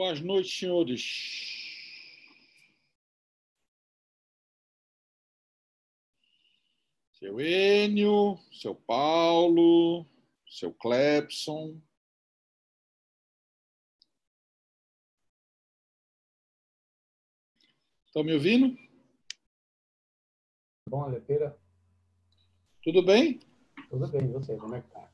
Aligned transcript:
Boas 0.00 0.18
noites, 0.22 0.58
senhores. 0.58 1.02
Seu 7.12 7.38
Enio, 7.38 8.38
seu 8.50 8.74
Paulo, 8.74 10.06
seu 10.48 10.72
Clepson. 10.72 11.78
Estão 18.06 18.24
me 18.24 18.32
ouvindo? 18.32 18.74
Bom, 20.88 21.02
Alepeira, 21.02 21.60
Tudo 22.82 23.02
bem? 23.02 23.38
tudo 23.90 24.08
bem, 24.08 24.32
você, 24.32 24.56
como 24.56 24.76
é 24.76 24.80
que 24.80 24.88
tá? 24.88 25.12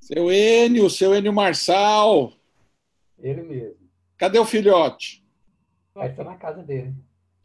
Seu 0.00 0.32
Enio, 0.32 0.90
seu 0.90 1.14
Enio 1.14 1.32
Marçal. 1.32 2.32
Ele 3.16 3.42
mesmo. 3.42 3.79
Cadê 4.20 4.38
o 4.38 4.44
filhote? 4.44 5.24
Aí 5.96 6.12
tá 6.14 6.22
na 6.22 6.36
casa 6.36 6.62
dele. 6.62 6.94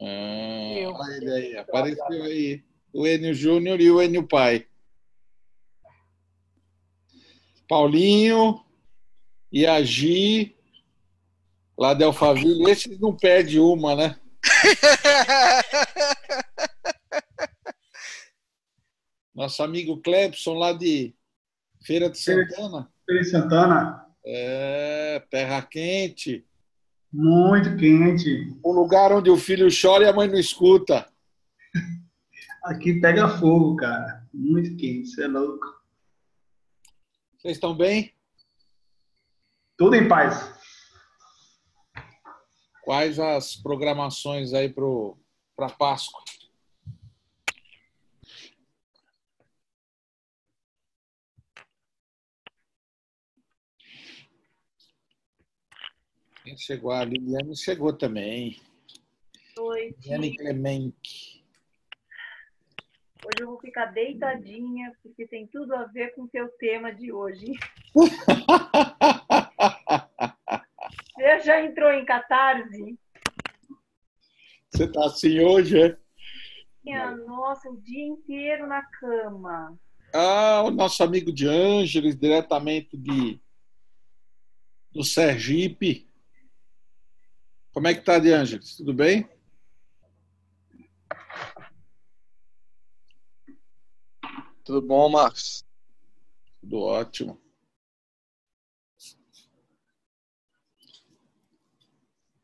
Ah, 0.02 0.73
Eu. 0.77 0.91
olha 0.91 1.15
ele 1.15 1.31
aí, 1.31 1.57
apareceu 1.57 2.05
aí. 2.23 2.61
O 2.93 3.07
Enio 3.07 3.34
Júnior 3.34 3.79
e 3.79 3.89
o 3.89 4.01
Enio 4.01 4.27
Pai. 4.27 4.67
Paulinho 7.67 8.63
e 9.51 9.65
a 9.65 9.81
Gi, 9.81 10.55
lá 11.77 11.93
de 11.93 12.03
Alphaville. 12.03 12.70
Esses 12.70 12.99
não 12.99 13.15
perde 13.15 13.57
uma, 13.57 13.96
né? 13.96 14.20
Nosso 19.34 19.63
amigo 19.63 20.01
Clepson, 20.01 20.55
lá 20.55 20.73
de 20.73 21.15
Feira 21.85 22.09
de 22.09 22.18
Santana. 22.18 22.91
Feliz 23.05 23.31
Santana, 23.31 24.05
É, 24.26 25.23
terra 25.29 25.62
quente. 25.62 26.46
Muito 27.16 27.77
quente. 27.77 28.54
Um 28.63 28.71
lugar 28.71 29.13
onde 29.13 29.30
o 29.30 29.38
filho 29.38 29.70
chora 29.70 30.04
e 30.04 30.08
a 30.08 30.13
mãe 30.13 30.27
não 30.27 30.38
escuta. 30.38 31.10
Aqui 32.63 32.99
pega 32.99 33.38
fogo, 33.40 33.77
cara. 33.77 34.27
Muito 34.34 34.76
quente, 34.76 35.08
você 35.08 35.24
é 35.24 35.27
louco. 35.27 35.66
Vocês 37.38 37.55
estão 37.55 37.76
bem? 37.76 38.13
Tudo 39.77 39.96
em 39.96 40.08
paz. 40.08 40.54
Quais 42.84 43.18
as 43.18 43.55
programações 43.55 44.54
aí 44.54 44.70
para 44.70 45.70
Páscoa? 45.70 46.21
Quem 56.46 56.55
chegou? 56.55 56.91
A 56.91 57.04
Liliane 57.04 57.57
chegou 57.57 57.91
também. 57.91 58.62
noite. 59.57 59.98
Liliane 60.04 60.38
Clemente. 60.38 61.43
Hoje 63.26 63.41
eu 63.41 63.48
vou 63.48 63.60
ficar 63.60 63.87
deitadinha, 63.87 64.96
porque 65.02 65.25
tem 65.25 65.47
tudo 65.47 65.74
a 65.74 65.85
ver 65.85 66.13
com 66.13 66.25
o 66.25 66.28
teu 66.28 66.47
tema 66.59 66.94
de 66.94 67.12
hoje. 67.12 67.52
Você 71.16 71.40
já 71.40 71.66
entrou 71.66 71.91
em 71.91 72.06
catarse? 72.06 73.00
Você 74.69 74.84
está 74.84 75.07
assim 75.07 75.40
hoje, 75.40 75.81
é? 75.81 75.98
Minha 76.84 77.16
nossa, 77.16 77.68
o 77.72 77.81
dia 77.81 78.06
inteiro 78.06 78.68
na 78.68 78.84
cama. 78.84 79.75
Ah, 80.14 80.62
o 80.64 80.69
nosso 80.69 81.03
amigo 81.03 81.34
de 81.34 81.48
Ângeles, 81.48 82.16
diretamente 82.16 82.96
de 82.96 83.42
do 84.92 85.03
Sergipe. 85.03 86.08
Como 87.75 87.90
é 87.90 87.94
que 87.94 88.00
tá, 88.00 88.18
de? 88.18 88.58
Tudo 88.78 88.94
bem? 88.94 89.30
Tudo 94.63 94.81
bom, 94.81 95.09
Marcos? 95.09 95.66
Tudo 96.62 96.80
ótimo. 96.80 97.38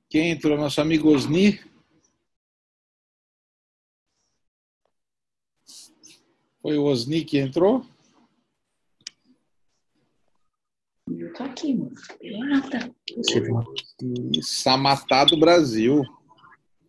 Quem 0.10 0.32
entrou? 0.32 0.58
Nosso 0.58 0.82
amigo 0.82 1.10
Osni. 1.10 1.62
Foi 6.62 6.78
o 6.78 6.84
Osni 6.84 7.24
que 7.24 7.38
entrou? 7.38 7.86
Eu 11.20 11.34
tô 11.34 11.44
aqui, 11.44 11.74
mano. 11.74 11.92
E 14.02 14.44
Samatá 14.44 15.26
do 15.26 15.38
Brasil. 15.40 16.04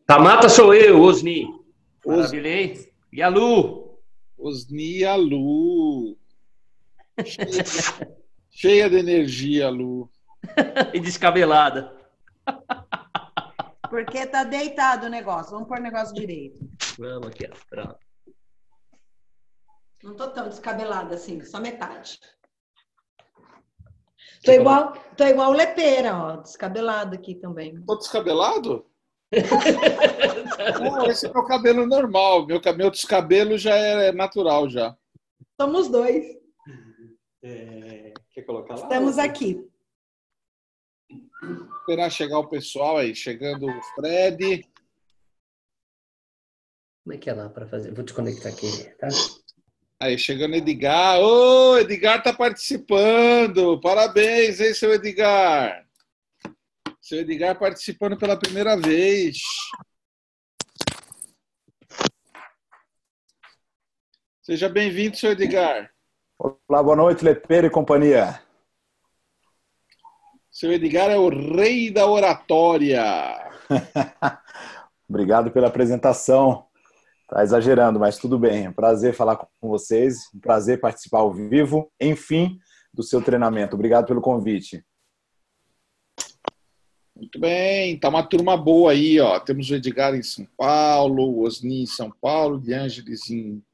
Tamata 0.07 0.49
sou 0.49 0.75
eu, 0.75 1.01
Osni. 1.01 1.45
Os- 2.05 2.17
Maravilha, 2.17 2.49
hein? 2.49 2.89
E 3.13 3.23
a 3.23 3.29
Lu? 3.29 3.99
Osni 4.39 5.05
a 5.05 5.15
Lu. 5.15 6.17
Cheia, 7.25 7.65
cheia 8.51 8.91
de 8.91 8.97
energia, 8.97 9.69
Lu. 9.71 10.11
E 10.95 10.99
descabelada. 11.01 11.97
Porque 13.89 14.27
tá 14.27 14.43
deitado 14.45 15.07
o 15.07 15.11
negócio. 15.11 15.53
Vamos 15.53 15.69
pôr 15.69 15.79
o 15.79 15.83
negócio 15.83 16.15
direito. 16.15 16.59
Vamos 16.99 17.29
aqui, 17.29 17.47
ó. 17.51 17.55
Pronto. 17.69 17.97
Não 20.03 20.17
tô 20.17 20.29
tão 20.31 20.49
descabelada 20.49 21.15
assim, 21.15 21.45
só 21.45 21.61
metade. 21.61 22.19
Tô 24.45 24.51
Você 24.51 24.61
igual, 24.61 24.93
tô 25.17 25.25
igual 25.25 25.51
o 25.51 25.55
lepeira, 25.55 26.17
ó, 26.17 26.37
descabelado 26.37 27.15
aqui 27.15 27.37
também. 27.37 27.81
Tô 27.85 27.97
descabelado? 27.97 28.85
Não, 30.83 31.07
esse 31.07 31.27
é 31.27 31.33
meu 31.33 31.45
cabelo 31.45 31.87
normal. 31.87 32.45
Meu, 32.47 32.61
meu 32.77 32.91
descabelo 32.91 33.57
já 33.57 33.75
é 33.75 34.13
natural 34.13 34.69
já. 34.69 34.97
Somos 35.61 35.89
dois. 35.89 36.25
É, 37.43 38.13
quer 38.33 38.43
colocar 38.43 38.75
lá? 38.75 38.83
Estamos 38.83 39.19
aqui. 39.19 39.65
Esperar 41.81 42.11
chegar 42.11 42.39
o 42.41 42.49
pessoal 42.49 42.99
aí. 42.99 43.15
Chegando 43.15 43.67
o 43.67 43.83
Fred. 43.95 44.69
Como 47.05 47.15
é 47.15 47.19
que 47.19 47.31
é 47.31 47.33
lá 47.33 47.49
para 47.49 47.67
fazer? 47.67 47.93
Vou 47.95 48.05
desconectar 48.05 48.53
aqui, 48.53 48.69
tá? 48.97 49.09
Aí, 50.03 50.19
chegando 50.19 50.57
Edgar. 50.57 51.21
Ô, 51.21 51.79
Edgar 51.79 52.21
tá 52.21 52.33
participando. 52.33 53.81
Parabéns, 53.81 54.61
hein, 54.61 54.75
seu 54.75 54.93
Edgar. 54.93 55.87
Seu 57.01 57.21
Edgar 57.21 57.57
participando 57.57 58.19
pela 58.19 58.37
primeira 58.37 58.77
vez. 58.77 59.39
Seja 64.43 64.69
bem-vindo, 64.69 65.17
seu 65.17 65.31
Edgar. 65.31 65.93
Olá, 66.37 66.83
boa 66.83 66.97
noite, 66.97 67.25
Lepeiro 67.25 67.69
e 67.69 67.71
companhia. 67.71 68.43
Seu 70.51 70.73
Edgar 70.73 71.13
é 71.13 71.17
o 71.17 71.29
rei 71.29 71.93
da 71.93 72.09
oratória. 72.09 73.05
Obrigado 75.09 75.53
pela 75.53 75.69
apresentação. 75.69 76.67
Tá 77.33 77.43
exagerando, 77.43 77.99
mas 77.99 78.19
tudo 78.19 78.39
bem. 78.39 78.67
É 78.67 78.69
um 78.69 78.75
prazer 78.75 79.15
falar 79.15 79.37
com 79.37 79.49
vocês, 79.67 80.29
um 80.35 80.39
prazer 80.39 80.79
participar 80.79 81.21
ao 81.21 81.33
vivo, 81.33 81.91
enfim, 81.99 82.59
do 82.93 83.03
seu 83.03 83.23
treinamento. 83.23 83.75
Obrigado 83.75 84.07
pelo 84.07 84.21
convite. 84.21 84.85
Muito 87.17 87.41
bem, 87.41 87.99
tá 87.99 88.11
uma 88.11 88.23
turma 88.23 88.55
boa 88.55 88.93
aí, 88.93 89.19
ó. 89.19 89.41
Temos 89.41 89.71
o 89.71 89.75
Edgar 89.75 90.15
em 90.15 90.23
São 90.23 90.47
Paulo, 90.59 91.23
o 91.23 91.45
Osni 91.45 91.85
em 91.85 91.87
São 91.87 92.11
Paulo, 92.11 92.61
de 92.61 92.75
Ângeles 92.75 93.31
em 93.31 93.65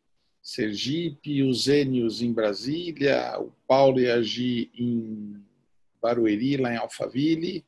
Sergipe, 0.40 1.42
os 1.42 1.64
Zênios 1.64 2.22
em 2.22 2.32
Brasília, 2.32 3.40
o 3.40 3.52
Paulo 3.66 3.98
e 3.98 4.08
a 4.08 4.22
Gi 4.22 4.70
em 4.72 5.34
Barueri, 6.00 6.58
lá 6.58 6.72
em 6.72 6.76
Alphaville. 6.76 7.64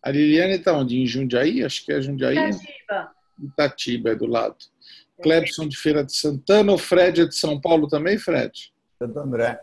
A 0.00 0.12
Liliane 0.12 0.54
está 0.54 0.74
onde? 0.74 0.96
Em 0.96 1.06
Jundiaí? 1.06 1.64
Acho 1.64 1.84
que 1.84 1.92
é 1.92 2.00
Jundiaí. 2.00 2.36
Itatiba. 2.36 3.12
Itatiba 3.42 4.10
é 4.10 4.14
do 4.14 4.26
lado. 4.26 4.72
Clebson 5.22 5.68
de 5.68 5.76
Feira 5.76 6.04
de 6.04 6.16
Santana. 6.16 6.72
O 6.72 6.78
Fred 6.78 7.22
é 7.22 7.26
de 7.26 7.34
São 7.34 7.60
Paulo 7.60 7.88
também, 7.88 8.18
Fred? 8.18 8.72
Santo 8.98 9.18
André. 9.18 9.60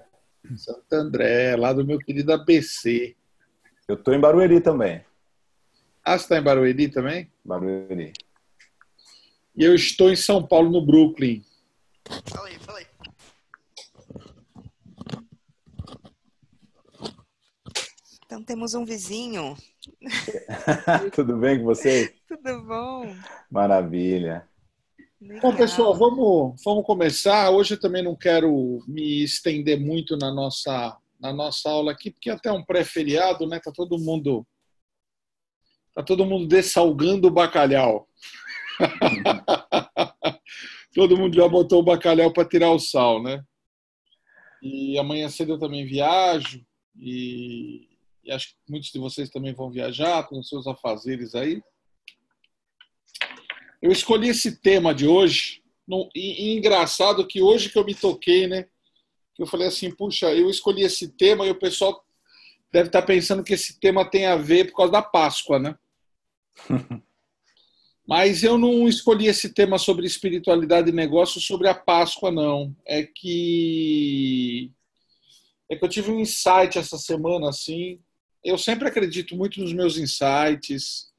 Santo 0.56 0.94
André, 0.94 1.56
lá 1.56 1.74
do 1.74 1.86
meu 1.86 2.00
querido 2.00 2.34
ABC. 2.34 3.16
Eu 3.88 3.96
estou 3.96 4.14
em 4.14 4.20
Barueri 4.20 4.62
também. 4.62 5.04
Ah, 6.04 6.18
você 6.18 6.26
está 6.26 6.38
em 6.38 6.44
Barueri 6.44 6.90
também? 6.90 7.32
Barueri. 7.44 8.14
E 9.56 9.64
eu 9.64 9.76
estou 9.76 10.10
em 10.10 10.16
São 10.16 10.46
Paulo, 10.46 10.72
no 10.72 10.86
Brooklyn. 10.86 11.44
Fala 12.28 12.48
aí, 12.48 12.60
fala 12.60 12.80
aí. 12.80 12.86
Então 18.26 18.42
temos 18.44 18.74
um 18.74 18.86
vizinho. 18.86 19.58
Tudo 21.14 21.38
bem 21.38 21.60
com 21.60 21.66
vocês? 21.66 22.14
Tudo 22.28 22.64
bom? 22.64 23.14
Maravilha. 23.52 24.48
Bom, 25.40 25.56
pessoal, 25.56 25.94
vamos, 25.94 26.60
vamos 26.66 26.84
começar. 26.84 27.52
Hoje 27.52 27.76
eu 27.76 27.80
também 27.80 28.02
não 28.02 28.16
quero 28.16 28.84
me 28.88 29.24
estender 29.24 29.80
muito 29.80 30.18
na 30.18 30.34
nossa, 30.34 30.98
na 31.20 31.32
nossa 31.32 31.70
aula 31.70 31.92
aqui, 31.92 32.10
porque 32.10 32.32
até 32.32 32.52
um 32.52 32.64
pré-feriado, 32.64 33.46
né? 33.46 33.60
Tá 33.64 33.72
todo 33.72 34.00
mundo 34.00 34.44
Tá 35.94 36.02
todo 36.02 36.26
mundo 36.26 36.48
dessalgando 36.48 37.28
o 37.28 37.32
bacalhau. 37.32 38.08
todo 40.96 41.18
mundo 41.18 41.36
já 41.36 41.48
botou 41.48 41.82
o 41.82 41.84
bacalhau 41.84 42.34
para 42.34 42.48
tirar 42.48 42.72
o 42.72 42.80
sal, 42.80 43.22
né? 43.22 43.44
E 44.64 44.98
amanhã 44.98 45.30
cedo 45.30 45.54
eu 45.54 45.60
também 45.60 45.86
viajo 45.86 46.66
e, 46.98 47.90
e 48.24 48.32
acho 48.32 48.50
que 48.50 48.56
muitos 48.68 48.90
de 48.90 48.98
vocês 48.98 49.30
também 49.30 49.54
vão 49.54 49.70
viajar, 49.70 50.28
com 50.28 50.42
seus 50.42 50.66
afazeres 50.66 51.36
aí. 51.36 51.62
Eu 53.82 53.92
escolhi 53.92 54.30
esse 54.30 54.58
tema 54.62 54.94
de 54.94 55.08
hoje, 55.08 55.62
no, 55.88 56.10
e, 56.16 56.50
e 56.50 56.58
engraçado 56.58 57.26
que 57.26 57.42
hoje 57.42 57.70
que 57.70 57.78
eu 57.78 57.86
me 57.86 57.96
toquei, 57.96 58.48
né? 58.48 58.68
Eu 59.38 59.48
falei 59.48 59.68
assim, 59.68 59.90
puxa, 59.90 60.32
eu 60.34 60.50
escolhi 60.50 60.84
esse 60.84 61.10
tema 61.10 61.46
e 61.48 61.50
o 61.50 61.60
pessoal 61.60 62.06
deve 62.72 62.88
estar 62.88 63.02
pensando 63.02 63.44
que 63.44 63.54
esse 63.54 63.80
tema 63.80 64.10
tem 64.10 64.26
a 64.28 64.36
ver 64.36 64.66
por 64.66 64.78
causa 64.78 64.92
da 64.92 65.02
Páscoa, 65.02 65.60
né? 65.60 65.76
Mas 68.08 68.44
eu 68.44 68.58
não 68.58 68.88
escolhi 68.88 69.28
esse 69.28 69.54
tema 69.54 69.78
sobre 69.78 70.06
espiritualidade 70.06 70.90
e 70.90 70.94
negócio 70.94 71.40
sobre 71.40 71.68
a 71.68 71.74
Páscoa, 71.74 72.32
não. 72.32 72.76
É 72.86 73.04
que 73.04 74.72
é 75.70 75.76
que 75.76 75.86
eu 75.86 75.90
tive 75.90 76.12
um 76.12 76.20
insight 76.20 76.78
essa 76.78 76.98
semana, 76.98 77.48
assim. 77.48 78.00
Eu 78.44 78.58
sempre 78.58 78.90
acredito 78.90 79.36
muito 79.38 79.62
nos 79.62 79.72
meus 79.72 79.98
insights. 79.98 81.11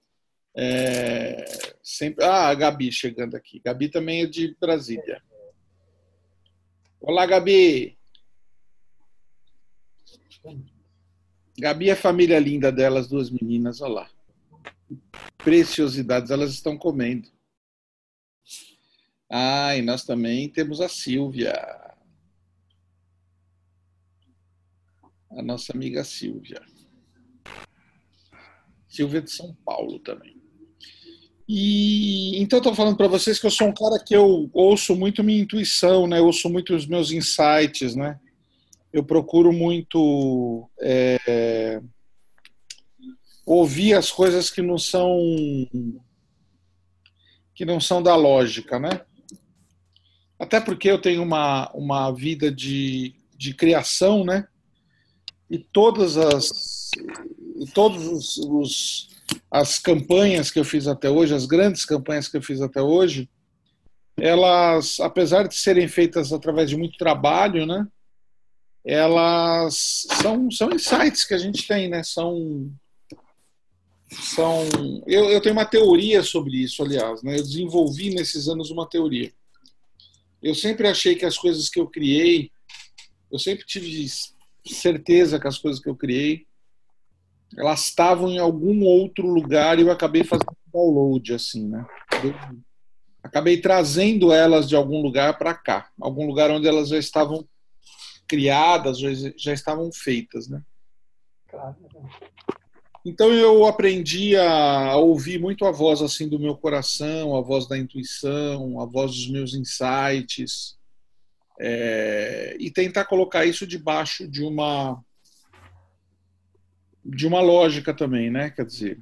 É, 0.54 1.44
sempre. 1.82 2.25
Ah, 2.25 2.49
a 2.49 2.54
Gabi 2.54 2.93
chegando 2.93 3.34
aqui. 3.34 3.60
Gabi 3.64 3.88
também 3.88 4.22
é 4.22 4.26
de 4.26 4.56
Brasília. 4.60 5.22
Olá, 7.00 7.26
Gabi. 7.26 7.99
Gabi 11.58 11.88
é 11.88 11.93
a 11.93 11.96
família 11.96 12.38
linda 12.38 12.70
delas, 12.72 13.08
duas 13.08 13.31
meninas, 13.31 13.81
olha 13.81 13.93
lá. 13.93 14.10
Preciosidades, 15.38 16.31
elas 16.31 16.50
estão 16.50 16.76
comendo. 16.76 17.28
Ah, 19.31 19.75
e 19.76 19.82
nós 19.82 20.04
também 20.04 20.49
temos 20.49 20.81
a 20.81 20.88
Silvia. 20.88 21.52
A 25.31 25.43
nossa 25.43 25.72
amiga 25.72 26.04
Silvia. 26.04 26.62
Silvia 28.87 29.22
de 29.22 29.31
São 29.31 29.54
Paulo 29.64 29.99
também. 30.00 30.42
E 31.49 32.41
então 32.41 32.59
estou 32.59 32.75
falando 32.75 32.97
para 32.97 33.09
vocês 33.09 33.39
que 33.39 33.47
eu 33.47 33.50
sou 33.50 33.69
um 33.69 33.75
cara 33.75 34.03
que 34.03 34.15
eu 34.15 34.49
ouço 34.53 34.94
muito 34.94 35.25
minha 35.25 35.41
intuição, 35.41 36.06
né? 36.06 36.19
Eu 36.19 36.27
ouço 36.27 36.49
muito 36.49 36.75
os 36.75 36.87
meus 36.87 37.11
insights, 37.11 37.94
né? 37.94 38.19
Eu 38.93 39.03
procuro 39.03 39.53
muito 39.53 40.69
é, 40.81 41.81
ouvir 43.44 43.94
as 43.94 44.11
coisas 44.11 44.50
que 44.50 44.62
não 44.62 44.79
são 44.79 45.19
que 47.55 47.65
não 47.65 47.81
são 47.81 48.03
da 48.03 48.15
lógica, 48.15 48.79
né? 48.79 49.03
Até 50.38 50.61
porque 50.61 50.91
eu 50.91 51.00
tenho 51.00 51.23
uma, 51.23 51.71
uma 51.73 52.11
vida 52.11 52.50
de, 52.50 53.15
de 53.37 53.55
criação, 53.55 54.25
né? 54.25 54.47
E 55.50 55.59
todas 55.59 56.17
as 56.17 56.91
e 57.56 57.67
todos 57.73 58.06
os, 58.06 58.38
os 58.38 59.09
as 59.51 59.79
campanhas 59.79 60.51
que 60.51 60.59
eu 60.59 60.65
fiz 60.65 60.87
até 60.87 61.11
hoje, 61.11 61.35
as 61.35 61.47
grandes 61.47 61.85
campanhas 61.85 62.29
que 62.29 62.37
eu 62.37 62.43
fiz 62.43 62.61
até 62.61 62.81
hoje, 62.81 63.29
elas, 64.17 64.99
apesar 65.01 65.49
de 65.49 65.55
serem 65.55 65.89
feitas 65.89 66.33
através 66.33 66.71
de 66.71 66.77
muito 66.77 66.97
trabalho, 66.97 67.67
né? 67.67 67.87
Elas 68.85 70.07
são, 70.21 70.51
são 70.51 70.71
insights 70.71 71.25
que 71.25 71.35
a 71.35 71.39
gente 71.39 71.67
tem, 71.67 71.89
né? 71.89 72.03
São 72.03 72.71
são 74.11 74.67
eu, 75.07 75.31
eu 75.31 75.41
tenho 75.41 75.55
uma 75.55 75.65
teoria 75.65 76.23
sobre 76.23 76.57
isso, 76.57 76.83
aliás, 76.83 77.23
né? 77.23 77.39
Eu 77.39 77.43
desenvolvi 77.43 78.11
nesses 78.15 78.49
anos 78.49 78.71
uma 78.71 78.89
teoria. 78.89 79.33
Eu 80.43 80.55
sempre 80.55 80.89
achei 80.89 81.15
que 81.15 81.25
as 81.25 81.39
coisas 81.39 81.69
que 81.69 81.81
eu 81.81 81.87
criei, 81.87 82.51
eu 83.31 83.39
sempre 83.39 83.65
tive 83.65 84.07
certeza 84.67 85.39
que 85.39 85.47
as 85.47 85.59
coisas 85.59 85.81
que 85.81 85.89
eu 85.89 85.97
criei 85.97 86.47
elas 87.56 87.84
estavam 87.84 88.31
em 88.31 88.38
algum 88.38 88.84
outro 88.84 89.26
lugar 89.26 89.78
e 89.78 89.82
eu 89.82 89.90
acabei 89.90 90.25
fazendo 90.25 90.56
download, 90.72 91.34
assim, 91.34 91.69
né? 91.69 91.87
Eu 92.22 92.34
acabei 93.22 93.60
trazendo 93.60 94.32
elas 94.32 94.69
de 94.69 94.75
algum 94.75 95.02
lugar 95.02 95.38
para 95.38 95.54
cá, 95.54 95.90
algum 96.00 96.26
lugar 96.26 96.50
onde 96.50 96.66
elas 96.66 96.88
já 96.88 96.99
estavam 96.99 97.46
criadas, 98.26 98.99
já, 98.99 99.08
já 99.37 99.52
estavam 99.52 99.93
feitas, 99.93 100.49
né? 100.49 100.62
Claro. 101.49 101.76
Então 103.04 103.32
eu 103.32 103.66
aprendi 103.66 104.37
a 104.37 104.96
ouvir 104.96 105.38
muito 105.38 105.66
a 105.66 105.72
voz 105.72 106.00
assim 106.00 106.28
do 106.28 106.38
meu 106.38 106.56
coração, 106.56 107.37
a 107.37 107.40
voz 107.40 107.66
da 107.66 107.76
intuição, 107.76 108.81
a 108.81 108.87
voz 108.87 109.10
dos 109.10 109.28
meus 109.28 109.54
insights, 109.54 110.78
é, 111.60 112.56
e 112.58 112.70
tentar 112.70 113.04
colocar 113.04 113.44
isso 113.44 113.66
debaixo 113.66 114.26
de 114.26 114.43
uma 114.43 115.02
de 117.04 117.26
uma 117.26 117.40
lógica 117.40 117.93
também, 117.93 118.31
né? 118.31 118.50
Quer 118.50 118.64
dizer, 118.64 119.00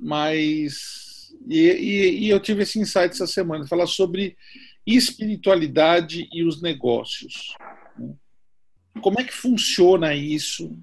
mas 0.00 1.12
e, 1.48 1.58
e, 1.58 2.18
e 2.24 2.28
eu 2.28 2.40
tive 2.40 2.62
esse 2.62 2.78
insight 2.78 3.12
essa 3.14 3.26
semana, 3.26 3.66
falar 3.66 3.86
sobre 3.86 4.36
espiritualidade 4.86 6.28
e 6.32 6.44
os 6.44 6.60
negócios. 6.60 7.54
Né? 7.98 8.14
Como 9.00 9.20
é 9.20 9.24
que 9.24 9.32
funciona 9.32 10.14
isso? 10.14 10.76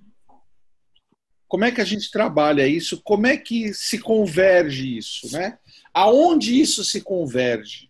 Como 1.47 1.65
é 1.65 1.71
que 1.71 1.81
a 1.81 1.85
gente 1.85 2.11
trabalha 2.11 2.67
isso? 2.67 3.01
Como 3.03 3.25
é 3.25 3.35
que 3.37 3.73
se 3.73 3.99
converge 3.99 4.97
isso, 4.97 5.31
né? 5.31 5.57
Aonde 5.93 6.59
isso 6.59 6.83
se 6.83 7.01
converge? 7.01 7.89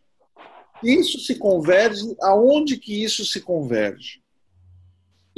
Isso 0.81 1.19
se 1.19 1.35
converge, 1.35 2.15
aonde 2.21 2.77
que 2.77 3.03
isso 3.03 3.25
se 3.25 3.41
converge? 3.41 4.19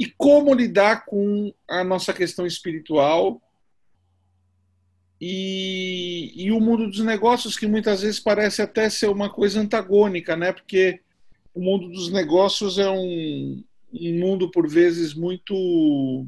E 0.02 0.12
como 0.18 0.52
lidar 0.52 1.04
com 1.04 1.54
a 1.68 1.84
nossa 1.84 2.12
questão 2.12 2.44
espiritual 2.44 3.40
e, 5.20 6.32
e, 6.34 6.50
o 6.50 6.58
mundo 6.58 6.90
dos 6.90 6.98
negócios, 6.98 7.56
que 7.56 7.68
muitas 7.68 8.02
vezes 8.02 8.18
parece 8.18 8.60
até 8.60 8.90
ser 8.90 9.06
uma 9.06 9.30
coisa 9.30 9.60
antagônica, 9.60 10.36
né? 10.36 10.52
Porque 10.52 11.00
o 11.54 11.60
mundo 11.60 11.88
dos 11.88 12.10
negócios 12.10 12.78
é 12.78 12.90
um, 12.90 13.62
um 13.92 14.18
mundo, 14.18 14.50
por 14.50 14.68
vezes, 14.68 15.14
muito. 15.14 16.26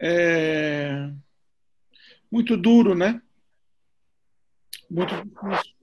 É, 0.00 1.12
muito 2.28 2.56
duro, 2.56 2.96
né? 2.96 3.22
Muito 4.90 5.14
difícil. 5.14 5.74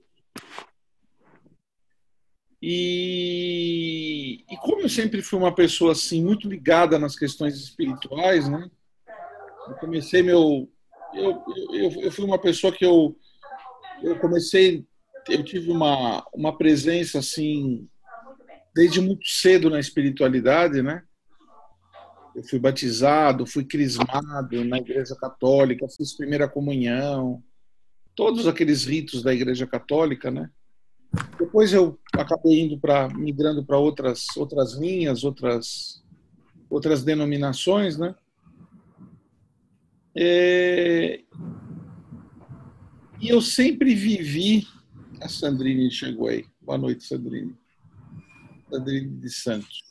E, 2.68 4.44
e, 4.50 4.58
como 4.58 4.82
eu 4.82 4.90
sempre 4.90 5.22
fui 5.22 5.38
uma 5.38 5.54
pessoa 5.54 5.92
assim 5.92 6.24
muito 6.24 6.50
ligada 6.50 6.98
nas 6.98 7.16
questões 7.16 7.54
espirituais, 7.58 8.50
né? 8.50 8.68
Eu 9.68 9.76
comecei 9.76 10.24
meu, 10.24 10.68
eu, 11.14 11.44
eu, 11.72 12.02
eu 12.02 12.12
fui 12.12 12.26
uma 12.26 12.42
pessoa 12.42 12.74
que 12.74 12.84
eu, 12.84 13.16
eu 14.02 14.18
comecei, 14.18 14.84
eu 15.30 15.44
tive 15.44 15.70
uma 15.70 16.26
uma 16.34 16.58
presença 16.58 17.20
assim 17.20 17.88
desde 18.74 19.00
muito 19.00 19.28
cedo 19.28 19.70
na 19.70 19.80
espiritualidade, 19.80 20.82
né? 20.82 21.04
Eu 22.36 22.44
fui 22.46 22.58
batizado, 22.58 23.46
fui 23.46 23.64
crismado 23.64 24.66
na 24.66 24.80
Igreja 24.80 25.16
Católica, 25.16 25.86
fiz 25.96 26.18
primeira 26.18 26.48
comunhão, 26.48 27.44
todos 28.16 28.48
aqueles 28.48 28.86
ritos 28.86 29.22
da 29.22 29.32
Igreja 29.32 29.68
Católica, 29.68 30.32
né? 30.32 30.50
Depois 31.40 31.74
eu 31.74 31.98
acabei 32.14 32.62
indo 32.62 32.80
para 32.80 33.08
migrando 33.10 33.64
para 33.64 33.78
outras 33.78 34.26
outras 34.36 34.74
linhas, 34.74 35.24
outras 35.24 36.04
outras 36.70 37.04
denominações, 37.04 37.98
né? 37.98 38.16
É... 40.16 41.22
E 43.20 43.30
eu 43.30 43.42
sempre 43.42 43.94
vivi. 43.94 44.68
A 45.22 45.28
Sandrine 45.28 45.90
chegou 45.92 46.28
aí. 46.28 46.46
Boa 46.62 46.78
noite, 46.78 47.04
Sandrine. 47.06 47.56
Sandrine 48.70 49.10
de 49.18 49.30
Santos. 49.30 49.84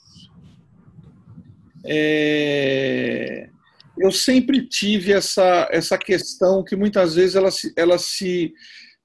É... 1.84 3.50
Eu 3.96 4.10
sempre 4.10 4.66
tive 4.66 5.12
essa, 5.12 5.68
essa 5.70 5.96
questão 5.96 6.64
que 6.64 6.74
muitas 6.74 7.14
vezes 7.14 7.36
ela 7.36 7.50
se, 7.50 7.72
ela 7.76 7.96
se 7.96 8.52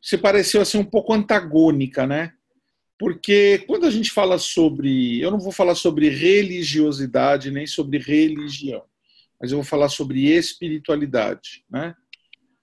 se 0.01 0.17
pareceu 0.17 0.61
assim 0.61 0.77
um 0.77 0.85
pouco 0.85 1.13
antagônica, 1.13 2.07
né? 2.07 2.33
Porque 2.97 3.63
quando 3.65 3.85
a 3.85 3.91
gente 3.91 4.11
fala 4.11 4.37
sobre, 4.37 5.21
eu 5.21 5.31
não 5.31 5.39
vou 5.39 5.51
falar 5.51 5.75
sobre 5.75 6.09
religiosidade 6.09 7.49
nem 7.49 7.65
sobre 7.65 7.97
religião, 7.97 8.83
mas 9.39 9.51
eu 9.51 9.57
vou 9.57 9.65
falar 9.65 9.87
sobre 9.87 10.27
espiritualidade, 10.27 11.63
né? 11.69 11.95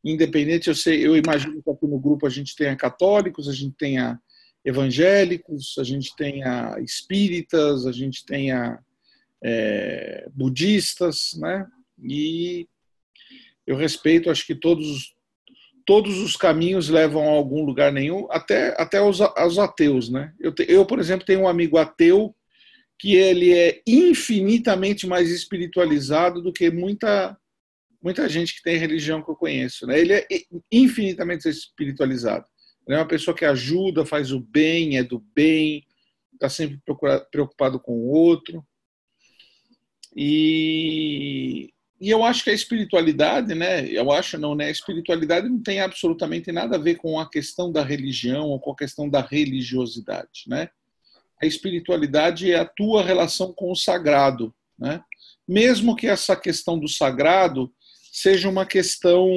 Independente, 0.04 0.68
eu 0.68 0.74
sei, 0.74 1.04
eu 1.04 1.16
imagino 1.16 1.62
que 1.62 1.70
aqui 1.70 1.86
no 1.86 1.98
grupo 1.98 2.26
a 2.26 2.30
gente 2.30 2.54
tenha 2.54 2.76
católicos, 2.76 3.48
a 3.48 3.52
gente 3.52 3.74
tenha 3.76 4.20
evangélicos, 4.64 5.76
a 5.78 5.84
gente 5.84 6.14
tenha 6.14 6.78
espíritas, 6.80 7.86
a 7.86 7.92
gente 7.92 8.24
tenha 8.24 8.78
é, 9.42 10.28
budistas, 10.34 11.32
né? 11.38 11.66
E 12.02 12.68
eu 13.66 13.74
respeito, 13.74 14.30
acho 14.30 14.46
que 14.46 14.54
todos 14.54 15.15
todos 15.86 16.18
os 16.18 16.36
caminhos 16.36 16.88
levam 16.88 17.22
a 17.22 17.30
algum 17.30 17.64
lugar 17.64 17.92
nenhum, 17.92 18.26
até, 18.30 18.74
até 18.80 19.00
os, 19.00 19.20
os 19.20 19.58
ateus, 19.58 20.10
né? 20.10 20.34
Eu, 20.40 20.52
eu, 20.66 20.84
por 20.84 20.98
exemplo, 20.98 21.24
tenho 21.24 21.42
um 21.42 21.48
amigo 21.48 21.78
ateu 21.78 22.34
que 22.98 23.14
ele 23.14 23.56
é 23.56 23.80
infinitamente 23.86 25.06
mais 25.06 25.30
espiritualizado 25.30 26.42
do 26.42 26.52
que 26.52 26.70
muita 26.70 27.36
muita 28.02 28.28
gente 28.28 28.54
que 28.54 28.62
tem 28.62 28.76
religião 28.76 29.22
que 29.22 29.30
eu 29.30 29.34
conheço, 29.34 29.86
né? 29.86 29.98
Ele 29.98 30.12
é 30.12 30.26
infinitamente 30.70 31.48
espiritualizado. 31.48 32.46
Ele 32.86 32.96
é 32.96 33.00
uma 33.00 33.08
pessoa 33.08 33.36
que 33.36 33.44
ajuda, 33.44 34.06
faz 34.06 34.30
o 34.30 34.38
bem, 34.38 34.96
é 34.96 35.02
do 35.02 35.18
bem, 35.34 35.84
está 36.32 36.48
sempre 36.48 36.80
preocupado 37.32 37.80
com 37.80 37.92
o 37.92 38.06
outro. 38.06 38.64
E, 40.14 41.72
e 42.00 42.10
eu 42.10 42.22
acho 42.22 42.44
que 42.44 42.50
a 42.50 42.54
espiritualidade, 42.54 43.54
né? 43.54 43.86
Eu 43.88 44.12
acho 44.12 44.38
não, 44.38 44.54
né? 44.54 44.66
A 44.66 44.70
espiritualidade 44.70 45.48
não 45.48 45.62
tem 45.62 45.80
absolutamente 45.80 46.52
nada 46.52 46.76
a 46.76 46.80
ver 46.80 46.96
com 46.96 47.18
a 47.18 47.28
questão 47.28 47.72
da 47.72 47.82
religião 47.82 48.48
ou 48.48 48.60
com 48.60 48.72
a 48.72 48.76
questão 48.76 49.08
da 49.08 49.22
religiosidade, 49.22 50.44
né? 50.46 50.68
A 51.42 51.46
espiritualidade 51.46 52.52
é 52.52 52.58
a 52.58 52.66
tua 52.66 53.02
relação 53.02 53.52
com 53.52 53.70
o 53.70 53.76
sagrado, 53.76 54.54
né? 54.78 55.02
Mesmo 55.48 55.96
que 55.96 56.06
essa 56.06 56.36
questão 56.36 56.78
do 56.78 56.88
sagrado 56.88 57.72
seja 58.12 58.48
uma 58.48 58.66
questão 58.66 59.30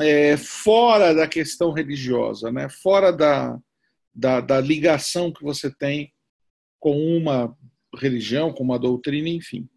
é, 0.00 0.36
fora 0.38 1.14
da 1.14 1.28
questão 1.28 1.70
religiosa, 1.70 2.50
né? 2.50 2.68
Fora 2.70 3.12
da, 3.12 3.58
da, 4.14 4.40
da 4.40 4.60
ligação 4.60 5.30
que 5.30 5.42
você 5.42 5.70
tem 5.70 6.12
com 6.80 6.96
uma 6.96 7.54
religião, 7.94 8.52
com 8.52 8.64
uma 8.64 8.78
doutrina, 8.78 9.28
enfim. 9.28 9.68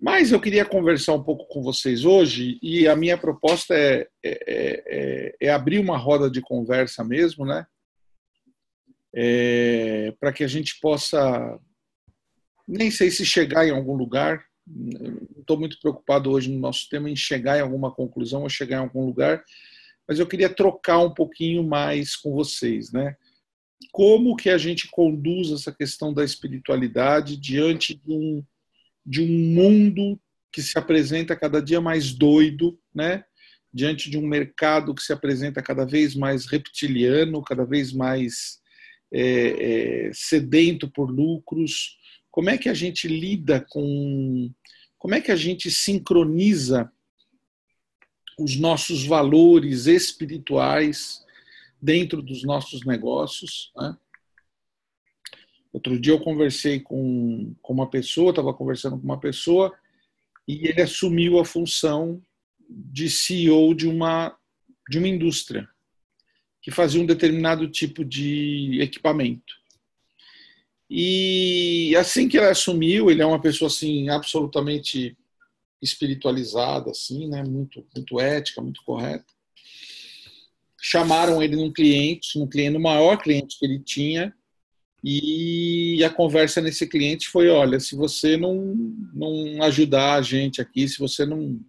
Mas 0.00 0.32
eu 0.32 0.40
queria 0.40 0.64
conversar 0.64 1.14
um 1.14 1.22
pouco 1.22 1.46
com 1.46 1.62
vocês 1.62 2.04
hoje 2.04 2.58
e 2.62 2.86
a 2.86 2.96
minha 2.96 3.16
proposta 3.16 3.74
é, 3.74 4.08
é, 4.22 4.38
é, 4.46 5.36
é 5.40 5.50
abrir 5.50 5.78
uma 5.78 5.96
roda 5.96 6.30
de 6.30 6.40
conversa 6.40 7.04
mesmo, 7.04 7.44
né? 7.44 7.66
É, 9.14 10.12
para 10.18 10.32
que 10.32 10.42
a 10.42 10.48
gente 10.48 10.78
possa, 10.80 11.58
nem 12.66 12.90
sei 12.90 13.10
se 13.10 13.24
chegar 13.24 13.66
em 13.66 13.70
algum 13.70 13.94
lugar, 13.94 14.44
estou 15.38 15.58
muito 15.58 15.78
preocupado 15.78 16.30
hoje 16.30 16.50
no 16.50 16.58
nosso 16.58 16.88
tema 16.88 17.08
em 17.08 17.16
chegar 17.16 17.58
em 17.58 17.62
alguma 17.62 17.92
conclusão 17.92 18.42
ou 18.42 18.48
chegar 18.48 18.76
em 18.78 18.80
algum 18.80 19.06
lugar, 19.06 19.44
mas 20.06 20.18
eu 20.18 20.26
queria 20.26 20.48
trocar 20.48 20.98
um 20.98 21.14
pouquinho 21.14 21.62
mais 21.62 22.16
com 22.16 22.32
vocês, 22.32 22.92
né? 22.92 23.16
Como 23.92 24.36
que 24.36 24.50
a 24.50 24.58
gente 24.58 24.88
conduz 24.90 25.50
essa 25.52 25.72
questão 25.72 26.12
da 26.12 26.24
espiritualidade 26.24 27.36
diante 27.36 27.94
de 27.94 28.12
um 28.12 28.44
de 29.04 29.22
um 29.22 29.26
mundo 29.26 30.18
que 30.52 30.62
se 30.62 30.78
apresenta 30.78 31.36
cada 31.36 31.60
dia 31.60 31.80
mais 31.80 32.12
doido, 32.12 32.78
né? 32.94 33.24
diante 33.74 34.08
de 34.08 34.16
um 34.16 34.24
mercado 34.24 34.94
que 34.94 35.02
se 35.02 35.12
apresenta 35.12 35.60
cada 35.60 35.84
vez 35.84 36.14
mais 36.14 36.46
reptiliano, 36.46 37.42
cada 37.42 37.64
vez 37.64 37.92
mais 37.92 38.60
é, 39.12 40.06
é, 40.06 40.10
sedento 40.14 40.88
por 40.88 41.10
lucros. 41.10 41.98
Como 42.30 42.48
é 42.48 42.56
que 42.56 42.68
a 42.68 42.74
gente 42.74 43.08
lida 43.08 43.66
com. 43.68 44.48
Como 44.96 45.14
é 45.16 45.20
que 45.20 45.32
a 45.32 45.36
gente 45.36 45.70
sincroniza 45.72 46.90
os 48.38 48.56
nossos 48.56 49.04
valores 49.04 49.86
espirituais 49.86 51.22
dentro 51.82 52.22
dos 52.22 52.44
nossos 52.44 52.86
negócios? 52.86 53.72
Né? 53.76 53.96
Outro 55.74 55.98
dia 55.98 56.12
eu 56.12 56.20
conversei 56.20 56.78
com, 56.78 57.52
com 57.60 57.72
uma 57.72 57.90
pessoa, 57.90 58.30
estava 58.30 58.54
conversando 58.54 58.96
com 58.96 59.02
uma 59.02 59.18
pessoa, 59.18 59.76
e 60.46 60.68
ele 60.68 60.80
assumiu 60.80 61.40
a 61.40 61.44
função 61.44 62.22
de 62.70 63.10
CEO 63.10 63.74
de 63.74 63.88
uma, 63.88 64.38
de 64.88 64.98
uma 64.98 65.08
indústria 65.08 65.68
que 66.62 66.70
fazia 66.70 67.02
um 67.02 67.06
determinado 67.06 67.68
tipo 67.68 68.04
de 68.04 68.78
equipamento. 68.80 69.52
E 70.88 71.92
assim 71.96 72.28
que 72.28 72.36
ele 72.36 72.46
assumiu, 72.46 73.10
ele 73.10 73.20
é 73.20 73.26
uma 73.26 73.40
pessoa 73.40 73.66
assim 73.66 74.08
absolutamente 74.08 75.18
espiritualizada, 75.82 76.92
assim, 76.92 77.28
né, 77.28 77.42
muito 77.42 77.84
muito 77.92 78.20
ética, 78.20 78.62
muito 78.62 78.80
correta. 78.84 79.26
Chamaram 80.80 81.42
ele 81.42 81.56
num 81.56 81.72
cliente, 81.72 82.38
num 82.38 82.46
cliente, 82.46 82.74
no 82.74 82.80
maior 82.80 83.16
cliente 83.16 83.58
que 83.58 83.66
ele 83.66 83.80
tinha, 83.80 84.32
e 85.06 86.02
a 86.02 86.08
conversa 86.08 86.62
nesse 86.62 86.86
cliente 86.86 87.28
foi: 87.28 87.50
olha, 87.50 87.78
se 87.78 87.94
você 87.94 88.38
não, 88.38 88.74
não 89.12 89.62
ajudar 89.62 90.14
a 90.14 90.22
gente 90.22 90.62
aqui, 90.62 90.88
se 90.88 90.98
você 90.98 91.26
não 91.26 91.60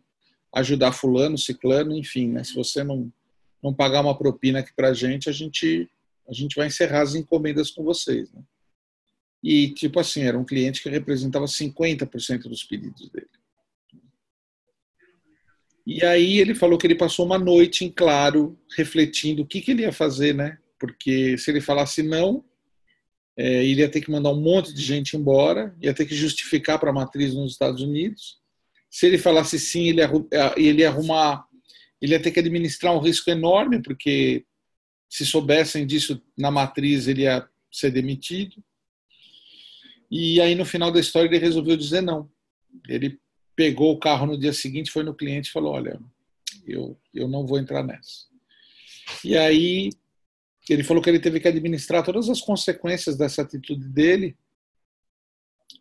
ajudar 0.53 0.93
fulano, 0.93 1.37
ciclano, 1.37 1.93
enfim, 1.93 2.29
né? 2.29 2.45
Se 2.45 2.55
você 2.55 2.81
não, 2.81 3.11
não 3.61 3.73
pagar 3.73 3.99
uma 3.99 4.17
propina 4.17 4.59
aqui 4.59 4.71
para 4.73 4.89
a 4.89 4.93
gente, 4.93 5.27
a 5.27 5.33
gente 5.33 5.89
vai 6.55 6.67
encerrar 6.67 7.01
as 7.01 7.13
encomendas 7.13 7.69
com 7.69 7.83
vocês, 7.83 8.31
né? 8.31 8.41
E 9.43 9.73
tipo 9.73 9.99
assim, 9.99 10.23
era 10.23 10.39
um 10.39 10.45
cliente 10.45 10.81
que 10.81 10.89
representava 10.89 11.45
50% 11.45 12.43
dos 12.43 12.63
pedidos 12.63 13.09
dele. 13.09 13.27
E 15.85 16.03
aí 16.05 16.39
ele 16.39 16.55
falou 16.55 16.79
que 16.79 16.87
ele 16.87 16.95
passou 16.95 17.25
uma 17.25 17.37
noite 17.37 17.83
em 17.83 17.91
claro, 17.91 18.57
refletindo 18.77 19.43
o 19.43 19.45
que, 19.45 19.59
que 19.59 19.71
ele 19.71 19.81
ia 19.81 19.91
fazer, 19.91 20.33
né? 20.33 20.57
Porque 20.79 21.37
se 21.37 21.51
ele 21.51 21.59
falasse 21.59 22.01
não, 22.01 22.43
é, 23.37 23.65
ele 23.65 23.81
ia 23.81 23.89
ter 23.89 24.01
que 24.01 24.11
mandar 24.11 24.31
um 24.31 24.39
monte 24.39 24.73
de 24.73 24.81
gente 24.81 25.17
embora, 25.17 25.75
ia 25.81 25.93
ter 25.93 26.05
que 26.05 26.15
justificar 26.15 26.79
para 26.79 26.89
a 26.89 26.93
matriz 26.93 27.33
nos 27.33 27.51
Estados 27.51 27.81
Unidos. 27.81 28.37
Se 28.89 29.05
ele 29.05 29.17
falasse 29.17 29.59
sim, 29.59 29.89
ele, 29.89 30.01
ele 30.55 30.81
ia 30.81 30.89
arrumar, 30.89 31.45
ele 32.01 32.13
ia 32.13 32.21
ter 32.21 32.31
que 32.31 32.39
administrar 32.39 32.93
um 32.95 32.99
risco 32.99 33.29
enorme, 33.29 33.81
porque 33.81 34.45
se 35.09 35.25
soubessem 35.25 35.85
disso 35.85 36.21
na 36.37 36.49
matriz, 36.49 37.07
ele 37.07 37.23
ia 37.23 37.47
ser 37.71 37.91
demitido. 37.91 38.63
E 40.09 40.39
aí, 40.39 40.55
no 40.55 40.65
final 40.65 40.91
da 40.91 40.99
história, 40.99 41.27
ele 41.27 41.37
resolveu 41.37 41.75
dizer 41.75 42.01
não. 42.01 42.29
Ele 42.87 43.19
pegou 43.55 43.93
o 43.93 43.99
carro 43.99 44.25
no 44.25 44.37
dia 44.37 44.53
seguinte, 44.53 44.91
foi 44.91 45.03
no 45.03 45.15
cliente 45.15 45.49
e 45.49 45.51
falou: 45.51 45.73
Olha, 45.73 45.99
eu, 46.65 46.97
eu 47.13 47.27
não 47.27 47.45
vou 47.45 47.59
entrar 47.59 47.83
nessa. 47.83 48.25
E 49.23 49.37
aí 49.37 49.89
ele 50.73 50.83
falou 50.83 51.01
que 51.01 51.09
ele 51.09 51.19
teve 51.19 51.39
que 51.39 51.47
administrar 51.47 52.03
todas 52.03 52.29
as 52.29 52.41
consequências 52.41 53.15
dessa 53.15 53.41
atitude 53.41 53.87
dele, 53.87 54.35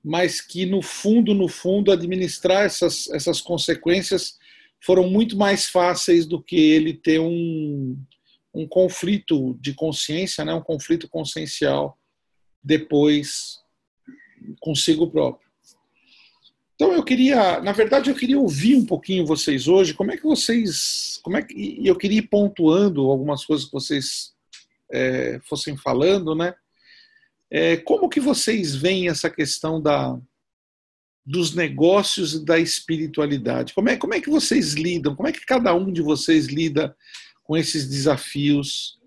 mas 0.03 0.41
que 0.41 0.67
no 0.67 0.83
fundo, 0.83 1.33
no 1.33 1.49
fundo, 1.49 1.91
administrar 1.91 2.65
essas, 2.65 3.09
essas 3.11 3.41
consequências 3.41 4.39
foram 4.85 5.09
muito 5.09 5.37
mais 5.37 5.67
fáceis 5.67 6.27
do 6.27 6.43
que 6.43 6.57
ele 6.57 6.93
ter 6.93 7.19
um, 7.19 7.97
um 8.53 8.69
conflito 8.69 9.59
de 9.61 9.73
consciência, 9.73 10.45
né, 10.45 10.53
um 10.53 10.63
conflito 10.63 11.09
consciencial 11.09 11.99
depois 12.63 13.59
consigo 14.61 15.11
próprio. 15.11 15.49
Então 16.75 16.93
eu 16.93 17.05
queria, 17.05 17.61
na 17.61 17.73
verdade, 17.73 18.11
eu 18.11 18.17
queria 18.17 18.39
ouvir 18.39 18.75
um 18.75 18.85
pouquinho 18.85 19.25
vocês 19.25 19.69
hoje, 19.69 19.95
como 19.95 20.11
é 20.11 20.17
que 20.17 20.25
vocês, 20.25 21.19
como 21.23 21.37
é 21.37 21.43
que, 21.43 21.81
eu 21.83 21.97
queria 21.97 22.19
ir 22.19 22.29
pontuando 22.29 23.11
algumas 23.11 23.45
coisas 23.45 23.65
que 23.65 23.73
vocês 23.73 24.34
é, 24.95 25.41
fossem 25.49 25.77
falando, 25.77 26.35
né? 26.35 26.55
É, 27.51 27.77
como 27.77 28.09
que 28.09 28.21
vocês 28.21 28.75
veem 28.75 29.09
essa 29.09 29.29
questão 29.29 29.81
da, 29.81 30.19
dos 31.27 31.55
negócios 31.55 32.35
e 32.35 32.45
da 32.45 32.59
espiritualidade? 32.59 33.75
Como 33.75 33.89
é, 33.89 33.97
como 33.97 34.15
é 34.15 34.21
que 34.21 34.31
vocês 34.31 34.75
lidam? 34.75 35.15
Como 35.15 35.29
é 35.29 35.33
que 35.33 35.45
cada 35.45 35.75
um 35.75 35.93
de 35.93 36.01
vocês 36.01 36.47
lida 36.47 36.97
com 37.43 37.57
esses 37.57 37.89
desafios 37.89 38.99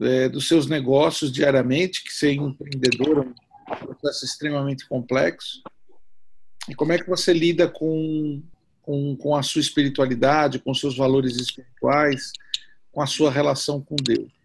é, 0.00 0.28
dos 0.28 0.48
seus 0.48 0.66
negócios 0.66 1.32
diariamente, 1.32 2.02
que 2.02 2.12
ser 2.12 2.32
empreendedor 2.32 3.18
é 3.18 3.72
um 3.72 3.76
processo 3.76 4.24
extremamente 4.24 4.88
complexo? 4.88 5.62
E 6.68 6.74
como 6.74 6.92
é 6.92 6.98
que 6.98 7.08
você 7.08 7.32
lida 7.32 7.68
com, 7.68 8.42
com, 8.82 9.16
com 9.16 9.36
a 9.36 9.42
sua 9.42 9.60
espiritualidade, 9.60 10.58
com 10.58 10.74
seus 10.74 10.96
valores 10.96 11.36
espirituais, 11.36 12.32
com 12.90 13.00
a 13.00 13.06
sua 13.06 13.30
relação 13.30 13.80
com 13.80 13.96
Deus? 13.96 14.35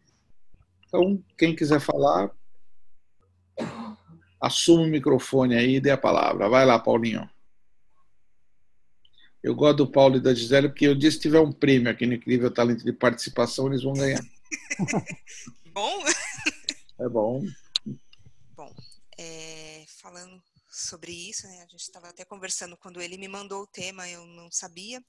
Então, 0.92 1.24
quem 1.38 1.56
quiser 1.56 1.80
falar, 1.80 2.30
assuma 4.42 4.84
o 4.84 4.88
microfone 4.88 5.56
aí 5.56 5.76
e 5.76 5.80
dê 5.80 5.90
a 5.90 5.98
palavra. 5.98 6.50
Vai 6.50 6.66
lá, 6.66 6.78
Paulinho. 6.78 7.30
Eu 9.42 9.56
gosto 9.56 9.78
do 9.78 9.88
Paulo 9.88 10.18
e 10.18 10.20
da 10.20 10.34
Gisele, 10.34 10.68
porque 10.68 10.86
eu 10.86 10.94
disse 10.94 11.16
que 11.16 11.24
tiver 11.24 11.40
um 11.40 11.52
prêmio 11.52 11.90
aqui 11.90 12.06
no 12.06 12.14
Incrível 12.14 12.52
Talento 12.52 12.84
de 12.84 12.92
Participação, 12.92 13.68
eles 13.68 13.84
vão 13.84 13.94
ganhar. 13.94 14.22
bom? 15.74 16.04
É 17.00 17.08
bom. 17.08 17.42
Bom, 18.54 18.76
é, 19.18 19.86
falando 19.88 20.42
sobre 20.72 21.12
isso, 21.12 21.46
né? 21.48 21.62
A 21.64 21.68
gente 21.68 21.82
estava 21.82 22.10
até 22.10 22.24
conversando 22.24 22.78
quando 22.78 23.02
ele 23.02 23.18
me 23.18 23.28
mandou 23.28 23.64
o 23.64 23.68
tema, 23.68 24.10
eu 24.10 24.26
não 24.26 24.50
sabia. 24.52 25.04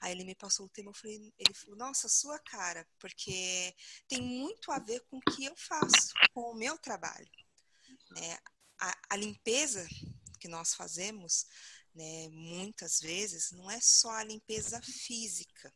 Aí 0.00 0.12
ele 0.12 0.24
me 0.24 0.34
passou 0.34 0.66
o 0.66 0.68
tema, 0.68 0.90
eu 0.90 0.94
falei, 0.94 1.32
ele 1.38 1.54
falou: 1.54 1.76
"Nossa, 1.76 2.08
sua 2.08 2.38
cara, 2.38 2.86
porque 2.98 3.74
tem 4.06 4.22
muito 4.22 4.70
a 4.70 4.78
ver 4.78 5.00
com 5.10 5.18
o 5.18 5.20
que 5.32 5.44
eu 5.44 5.56
faço, 5.56 6.14
com 6.32 6.52
o 6.52 6.54
meu 6.54 6.78
trabalho". 6.78 7.28
Né? 8.10 8.38
A, 8.80 8.98
a 9.10 9.16
limpeza 9.16 9.86
que 10.40 10.48
nós 10.48 10.74
fazemos, 10.74 11.46
né, 11.94 12.28
muitas 12.28 13.00
vezes 13.00 13.50
não 13.50 13.70
é 13.70 13.80
só 13.80 14.10
a 14.10 14.24
limpeza 14.24 14.80
física, 14.82 15.74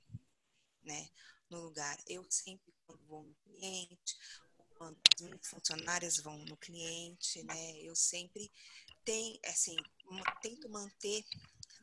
né? 0.84 1.08
no 1.52 1.60
lugar. 1.60 1.98
Eu 2.08 2.24
sempre, 2.30 2.72
quando 2.86 3.04
vou 3.06 3.22
no 3.24 3.34
cliente, 3.44 4.16
quando 4.74 4.98
as 5.40 5.48
funcionárias 5.48 6.16
vão 6.16 6.38
no 6.46 6.56
cliente, 6.56 7.42
né, 7.44 7.76
eu 7.82 7.94
sempre 7.94 8.50
tem, 9.04 9.38
assim, 9.46 9.76
tento 10.40 10.68
manter 10.68 11.24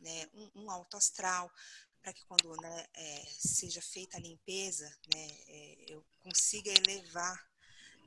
né, 0.02 0.28
um, 0.34 0.64
um 0.64 0.72
alto 0.72 0.98
astral 0.98 1.52
para 2.02 2.14
que 2.14 2.26
quando 2.26 2.56
né, 2.62 2.86
é, 2.94 3.26
seja 3.40 3.82
feita 3.82 4.18
a 4.18 4.22
limpeza, 4.22 4.88
né, 5.14 5.28
é, 5.48 5.86
eu 5.88 6.06
consiga 6.20 6.72
elevar 6.72 7.38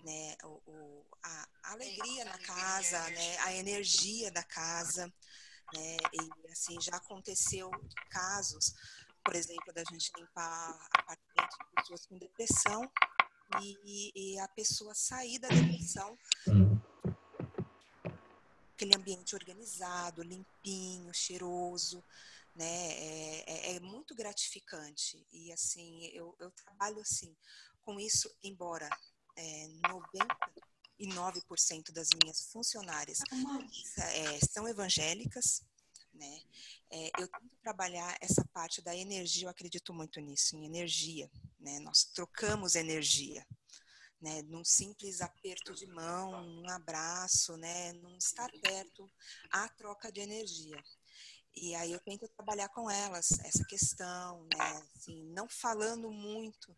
né, 0.04 0.36
o, 0.44 0.62
o 0.66 1.06
a, 1.22 1.48
alegria 1.64 2.24
na 2.24 2.38
casa, 2.38 3.10
né, 3.10 3.38
a 3.40 3.52
energia 3.54 4.30
da 4.30 4.42
casa, 4.42 5.06
né, 5.74 5.96
e 6.12 6.50
assim 6.50 6.80
já 6.80 6.96
aconteceu 6.96 7.70
casos, 8.10 8.74
por 9.24 9.34
exemplo, 9.34 9.72
da 9.72 9.84
gente 9.84 10.10
limpar 10.18 10.88
apartamentos 10.92 11.56
de 11.58 11.74
pessoas 11.76 12.06
com 12.06 12.18
depressão 12.18 12.90
e, 13.60 14.12
e 14.14 14.38
a 14.38 14.48
pessoa 14.48 14.94
sair 14.94 15.38
da 15.38 15.48
depressão 15.48 16.18
aquele 18.82 18.96
ambiente 18.96 19.36
organizado, 19.36 20.22
limpinho, 20.22 21.14
cheiroso, 21.14 22.04
né? 22.54 22.92
É, 22.92 23.44
é, 23.46 23.76
é 23.76 23.80
muito 23.80 24.14
gratificante 24.14 25.24
e 25.32 25.52
assim 25.52 26.06
eu, 26.08 26.34
eu, 26.40 26.50
trabalho 26.50 27.00
assim 27.00 27.34
com 27.82 27.98
isso, 28.00 28.28
embora 28.42 28.88
é, 29.36 29.68
99% 30.98 31.92
das 31.92 32.08
minhas 32.22 32.50
funcionárias 32.50 33.20
é, 33.98 34.38
são 34.52 34.68
evangélicas, 34.68 35.62
né? 36.12 36.42
É, 36.90 37.06
eu 37.20 37.28
tento 37.28 37.56
trabalhar 37.62 38.18
essa 38.20 38.44
parte 38.52 38.82
da 38.82 38.94
energia, 38.94 39.46
eu 39.46 39.50
acredito 39.50 39.94
muito 39.94 40.20
nisso, 40.20 40.56
em 40.56 40.66
energia, 40.66 41.30
né? 41.58 41.78
Nós 41.78 42.04
trocamos 42.04 42.74
energia, 42.74 43.46
né, 44.22 44.42
num 44.42 44.64
simples 44.64 45.20
aperto 45.20 45.74
de 45.74 45.86
mão, 45.86 46.30
um 46.32 46.70
abraço, 46.70 47.56
né, 47.56 47.92
num 47.94 48.16
estar 48.16 48.50
perto, 48.62 49.10
a 49.50 49.68
troca 49.68 50.10
de 50.12 50.20
energia. 50.20 50.82
E 51.54 51.74
aí 51.74 51.92
eu 51.92 52.00
tento 52.00 52.26
trabalhar 52.28 52.68
com 52.70 52.90
elas 52.90 53.32
essa 53.40 53.64
questão, 53.64 54.44
né, 54.44 54.82
assim, 54.96 55.24
não 55.24 55.48
falando 55.48 56.10
muito 56.10 56.74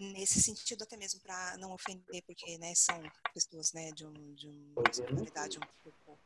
nesse 0.00 0.40
sentido 0.40 0.82
até 0.82 0.96
mesmo 0.96 1.20
para 1.20 1.56
não 1.58 1.72
ofender, 1.72 2.22
porque 2.22 2.56
né, 2.58 2.74
são 2.74 3.02
pessoas 3.34 3.72
né, 3.72 3.90
de, 3.92 4.06
um, 4.06 4.34
de 4.34 4.48
uma 4.48 4.88
espiritualidade 4.90 5.58
um 5.58 5.82
pouco 5.82 6.18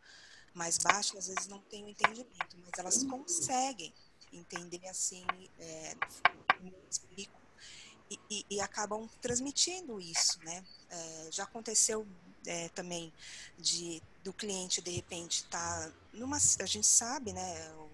mais 0.54 0.78
baixa, 0.78 1.18
às 1.18 1.26
vezes 1.26 1.46
não 1.46 1.60
têm 1.62 1.84
o 1.84 1.88
entendimento, 1.88 2.56
mas 2.58 2.70
elas 2.78 3.02
conseguem 3.04 3.92
entender 4.32 4.87
assim, 4.88 5.25
é, 5.58 5.94
explico 6.90 7.48
e, 8.10 8.20
e, 8.30 8.46
e 8.50 8.60
acabam 8.60 9.08
transmitindo 9.20 10.00
isso, 10.00 10.38
né? 10.44 10.64
É, 10.90 11.28
já 11.30 11.44
aconteceu 11.44 12.06
é, 12.46 12.68
também 12.70 13.12
de 13.58 14.02
do 14.24 14.32
cliente 14.32 14.80
de 14.80 14.90
repente 14.90 15.44
estar 15.44 15.88
tá 15.88 15.92
numa, 16.12 16.36
a 16.36 16.66
gente 16.66 16.86
sabe, 16.86 17.32
né? 17.32 17.72
O 17.74 17.90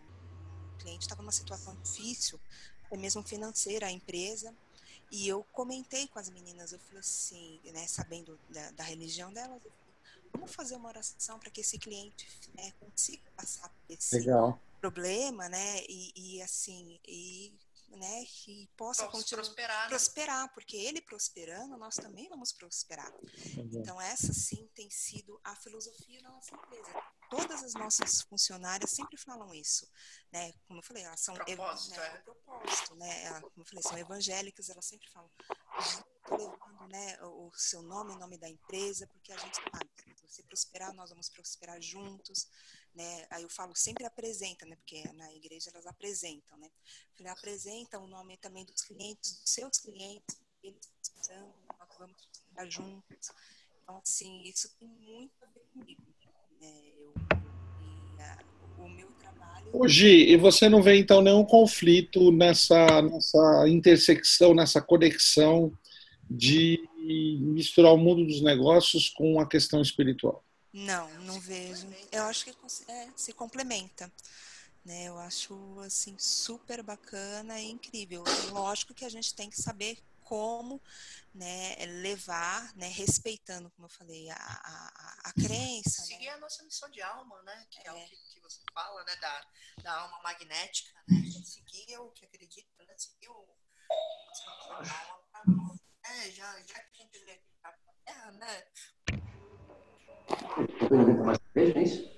cliente 0.79 1.03
estava 1.03 1.23
numa 1.23 1.33
situação 1.33 1.77
difícil, 1.83 2.41
até 2.85 2.97
mesmo 2.97 3.23
financeira, 3.23 3.87
a 3.87 3.91
empresa. 3.91 4.55
E 5.11 5.29
eu 5.29 5.45
comentei 5.53 6.09
com 6.09 6.19
as 6.19 6.29
meninas, 6.29 6.73
eu 6.73 6.79
falei 6.79 6.99
assim, 6.99 7.61
né, 7.73 7.87
sabendo 7.87 8.39
da, 8.49 8.71
da 8.73 8.83
religião 8.83 9.33
delas, 9.33 9.65
eu 9.65 9.71
falei, 9.71 9.95
vamos 10.33 10.53
fazer 10.53 10.75
uma 10.75 10.89
oração 10.89 11.39
para 11.39 11.51
que 11.51 11.61
esse 11.61 11.79
cliente 11.79 12.27
né, 12.55 12.73
consiga 12.81 13.23
passar 13.37 13.69
por 13.69 13.95
esse 13.95 14.19
Legal. 14.19 14.61
problema, 14.81 15.49
né? 15.49 15.85
E, 15.89 16.13
e 16.17 16.43
assim, 16.43 16.99
e 17.07 17.53
né, 17.97 18.25
que 18.27 18.69
possa 18.77 19.07
continuar 19.09 19.45
prosperar, 19.45 19.83
né? 19.85 19.89
prosperar, 19.89 20.55
porque 20.55 20.77
ele 20.77 21.01
prosperando, 21.01 21.77
nós 21.77 21.97
também 21.97 22.29
vamos 22.29 22.53
prosperar. 22.53 23.13
Então 23.57 24.01
essa 24.01 24.33
sim 24.33 24.69
tem 24.75 24.91
sido 24.91 25.41
a 25.45 25.55
filosofia 25.57 26.21
da 26.23 26.31
nossa 26.31 26.55
empresa. 26.55 26.91
Todas 27.31 27.63
as 27.63 27.75
nossas 27.75 28.23
funcionárias 28.23 28.91
sempre 28.91 29.17
falam 29.17 29.53
isso, 29.55 29.89
né? 30.33 30.53
Como 30.67 30.79
eu 30.79 30.83
falei, 30.83 31.05
elas 31.05 31.21
são 31.21 31.35
propósito, 31.35 31.91
né, 31.91 32.07
é. 32.07 32.19
o 32.19 32.23
propósito, 32.23 32.95
né? 32.97 33.25
Ela, 33.25 33.41
como 33.41 33.53
eu 33.59 33.65
falei, 33.65 33.83
são 33.83 33.99
evangélicas, 33.99 34.69
elas 34.69 34.85
sempre 34.85 35.09
falam, 35.11 35.31
estou 35.81 36.39
levando, 36.39 36.89
né, 36.89 37.19
o 37.23 37.51
seu 37.55 37.83
nome, 37.83 38.13
o 38.13 38.19
nome 38.19 38.39
da 38.39 38.49
empresa, 38.49 39.07
porque 39.09 39.33
a 39.33 39.39
gente 39.39 39.57
sabe, 39.57 39.91
se 40.17 40.29
você 40.29 40.43
prosperar, 40.43 40.93
nós 40.95 41.11
vamos 41.11 41.29
prosperar 41.29 41.81
juntos, 41.81 42.49
né? 42.95 43.27
Aí 43.31 43.43
eu 43.43 43.49
falo 43.49 43.75
sempre 43.75 44.05
apresenta, 44.05 44.65
né? 44.67 44.77
Porque 44.77 45.03
na 45.15 45.33
igreja 45.35 45.71
elas 45.73 45.87
apresentam, 45.87 46.57
né? 46.59 46.71
Falei, 47.17 47.33
apresenta 47.33 47.99
o 47.99 48.07
nome 48.07 48.37
também 48.37 48.65
dos 48.65 48.83
clientes, 48.83 49.41
dos 49.41 49.51
seus 49.51 49.79
clientes, 49.79 50.39
eles 50.63 50.91
precisando, 51.01 51.53
nós 51.79 51.99
vamos 51.99 52.17
estar 52.49 52.67
juntos. 52.71 53.31
Então, 53.83 54.01
assim, 54.03 54.43
isso 54.43 54.69
tem 54.79 54.89
muito 54.89 55.33
a 55.43 55.47
ver 55.47 55.65
comigo. 55.73 56.03
Né? 56.61 56.83
Eu, 56.97 57.13
e, 57.83 58.23
a, 58.23 58.39
o 58.79 58.89
meu 58.89 59.09
trabalho. 59.13 59.71
Hoje, 59.73 60.09
e 60.09 60.37
você 60.37 60.69
não 60.69 60.83
vê 60.83 60.97
então 60.97 61.21
nenhum 61.21 61.45
conflito 61.45 62.31
nessa, 62.31 63.03
nessa 63.03 63.69
intersecção, 63.69 64.55
nessa 64.55 64.81
conexão 64.81 65.77
de 66.31 66.81
misturar 67.41 67.93
o 67.93 67.99
mundo 67.99 68.25
dos 68.25 68.41
negócios 68.41 69.11
com 69.11 69.39
a 69.39 69.47
questão 69.47 69.83
espiritual? 69.83 70.43
Não, 70.75 71.09
não 71.21 71.39
vejo. 71.41 71.87
Eu 72.11 72.25
acho 72.25 72.45
que 72.47 72.57
é, 72.91 73.09
se 73.17 73.33
complementa. 73.33 74.13
Né? 74.85 75.05
Eu 75.05 75.17
acho 75.19 75.79
assim 75.81 76.19
super 76.19 76.83
bacana 76.83 77.61
e 77.61 77.71
incrível. 77.71 78.25
Lógico 78.51 78.93
que 78.93 79.05
a 79.05 79.09
gente 79.09 79.33
tem 79.35 79.49
que 79.49 79.61
saber 79.63 80.03
como 80.25 80.83
né, 81.33 81.77
levar, 81.87 82.75
né, 82.75 82.89
respeitando, 82.89 83.71
como 83.71 83.87
eu 83.87 83.91
falei, 83.91 84.29
a, 84.31 84.37
a, 84.37 85.21
a 85.29 85.33
crença. 85.35 86.03
Seguir 86.03 86.27
né? 86.27 86.33
a 86.33 86.39
nossa 86.39 86.63
missão 86.65 86.91
de 86.91 87.01
alma, 87.03 87.41
né? 87.43 87.67
Que 87.71 87.79
é, 87.79 87.91
É. 87.91 87.93
o 87.93 88.09
que, 88.09 88.17
que 88.17 88.41
você 88.41 88.61
fala, 88.75 89.05
né? 89.05 89.15
Da, 89.17 89.47
da 89.83 89.93
alma 90.01 90.21
magnética, 90.23 90.93
né? 91.09 91.23
Seguir 91.45 91.99
o 91.99 92.11
que 92.11 92.25
acredita, 92.27 92.85
né? 92.85 92.95
Seguir 92.99 93.29
o. 93.29 93.47
a 93.91 94.77
nossa 94.79 94.95
alma 95.09 95.23
pra- 95.31 96.13
É, 96.15 96.31
já, 96.33 96.61
já 96.63 96.75
que 96.85 97.03
a 97.03 97.05
gente 97.05 97.19
veio 97.25 97.37
aqui 97.39 97.53
pra 97.63 97.73
terra, 98.05 98.33
né? 98.33 98.67
Veja 101.55 101.79
isso? 101.79 102.11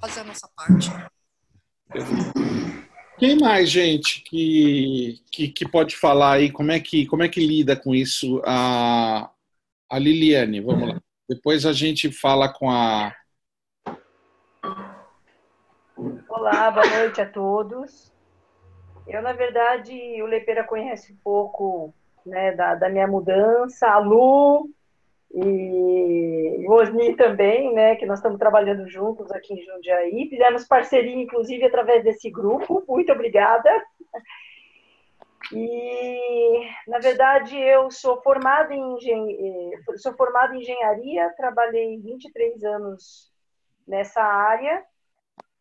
Fazer 0.00 0.20
a 0.20 0.24
nossa 0.24 0.48
parte. 0.56 0.90
Quem 3.18 3.38
mais, 3.38 3.68
gente, 3.68 4.22
que, 4.22 5.20
que, 5.30 5.48
que 5.48 5.68
pode 5.68 5.96
falar 5.96 6.34
aí? 6.34 6.52
Como 6.52 6.70
é 6.70 6.78
que, 6.78 7.06
como 7.06 7.22
é 7.22 7.28
que 7.28 7.44
lida 7.44 7.74
com 7.74 7.94
isso? 7.94 8.40
A, 8.46 9.30
a 9.90 9.98
Liliane, 9.98 10.60
vamos 10.60 10.88
lá. 10.88 11.00
Depois 11.28 11.66
a 11.66 11.72
gente 11.72 12.12
fala 12.12 12.52
com 12.52 12.70
a. 12.70 13.12
Olá, 16.28 16.70
boa 16.70 16.86
noite 16.86 17.20
a 17.20 17.28
todos. 17.28 18.12
Eu, 19.06 19.20
na 19.20 19.32
verdade, 19.32 19.92
o 20.22 20.26
Lepeira 20.26 20.62
conhece 20.62 21.12
um 21.12 21.16
pouco 21.16 21.92
né, 22.24 22.52
da, 22.52 22.74
da 22.74 22.88
minha 22.88 23.06
mudança, 23.06 23.88
a 23.88 23.98
Lu 23.98 24.70
e 25.30 26.66
o 26.66 26.72
Osni 26.72 27.14
também, 27.16 27.72
né, 27.74 27.96
que 27.96 28.06
nós 28.06 28.18
estamos 28.18 28.38
trabalhando 28.38 28.88
juntos 28.88 29.30
aqui 29.30 29.54
em 29.54 29.62
Jundiaí. 29.62 30.28
Fizemos 30.28 30.66
parceria, 30.66 31.16
inclusive, 31.16 31.64
através 31.64 32.02
desse 32.02 32.30
grupo. 32.30 32.82
Muito 32.88 33.12
obrigada. 33.12 33.70
E, 35.52 36.68
na 36.86 36.98
verdade, 36.98 37.58
eu 37.58 37.90
sou 37.90 38.20
formada 38.22 38.74
em, 38.74 38.94
engen... 38.94 39.72
eh, 39.72 39.96
sou 39.96 40.12
formada 40.14 40.54
em 40.54 40.60
engenharia, 40.60 41.32
trabalhei 41.36 41.98
23 42.00 42.64
anos 42.64 43.32
nessa 43.86 44.22
área 44.22 44.84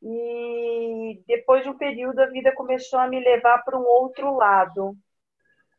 e 0.01 1.21
depois 1.25 1.63
de 1.63 1.69
um 1.69 1.77
período 1.77 2.19
a 2.19 2.27
vida 2.27 2.51
começou 2.53 2.99
a 2.99 3.08
me 3.08 3.19
levar 3.19 3.63
para 3.63 3.77
um 3.77 3.86
outro 3.86 4.36
lado. 4.36 4.95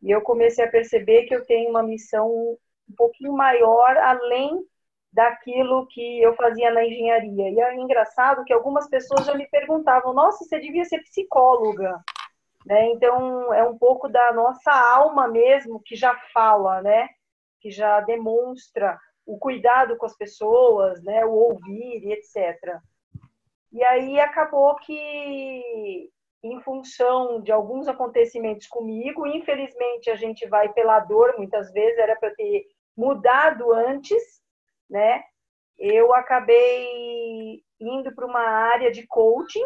E 0.02 0.10
eu 0.10 0.22
comecei 0.22 0.64
a 0.64 0.70
perceber 0.70 1.24
que 1.24 1.34
eu 1.34 1.44
tenho 1.44 1.70
uma 1.70 1.82
missão 1.82 2.56
um 2.88 2.94
pouquinho 2.96 3.32
maior 3.32 3.96
além 3.96 4.64
daquilo 5.12 5.86
que 5.88 6.22
eu 6.22 6.34
fazia 6.34 6.70
na 6.70 6.84
engenharia. 6.84 7.50
E 7.50 7.60
é 7.60 7.74
engraçado 7.74 8.44
que 8.44 8.52
algumas 8.52 8.88
pessoas 8.88 9.26
já 9.26 9.34
me 9.34 9.46
perguntavam: 9.48 10.12
"Nossa, 10.12 10.44
você 10.44 10.58
devia 10.58 10.84
ser 10.84 11.02
psicóloga". 11.02 12.00
Né? 12.66 12.90
Então, 12.90 13.52
é 13.54 13.62
um 13.62 13.78
pouco 13.78 14.08
da 14.08 14.32
nossa 14.32 14.70
alma 14.70 15.26
mesmo 15.28 15.80
que 15.84 15.96
já 15.96 16.14
fala, 16.34 16.82
né? 16.82 17.08
Que 17.60 17.70
já 17.70 18.00
demonstra 18.00 18.98
o 19.24 19.38
cuidado 19.38 19.96
com 19.96 20.06
as 20.06 20.16
pessoas, 20.16 21.02
né? 21.02 21.24
O 21.24 21.32
ouvir 21.32 22.12
etc. 22.12 22.78
E 23.72 23.82
aí 23.84 24.18
acabou 24.18 24.74
que, 24.76 26.10
em 26.42 26.60
função 26.62 27.40
de 27.40 27.52
alguns 27.52 27.86
acontecimentos 27.86 28.66
comigo, 28.66 29.26
infelizmente 29.26 30.10
a 30.10 30.16
gente 30.16 30.46
vai 30.46 30.72
pela 30.72 31.00
dor, 31.00 31.34
muitas 31.36 31.70
vezes 31.72 31.98
era 31.98 32.16
para 32.16 32.34
ter 32.34 32.66
mudado 32.98 33.72
antes, 33.72 34.42
né? 34.90 35.22
Eu 35.78 36.12
acabei 36.12 37.62
indo 37.78 38.12
para 38.12 38.26
uma 38.26 38.42
área 38.42 38.90
de 38.90 39.06
coaching 39.06 39.64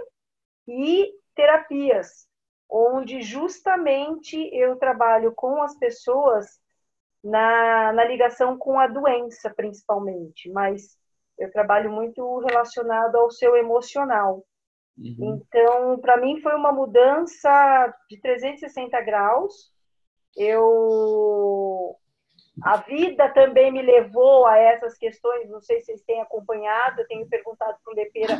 e 0.68 1.10
terapias 1.34 2.28
onde 2.68 3.20
justamente 3.22 4.36
eu 4.54 4.76
trabalho 4.76 5.32
com 5.34 5.62
as 5.62 5.76
pessoas 5.78 6.46
na, 7.22 7.92
na 7.92 8.04
ligação 8.04 8.56
com 8.58 8.78
a 8.78 8.86
doença, 8.86 9.50
principalmente, 9.54 10.50
mas 10.50 10.98
eu 11.38 11.50
trabalho 11.50 11.90
muito 11.90 12.38
relacionado 12.40 13.16
ao 13.16 13.30
seu 13.30 13.56
emocional. 13.56 14.44
Uhum. 14.96 15.40
Então, 15.40 15.98
para 16.00 16.16
mim 16.16 16.40
foi 16.40 16.54
uma 16.54 16.72
mudança 16.72 17.94
de 18.08 18.20
360 18.20 19.00
graus. 19.02 19.70
Eu 20.34 21.96
a 22.60 22.76
vida 22.78 23.28
também 23.30 23.72
me 23.72 23.80
levou 23.80 24.46
a 24.46 24.58
essas 24.58 24.96
questões, 24.98 25.48
não 25.48 25.60
sei 25.60 25.80
se 25.80 25.86
vocês 25.86 26.02
têm 26.02 26.20
acompanhado, 26.20 27.00
eu 27.00 27.06
tenho 27.06 27.28
perguntado 27.28 27.78
para 27.82 27.92
o 27.92 27.96
Lepeira 27.96 28.38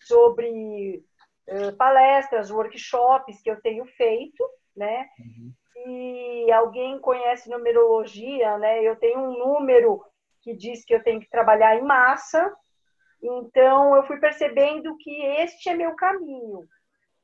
sobre 0.00 1.04
uh, 1.48 1.76
palestras, 1.76 2.50
workshops 2.50 3.40
que 3.42 3.50
eu 3.50 3.60
tenho 3.60 3.84
feito, 3.86 4.44
né? 4.76 5.08
Uhum. 5.18 5.52
E 5.88 6.52
alguém 6.52 6.98
conhece 6.98 7.48
numerologia, 7.48 8.58
né? 8.58 8.82
Eu 8.82 8.96
tenho 8.96 9.20
um 9.20 9.38
número 9.38 10.02
que 10.40 10.54
diz 10.54 10.84
que 10.84 10.94
eu 10.94 11.02
tenho 11.02 11.20
que 11.20 11.30
trabalhar 11.30 11.76
em 11.76 11.82
massa, 11.82 12.52
então 13.22 13.94
eu 13.94 14.04
fui 14.04 14.18
percebendo 14.18 14.96
que 14.98 15.10
este 15.40 15.68
é 15.68 15.74
meu 15.74 15.94
caminho. 15.94 16.66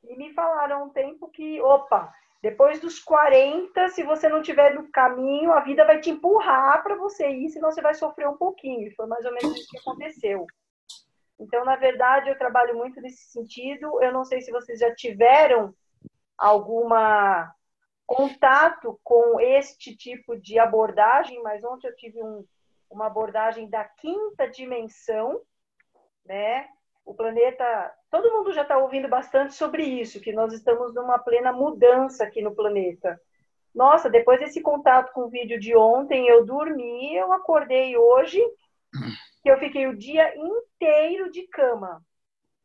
E 0.03 0.15
me 0.17 0.33
falaram 0.33 0.85
um 0.85 0.89
tempo 0.89 1.29
que, 1.29 1.61
opa, 1.61 2.13
depois 2.43 2.81
dos 2.81 2.99
40, 2.99 3.87
se 3.87 4.03
você 4.03 4.27
não 4.27 4.41
tiver 4.41 4.75
no 4.75 4.91
caminho, 4.91 5.53
a 5.53 5.61
vida 5.61 5.85
vai 5.85 6.01
te 6.01 6.09
empurrar 6.09 6.83
para 6.83 6.93
você 6.97 7.29
ir, 7.29 7.47
senão 7.47 7.71
você 7.71 7.81
vai 7.81 7.93
sofrer 7.93 8.27
um 8.27 8.35
pouquinho. 8.35 8.93
Foi 8.97 9.05
mais 9.05 9.23
ou 9.23 9.31
menos 9.31 9.57
isso 9.57 9.69
que 9.69 9.77
aconteceu. 9.77 10.45
Então, 11.39 11.63
na 11.63 11.77
verdade, 11.77 12.29
eu 12.29 12.37
trabalho 12.37 12.75
muito 12.75 12.99
nesse 12.99 13.31
sentido. 13.31 14.03
Eu 14.03 14.11
não 14.11 14.25
sei 14.25 14.41
se 14.41 14.51
vocês 14.51 14.79
já 14.79 14.93
tiveram 14.93 15.73
alguma 16.37 17.49
contato 18.05 18.99
com 19.05 19.39
este 19.39 19.95
tipo 19.95 20.35
de 20.35 20.59
abordagem, 20.59 21.41
mas 21.43 21.63
ontem 21.63 21.87
eu 21.87 21.95
tive 21.95 22.21
um, 22.21 22.45
uma 22.89 23.05
abordagem 23.05 23.69
da 23.69 23.85
quinta 23.85 24.49
dimensão, 24.49 25.39
né? 26.25 26.67
o 27.05 27.13
planeta. 27.13 27.93
Todo 28.13 28.31
mundo 28.31 28.53
já 28.53 28.61
está 28.61 28.77
ouvindo 28.77 29.07
bastante 29.07 29.55
sobre 29.55 29.81
isso, 29.83 30.21
que 30.21 30.31
nós 30.31 30.53
estamos 30.53 30.93
numa 30.93 31.17
plena 31.17 31.51
mudança 31.51 32.23
aqui 32.23 32.43
no 32.43 32.53
planeta. 32.53 33.19
Nossa, 33.73 34.07
depois 34.07 34.39
desse 34.39 34.61
contato 34.61 35.11
com 35.13 35.21
o 35.21 35.29
vídeo 35.29 35.59
de 35.59 35.75
ontem, 35.75 36.27
eu 36.27 36.45
dormi, 36.45 37.15
eu 37.15 37.33
acordei 37.33 37.97
hoje, 37.97 38.39
que 39.41 39.49
eu 39.49 39.57
fiquei 39.57 39.87
o 39.87 39.97
dia 39.97 40.31
inteiro 40.37 41.31
de 41.31 41.47
cama. 41.47 42.03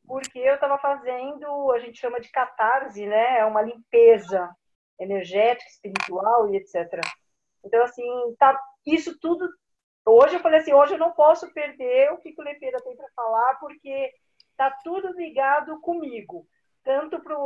Porque 0.06 0.38
eu 0.38 0.56
estava 0.56 0.76
fazendo, 0.76 1.72
a 1.72 1.78
gente 1.78 1.98
chama 1.98 2.20
de 2.20 2.30
catarse, 2.30 3.06
né? 3.06 3.38
É 3.38 3.44
uma 3.46 3.62
limpeza 3.62 4.54
energética, 5.00 5.70
espiritual 5.70 6.50
e 6.50 6.58
etc. 6.58 7.00
Então, 7.64 7.82
assim, 7.84 8.04
tá, 8.38 8.54
isso 8.84 9.18
tudo. 9.18 9.48
Hoje 10.04 10.36
eu 10.36 10.40
falei 10.40 10.60
assim: 10.60 10.74
hoje 10.74 10.92
eu 10.92 10.98
não 10.98 11.12
posso 11.12 11.50
perder 11.54 12.12
o 12.12 12.18
que, 12.18 12.34
o 12.36 12.42
Lepeira 12.42 12.82
tem 12.82 12.94
para 12.94 13.08
falar, 13.16 13.54
porque 13.60 14.12
está 14.58 14.72
tudo 14.82 15.12
ligado 15.12 15.80
comigo, 15.80 16.44
tanto 16.82 17.20
para 17.20 17.36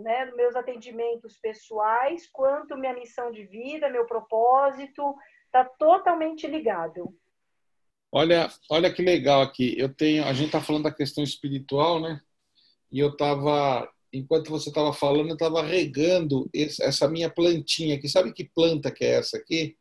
né, 0.00 0.30
meus 0.32 0.56
atendimentos 0.56 1.36
pessoais, 1.36 2.26
quanto 2.32 2.78
minha 2.78 2.94
missão 2.94 3.30
de 3.30 3.44
vida, 3.44 3.90
meu 3.90 4.06
propósito, 4.06 5.14
está 5.44 5.64
totalmente 5.64 6.46
ligado. 6.46 7.14
Olha, 8.10 8.48
olha 8.70 8.92
que 8.92 9.02
legal 9.02 9.42
aqui. 9.42 9.78
Eu 9.78 9.92
tenho, 9.94 10.24
a 10.24 10.32
gente 10.32 10.46
está 10.46 10.60
falando 10.62 10.84
da 10.84 10.94
questão 10.94 11.22
espiritual, 11.22 12.00
né? 12.00 12.20
E 12.90 12.98
eu 12.98 13.10
estava, 13.10 13.90
enquanto 14.12 14.50
você 14.50 14.68
estava 14.70 14.92
falando, 14.92 15.28
eu 15.28 15.34
estava 15.34 15.62
regando 15.62 16.48
essa 16.54 17.08
minha 17.08 17.30
plantinha 17.30 17.96
aqui. 17.96 18.08
Sabe 18.08 18.32
que 18.32 18.50
planta 18.54 18.90
que 18.90 19.04
é 19.04 19.14
essa 19.14 19.36
aqui? 19.36 19.76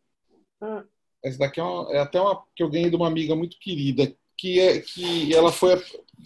Hum. 0.62 0.84
Essa 1.24 1.40
daqui 1.40 1.60
é, 1.60 1.64
uma, 1.64 1.94
é 1.94 2.00
até 2.00 2.20
uma 2.20 2.42
que 2.56 2.64
eu 2.64 2.70
ganhei 2.70 2.90
de 2.90 2.96
uma 2.96 3.08
amiga 3.08 3.36
muito 3.36 3.58
querida, 3.60 4.16
que 4.42 4.60
é 4.60 4.80
que 4.80 5.34
ela 5.36 5.52
foi 5.52 5.80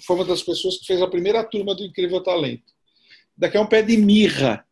foi 0.06 0.16
uma 0.16 0.26
das 0.26 0.42
pessoas 0.42 0.78
que 0.78 0.86
fez 0.86 1.02
a 1.02 1.08
primeira 1.08 1.44
turma 1.44 1.76
do 1.76 1.84
Incrível 1.84 2.22
Talento. 2.22 2.74
Daqui 3.38 3.58
é 3.58 3.62
um 3.62 3.68
pé 3.68 3.82
de 3.82 3.98
mirra. 3.98 4.66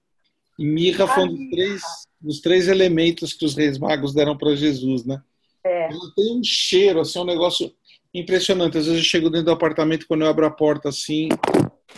E 0.58 0.66
mirra 0.66 1.08
foi 1.08 1.24
um 1.24 1.28
dos 1.28 1.50
três, 1.50 1.82
dos 2.22 2.42
três 2.42 2.68
elementos 2.68 3.34
que 3.34 3.46
os 3.46 3.56
reis 3.56 3.78
magos 3.78 4.14
deram 4.14 4.38
para 4.38 4.56
Jesus, 4.56 5.06
né? 5.06 5.22
É. 5.66 5.86
Ela 5.86 6.14
tem 6.16 6.38
um 6.38 6.44
cheiro, 6.44 7.00
assim, 7.00 7.20
um 7.20 7.26
negócio 7.26 7.74
impressionante. 8.14 8.78
Às 8.78 8.86
vezes 8.86 9.00
eu 9.00 9.06
chego 9.06 9.30
dentro 9.30 9.46
do 9.46 9.52
apartamento 9.52 10.08
quando 10.08 10.22
eu 10.22 10.28
abro 10.28 10.46
a 10.46 10.52
porta 10.52 10.90
assim, 10.90 11.30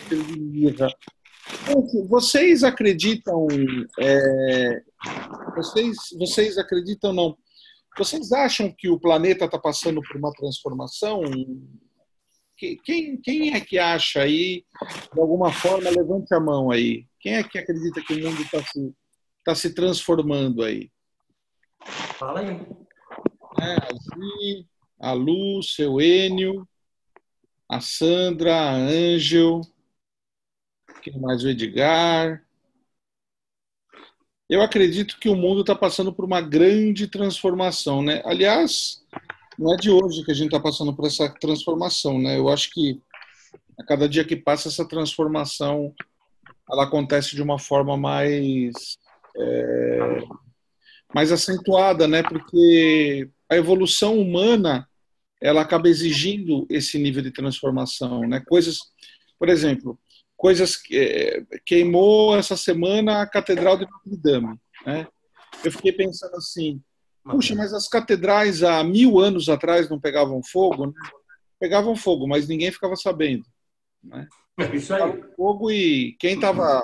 cheiro 0.08 0.24
de 0.24 0.38
mirra. 0.38 0.88
Vocês 2.08 2.64
acreditam? 2.64 3.46
É, 3.98 4.82
vocês, 5.54 5.96
vocês 6.18 6.58
acreditam 6.58 7.12
não? 7.12 7.36
Vocês 7.96 8.32
acham 8.32 8.72
que 8.76 8.88
o 8.88 9.00
planeta 9.00 9.46
está 9.46 9.58
passando 9.58 10.02
por 10.02 10.16
uma 10.16 10.32
transformação? 10.32 11.22
Quem, 12.56 13.20
quem 13.20 13.54
é 13.54 13.60
que 13.60 13.78
acha 13.78 14.22
aí, 14.22 14.64
de 15.12 15.20
alguma 15.20 15.52
forma, 15.52 15.90
levante 15.90 16.34
a 16.34 16.40
mão 16.40 16.70
aí. 16.70 17.06
Quem 17.20 17.34
é 17.34 17.42
que 17.42 17.58
acredita 17.58 18.02
que 18.02 18.14
o 18.14 18.22
mundo 18.22 18.40
está 18.42 18.62
se, 18.62 18.94
tá 19.44 19.54
se 19.54 19.74
transformando 19.74 20.62
aí? 20.62 20.90
Fala 22.18 22.40
aí. 22.40 22.66
É, 23.60 23.74
a 23.74 23.88
Gi, 23.94 24.68
a 25.00 25.12
Lu, 25.12 25.62
seu 25.62 26.00
Enio, 26.00 26.66
a 27.68 27.80
Sandra, 27.80 28.54
a 28.54 28.74
Ângel, 28.74 29.60
quem 31.02 31.20
mais? 31.20 31.44
O 31.44 31.48
Edgar. 31.48 32.44
Eu 34.48 34.62
acredito 34.62 35.18
que 35.18 35.28
o 35.28 35.34
mundo 35.34 35.62
está 35.62 35.74
passando 35.74 36.12
por 36.12 36.24
uma 36.24 36.40
grande 36.40 37.08
transformação, 37.08 38.00
né? 38.02 38.22
Aliás, 38.24 39.02
não 39.58 39.74
é 39.74 39.76
de 39.76 39.90
hoje 39.90 40.24
que 40.24 40.30
a 40.30 40.34
gente 40.34 40.46
está 40.46 40.60
passando 40.60 40.94
por 40.94 41.06
essa 41.06 41.28
transformação, 41.40 42.18
né? 42.18 42.38
Eu 42.38 42.48
acho 42.48 42.70
que 42.70 43.00
a 43.78 43.84
cada 43.84 44.08
dia 44.08 44.24
que 44.24 44.36
passa 44.36 44.68
essa 44.68 44.86
transformação 44.86 45.92
ela 46.70 46.84
acontece 46.84 47.34
de 47.34 47.42
uma 47.42 47.58
forma 47.58 47.96
mais 47.96 48.98
é, 49.36 50.22
mais 51.14 51.32
acentuada, 51.32 52.06
né? 52.06 52.22
Porque 52.22 53.28
a 53.48 53.56
evolução 53.56 54.18
humana 54.18 54.88
ela 55.40 55.60
acaba 55.60 55.88
exigindo 55.88 56.66
esse 56.68 56.98
nível 56.98 57.22
de 57.22 57.30
transformação, 57.30 58.20
né? 58.20 58.42
Coisas, 58.46 58.78
por 59.38 59.48
exemplo, 59.48 59.98
coisas 60.36 60.76
que 60.76 60.96
é, 60.96 61.44
queimou 61.64 62.36
essa 62.36 62.56
semana 62.56 63.22
a 63.22 63.26
Catedral 63.26 63.76
de 63.76 63.86
Notre 63.90 64.16
Dame, 64.16 64.58
né? 64.84 65.06
Eu 65.64 65.72
fiquei 65.72 65.92
pensando 65.92 66.36
assim, 66.36 66.82
Puxa, 67.30 67.54
mas 67.56 67.74
as 67.74 67.88
catedrais 67.88 68.62
há 68.62 68.82
mil 68.84 69.18
anos 69.18 69.48
atrás 69.48 69.88
não 69.90 70.00
pegavam 70.00 70.40
fogo? 70.42 70.86
Né? 70.86 70.92
Pegavam 71.58 71.96
fogo, 71.96 72.26
mas 72.26 72.46
ninguém 72.46 72.70
ficava 72.70 72.96
sabendo. 72.96 73.44
Né? 74.02 74.26
É 74.58 74.74
isso 74.74 74.94
aí. 74.94 75.22
Fogo 75.36 75.70
e 75.70 76.16
quem 76.18 76.36
estava 76.36 76.82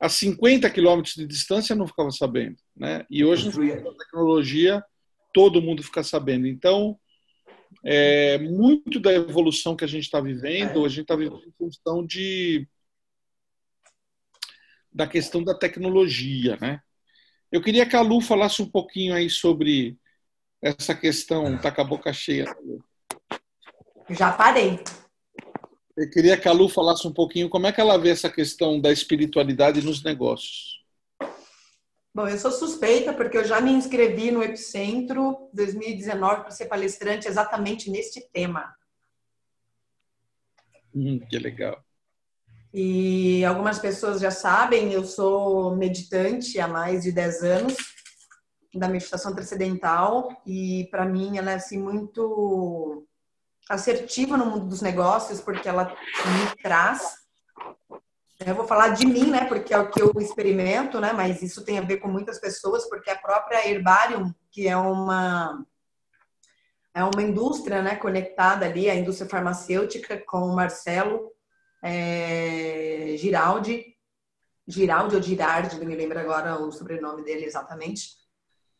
a 0.00 0.08
50 0.08 0.70
quilômetros 0.70 1.16
de 1.16 1.26
distância 1.26 1.74
não 1.74 1.84
ficava 1.84 2.12
sabendo. 2.12 2.54
Né? 2.76 3.04
E 3.10 3.24
hoje, 3.24 3.50
com 3.50 3.88
a 3.88 3.94
tecnologia, 3.96 4.84
todo 5.34 5.60
mundo 5.60 5.82
fica 5.82 6.04
sabendo. 6.04 6.46
Então, 6.46 6.96
é, 7.84 8.38
muito 8.38 9.00
da 9.00 9.12
evolução 9.12 9.74
que 9.74 9.84
a 9.84 9.88
gente 9.88 10.04
está 10.04 10.20
vivendo, 10.20 10.84
a 10.84 10.88
gente 10.88 11.00
está 11.00 11.16
vivendo 11.16 11.42
em 11.44 11.52
função 11.58 12.06
de 12.06 12.68
da 14.92 15.06
questão 15.06 15.42
da 15.42 15.54
tecnologia, 15.54 16.56
né? 16.60 16.80
Eu 17.50 17.62
queria 17.62 17.86
que 17.86 17.96
a 17.96 18.00
Lu 18.00 18.20
falasse 18.20 18.60
um 18.60 18.70
pouquinho 18.70 19.14
aí 19.14 19.30
sobre 19.30 19.98
essa 20.60 20.94
questão, 20.94 21.58
tá 21.58 21.70
com 21.72 21.80
a 21.80 21.84
boca 21.84 22.12
cheia. 22.12 22.44
Já 24.10 24.32
parei. 24.32 24.82
Eu 25.96 26.10
queria 26.10 26.36
que 26.36 26.48
a 26.48 26.52
Lu 26.52 26.68
falasse 26.68 27.06
um 27.06 27.12
pouquinho 27.12 27.48
como 27.48 27.66
é 27.66 27.72
que 27.72 27.80
ela 27.80 27.98
vê 27.98 28.10
essa 28.10 28.30
questão 28.30 28.80
da 28.80 28.92
espiritualidade 28.92 29.82
nos 29.82 30.02
negócios. 30.02 30.78
Bom, 32.14 32.26
eu 32.26 32.38
sou 32.38 32.50
suspeita 32.50 33.12
porque 33.12 33.36
eu 33.36 33.44
já 33.44 33.60
me 33.60 33.70
inscrevi 33.70 34.30
no 34.30 34.42
Epicentro 34.42 35.48
2019 35.52 36.42
para 36.42 36.50
ser 36.50 36.66
palestrante 36.66 37.28
exatamente 37.28 37.90
neste 37.90 38.20
tema. 38.30 38.74
Hum, 40.94 41.20
que 41.20 41.38
legal. 41.38 41.84
E 42.80 43.44
algumas 43.44 43.80
pessoas 43.80 44.20
já 44.20 44.30
sabem, 44.30 44.92
eu 44.92 45.04
sou 45.04 45.74
meditante 45.74 46.60
há 46.60 46.68
mais 46.68 47.02
de 47.02 47.10
10 47.10 47.42
anos 47.42 47.76
da 48.72 48.86
meditação 48.88 49.34
transcendental 49.34 50.40
e 50.46 50.86
para 50.88 51.04
mim 51.04 51.38
ela 51.38 51.50
é 51.50 51.54
assim 51.56 51.76
muito 51.76 53.04
assertiva 53.68 54.36
no 54.36 54.46
mundo 54.46 54.66
dos 54.66 54.80
negócios 54.80 55.40
porque 55.40 55.68
ela 55.68 55.86
me 55.86 56.62
traz 56.62 57.16
eu 58.46 58.54
vou 58.54 58.68
falar 58.68 58.90
de 58.90 59.04
mim, 59.04 59.28
né, 59.32 59.46
porque 59.46 59.74
é 59.74 59.78
o 59.80 59.90
que 59.90 60.00
eu 60.00 60.12
experimento, 60.20 61.00
né, 61.00 61.12
mas 61.12 61.42
isso 61.42 61.64
tem 61.64 61.80
a 61.80 61.82
ver 61.82 61.96
com 61.96 62.06
muitas 62.06 62.38
pessoas, 62.38 62.88
porque 62.88 63.10
a 63.10 63.18
própria 63.18 63.68
Herbarium, 63.68 64.32
que 64.52 64.68
é 64.68 64.76
uma 64.76 65.66
é 66.94 67.02
uma 67.02 67.22
indústria, 67.22 67.82
né, 67.82 67.96
conectada 67.96 68.64
ali, 68.64 68.88
a 68.88 68.94
indústria 68.94 69.28
farmacêutica 69.28 70.22
com 70.24 70.42
o 70.42 70.54
Marcelo, 70.54 71.32
é, 71.82 73.14
Giraldi. 73.16 73.96
Giraldi 74.66 75.16
ou 75.16 75.22
Girardi, 75.22 75.78
não 75.78 75.86
me 75.86 75.96
lembro 75.96 76.18
agora 76.18 76.58
o 76.60 76.70
sobrenome 76.70 77.24
dele 77.24 77.44
exatamente. 77.44 78.18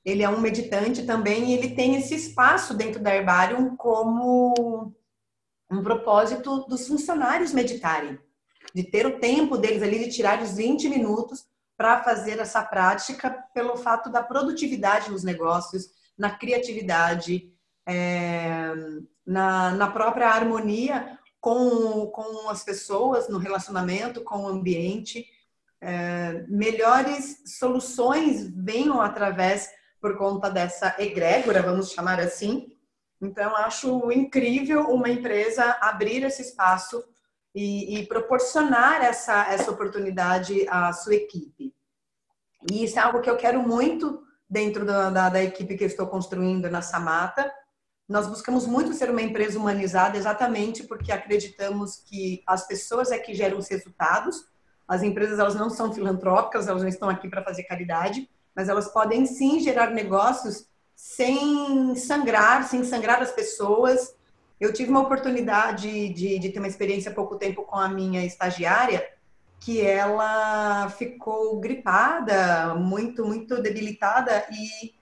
Ele 0.05 0.23
é 0.23 0.29
um 0.29 0.41
meditante 0.41 1.05
também 1.05 1.51
e 1.51 1.55
ele 1.55 1.75
tem 1.75 1.97
esse 1.97 2.15
espaço 2.15 2.75
dentro 2.75 3.03
da 3.03 3.15
Herbarium 3.15 3.77
como 3.77 4.95
um 5.71 5.83
propósito 5.83 6.67
dos 6.67 6.87
funcionários 6.87 7.53
meditarem, 7.53 8.19
de 8.75 8.85
ter 8.85 9.07
o 9.07 9.19
tempo 9.19 9.57
deles 9.57 9.83
ali, 9.83 9.99
de 10.01 10.11
tirar 10.11 10.43
os 10.43 10.57
20 10.57 10.89
minutos 10.89 11.47
para 11.77 12.03
fazer 12.03 12.39
essa 12.39 12.63
prática 12.63 13.31
pelo 13.55 13.77
fato 13.77 14.11
da 14.11 14.23
produtividade 14.23 15.11
nos 15.11 15.23
negócios, 15.23 15.91
na 16.17 16.31
criatividade, 16.31 17.53
é, 17.87 18.73
na, 19.25 19.71
na 19.73 19.91
própria 19.91 20.29
harmonia 20.29 21.18
com, 21.41 22.07
com 22.07 22.49
as 22.49 22.65
pessoas, 22.65 23.29
no 23.29 23.39
relacionamento, 23.39 24.23
com 24.23 24.45
o 24.45 24.49
ambiente. 24.49 25.27
É, 25.81 26.45
melhores 26.49 27.43
soluções 27.59 28.51
venham 28.55 29.01
através, 29.01 29.71
por 30.01 30.17
conta 30.17 30.51
dessa 30.51 30.95
egrégora, 30.99 31.63
vamos 31.63 31.93
chamar 31.93 32.21
assim. 32.21 32.73
Então, 33.21 33.57
acho 33.57 34.13
incrível 34.13 34.89
uma 34.91 35.09
empresa 35.09 35.77
abrir 35.81 36.23
esse 36.23 36.43
espaço 36.43 37.03
e, 37.55 37.99
e 37.99 38.07
proporcionar 38.07 39.03
essa, 39.05 39.49
essa 39.53 39.71
oportunidade 39.71 40.67
à 40.69 40.93
sua 40.93 41.15
equipe. 41.15 41.75
E 42.71 42.85
isso 42.85 42.99
é 42.99 43.03
algo 43.03 43.21
que 43.21 43.31
eu 43.31 43.37
quero 43.37 43.61
muito 43.63 44.23
dentro 44.49 44.85
da, 44.85 45.11
da, 45.11 45.29
da 45.29 45.43
equipe 45.43 45.77
que 45.77 45.85
estou 45.85 46.07
construindo 46.07 46.71
na 46.71 46.83
Samata. 46.83 47.53
Nós 48.09 48.27
buscamos 48.27 48.67
muito 48.67 48.95
ser 48.95 49.11
uma 49.11 49.21
empresa 49.21 49.59
humanizada 49.59 50.17
exatamente 50.17 50.83
porque 50.85 51.13
acreditamos 51.13 51.97
que 51.97 52.43
as 52.47 52.67
pessoas 52.67 53.11
é 53.11 53.19
que 53.19 53.35
geram 53.35 53.59
os 53.59 53.69
resultados. 53.69 54.47
As 54.89 55.03
empresas 55.03 55.39
elas 55.39 55.55
não 55.55 55.69
são 55.69 55.93
filantrópicas, 55.93 56.67
elas 56.69 56.81
não 56.81 56.89
estão 56.89 57.11
aqui 57.11 57.29
para 57.29 57.45
fazer 57.45 57.65
caridade, 57.65 58.27
mas 58.57 58.71
elas 58.71 58.89
podem 58.89 59.27
sim 59.27 59.61
gerar 59.61 59.91
negócios 59.91 60.67
sem 60.97 61.95
sangrar, 61.97 62.67
sem 62.67 62.83
sangrar 62.83 63.21
as 63.21 63.31
pessoas. 63.31 64.17
Eu 64.59 64.73
tive 64.73 64.91
uma 64.91 65.03
oportunidade 65.03 66.09
de, 66.09 66.39
de 66.39 66.49
ter 66.49 66.59
uma 66.61 66.67
experiência 66.67 67.13
há 67.13 67.15
pouco 67.15 67.37
tempo 67.37 67.63
com 67.63 67.77
a 67.77 67.91
minha 67.91 68.25
estagiária, 68.25 69.07
que 69.61 69.83
ela 69.83 70.89
ficou 70.89 71.61
gripada, 71.61 72.75
muito, 72.75 73.23
muito 73.23 73.61
debilitada 73.61 74.47
e 74.51 74.95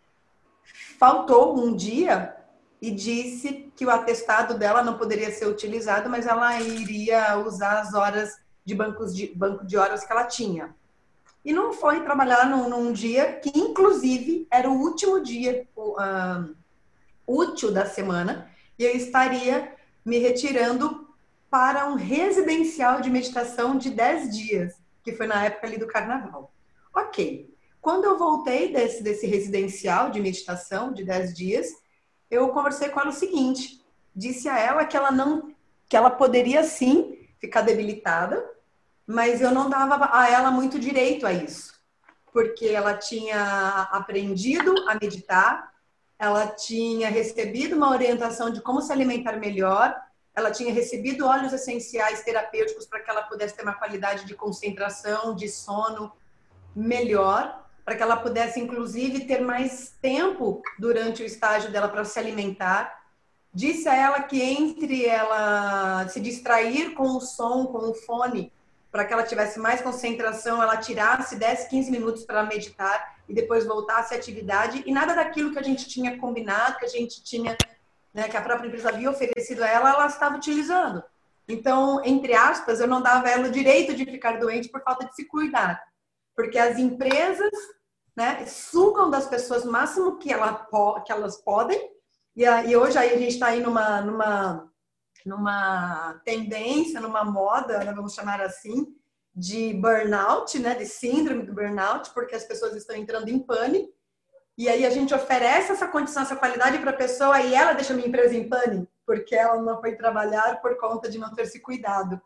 faltou 0.98 1.56
um 1.56 1.74
dia 1.76 2.34
e 2.80 2.90
disse 2.90 3.72
que 3.74 3.86
o 3.86 3.90
atestado 3.90 4.54
dela 4.54 4.82
não 4.82 4.98
poderia 4.98 5.30
ser 5.30 5.46
utilizado, 5.46 6.08
mas 6.10 6.26
ela 6.26 6.60
iria 6.60 7.38
usar 7.38 7.80
as 7.80 7.94
horas 7.94 8.38
de, 8.64 8.74
bancos 8.74 9.14
de 9.14 9.32
banco 9.34 9.64
de 9.64 9.76
horas 9.76 10.04
que 10.04 10.12
ela 10.12 10.24
tinha. 10.24 10.74
E 11.44 11.52
não 11.52 11.72
foi 11.72 12.02
trabalhar 12.02 12.48
num, 12.48 12.68
num 12.68 12.92
dia 12.92 13.34
que, 13.34 13.56
inclusive, 13.56 14.46
era 14.50 14.68
o 14.68 14.78
último 14.78 15.20
dia 15.20 15.66
uh, 15.76 16.54
útil 17.26 17.72
da 17.72 17.86
semana, 17.86 18.50
e 18.78 18.84
eu 18.84 18.94
estaria 18.94 19.72
me 20.04 20.18
retirando 20.18 21.06
para 21.48 21.86
um 21.88 21.94
residencial 21.94 23.00
de 23.00 23.08
meditação 23.08 23.78
de 23.78 23.90
10 23.90 24.36
dias, 24.36 24.74
que 25.02 25.12
foi 25.12 25.26
na 25.26 25.44
época 25.44 25.66
ali 25.66 25.78
do 25.78 25.86
carnaval. 25.86 26.52
Ok. 26.94 27.48
Quando 27.80 28.04
eu 28.04 28.18
voltei 28.18 28.72
desse, 28.72 29.02
desse 29.02 29.26
residencial 29.26 30.10
de 30.10 30.20
meditação 30.20 30.92
de 30.92 31.04
10 31.04 31.34
dias, 31.34 31.68
eu 32.30 32.48
conversei 32.48 32.88
com 32.88 33.00
ela 33.00 33.10
o 33.10 33.14
seguinte: 33.14 33.84
disse 34.14 34.48
a 34.48 34.58
ela 34.58 34.84
que 34.84 34.96
ela 34.96 35.10
não, 35.10 35.54
que 35.88 35.96
ela 35.96 36.10
poderia 36.10 36.64
sim 36.64 37.18
ficar 37.38 37.60
debilitada, 37.60 38.44
mas 39.06 39.40
eu 39.40 39.50
não 39.50 39.68
dava 39.70 40.10
a 40.12 40.28
ela 40.30 40.50
muito 40.50 40.78
direito 40.78 41.26
a 41.26 41.32
isso, 41.32 41.74
porque 42.32 42.66
ela 42.66 42.94
tinha 42.94 43.88
aprendido 43.92 44.74
a 44.88 44.94
meditar, 44.94 45.72
ela 46.18 46.46
tinha 46.48 47.08
recebido 47.08 47.76
uma 47.76 47.90
orientação 47.90 48.50
de 48.50 48.60
como 48.60 48.80
se 48.80 48.90
alimentar 48.90 49.36
melhor, 49.36 49.94
ela 50.34 50.50
tinha 50.50 50.72
recebido 50.72 51.26
óleos 51.26 51.52
essenciais 51.52 52.22
terapêuticos 52.22 52.86
para 52.86 53.00
que 53.00 53.10
ela 53.10 53.22
pudesse 53.22 53.54
ter 53.54 53.62
uma 53.62 53.74
qualidade 53.74 54.26
de 54.26 54.34
concentração, 54.34 55.34
de 55.34 55.48
sono 55.48 56.12
melhor, 56.74 57.65
para 57.86 57.94
que 57.94 58.02
ela 58.02 58.16
pudesse, 58.16 58.58
inclusive, 58.58 59.26
ter 59.26 59.40
mais 59.40 59.94
tempo 60.02 60.60
durante 60.76 61.22
o 61.22 61.24
estágio 61.24 61.70
dela 61.70 61.88
para 61.88 62.04
se 62.04 62.18
alimentar. 62.18 63.00
Disse 63.54 63.88
a 63.88 63.94
ela 63.94 64.22
que 64.24 64.42
entre 64.42 65.06
ela 65.06 66.08
se 66.08 66.18
distrair 66.18 66.94
com 66.94 67.16
o 67.16 67.20
som, 67.20 67.66
com 67.66 67.88
o 67.88 67.94
fone, 67.94 68.52
para 68.90 69.04
que 69.04 69.12
ela 69.12 69.22
tivesse 69.22 69.60
mais 69.60 69.80
concentração, 69.80 70.60
ela 70.60 70.78
tirasse 70.78 71.36
10, 71.36 71.68
15 71.68 71.90
minutos 71.92 72.24
para 72.24 72.42
meditar 72.42 73.18
e 73.28 73.32
depois 73.32 73.64
voltasse 73.64 74.14
à 74.14 74.16
atividade. 74.16 74.82
E 74.84 74.90
nada 74.90 75.14
daquilo 75.14 75.52
que 75.52 75.58
a 75.60 75.62
gente 75.62 75.86
tinha 75.86 76.18
combinado, 76.18 76.78
que 76.78 76.86
a 76.86 76.88
gente 76.88 77.22
tinha 77.22 77.56
né, 78.12 78.28
que 78.28 78.36
a 78.36 78.42
própria 78.42 78.66
empresa 78.66 78.88
havia 78.88 79.08
oferecido 79.08 79.62
a 79.62 79.68
ela, 79.68 79.90
ela 79.90 80.06
estava 80.08 80.36
utilizando. 80.36 81.04
Então, 81.46 82.04
entre 82.04 82.34
aspas, 82.34 82.80
eu 82.80 82.88
não 82.88 83.00
dava 83.00 83.28
a 83.28 83.30
ela 83.30 83.46
o 83.46 83.52
direito 83.52 83.94
de 83.94 84.04
ficar 84.04 84.40
doente 84.40 84.68
por 84.68 84.82
falta 84.82 85.06
de 85.06 85.14
se 85.14 85.24
cuidar. 85.26 85.80
Porque 86.34 86.58
as 86.58 86.78
empresas 86.78 87.75
né, 88.16 88.46
sugam 88.46 89.10
das 89.10 89.26
pessoas 89.26 89.64
o 89.64 89.70
máximo 89.70 90.16
que, 90.16 90.32
ela, 90.32 90.66
que 91.04 91.12
elas 91.12 91.36
podem. 91.36 91.92
E, 92.34 92.44
e 92.44 92.76
hoje 92.76 92.96
aí 92.96 93.12
a 93.12 93.18
gente 93.18 93.34
está 93.34 93.48
aí 93.48 93.60
numa, 93.60 94.00
numa, 94.00 94.72
numa 95.24 96.20
tendência, 96.24 97.00
numa 97.00 97.24
moda, 97.24 97.78
né, 97.84 97.92
vamos 97.92 98.14
chamar 98.14 98.40
assim, 98.40 98.86
de 99.34 99.74
burnout, 99.74 100.58
né, 100.58 100.74
de 100.74 100.86
síndrome 100.86 101.42
do 101.42 101.52
burnout, 101.52 102.10
porque 102.14 102.34
as 102.34 102.44
pessoas 102.44 102.74
estão 102.74 102.96
entrando 102.96 103.28
em 103.28 103.38
pânico 103.38 103.94
e 104.58 104.70
aí 104.70 104.86
a 104.86 104.90
gente 104.90 105.14
oferece 105.14 105.72
essa 105.72 105.86
condição, 105.86 106.22
essa 106.22 106.34
qualidade 106.34 106.78
para 106.78 106.90
a 106.90 106.96
pessoa 106.96 107.38
e 107.42 107.54
ela 107.54 107.74
deixa 107.74 107.92
a 107.92 107.96
minha 107.96 108.08
empresa 108.08 108.34
em 108.34 108.48
pane, 108.48 108.88
porque 109.04 109.34
ela 109.34 109.60
não 109.60 109.78
foi 109.80 109.94
trabalhar 109.94 110.62
por 110.62 110.78
conta 110.78 111.10
de 111.10 111.18
não 111.18 111.34
ter 111.34 111.44
se 111.44 111.60
cuidado. 111.60 112.18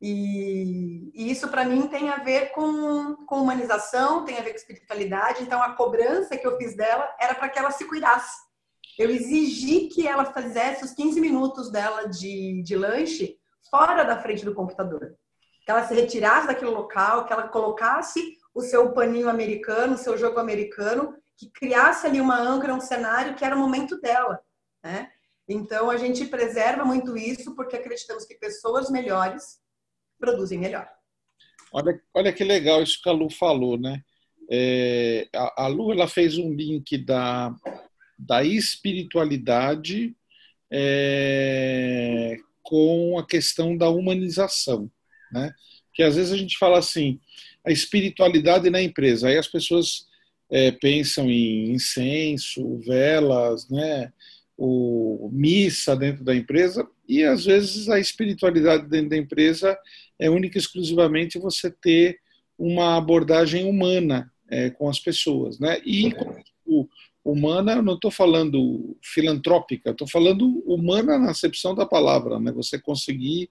E, 0.00 1.10
e 1.12 1.30
isso 1.30 1.48
para 1.48 1.64
mim 1.64 1.88
tem 1.88 2.08
a 2.08 2.18
ver 2.18 2.52
com, 2.52 3.16
com 3.26 3.42
humanização, 3.42 4.24
tem 4.24 4.38
a 4.38 4.42
ver 4.42 4.50
com 4.50 4.56
espiritualidade. 4.56 5.42
Então 5.42 5.62
a 5.62 5.72
cobrança 5.72 6.36
que 6.36 6.46
eu 6.46 6.56
fiz 6.56 6.76
dela 6.76 7.12
era 7.20 7.34
para 7.34 7.48
que 7.48 7.58
ela 7.58 7.70
se 7.70 7.84
cuidasse. 7.84 8.38
Eu 8.98 9.10
exigi 9.10 9.88
que 9.88 10.06
ela 10.06 10.24
fizesse 10.32 10.84
os 10.84 10.92
15 10.92 11.20
minutos 11.20 11.70
dela 11.70 12.08
de, 12.08 12.62
de 12.62 12.76
lanche 12.76 13.38
fora 13.70 14.04
da 14.04 14.20
frente 14.20 14.44
do 14.44 14.54
computador. 14.54 15.14
Que 15.64 15.70
ela 15.70 15.86
se 15.86 15.94
retirasse 15.94 16.46
daquele 16.46 16.70
local, 16.70 17.24
que 17.24 17.32
ela 17.32 17.48
colocasse 17.48 18.36
o 18.54 18.62
seu 18.62 18.92
paninho 18.92 19.28
americano, 19.28 19.94
o 19.94 19.98
seu 19.98 20.16
jogo 20.16 20.40
americano 20.40 21.14
que 21.36 21.48
criasse 21.50 22.06
ali 22.06 22.20
uma 22.20 22.36
âncora, 22.36 22.74
um 22.74 22.80
cenário 22.80 23.36
que 23.36 23.44
era 23.44 23.54
o 23.54 23.58
momento 23.58 24.00
dela, 24.00 24.40
né? 24.82 25.12
Então 25.48 25.88
a 25.88 25.96
gente 25.96 26.26
preserva 26.26 26.84
muito 26.84 27.16
isso 27.16 27.54
porque 27.54 27.76
acreditamos 27.76 28.24
que 28.24 28.34
pessoas 28.34 28.90
melhores 28.90 29.60
produzem 30.18 30.58
melhor. 30.58 30.88
Olha, 31.72 32.00
olha 32.14 32.32
que 32.32 32.44
legal 32.44 32.82
isso 32.82 33.00
que 33.02 33.08
a 33.08 33.12
Lu 33.12 33.30
falou, 33.30 33.78
né? 33.78 34.02
É, 34.50 35.28
a, 35.34 35.64
a 35.64 35.66
Lu 35.66 35.92
ela 35.92 36.08
fez 36.08 36.38
um 36.38 36.52
link 36.52 36.96
da, 36.98 37.54
da 38.18 38.42
espiritualidade 38.42 40.16
é, 40.70 42.36
com 42.62 43.18
a 43.18 43.26
questão 43.26 43.76
da 43.76 43.88
humanização, 43.88 44.90
né? 45.32 45.52
Que 45.94 46.02
às 46.02 46.16
vezes 46.16 46.32
a 46.32 46.36
gente 46.36 46.56
fala 46.56 46.78
assim, 46.78 47.20
a 47.66 47.70
espiritualidade 47.70 48.70
na 48.70 48.80
empresa, 48.80 49.28
aí 49.28 49.36
as 49.36 49.48
pessoas 49.48 50.06
é, 50.50 50.70
pensam 50.72 51.28
em 51.30 51.72
incenso, 51.72 52.78
velas, 52.78 53.68
né, 53.68 54.12
o 54.56 55.30
missa 55.32 55.94
dentro 55.94 56.24
da 56.24 56.34
empresa 56.34 56.88
e 57.08 57.22
às 57.22 57.44
vezes 57.44 57.88
a 57.88 58.00
espiritualidade 58.00 58.88
dentro 58.88 59.10
da 59.10 59.16
empresa 59.16 59.78
é 60.18 60.28
única 60.28 60.58
e 60.58 60.60
exclusivamente 60.60 61.38
você 61.38 61.70
ter 61.70 62.18
uma 62.58 62.96
abordagem 62.96 63.64
humana 63.64 64.32
é, 64.50 64.70
com 64.70 64.88
as 64.88 64.98
pessoas, 64.98 65.58
né? 65.58 65.80
E 65.84 66.12
o, 66.66 66.88
humana, 67.24 67.72
eu 67.72 67.82
não 67.82 67.94
estou 67.94 68.10
falando 68.10 68.96
filantrópica, 69.02 69.90
estou 69.90 70.08
falando 70.08 70.62
humana 70.66 71.18
na 71.18 71.30
acepção 71.30 71.74
da 71.74 71.86
palavra, 71.86 72.38
né? 72.40 72.50
Você 72.52 72.78
conseguir 72.78 73.50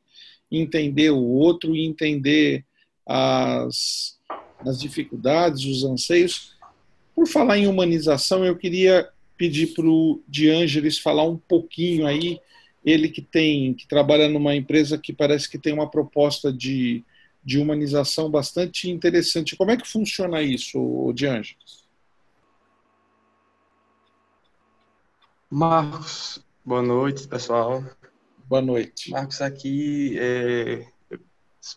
entender 0.51 1.11
o 1.11 1.23
outro 1.23 1.75
e 1.75 1.85
entender 1.85 2.65
as, 3.05 4.17
as 4.59 4.79
dificuldades, 4.79 5.65
os 5.65 5.83
anseios 5.83 6.57
por 7.17 7.27
falar 7.27 7.57
em 7.57 7.65
humanização, 7.65 8.45
eu 8.45 8.55
queria 8.55 9.09
pedir 9.35 9.73
para 9.73 9.87
o 9.87 10.21
Ângeles 10.53 10.99
falar 10.99 11.23
um 11.23 11.35
pouquinho 11.35 12.05
aí, 12.05 12.39
ele 12.87 13.09
que 13.09 13.21
tem, 13.21 13.73
que 13.73 13.85
trabalha 13.85 14.29
numa 14.29 14.55
empresa 14.55 14.97
que 14.97 15.11
parece 15.11 15.49
que 15.49 15.59
tem 15.59 15.73
uma 15.73 15.91
proposta 15.91 16.53
de, 16.53 17.03
de 17.43 17.59
humanização 17.59 18.31
bastante 18.31 18.89
interessante. 18.89 19.57
Como 19.57 19.71
é 19.71 19.75
que 19.75 19.85
funciona 19.85 20.41
isso, 20.41 21.09
Ângeles? 21.09 21.85
Marcos, 25.51 26.41
boa 26.63 26.81
noite, 26.81 27.27
pessoal. 27.27 27.83
Boa 28.45 28.61
noite. 28.61 29.11
Marcos, 29.11 29.41
aqui, 29.41 30.17
é, 30.17 30.87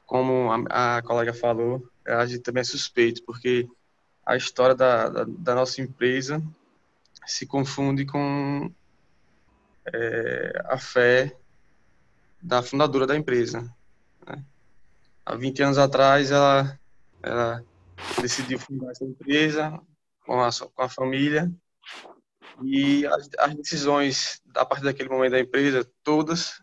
como 0.06 0.48
a, 0.52 0.98
a 0.98 1.02
colega 1.02 1.34
falou, 1.34 1.84
a 2.06 2.24
gente 2.24 2.42
também 2.42 2.60
é 2.60 2.64
suspeito, 2.64 3.24
porque 3.24 3.68
a 4.24 4.36
história 4.36 4.76
da, 4.76 5.08
da, 5.08 5.24
da 5.26 5.54
nossa 5.56 5.82
empresa 5.82 6.40
se 7.26 7.46
confunde 7.46 8.06
com 8.06 8.70
é, 9.92 10.62
a 10.66 10.78
fé 10.78 11.36
da 12.42 12.62
fundadora 12.62 13.06
da 13.06 13.16
empresa. 13.16 13.62
Né? 14.26 14.44
Há 15.24 15.34
20 15.34 15.62
anos 15.62 15.78
atrás, 15.78 16.30
ela, 16.30 16.78
ela 17.22 17.64
decidiu 18.20 18.58
fundar 18.58 18.90
essa 18.90 19.04
empresa 19.04 19.80
com 20.24 20.40
a, 20.42 20.50
com 20.74 20.82
a 20.82 20.88
família 20.88 21.52
e 22.62 23.06
as, 23.06 23.28
as 23.38 23.54
decisões 23.54 24.42
a 24.54 24.64
partir 24.64 24.84
daquele 24.84 25.08
momento 25.08 25.32
da 25.32 25.40
empresa, 25.40 25.88
todas, 26.02 26.62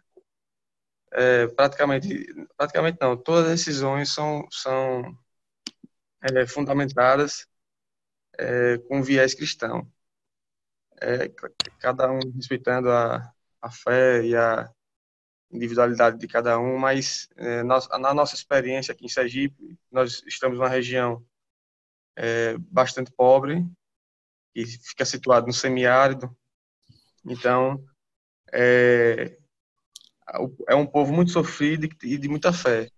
é, 1.12 1.48
praticamente, 1.48 2.26
praticamente 2.56 2.98
não, 3.02 3.16
todas 3.18 3.46
as 3.46 3.60
decisões 3.60 4.14
são, 4.14 4.48
são 4.52 5.18
é, 6.22 6.46
fundamentadas 6.46 7.48
é, 8.38 8.78
com 8.88 9.02
viés 9.02 9.34
cristão. 9.34 9.90
É, 11.00 11.30
cada 11.80 12.12
um 12.12 12.20
respeitando 12.36 12.92
a, 12.92 13.32
a 13.62 13.72
fé 13.72 14.24
e 14.24 14.36
a 14.36 14.70
individualidade 15.52 16.18
de 16.18 16.28
cada 16.28 16.60
um, 16.60 16.78
mas 16.78 17.30
é, 17.36 17.64
nós, 17.64 17.88
na 17.90 18.14
nossa 18.14 18.36
experiência 18.36 18.92
aqui 18.92 19.06
em 19.06 19.10
Sergipe, 19.10 19.78
nós 19.92 20.24
estamos 20.28 20.58
numa 20.58 20.70
região 20.70 21.24
é, 22.16 22.58
bastante 22.58 23.12
pobre, 23.12 23.66
que 24.54 24.66
fica 24.66 25.06
situado 25.06 25.48
no 25.48 25.54
semiárido, 25.54 26.36
então 27.26 27.84
é, 28.52 29.38
é 30.68 30.76
um 30.76 30.86
povo 30.86 31.14
muito 31.14 31.32
sofrido 31.32 31.88
e 32.04 32.18
de 32.18 32.28
muita 32.28 32.52
fé, 32.52 32.90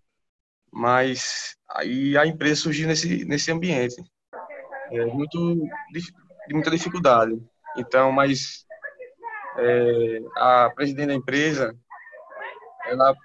mas 0.71 1.55
aí 1.69 2.17
a 2.17 2.25
empresa 2.25 2.61
surgiu 2.61 2.87
nesse, 2.87 3.25
nesse 3.25 3.51
ambiente, 3.51 4.01
é, 4.91 5.05
muito, 5.05 5.55
de 6.47 6.53
muita 6.53 6.71
dificuldade. 6.71 7.39
Então, 7.79 8.11
mas 8.11 8.65
é, 9.57 10.19
a 10.35 10.69
presidente 10.69 11.07
da 11.07 11.13
empresa, 11.13 11.75
ela 12.85 13.15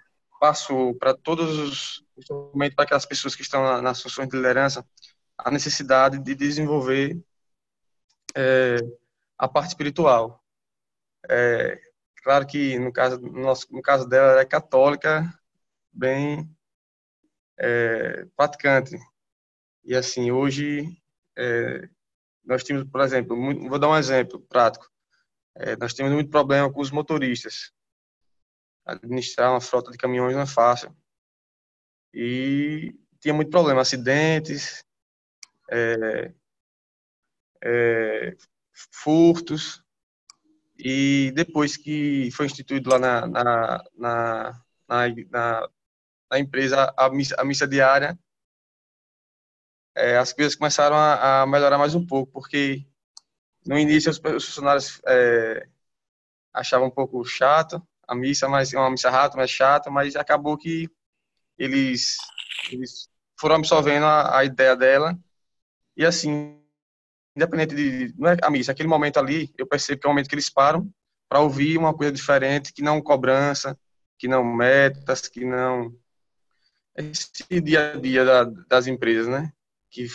passou 0.40 0.95
para 0.95 1.14
todos 1.14 1.59
os, 1.59 2.05
principalmente 2.14 2.75
para 2.75 2.85
aquelas 2.85 3.07
pessoas 3.07 3.35
que 3.35 3.43
estão 3.43 3.83
nas 3.83 4.01
funções 4.01 4.29
de 4.29 4.37
liderança, 4.37 4.87
a 5.37 5.51
necessidade 5.51 6.19
de 6.19 6.35
desenvolver 6.35 7.21
é, 8.37 8.77
a 9.38 9.49
parte 9.49 9.69
espiritual. 9.69 10.43
É, 11.29 11.81
claro 12.23 12.47
que 12.47 12.79
no 12.79 12.93
caso, 12.93 13.19
no, 13.21 13.53
no 13.71 13.83
caso 13.83 14.09
dela, 14.09 14.33
ela 14.33 14.40
é 14.40 14.47
católica, 14.47 15.25
bem 15.93 16.49
é, 17.59 18.27
praticante. 18.37 18.97
E 19.85 19.95
assim, 19.95 20.31
hoje 20.31 21.03
é, 21.37 21.88
nós 22.44 22.62
temos, 22.62 22.85
por 22.85 23.00
exemplo, 23.00 23.37
muito, 23.37 23.68
vou 23.68 23.78
dar 23.78 23.88
um 23.88 23.96
exemplo 23.96 24.40
prático. 24.40 24.90
É, 25.54 25.76
nós 25.76 25.94
temos 25.94 26.12
muito 26.12 26.30
problema 26.30 26.72
com 26.72 26.80
os 26.80 26.90
motoristas. 26.90 27.72
Administrar 28.85 29.50
uma 29.50 29.61
frota 29.61 29.90
de 29.90 29.98
caminhões 29.98 30.35
não 30.35 30.42
é 30.42 30.46
fácil. 30.46 30.94
E 32.12 32.94
tinha 33.20 33.33
muito 33.33 33.50
problema, 33.50 33.80
acidentes, 33.80 34.85
é, 35.70 36.33
é, 37.62 38.37
furtos. 38.92 39.83
E 40.78 41.33
depois 41.35 41.76
que 41.76 42.30
foi 42.33 42.46
instituído 42.46 42.90
lá 42.90 42.98
na, 42.98 43.26
na, 43.26 43.85
na, 43.96 44.64
na, 44.88 45.68
na 46.30 46.38
empresa 46.38 46.92
a 46.96 47.09
missa, 47.09 47.35
a 47.38 47.44
missa 47.44 47.66
diária, 47.66 48.18
é, 49.94 50.16
as 50.18 50.33
coisas 50.33 50.54
começaram 50.54 50.96
a, 50.96 51.42
a, 51.42 51.46
melhorar 51.46 51.78
mais 51.78 51.94
um 51.94 52.04
pouco, 52.04 52.33
porque 52.33 52.85
no 53.66 53.78
início 53.78 54.11
os, 54.11 54.18
os 54.18 54.44
funcionários 54.44 55.00
é, 55.07 55.68
achavam 56.52 56.88
um 56.88 56.90
pouco 56.90 57.24
chato 57.24 57.83
a 58.07 58.14
missa, 58.14 58.48
mas 58.48 58.72
uma 58.72 58.90
missa 58.90 59.11
rápida, 59.11 59.38
mais 59.38 59.50
chata, 59.50 59.90
mas 59.90 60.16
acabou 60.16 60.59
que 60.59 60.90
eles, 61.59 62.16
eles 62.70 63.09
foram 63.38 63.57
absorvendo 63.57 64.04
a, 64.04 64.38
a 64.38 64.44
ideia 64.44 64.76
dela 64.76 65.18
e 65.96 66.04
assim, 66.04 66.61
independente 67.37 67.74
de 67.74 68.14
não 68.18 68.30
é 68.30 68.37
a 68.42 68.50
missa, 68.50 68.72
aquele 68.72 68.88
momento 68.88 69.18
ali, 69.18 69.52
eu 69.57 69.66
percebo 69.66 70.00
que 70.00 70.07
é 70.07 70.09
o 70.09 70.12
momento 70.12 70.28
que 70.28 70.35
eles 70.35 70.50
param 70.50 70.90
para 71.28 71.40
ouvir 71.40 71.78
uma 71.78 71.94
coisa 71.94 72.12
diferente, 72.12 72.72
que 72.72 72.83
não 72.83 73.00
cobrança, 73.00 73.78
que 74.18 74.28
não 74.28 74.44
metas, 74.44 75.28
que 75.28 75.44
não 75.44 75.96
esse 76.96 77.61
dia 77.61 77.92
a 77.94 77.96
dia 77.96 78.24
da, 78.24 78.44
das 78.44 78.87
empresas, 78.87 79.26
né? 79.26 79.52
Que, 79.94 80.09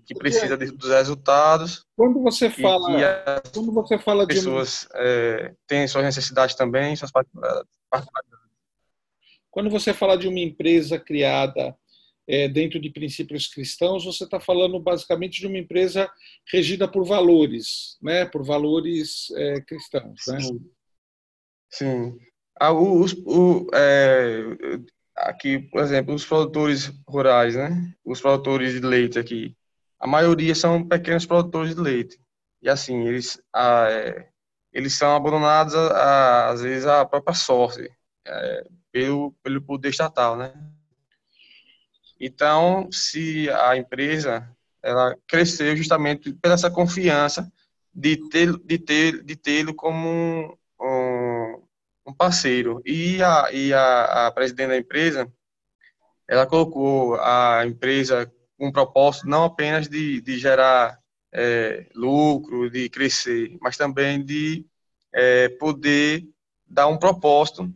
que 0.00 0.14
precisa 0.14 0.56
de, 0.56 0.70
dos 0.70 0.90
resultados. 0.90 1.86
Quando 1.96 2.22
você 2.22 2.50
fala, 2.50 3.40
quando 3.52 3.72
você 3.72 3.98
fala 3.98 4.26
de 4.26 4.34
pessoas 4.34 4.86
é, 4.94 5.54
têm 5.66 5.88
suas 5.88 6.04
necessidades 6.04 6.54
também, 6.54 6.94
suas 6.94 7.10
particularidades. 7.10 7.72
Quando 9.50 9.70
você 9.70 9.92
fala 9.92 10.16
de 10.16 10.28
uma 10.28 10.38
empresa 10.38 10.98
criada 10.98 11.76
é, 12.26 12.48
dentro 12.48 12.80
de 12.80 12.90
princípios 12.90 13.46
cristãos, 13.46 14.04
você 14.04 14.24
está 14.24 14.40
falando 14.40 14.78
basicamente 14.78 15.40
de 15.40 15.46
uma 15.46 15.58
empresa 15.58 16.10
regida 16.50 16.86
por 16.88 17.04
valores, 17.04 17.98
né? 18.00 18.24
Por 18.24 18.44
valores 18.44 19.30
é, 19.36 19.60
cristãos, 19.60 20.20
né? 20.28 20.40
Sim. 20.40 20.70
Sim. 21.70 22.18
Ah, 22.58 22.72
o, 22.72 23.04
o, 23.04 23.66
é, 23.74 24.42
aqui, 25.16 25.58
por 25.58 25.80
exemplo, 25.80 26.14
os 26.14 26.24
produtores 26.24 26.92
rurais, 27.06 27.54
né? 27.54 27.94
Os 28.04 28.20
produtores 28.20 28.72
de 28.72 28.80
leite 28.80 29.18
aqui, 29.18 29.56
a 29.98 30.06
maioria 30.06 30.54
são 30.54 30.86
pequenos 30.86 31.26
produtores 31.26 31.74
de 31.74 31.80
leite. 31.80 32.20
E 32.60 32.68
assim, 32.68 33.06
eles, 33.06 33.40
é, 33.54 34.26
eles 34.72 34.94
são 34.94 35.14
abandonados, 35.14 35.74
a, 35.74 35.86
a, 35.88 36.50
às 36.50 36.62
vezes, 36.62 36.86
à 36.86 37.04
própria 37.04 37.34
sorte, 37.34 37.88
é, 38.26 38.66
pelo, 38.90 39.32
pelo 39.42 39.62
poder 39.62 39.90
estatal, 39.90 40.36
né? 40.36 40.52
Então, 42.20 42.88
se 42.92 43.50
a 43.50 43.76
empresa 43.76 44.48
ela 44.82 45.16
cresceu 45.26 45.76
justamente 45.76 46.32
pela 46.34 46.54
essa 46.54 46.70
confiança 46.70 47.50
de 47.94 48.16
ter 48.28 48.56
de 48.58 48.78
ter 48.78 49.22
de 49.22 49.36
tê-lo 49.36 49.74
como 49.74 50.58
um, 52.06 52.12
parceiro. 52.12 52.82
E 52.84 53.22
a, 53.22 53.48
e 53.52 53.72
a, 53.72 54.26
a 54.26 54.32
presidente 54.32 54.68
da 54.68 54.76
empresa, 54.76 55.30
ela 56.28 56.46
colocou 56.46 57.16
a 57.16 57.64
empresa 57.66 58.30
com 58.56 58.68
um 58.68 58.72
propósito 58.72 59.28
não 59.28 59.44
apenas 59.44 59.88
de, 59.88 60.20
de 60.20 60.38
gerar 60.38 60.98
é, 61.32 61.88
lucro, 61.94 62.70
de 62.70 62.88
crescer, 62.88 63.56
mas 63.60 63.76
também 63.76 64.24
de 64.24 64.66
é, 65.12 65.48
poder 65.48 66.24
dar 66.66 66.86
um 66.86 66.98
propósito 66.98 67.72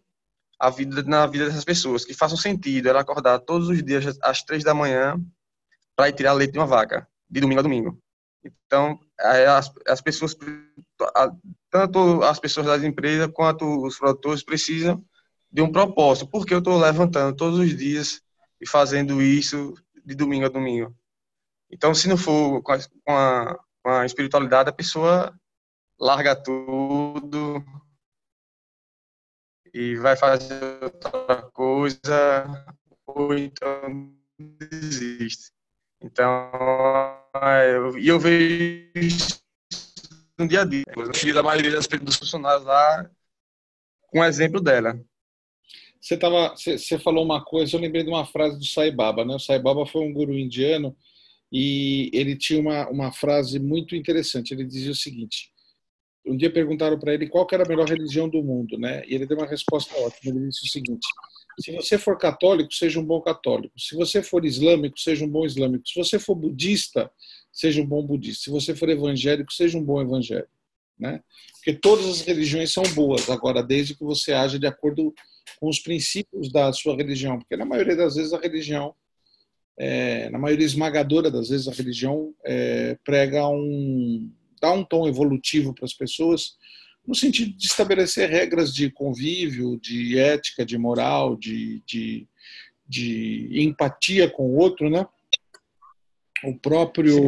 à 0.58 0.70
vida, 0.70 1.02
na 1.02 1.26
vida 1.26 1.46
dessas 1.46 1.64
pessoas, 1.64 2.04
que 2.04 2.14
façam 2.14 2.36
sentido 2.36 2.88
ela 2.88 3.00
acordar 3.00 3.38
todos 3.40 3.68
os 3.68 3.82
dias 3.82 4.18
às 4.22 4.42
três 4.42 4.64
da 4.64 4.74
manhã 4.74 5.20
para 5.94 6.08
ir 6.08 6.12
tirar 6.12 6.32
leite 6.32 6.52
de 6.52 6.58
uma 6.58 6.66
vaca, 6.66 7.06
de 7.28 7.40
domingo 7.40 7.60
a 7.60 7.62
domingo. 7.62 7.98
Então, 8.44 8.98
as, 9.18 9.72
as 9.86 10.00
pessoas, 10.00 10.36
tanto 11.76 12.22
as 12.22 12.40
pessoas 12.40 12.66
das 12.66 12.82
empresas 12.82 13.30
quanto 13.32 13.84
os 13.84 13.98
produtores 13.98 14.42
precisam 14.42 15.04
de 15.52 15.60
um 15.60 15.70
propósito. 15.70 16.30
Porque 16.30 16.54
eu 16.54 16.60
estou 16.60 16.78
levantando 16.78 17.36
todos 17.36 17.58
os 17.58 17.76
dias 17.76 18.22
e 18.58 18.66
fazendo 18.66 19.20
isso 19.20 19.74
de 20.04 20.14
domingo 20.14 20.46
a 20.46 20.48
domingo. 20.48 20.96
Então, 21.70 21.94
se 21.94 22.08
não 22.08 22.16
for 22.16 22.62
com 22.62 22.72
a, 22.72 23.58
com 23.82 23.90
a, 23.90 24.06
espiritualidade, 24.06 24.70
a 24.70 24.72
pessoa 24.72 25.38
larga 26.00 26.34
tudo 26.34 27.62
e 29.74 29.96
vai 29.96 30.16
fazer 30.16 30.82
outra 30.82 31.42
coisa 31.52 32.64
ou 33.06 33.34
então 33.34 34.14
desiste. 34.38 35.52
Então, 36.00 36.50
e 37.98 38.08
eu 38.08 38.18
vejo 38.18 39.45
no 40.38 40.46
dia 40.46 40.62
a 40.62 40.64
dia. 40.64 40.84
Eu 40.96 41.14
filho 41.14 41.34
da 41.34 41.42
maioria 41.42 41.72
dos 41.72 42.16
funcionários 42.16 42.64
lá 42.64 43.10
com 44.08 44.20
um 44.20 44.24
exemplo 44.24 44.60
dela. 44.60 45.00
Você, 46.00 46.16
tava, 46.16 46.50
você, 46.50 46.78
você 46.78 46.98
falou 46.98 47.24
uma 47.24 47.44
coisa, 47.44 47.74
eu 47.74 47.80
lembrei 47.80 48.02
de 48.02 48.10
uma 48.10 48.24
frase 48.24 48.58
do 48.58 48.64
Sai 48.64 48.90
Baba. 48.90 49.24
Né? 49.24 49.34
O 49.34 49.40
Sai 49.40 49.58
Baba 49.58 49.86
foi 49.86 50.02
um 50.02 50.12
guru 50.12 50.38
indiano 50.38 50.96
e 51.50 52.10
ele 52.12 52.36
tinha 52.36 52.60
uma, 52.60 52.88
uma 52.88 53.12
frase 53.12 53.58
muito 53.58 53.96
interessante. 53.96 54.52
Ele 54.52 54.64
dizia 54.64 54.92
o 54.92 54.96
seguinte: 54.96 55.50
um 56.26 56.36
dia 56.36 56.52
perguntaram 56.52 56.98
para 56.98 57.14
ele 57.14 57.28
qual 57.28 57.46
era 57.50 57.64
a 57.64 57.68
melhor 57.68 57.88
religião 57.88 58.28
do 58.28 58.42
mundo, 58.42 58.78
né? 58.78 59.02
E 59.06 59.14
ele 59.14 59.26
deu 59.26 59.36
uma 59.36 59.46
resposta 59.46 59.96
ótima. 59.98 60.36
Ele 60.36 60.48
disse 60.48 60.66
o 60.66 60.70
seguinte: 60.70 61.06
se 61.58 61.72
você 61.72 61.96
for 61.96 62.18
católico, 62.18 62.72
seja 62.72 63.00
um 63.00 63.04
bom 63.04 63.20
católico. 63.20 63.78
Se 63.78 63.96
você 63.96 64.22
for 64.22 64.44
islâmico, 64.44 64.98
seja 65.00 65.24
um 65.24 65.28
bom 65.28 65.46
islâmico. 65.46 65.88
Se 65.88 65.98
você 65.98 66.18
for 66.18 66.34
budista, 66.34 67.10
seja 67.56 67.80
um 67.80 67.86
bom 67.86 68.06
budista. 68.06 68.44
Se 68.44 68.50
você 68.50 68.74
for 68.74 68.88
evangélico, 68.88 69.52
seja 69.52 69.78
um 69.78 69.82
bom 69.82 70.00
evangélico. 70.00 70.50
Né? 70.98 71.20
Porque 71.54 71.72
todas 71.72 72.06
as 72.06 72.20
religiões 72.20 72.72
são 72.72 72.82
boas, 72.94 73.28
agora, 73.28 73.62
desde 73.62 73.94
que 73.94 74.04
você 74.04 74.32
age 74.32 74.58
de 74.58 74.66
acordo 74.66 75.14
com 75.58 75.68
os 75.68 75.78
princípios 75.78 76.52
da 76.52 76.72
sua 76.72 76.96
religião. 76.96 77.38
Porque 77.38 77.56
na 77.56 77.64
maioria 77.64 77.96
das 77.96 78.14
vezes 78.14 78.32
a 78.32 78.38
religião 78.38 78.94
é, 79.78 80.30
na 80.30 80.38
maioria 80.38 80.64
esmagadora 80.64 81.30
das 81.30 81.50
vezes, 81.50 81.68
a 81.68 81.72
religião 81.72 82.34
é, 82.44 82.96
prega 83.04 83.46
um. 83.48 84.30
dá 84.60 84.72
um 84.72 84.82
tom 84.82 85.06
evolutivo 85.06 85.74
para 85.74 85.84
as 85.84 85.92
pessoas, 85.92 86.56
no 87.06 87.14
sentido 87.14 87.54
de 87.54 87.66
estabelecer 87.66 88.30
regras 88.30 88.72
de 88.72 88.90
convívio, 88.90 89.78
de 89.78 90.18
ética, 90.18 90.64
de 90.64 90.78
moral, 90.78 91.36
de, 91.36 91.82
de, 91.86 92.26
de 92.88 93.50
empatia 93.52 94.30
com 94.30 94.46
o 94.46 94.56
outro, 94.56 94.88
né? 94.88 95.06
O 96.44 96.54
próprio. 96.54 97.26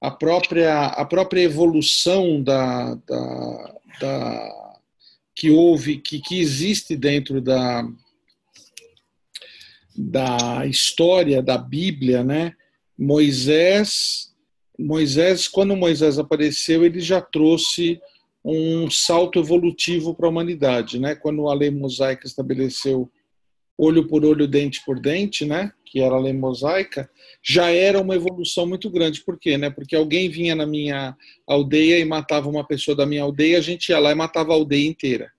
A 0.00 0.12
própria, 0.12 0.86
a 0.86 1.04
própria 1.04 1.42
evolução 1.42 2.40
da, 2.40 2.94
da, 2.94 3.74
da 4.00 4.78
que 5.34 5.50
houve, 5.50 5.98
que, 5.98 6.20
que 6.20 6.40
existe 6.40 6.96
dentro 6.96 7.40
da, 7.40 7.84
da 9.96 10.64
história 10.66 11.42
da 11.42 11.58
Bíblia, 11.58 12.22
né? 12.22 12.54
Moisés, 12.96 14.32
Moisés, 14.78 15.48
quando 15.48 15.76
Moisés 15.76 16.18
apareceu, 16.18 16.84
ele 16.84 17.00
já 17.00 17.20
trouxe 17.20 18.00
um 18.44 18.88
salto 18.88 19.40
evolutivo 19.40 20.14
para 20.14 20.26
a 20.26 20.30
humanidade, 20.30 20.98
né? 21.00 21.16
Quando 21.16 21.48
a 21.48 21.54
lei 21.54 21.70
mosaica 21.70 22.26
estabeleceu 22.26 23.10
olho 23.78 24.06
por 24.08 24.24
olho, 24.24 24.48
dente 24.48 24.82
por 24.84 25.00
dente, 25.00 25.44
né? 25.44 25.72
Que 25.86 26.00
era 26.00 26.16
a 26.16 26.20
lei 26.20 26.32
mosaica, 26.32 27.08
já 27.42 27.70
era 27.70 28.00
uma 28.00 28.16
evolução 28.16 28.66
muito 28.66 28.90
grande. 28.90 29.22
Por 29.22 29.38
quê, 29.38 29.56
né? 29.56 29.70
Porque 29.70 29.94
alguém 29.94 30.28
vinha 30.28 30.54
na 30.56 30.66
minha 30.66 31.16
aldeia 31.46 31.98
e 31.98 32.04
matava 32.04 32.48
uma 32.48 32.66
pessoa 32.66 32.96
da 32.96 33.06
minha 33.06 33.22
aldeia, 33.22 33.58
a 33.58 33.62
gente 33.62 33.90
ia 33.90 33.98
lá 33.98 34.10
e 34.10 34.14
matava 34.16 34.52
a 34.52 34.56
aldeia 34.56 34.86
inteira, 34.86 35.30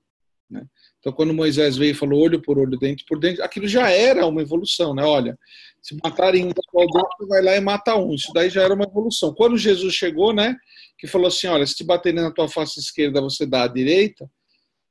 né? 0.49 0.65
Então, 0.99 1.13
quando 1.13 1.33
Moisés 1.33 1.77
veio 1.77 1.91
e 1.91 1.95
falou 1.95 2.21
olho 2.21 2.41
por 2.41 2.57
olho, 2.57 2.77
dente 2.77 3.05
por 3.07 3.19
dente, 3.19 3.41
aquilo 3.41 3.67
já 3.67 3.89
era 3.89 4.25
uma 4.25 4.41
evolução, 4.41 4.93
né? 4.93 5.03
Olha, 5.03 5.37
se 5.81 5.97
matarem 6.03 6.45
um 6.45 6.49
você 6.49 7.25
vai 7.25 7.41
lá 7.41 7.55
e 7.55 7.61
mata 7.61 7.95
um. 7.95 8.13
Isso 8.13 8.33
daí 8.33 8.49
já 8.49 8.63
era 8.63 8.73
uma 8.73 8.83
evolução. 8.83 9.33
Quando 9.33 9.57
Jesus 9.57 9.93
chegou, 9.93 10.33
né, 10.33 10.57
que 10.97 11.07
falou 11.07 11.27
assim, 11.27 11.47
olha, 11.47 11.65
se 11.65 11.75
te 11.75 11.85
baterem 11.85 12.21
na 12.21 12.31
tua 12.31 12.49
face 12.49 12.79
esquerda, 12.79 13.21
você 13.21 13.45
dá 13.45 13.63
a 13.63 13.67
direita, 13.67 14.29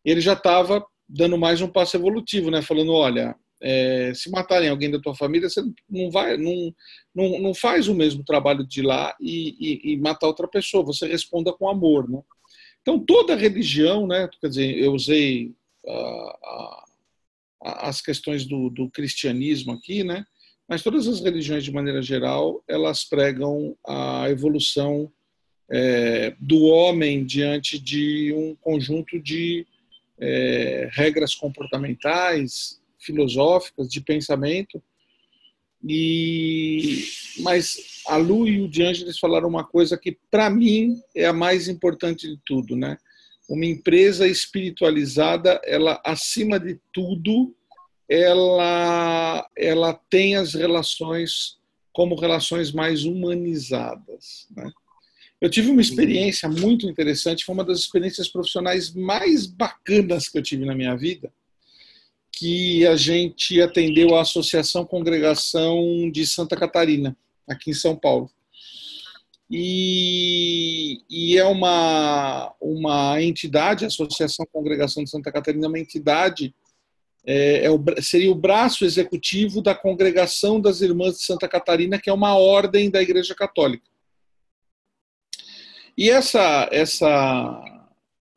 ele 0.02 0.22
já 0.22 0.32
estava 0.32 0.82
dando 1.08 1.38
mais 1.38 1.60
um 1.60 1.68
passo 1.68 1.96
evolutivo, 1.96 2.50
né? 2.50 2.60
Falando, 2.62 2.92
olha, 2.92 3.34
é, 3.60 4.12
se 4.14 4.30
matarem 4.30 4.68
alguém 4.68 4.90
da 4.90 5.00
tua 5.00 5.14
família, 5.14 5.48
você 5.48 5.62
não 5.88 6.10
vai, 6.10 6.36
não, 6.36 6.74
não, 7.14 7.38
não 7.40 7.54
faz 7.54 7.88
o 7.88 7.94
mesmo 7.94 8.22
trabalho 8.24 8.66
de 8.66 8.80
ir 8.80 8.84
lá 8.84 9.16
e, 9.20 9.56
e, 9.58 9.92
e 9.92 9.96
matar 9.96 10.26
outra 10.26 10.46
pessoa. 10.46 10.84
Você 10.84 11.06
responda 11.06 11.52
com 11.52 11.68
amor, 11.68 12.08
né? 12.08 12.20
Então 12.82 12.98
toda 12.98 13.36
religião, 13.36 14.06
né? 14.06 14.28
Quer 14.40 14.48
dizer, 14.48 14.78
eu 14.78 14.92
usei 14.92 15.54
as 17.60 18.00
questões 18.00 18.44
do, 18.44 18.70
do, 18.70 18.90
cristianismo 18.90 19.72
aqui, 19.72 20.04
né? 20.04 20.24
Mas 20.68 20.82
todas 20.82 21.08
as 21.08 21.20
religiões, 21.20 21.64
de 21.64 21.72
maneira 21.72 22.02
geral, 22.02 22.62
elas 22.68 23.04
pregam 23.04 23.76
a 23.86 24.28
evolução 24.28 25.10
é, 25.70 26.34
do 26.38 26.64
homem 26.64 27.24
diante 27.24 27.78
de 27.78 28.32
um 28.34 28.54
conjunto 28.56 29.18
de 29.20 29.66
é, 30.20 30.88
regras 30.92 31.34
comportamentais, 31.34 32.80
filosóficas, 32.98 33.88
de 33.88 34.00
pensamento. 34.00 34.82
E 35.82 37.04
mas 37.40 38.02
a 38.08 38.16
Lu 38.16 38.48
e 38.48 38.60
o 38.60 38.68
De 38.68 38.82
Angelis 38.82 39.18
falaram 39.18 39.48
uma 39.48 39.64
coisa 39.64 39.96
que 39.96 40.18
para 40.30 40.50
mim 40.50 41.00
é 41.14 41.26
a 41.26 41.32
mais 41.32 41.68
importante 41.68 42.28
de 42.28 42.36
tudo, 42.44 42.74
né? 42.74 42.98
uma 43.48 43.64
empresa 43.64 44.26
espiritualizada, 44.28 45.60
ela 45.64 46.00
acima 46.04 46.60
de 46.60 46.78
tudo, 46.92 47.54
ela 48.08 49.48
ela 49.56 49.94
tem 50.10 50.36
as 50.36 50.52
relações 50.54 51.56
como 51.92 52.14
relações 52.14 52.70
mais 52.72 53.04
humanizadas. 53.04 54.46
Né? 54.54 54.70
Eu 55.40 55.48
tive 55.48 55.70
uma 55.70 55.80
experiência 55.80 56.48
muito 56.48 56.86
interessante, 56.86 57.44
foi 57.44 57.54
uma 57.54 57.64
das 57.64 57.78
experiências 57.78 58.28
profissionais 58.28 58.92
mais 58.92 59.46
bacanas 59.46 60.28
que 60.28 60.38
eu 60.38 60.42
tive 60.42 60.64
na 60.64 60.74
minha 60.74 60.96
vida, 60.96 61.32
que 62.32 62.86
a 62.86 62.96
gente 62.96 63.60
atendeu 63.60 64.14
a 64.14 64.22
Associação 64.22 64.84
Congregação 64.84 66.10
de 66.10 66.26
Santa 66.26 66.56
Catarina, 66.56 67.16
aqui 67.46 67.70
em 67.70 67.74
São 67.74 67.96
Paulo 67.96 68.30
e, 69.50 71.00
e, 71.08 71.38
é 71.38 71.44
uma, 71.44 72.52
uma 72.60 73.22
entidade, 73.22 73.84
a 73.84 73.88
Associação 73.88 74.46
Congregação 74.52 75.02
de 75.02 75.10
Santa 75.10 75.32
Catarina 75.32 75.66
é 75.66 75.68
uma 75.68 75.78
entidade, 75.78 76.54
é, 77.26 77.64
é 77.64 77.70
o, 77.70 77.82
seria 78.02 78.30
o 78.30 78.34
braço 78.34 78.84
executivo 78.84 79.62
da 79.62 79.74
Congregação 79.74 80.60
das 80.60 80.82
Irmãs 80.82 81.16
de 81.16 81.24
Santa 81.24 81.48
Catarina, 81.48 81.98
que 81.98 82.10
é 82.10 82.12
uma 82.12 82.36
ordem 82.36 82.90
da 82.90 83.00
Igreja 83.00 83.34
Católica. 83.34 83.84
E 85.98 86.10
essa, 86.10 86.68
essa, 86.70 87.64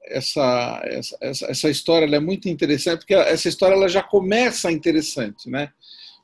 essa, 0.03 0.81
essa, 1.21 1.45
essa 1.45 1.69
história 1.69 2.15
é 2.15 2.19
muito 2.19 2.49
interessante, 2.49 3.01
porque 3.01 3.13
essa 3.13 3.47
história 3.47 3.75
ela 3.75 3.87
já 3.87 4.01
começa 4.01 4.71
interessante, 4.71 5.47
né? 5.47 5.71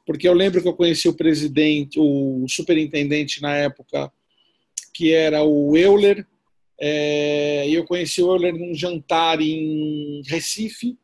Porque 0.03 0.27
eu 0.27 0.33
lembro 0.33 0.63
que 0.63 0.67
eu 0.67 0.73
conheci 0.73 1.07
o 1.07 1.13
presidente, 1.13 1.99
o 1.99 2.43
superintendente 2.49 3.39
na 3.39 3.55
época, 3.55 4.11
que 4.91 5.13
era 5.13 5.43
o 5.43 5.77
Euler. 5.77 6.25
É, 6.81 7.69
eu 7.69 7.85
conheci 7.85 8.23
o 8.23 8.31
Euler 8.33 8.55
num 8.55 8.73
jantar 8.73 9.39
em 9.39 10.23
Recife. 10.25 10.97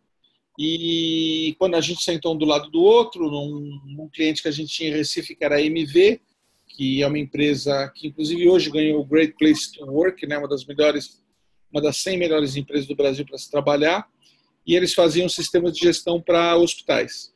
E 0.58 1.56
quando 1.60 1.76
a 1.76 1.82
gente 1.82 2.02
sentou 2.02 2.34
um 2.34 2.38
do 2.38 2.46
lado 2.46 2.72
do 2.72 2.82
outro, 2.82 3.30
num, 3.30 3.80
num 3.86 4.10
cliente 4.10 4.42
que 4.42 4.48
a 4.48 4.52
gente 4.52 4.74
tinha 4.74 4.90
em 4.90 4.94
Recife, 4.94 5.36
que 5.36 5.46
era 5.46 5.58
a 5.58 5.62
MV, 5.62 6.20
que 6.76 7.02
é 7.04 7.08
uma 7.08 7.20
empresa 7.20 7.92
que 7.96 8.08
inclusive 8.08 8.50
hoje 8.50 8.70
ganhou 8.70 9.00
o 9.00 9.06
Great 9.06 9.36
Place 9.38 9.72
to 9.72 9.86
Work, 9.86 10.26
né, 10.26 10.38
uma 10.38 10.48
das 10.48 10.66
melhores, 10.66 11.22
uma 11.72 11.82
das 11.82 11.98
100 11.98 12.18
melhores 12.18 12.56
empresas 12.56 12.88
do 12.88 12.96
Brasil 12.96 13.26
para 13.26 13.38
se 13.38 13.50
trabalhar, 13.50 14.08
e 14.66 14.76
eles 14.76 14.94
faziam 14.94 15.30
sistemas 15.30 15.74
de 15.74 15.82
gestão 15.82 16.22
para 16.22 16.56
hospitais. 16.58 17.34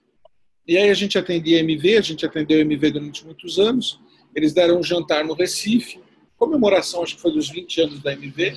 E 0.68 0.78
aí 0.78 0.90
a 0.90 0.94
gente 0.94 1.18
atendia 1.18 1.60
MV, 1.60 1.98
a 1.98 2.02
gente 2.02 2.26
atendeu 2.26 2.60
MV 2.60 2.92
durante 2.92 3.26
muitos 3.26 3.58
anos. 3.58 4.00
Eles 4.36 4.54
deram 4.54 4.80
um 4.80 4.84
jantar 4.84 5.24
no 5.24 5.34
Recife, 5.34 6.00
comemoração, 6.36 7.04
acho 7.04 7.16
que 7.16 7.22
foi 7.22 7.32
dos 7.32 7.50
20 7.50 7.82
anos 7.82 8.02
da 8.02 8.12
MV. 8.14 8.54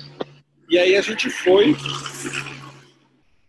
E 0.69 0.77
aí 0.77 0.95
a 0.95 1.01
gente 1.01 1.29
foi, 1.29 1.75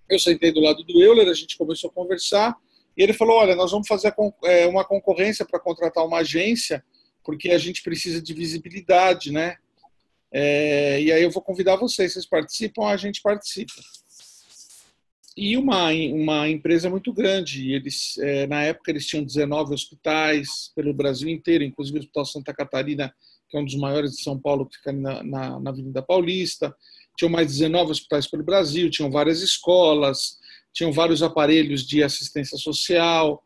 eu 0.08 0.18
sentei 0.18 0.52
do 0.52 0.60
lado 0.60 0.82
do 0.84 1.02
Euler, 1.02 1.28
a 1.28 1.34
gente 1.34 1.56
começou 1.56 1.90
a 1.90 1.92
conversar, 1.92 2.56
e 2.96 3.02
ele 3.02 3.12
falou: 3.12 3.36
Olha, 3.36 3.56
nós 3.56 3.70
vamos 3.70 3.88
fazer 3.88 4.14
é, 4.44 4.66
uma 4.66 4.84
concorrência 4.84 5.44
para 5.44 5.60
contratar 5.60 6.04
uma 6.04 6.18
agência, 6.18 6.84
porque 7.24 7.50
a 7.50 7.58
gente 7.58 7.82
precisa 7.82 8.20
de 8.20 8.34
visibilidade, 8.34 9.32
né? 9.32 9.56
É, 10.30 11.00
e 11.00 11.12
aí 11.12 11.22
eu 11.22 11.30
vou 11.30 11.42
convidar 11.42 11.76
vocês, 11.76 12.12
vocês 12.12 12.26
participam, 12.26 12.86
a 12.86 12.96
gente 12.96 13.20
participa. 13.20 13.74
E 15.36 15.56
uma, 15.56 15.90
uma 15.90 16.48
empresa 16.48 16.90
muito 16.90 17.12
grande, 17.12 17.72
eles 17.72 18.18
é, 18.18 18.46
na 18.46 18.62
época 18.62 18.90
eles 18.90 19.06
tinham 19.06 19.24
19 19.24 19.72
hospitais 19.72 20.70
pelo 20.74 20.92
Brasil 20.92 21.28
inteiro, 21.28 21.64
inclusive 21.64 21.98
o 21.98 22.00
Hospital 22.00 22.26
Santa 22.26 22.54
Catarina 22.54 23.14
que 23.52 23.58
é 23.58 23.60
um 23.60 23.66
dos 23.66 23.74
maiores 23.74 24.12
de 24.12 24.22
São 24.22 24.38
Paulo, 24.38 24.64
que 24.64 24.78
fica 24.78 24.90
na, 24.92 25.22
na, 25.22 25.60
na 25.60 25.70
Avenida 25.70 26.00
Paulista. 26.00 26.74
Tinham 27.18 27.30
mais 27.30 27.48
19 27.48 27.90
hospitais 27.90 28.26
pelo 28.26 28.42
Brasil, 28.42 28.90
tinham 28.90 29.10
várias 29.10 29.42
escolas, 29.42 30.38
tinham 30.72 30.90
vários 30.90 31.22
aparelhos 31.22 31.86
de 31.86 32.02
assistência 32.02 32.56
social. 32.56 33.44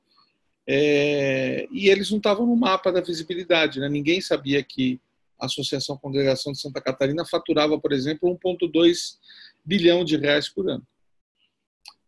É, 0.69 1.69
e 1.71 1.89
eles 1.89 2.11
não 2.11 2.19
estavam 2.19 2.47
no 2.47 2.57
mapa 2.57 2.91
da 2.91 3.01
visibilidade. 3.01 3.79
Né? 3.81 3.89
Ninguém 3.89 4.21
sabia 4.21 4.63
que 4.63 5.01
a 5.39 5.47
Associação 5.47 5.97
Congregação 5.97 6.53
de 6.53 6.61
Santa 6.61 6.81
Catarina 6.81 7.25
faturava, 7.25 7.79
por 7.79 7.93
exemplo, 7.93 8.39
1,2 8.45 9.17
bilhão 9.65 10.05
de 10.05 10.17
reais 10.17 10.49
por 10.49 10.69
ano. 10.69 10.87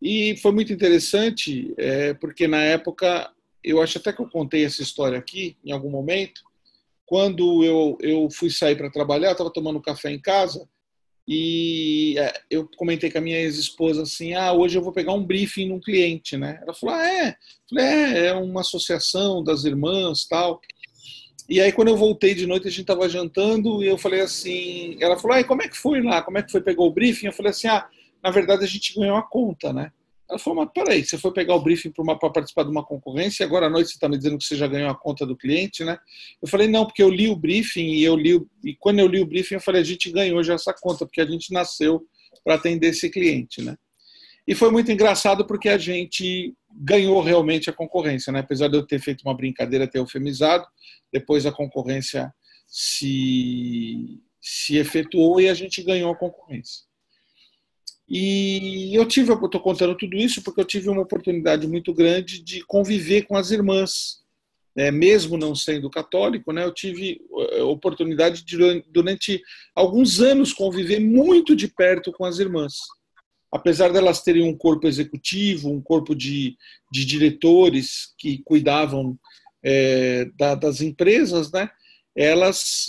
E 0.00 0.36
foi 0.38 0.52
muito 0.52 0.72
interessante, 0.72 1.74
é, 1.76 2.14
porque 2.14 2.46
na 2.46 2.62
época, 2.62 3.30
eu 3.62 3.82
acho 3.82 3.98
até 3.98 4.12
que 4.12 4.20
eu 4.20 4.28
contei 4.28 4.64
essa 4.64 4.82
história 4.82 5.18
aqui 5.18 5.56
em 5.64 5.72
algum 5.72 5.90
momento, 5.90 6.42
quando 7.04 7.64
eu, 7.64 7.98
eu 8.00 8.28
fui 8.30 8.50
sair 8.50 8.76
para 8.76 8.90
trabalhar, 8.90 9.32
estava 9.32 9.52
tomando 9.52 9.80
café 9.80 10.10
em 10.10 10.20
casa 10.20 10.68
e 11.30 12.18
é, 12.18 12.32
eu 12.50 12.66
comentei 12.78 13.10
com 13.10 13.18
a 13.18 13.20
minha 13.20 13.38
ex-esposa 13.38 14.02
assim: 14.02 14.32
ah, 14.32 14.50
hoje 14.54 14.78
eu 14.78 14.82
vou 14.82 14.94
pegar 14.94 15.12
um 15.12 15.22
briefing 15.22 15.68
num 15.68 15.78
cliente, 15.78 16.38
né? 16.38 16.58
Ela 16.62 16.72
falou: 16.72 16.94
ah, 16.94 17.06
é? 17.06 17.36
falei, 17.68 17.84
é, 17.84 18.26
é 18.28 18.34
uma 18.34 18.62
associação 18.62 19.44
das 19.44 19.64
irmãs 19.64 20.26
tal. 20.26 20.58
E 21.46 21.60
aí, 21.60 21.70
quando 21.70 21.88
eu 21.88 21.98
voltei 21.98 22.34
de 22.34 22.46
noite, 22.46 22.66
a 22.66 22.70
gente 22.70 22.80
estava 22.80 23.06
jantando 23.10 23.84
e 23.84 23.88
eu 23.88 23.98
falei 23.98 24.22
assim: 24.22 24.96
ela 25.02 25.18
falou, 25.18 25.36
ah, 25.36 25.44
como 25.44 25.62
é 25.62 25.68
que 25.68 25.76
foi 25.76 26.02
lá? 26.02 26.22
Como 26.22 26.38
é 26.38 26.42
que 26.42 26.50
foi? 26.50 26.62
Pegou 26.62 26.88
o 26.88 26.94
briefing? 26.94 27.26
Eu 27.26 27.32
falei 27.34 27.50
assim: 27.50 27.68
ah, 27.68 27.86
na 28.22 28.30
verdade 28.30 28.64
a 28.64 28.68
gente 28.68 28.98
ganhou 28.98 29.16
a 29.16 29.22
conta, 29.22 29.70
né? 29.70 29.92
Ela 30.28 30.38
falou, 30.38 30.62
mas 30.62 30.72
peraí, 30.74 31.04
você 31.04 31.16
foi 31.16 31.32
pegar 31.32 31.54
o 31.54 31.60
briefing 31.60 31.90
para 31.90 32.30
participar 32.30 32.62
de 32.64 32.70
uma 32.70 32.84
concorrência 32.84 33.42
e 33.42 33.46
agora 33.46 33.66
à 33.66 33.70
noite 33.70 33.88
você 33.88 33.94
está 33.94 34.08
me 34.08 34.18
dizendo 34.18 34.36
que 34.36 34.44
você 34.44 34.56
já 34.56 34.66
ganhou 34.66 34.90
a 34.90 34.94
conta 34.94 35.24
do 35.24 35.34
cliente, 35.34 35.82
né? 35.84 35.98
Eu 36.42 36.46
falei, 36.46 36.68
não, 36.68 36.84
porque 36.84 37.02
eu 37.02 37.08
li 37.08 37.28
o 37.28 37.36
briefing 37.36 37.94
e 37.94 38.04
eu 38.04 38.14
li 38.14 38.38
e 38.62 38.74
quando 38.74 38.98
eu 38.98 39.06
li 39.06 39.20
o 39.20 39.26
briefing 39.26 39.54
eu 39.54 39.60
falei, 39.60 39.80
a 39.80 39.84
gente 39.84 40.10
ganhou 40.10 40.42
já 40.42 40.54
essa 40.54 40.74
conta, 40.74 41.06
porque 41.06 41.22
a 41.22 41.26
gente 41.26 41.50
nasceu 41.50 42.06
para 42.44 42.56
atender 42.56 42.88
esse 42.88 43.08
cliente, 43.08 43.62
né? 43.62 43.74
E 44.46 44.54
foi 44.54 44.70
muito 44.70 44.90
engraçado 44.90 45.46
porque 45.46 45.68
a 45.68 45.78
gente 45.78 46.54
ganhou 46.70 47.22
realmente 47.22 47.68
a 47.68 47.72
concorrência, 47.72 48.32
né? 48.32 48.40
Apesar 48.40 48.68
de 48.68 48.76
eu 48.76 48.86
ter 48.86 48.98
feito 48.98 49.22
uma 49.22 49.34
brincadeira, 49.34 49.86
ter 49.86 49.98
eufemizado, 49.98 50.66
depois 51.12 51.46
a 51.46 51.52
concorrência 51.52 52.32
se, 52.66 54.20
se 54.40 54.76
efetuou 54.76 55.40
e 55.40 55.48
a 55.48 55.54
gente 55.54 55.82
ganhou 55.82 56.12
a 56.12 56.16
concorrência. 56.16 56.87
E 58.08 58.94
eu 58.94 59.06
tive, 59.06 59.30
eu 59.30 59.44
estou 59.44 59.60
contando 59.60 59.96
tudo 59.96 60.16
isso 60.16 60.42
porque 60.42 60.60
eu 60.60 60.64
tive 60.64 60.88
uma 60.88 61.02
oportunidade 61.02 61.66
muito 61.66 61.92
grande 61.92 62.42
de 62.42 62.64
conviver 62.64 63.22
com 63.22 63.36
as 63.36 63.50
irmãs, 63.50 64.20
né? 64.74 64.90
mesmo 64.90 65.36
não 65.36 65.54
sendo 65.54 65.90
católico, 65.90 66.52
né? 66.52 66.64
Eu 66.64 66.72
tive 66.72 67.20
a 67.58 67.64
oportunidade 67.64 68.44
de 68.44 68.56
durante 68.88 69.42
alguns 69.74 70.20
anos 70.20 70.52
conviver 70.52 71.00
muito 71.00 71.54
de 71.54 71.68
perto 71.68 72.12
com 72.12 72.24
as 72.24 72.38
irmãs 72.38 72.76
apesar 73.52 73.92
delas 73.92 74.22
terem 74.22 74.42
um 74.42 74.56
corpo 74.56 74.86
executivo, 74.86 75.70
um 75.70 75.80
corpo 75.80 76.14
de, 76.14 76.56
de 76.92 77.04
diretores 77.04 78.14
que 78.18 78.42
cuidavam 78.44 79.18
é, 79.62 80.26
da, 80.36 80.54
das 80.54 80.80
empresas, 80.80 81.50
né? 81.50 81.70
Elas, 82.20 82.86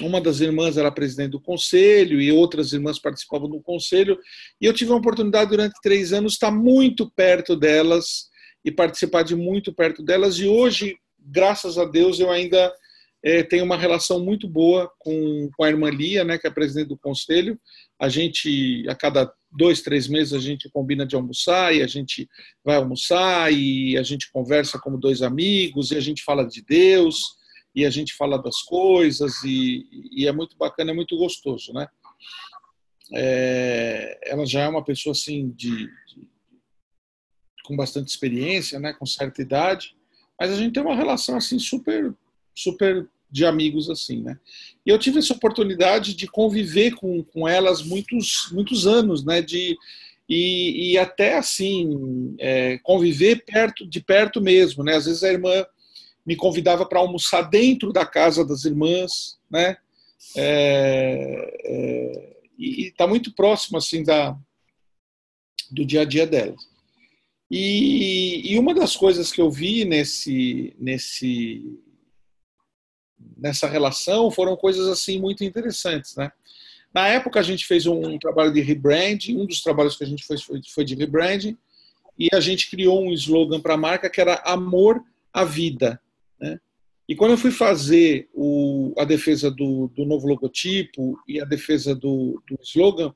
uma 0.00 0.20
das 0.20 0.40
irmãs 0.40 0.76
era 0.76 0.92
presidente 0.92 1.32
do 1.32 1.40
conselho 1.40 2.20
e 2.20 2.30
outras 2.30 2.72
irmãs 2.72 2.96
participavam 2.96 3.50
do 3.50 3.60
conselho. 3.60 4.16
E 4.60 4.64
eu 4.64 4.72
tive 4.72 4.92
a 4.92 4.96
oportunidade 4.96 5.50
durante 5.50 5.80
três 5.82 6.12
anos 6.12 6.34
estar 6.34 6.52
muito 6.52 7.10
perto 7.16 7.56
delas 7.56 8.30
e 8.64 8.70
participar 8.70 9.24
de 9.24 9.34
muito 9.34 9.72
perto 9.72 10.04
delas. 10.04 10.38
E 10.38 10.46
hoje, 10.46 10.94
graças 11.18 11.76
a 11.76 11.84
Deus, 11.84 12.20
eu 12.20 12.30
ainda 12.30 12.72
é, 13.24 13.42
tenho 13.42 13.64
uma 13.64 13.76
relação 13.76 14.24
muito 14.24 14.48
boa 14.48 14.88
com, 15.00 15.50
com 15.56 15.64
a 15.64 15.68
irmã 15.68 15.90
Lia, 15.90 16.22
né, 16.22 16.38
que 16.38 16.46
é 16.46 16.50
presidente 16.50 16.90
do 16.90 16.98
conselho. 16.98 17.58
A 18.00 18.08
gente, 18.08 18.84
a 18.88 18.94
cada 18.94 19.32
dois, 19.50 19.82
três 19.82 20.06
meses 20.06 20.32
a 20.32 20.38
gente 20.38 20.70
combina 20.70 21.04
de 21.04 21.16
almoçar 21.16 21.74
e 21.74 21.82
a 21.82 21.88
gente 21.88 22.28
vai 22.64 22.76
almoçar 22.76 23.52
e 23.52 23.98
a 23.98 24.02
gente 24.04 24.30
conversa 24.30 24.78
como 24.78 24.96
dois 24.96 25.22
amigos 25.22 25.90
e 25.90 25.96
a 25.96 26.00
gente 26.00 26.22
fala 26.22 26.46
de 26.46 26.62
Deus 26.62 27.41
e 27.74 27.86
a 27.86 27.90
gente 27.90 28.14
fala 28.14 28.40
das 28.40 28.62
coisas 28.62 29.42
e, 29.44 29.86
e 30.12 30.26
é 30.26 30.32
muito 30.32 30.56
bacana, 30.56 30.90
é 30.90 30.94
muito 30.94 31.16
gostoso, 31.16 31.72
né? 31.72 31.86
É, 33.14 34.18
ela 34.24 34.46
já 34.46 34.62
é 34.62 34.68
uma 34.68 34.84
pessoa 34.84 35.12
assim 35.12 35.50
de, 35.50 35.86
de, 35.86 36.28
com 37.64 37.76
bastante 37.76 38.08
experiência, 38.08 38.78
né? 38.78 38.92
Com 38.92 39.06
certa 39.06 39.40
idade, 39.42 39.96
mas 40.38 40.50
a 40.50 40.56
gente 40.56 40.72
tem 40.72 40.82
uma 40.82 40.94
relação 40.94 41.36
assim 41.36 41.58
super, 41.58 42.14
super 42.54 43.08
de 43.30 43.46
amigos 43.46 43.88
assim, 43.88 44.22
né? 44.22 44.38
E 44.84 44.90
eu 44.90 44.98
tive 44.98 45.18
essa 45.18 45.32
oportunidade 45.32 46.14
de 46.14 46.26
conviver 46.26 46.94
com, 46.94 47.24
com 47.24 47.48
elas 47.48 47.82
muitos 47.82 48.50
muitos 48.52 48.86
anos, 48.86 49.24
né? 49.24 49.40
De 49.40 49.76
e, 50.28 50.92
e 50.92 50.98
até 50.98 51.36
assim 51.36 52.34
é, 52.38 52.78
conviver 52.78 53.44
perto 53.44 53.86
de 53.86 54.00
perto 54.00 54.40
mesmo, 54.40 54.84
né? 54.84 54.96
Às 54.96 55.06
vezes 55.06 55.22
a 55.22 55.32
irmã 55.32 55.64
me 56.24 56.36
convidava 56.36 56.86
para 56.86 57.00
almoçar 57.00 57.42
dentro 57.42 57.92
da 57.92 58.06
casa 58.06 58.44
das 58.44 58.64
irmãs, 58.64 59.38
né? 59.50 59.76
É, 60.36 61.58
é, 61.64 62.36
e 62.58 62.86
está 62.86 63.06
muito 63.06 63.34
próximo 63.34 63.76
assim 63.76 64.04
da 64.04 64.36
do 65.70 65.84
dia 65.84 66.02
a 66.02 66.04
dia 66.04 66.26
delas. 66.26 66.62
E, 67.50 68.52
e 68.52 68.58
uma 68.58 68.74
das 68.74 68.96
coisas 68.96 69.32
que 69.32 69.40
eu 69.40 69.50
vi 69.50 69.84
nesse 69.84 70.74
nesse 70.78 71.78
nessa 73.36 73.68
relação 73.68 74.30
foram 74.30 74.56
coisas 74.56 74.86
assim 74.88 75.20
muito 75.20 75.44
interessantes, 75.44 76.16
né? 76.16 76.30
Na 76.94 77.08
época 77.08 77.40
a 77.40 77.42
gente 77.42 77.66
fez 77.66 77.86
um 77.86 78.18
trabalho 78.18 78.52
de 78.52 78.60
rebranding, 78.60 79.38
um 79.38 79.46
dos 79.46 79.62
trabalhos 79.62 79.96
que 79.96 80.04
a 80.04 80.06
gente 80.06 80.24
fez 80.24 80.42
foi, 80.42 80.60
foi 80.68 80.84
de 80.84 80.94
rebranding, 80.94 81.56
e 82.18 82.28
a 82.32 82.40
gente 82.40 82.70
criou 82.70 83.02
um 83.02 83.12
slogan 83.12 83.60
para 83.60 83.74
a 83.74 83.78
marca 83.78 84.10
que 84.10 84.20
era 84.20 84.34
amor 84.44 85.02
à 85.32 85.44
vida, 85.44 86.00
né? 86.42 86.58
E 87.08 87.14
quando 87.14 87.32
eu 87.32 87.38
fui 87.38 87.50
fazer 87.50 88.28
o, 88.32 88.94
a 88.96 89.04
defesa 89.04 89.50
do, 89.50 89.88
do, 89.88 90.04
novo 90.04 90.26
logotipo 90.26 91.18
e 91.26 91.40
a 91.40 91.44
defesa 91.44 91.94
do, 91.94 92.42
do 92.48 92.56
slogan, 92.62 93.12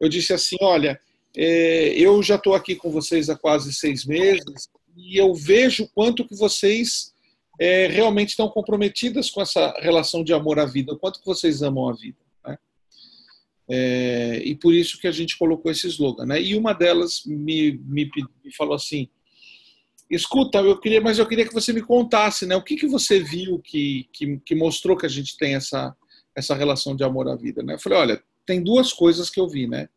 eu 0.00 0.08
disse 0.08 0.32
assim, 0.32 0.56
olha, 0.60 0.98
é, 1.36 1.90
eu 1.98 2.22
já 2.22 2.36
estou 2.36 2.54
aqui 2.54 2.74
com 2.74 2.90
vocês 2.90 3.28
há 3.28 3.36
quase 3.36 3.72
seis 3.72 4.06
meses 4.06 4.68
e 4.96 5.18
eu 5.18 5.34
vejo 5.34 5.88
quanto 5.94 6.26
que 6.26 6.34
vocês 6.34 7.12
é, 7.60 7.86
realmente 7.86 8.30
estão 8.30 8.48
comprometidas 8.48 9.30
com 9.30 9.40
essa 9.40 9.72
relação 9.80 10.24
de 10.24 10.32
amor 10.32 10.58
à 10.58 10.64
vida, 10.64 10.96
quanto 10.96 11.20
que 11.20 11.26
vocês 11.26 11.62
amam 11.62 11.88
a 11.88 11.92
vida. 11.92 12.18
Né? 12.44 12.58
É, 13.70 14.42
e 14.44 14.54
por 14.54 14.74
isso 14.74 14.98
que 14.98 15.06
a 15.06 15.12
gente 15.12 15.36
colocou 15.36 15.70
esse 15.70 15.86
slogan. 15.88 16.26
Né? 16.26 16.40
E 16.40 16.56
uma 16.56 16.72
delas 16.72 17.22
me, 17.26 17.72
me, 17.84 18.10
me, 18.44 18.54
falou 18.54 18.74
assim, 18.74 19.08
escuta, 20.10 20.58
eu 20.58 20.78
queria, 20.78 21.00
mas 21.00 21.18
eu 21.18 21.26
queria 21.26 21.46
que 21.46 21.54
você 21.54 21.72
me 21.72 21.82
contasse, 21.82 22.46
né? 22.46 22.54
O 22.56 22.62
que, 22.62 22.76
que 22.76 22.86
você 22.86 23.18
viu 23.20 23.58
que, 23.58 24.08
que, 24.12 24.38
que 24.38 24.54
mostrou 24.54 24.96
que 24.96 25.06
a 25.06 25.08
gente 25.08 25.36
tem 25.36 25.54
essa, 25.54 25.94
essa 26.34 26.54
relação 26.54 26.94
de 26.94 27.02
amor 27.02 27.28
à 27.28 27.34
vida, 27.34 27.62
né? 27.62 27.74
Eu 27.74 27.78
falei, 27.78 27.98
olha, 27.98 28.22
tem 28.44 28.62
duas 28.62 28.92
coisas 28.92 29.28
que 29.28 29.40
eu 29.40 29.48
vi, 29.48 29.66
né? 29.66 29.88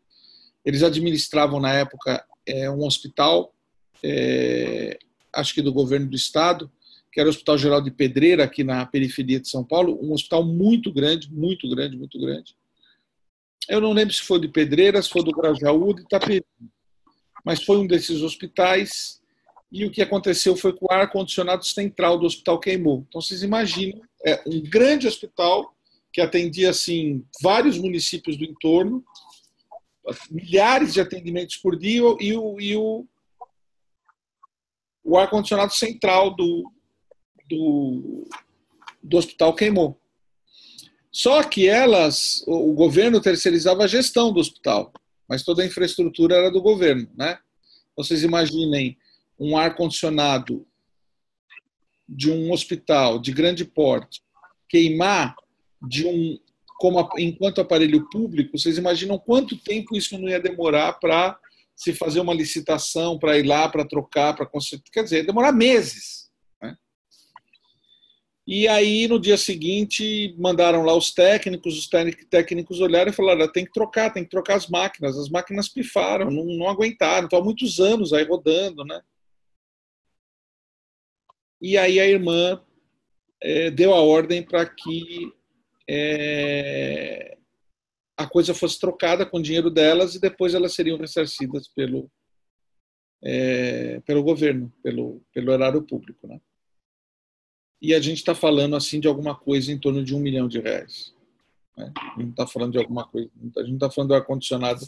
Eles 0.65 0.83
administravam 0.83 1.59
na 1.59 1.73
época 1.73 2.25
é, 2.45 2.69
um 2.69 2.83
hospital, 2.83 3.53
é, 4.03 4.97
acho 5.33 5.53
que 5.53 5.61
do 5.61 5.71
governo 5.71 6.07
do 6.07 6.15
estado, 6.15 6.71
que 7.11 7.19
era 7.19 7.27
o 7.27 7.31
Hospital 7.31 7.57
Geral 7.57 7.81
de 7.81 7.91
Pedreira, 7.91 8.43
aqui 8.43 8.63
na 8.63 8.85
periferia 8.85 9.39
de 9.39 9.49
São 9.49 9.63
Paulo, 9.63 9.99
um 10.01 10.13
hospital 10.13 10.43
muito 10.43 10.91
grande, 10.91 11.31
muito 11.31 11.67
grande, 11.69 11.97
muito 11.97 12.19
grande. 12.19 12.55
Eu 13.67 13.81
não 13.81 13.93
lembro 13.93 14.13
se 14.13 14.21
foi 14.21 14.39
de 14.39 14.47
Pedreira, 14.47 15.01
se 15.01 15.09
foi 15.09 15.23
do 15.23 15.31
Grajaú, 15.31 15.93
de 15.93 16.01
Itaperi. 16.01 16.45
Mas 17.45 17.63
foi 17.63 17.77
um 17.77 17.87
desses 17.87 18.21
hospitais 18.21 19.18
e 19.71 19.85
o 19.85 19.91
que 19.91 20.01
aconteceu 20.01 20.55
foi 20.55 20.73
que 20.73 20.83
o 20.83 20.91
ar-condicionado 20.91 21.63
central 21.65 22.17
do 22.17 22.25
hospital 22.25 22.59
queimou. 22.59 23.05
Então, 23.07 23.21
vocês 23.21 23.43
imaginam, 23.43 24.01
é 24.25 24.41
um 24.47 24.61
grande 24.61 25.07
hospital 25.07 25.73
que 26.11 26.21
atendia, 26.21 26.71
assim, 26.71 27.23
vários 27.41 27.77
municípios 27.77 28.35
do 28.35 28.43
entorno, 28.43 29.03
milhares 30.31 30.93
de 30.93 31.01
atendimentos 31.01 31.57
por 31.57 31.77
dia 31.77 32.01
e 32.19 32.35
o, 32.35 32.59
e 32.59 32.75
o, 32.75 33.05
o 35.03 35.17
ar-condicionado 35.17 35.73
central 35.73 36.35
do, 36.35 36.71
do, 37.47 38.27
do 39.03 39.17
hospital 39.17 39.53
queimou. 39.53 39.99
Só 41.11 41.43
que 41.43 41.67
elas, 41.67 42.43
o 42.47 42.73
governo 42.73 43.21
terceirizava 43.21 43.83
a 43.83 43.87
gestão 43.87 44.31
do 44.31 44.39
hospital, 44.39 44.91
mas 45.27 45.43
toda 45.43 45.61
a 45.61 45.65
infraestrutura 45.65 46.35
era 46.35 46.51
do 46.51 46.61
governo, 46.61 47.07
né? 47.15 47.37
Vocês 47.95 48.23
imaginem 48.23 48.97
um 49.39 49.57
ar 49.57 49.75
condicionado 49.75 50.65
de 52.07 52.31
um 52.31 52.51
hospital 52.51 53.19
de 53.19 53.31
grande 53.31 53.63
porte 53.63 54.21
queimar 54.67 55.35
de 55.81 56.05
um 56.05 56.37
como 56.79 57.09
enquanto 57.17 57.59
aparelho 57.59 58.09
público, 58.09 58.57
vocês 58.57 58.77
imaginam 58.77 59.19
quanto 59.19 59.57
tempo 59.57 59.97
isso 59.97 60.17
não 60.17 60.29
ia 60.29 60.39
demorar 60.39 60.93
para 60.93 61.37
se 61.75 61.93
fazer 61.93 62.21
uma 62.21 62.33
licitação, 62.33 63.19
para 63.19 63.37
ir 63.37 63.45
lá, 63.45 63.67
para 63.67 63.85
trocar, 63.85 64.33
para 64.33 64.45
consertar, 64.45 64.89
quer 64.89 65.03
dizer, 65.03 65.25
demorar 65.25 65.51
meses. 65.51 66.29
E 68.51 68.67
aí, 68.67 69.07
no 69.07 69.19
dia 69.19 69.37
seguinte, 69.37 70.33
mandaram 70.35 70.81
lá 70.81 70.95
os 70.95 71.13
técnicos, 71.13 71.77
os 71.77 71.87
técnicos 72.31 72.79
olharam 72.79 73.11
e 73.11 73.13
falaram: 73.13 73.47
tem 73.51 73.63
que 73.63 73.71
trocar, 73.71 74.11
tem 74.11 74.23
que 74.23 74.29
trocar 74.31 74.55
as 74.55 74.67
máquinas. 74.67 75.15
As 75.19 75.29
máquinas 75.29 75.69
pifaram, 75.69 76.31
não, 76.31 76.45
não 76.45 76.67
aguentaram, 76.67 77.25
estão 77.25 77.39
há 77.39 77.43
muitos 77.43 77.79
anos 77.79 78.11
aí 78.11 78.23
rodando, 78.23 78.83
né? 78.83 78.99
E 81.61 81.77
aí 81.77 81.99
a 81.99 82.07
irmã 82.07 82.61
é, 83.41 83.69
deu 83.69 83.93
a 83.93 84.01
ordem 84.01 84.43
para 84.43 84.65
que 84.65 85.33
é, 85.89 87.37
a 88.17 88.27
coisa 88.27 88.53
fosse 88.53 88.79
trocada 88.79 89.25
com 89.25 89.37
o 89.37 89.41
dinheiro 89.41 89.69
delas 89.69 90.15
e 90.15 90.19
depois 90.19 90.53
elas 90.53 90.73
seriam 90.73 90.97
ressarcidas 90.97 91.67
pelo, 91.67 92.09
é, 93.23 93.99
pelo 94.01 94.23
governo, 94.23 94.71
pelo, 94.83 95.21
pelo 95.33 95.51
erário 95.51 95.81
público, 95.83 96.27
né? 96.27 96.39
e 97.81 97.93
a 97.93 97.99
gente 97.99 98.17
está 98.17 98.35
falando 98.35 98.75
assim 98.75 98.99
de 98.99 99.07
alguma 99.07 99.35
coisa 99.35 99.71
em 99.71 99.77
torno 99.77 100.03
de 100.03 100.13
um 100.15 100.19
milhão 100.19 100.47
de 100.47 100.59
reais. 100.59 101.13
Né? 101.77 101.91
Não 102.17 102.29
está 102.29 102.45
falando 102.45 102.73
de 102.73 102.77
alguma 102.77 103.07
coisa, 103.07 103.29
a 103.57 103.61
gente 103.61 103.75
está 103.75 103.89
falando 103.89 104.09
do 104.09 104.15
ar-condicionado 104.15 104.85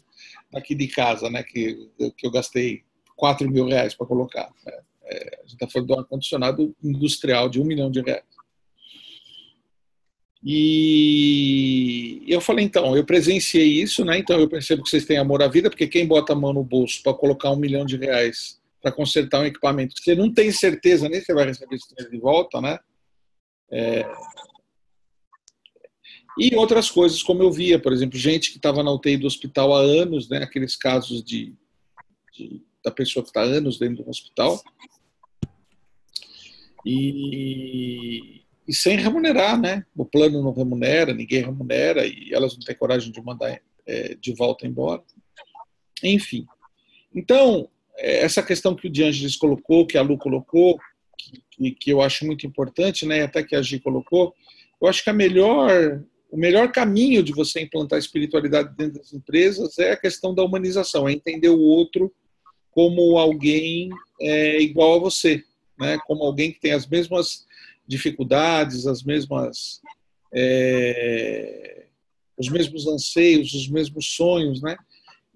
aqui 0.53 0.75
de 0.75 0.87
casa, 0.87 1.29
né? 1.29 1.41
que, 1.43 1.89
que 2.17 2.27
eu 2.27 2.31
gastei 2.31 2.83
4 3.15 3.49
mil 3.49 3.65
reais 3.65 3.95
para 3.95 4.07
colocar. 4.07 4.51
Né? 4.65 4.81
É, 5.11 5.39
a 5.39 5.41
gente 5.41 5.53
está 5.53 5.67
falando 5.67 5.87
do 5.87 5.99
ar-condicionado 5.99 6.75
industrial 6.81 7.49
de 7.49 7.59
um 7.59 7.65
milhão 7.65 7.91
de 7.91 8.01
reais. 8.01 8.23
E 10.43 12.23
eu 12.27 12.41
falei, 12.41 12.65
então, 12.65 12.95
eu 12.95 13.05
presenciei 13.05 13.81
isso, 13.81 14.03
né? 14.03 14.17
Então 14.17 14.39
eu 14.39 14.49
percebo 14.49 14.81
que 14.81 14.89
vocês 14.89 15.05
têm 15.05 15.17
amor 15.17 15.43
à 15.43 15.47
vida, 15.47 15.69
porque 15.69 15.87
quem 15.87 16.07
bota 16.07 16.33
a 16.33 16.35
mão 16.35 16.51
no 16.51 16.63
bolso 16.63 17.03
para 17.03 17.13
colocar 17.13 17.51
um 17.51 17.55
milhão 17.55 17.85
de 17.85 17.95
reais 17.95 18.59
para 18.81 18.91
consertar 18.91 19.41
um 19.41 19.45
equipamento 19.45 19.93
você 19.95 20.15
não 20.15 20.33
tem 20.33 20.51
certeza 20.51 21.07
nem 21.07 21.21
se 21.21 21.33
vai 21.33 21.45
receber 21.45 21.75
esse 21.75 21.87
dinheiro 21.89 22.11
de 22.11 22.19
volta, 22.19 22.59
né? 22.59 22.79
É... 23.71 24.03
E 26.39 26.55
outras 26.55 26.89
coisas, 26.89 27.21
como 27.21 27.43
eu 27.43 27.51
via, 27.51 27.77
por 27.77 27.93
exemplo, 27.93 28.17
gente 28.17 28.51
que 28.51 28.57
estava 28.57 28.81
na 28.81 28.91
UTI 28.91 29.17
do 29.17 29.27
hospital 29.27 29.75
há 29.75 29.81
anos, 29.81 30.27
né? 30.29 30.37
Aqueles 30.37 30.75
casos 30.75 31.23
de, 31.23 31.53
de, 32.33 32.63
da 32.83 32.89
pessoa 32.89 33.21
que 33.21 33.29
está 33.29 33.41
anos 33.41 33.77
dentro 33.77 34.03
do 34.03 34.09
hospital. 34.09 34.59
E, 36.85 38.41
e 38.67 38.73
sem 38.73 38.97
remunerar, 38.97 39.59
né? 39.59 39.85
O 39.95 40.05
plano 40.05 40.41
não 40.41 40.53
remunera, 40.53 41.13
ninguém 41.13 41.43
remunera 41.43 42.05
e 42.05 42.33
elas 42.33 42.53
não 42.53 42.61
têm 42.61 42.75
coragem 42.75 43.11
de 43.11 43.21
mandar 43.21 43.61
é, 43.85 44.15
de 44.15 44.33
volta 44.33 44.65
embora. 44.65 45.03
Enfim. 46.03 46.45
Então, 47.13 47.69
é, 47.97 48.23
essa 48.23 48.41
questão 48.41 48.75
que 48.75 48.87
o 48.87 48.89
Diangelis 48.89 49.35
colocou, 49.35 49.85
que 49.85 49.97
a 49.97 50.01
Lu 50.01 50.17
colocou, 50.17 50.79
que, 51.49 51.71
que 51.71 51.91
eu 51.91 52.01
acho 52.01 52.25
muito 52.25 52.45
importante, 52.47 53.05
né, 53.05 53.23
até 53.23 53.43
que 53.43 53.55
a 53.55 53.61
Gi 53.61 53.79
colocou, 53.79 54.33
eu 54.81 54.87
acho 54.87 55.03
que 55.03 55.09
a 55.09 55.13
melhor, 55.13 56.03
o 56.31 56.37
melhor 56.37 56.71
caminho 56.71 57.21
de 57.21 57.31
você 57.31 57.61
implantar 57.61 57.99
espiritualidade 57.99 58.75
dentro 58.75 58.99
das 58.99 59.13
empresas 59.13 59.77
é 59.77 59.91
a 59.91 59.97
questão 59.97 60.33
da 60.33 60.43
humanização, 60.43 61.07
é 61.07 61.13
entender 61.13 61.49
o 61.49 61.59
outro 61.59 62.11
como 62.71 63.17
alguém 63.17 63.89
é, 64.19 64.61
igual 64.61 64.95
a 64.95 64.99
você, 64.99 65.43
né, 65.81 65.97
como 66.05 66.23
alguém 66.23 66.51
que 66.51 66.59
tem 66.59 66.71
as 66.71 66.87
mesmas 66.87 67.45
dificuldades, 67.87 68.85
as 68.85 69.03
mesmas 69.03 69.81
é, 70.33 71.87
os 72.37 72.47
mesmos 72.47 72.87
anseios, 72.87 73.53
os 73.53 73.67
mesmos 73.67 74.13
sonhos, 74.13 74.61
né? 74.61 74.77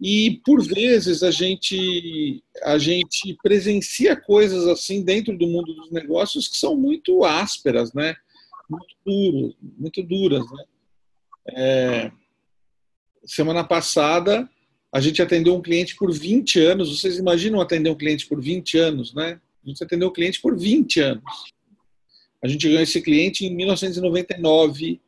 E 0.01 0.41
por 0.45 0.63
vezes 0.63 1.23
a 1.23 1.31
gente 1.31 2.43
a 2.63 2.77
gente 2.77 3.35
presencia 3.41 4.15
coisas 4.15 4.67
assim 4.67 5.03
dentro 5.03 5.37
do 5.37 5.47
mundo 5.47 5.73
dos 5.73 5.91
negócios 5.91 6.47
que 6.47 6.57
são 6.57 6.75
muito 6.75 7.23
ásperas, 7.23 7.93
né? 7.93 8.15
Muito 8.69 8.95
duras, 9.05 9.55
muito 9.61 10.03
duras, 10.03 10.45
né? 10.51 10.63
É, 11.47 12.11
semana 13.25 13.63
passada 13.63 14.49
a 14.91 15.01
gente 15.01 15.21
atendeu 15.21 15.55
um 15.55 15.61
cliente 15.61 15.95
por 15.95 16.11
20 16.11 16.59
anos. 16.59 16.97
Vocês 16.97 17.17
imaginam 17.17 17.59
atender 17.59 17.89
um 17.89 17.97
cliente 17.97 18.25
por 18.27 18.41
20 18.41 18.77
anos, 18.77 19.13
né? 19.13 19.39
A 19.65 19.69
gente 19.69 19.83
atendeu 19.83 20.09
o 20.09 20.11
cliente 20.11 20.39
por 20.39 20.57
20 20.57 20.99
anos. 20.99 21.23
A 22.43 22.47
gente 22.47 22.67
ganhou 22.67 22.81
esse 22.81 23.01
cliente 23.01 23.45
em 23.45 23.55
1999 23.55 25.01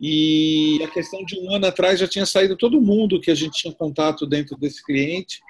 e 0.00 0.78
a 0.82 0.88
questão 0.88 1.24
de 1.24 1.38
um 1.40 1.54
ano 1.54 1.66
atrás 1.66 1.98
já 1.98 2.06
tinha 2.06 2.26
saído 2.26 2.56
todo 2.56 2.80
mundo 2.80 3.20
que 3.20 3.30
a 3.30 3.34
gente 3.34 3.58
tinha 3.58 3.72
contato 3.72 4.26
dentro 4.26 4.56
desse 4.56 4.84
cliente 4.84 5.40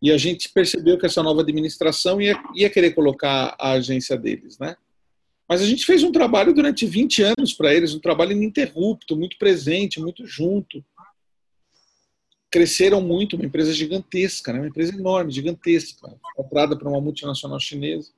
e 0.00 0.10
a 0.10 0.16
gente 0.16 0.48
percebeu 0.48 0.98
que 0.98 1.06
essa 1.06 1.22
nova 1.22 1.42
administração 1.42 2.20
ia, 2.20 2.42
ia 2.54 2.70
querer 2.70 2.92
colocar 2.92 3.54
a 3.60 3.72
agência 3.72 4.16
deles, 4.16 4.58
né? 4.58 4.74
Mas 5.48 5.60
a 5.60 5.66
gente 5.66 5.84
fez 5.84 6.02
um 6.02 6.10
trabalho 6.10 6.54
durante 6.54 6.86
20 6.86 7.22
anos 7.22 7.52
para 7.52 7.74
eles, 7.74 7.94
um 7.94 8.00
trabalho 8.00 8.32
ininterrupto, 8.32 9.14
muito 9.14 9.36
presente, 9.36 10.00
muito 10.00 10.26
junto. 10.26 10.82
Cresceram 12.52 13.00
muito, 13.00 13.34
uma 13.34 13.46
empresa 13.46 13.72
gigantesca, 13.72 14.52
né? 14.52 14.60
uma 14.60 14.68
empresa 14.68 14.94
enorme, 14.94 15.32
gigantesca, 15.32 16.14
comprada 16.36 16.78
por 16.78 16.86
uma 16.86 17.00
multinacional 17.00 17.58
chinesa. 17.58 18.10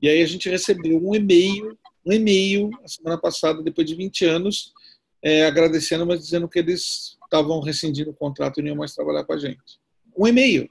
E 0.00 0.08
aí 0.08 0.22
a 0.22 0.26
gente 0.26 0.48
recebeu 0.48 1.04
um 1.04 1.14
e-mail 1.14 1.76
um 2.06 2.12
e-mail 2.12 2.70
a 2.84 2.88
semana 2.88 3.18
passada, 3.18 3.62
depois 3.62 3.86
de 3.86 3.96
20 3.96 4.24
anos, 4.24 4.72
é, 5.20 5.44
agradecendo, 5.44 6.06
mas 6.06 6.20
dizendo 6.20 6.48
que 6.48 6.60
eles 6.60 7.18
estavam 7.24 7.60
rescindindo 7.60 8.10
o 8.10 8.14
contrato 8.14 8.60
e 8.60 8.62
não 8.62 8.68
iam 8.68 8.76
mais 8.76 8.94
trabalhar 8.94 9.24
com 9.24 9.32
a 9.32 9.38
gente. 9.38 9.80
Um 10.16 10.28
e-mail. 10.28 10.68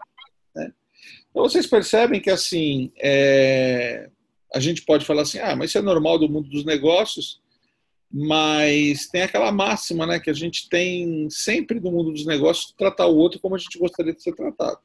Né? 0.55 0.71
Então 1.29 1.43
vocês 1.43 1.67
percebem 1.67 2.21
que 2.21 2.29
assim 2.29 2.89
é, 2.97 4.09
a 4.53 4.61
gente 4.61 4.83
pode 4.83 5.05
falar 5.05 5.23
assim, 5.23 5.39
ah, 5.39 5.55
mas 5.57 5.71
isso 5.71 5.77
é 5.77 5.81
normal 5.81 6.17
do 6.17 6.29
mundo 6.29 6.49
dos 6.49 6.63
negócios, 6.63 7.41
mas 8.17 9.07
tem 9.07 9.23
aquela 9.23 9.51
máxima, 9.51 10.07
né, 10.07 10.21
que 10.21 10.29
a 10.29 10.33
gente 10.33 10.69
tem 10.69 11.29
sempre 11.29 11.81
no 11.81 11.91
mundo 11.91 12.13
dos 12.13 12.25
negócios 12.25 12.73
tratar 12.77 13.07
o 13.07 13.17
outro 13.17 13.41
como 13.41 13.55
a 13.55 13.57
gente 13.57 13.77
gostaria 13.77 14.13
de 14.13 14.23
ser 14.23 14.33
tratado. 14.33 14.79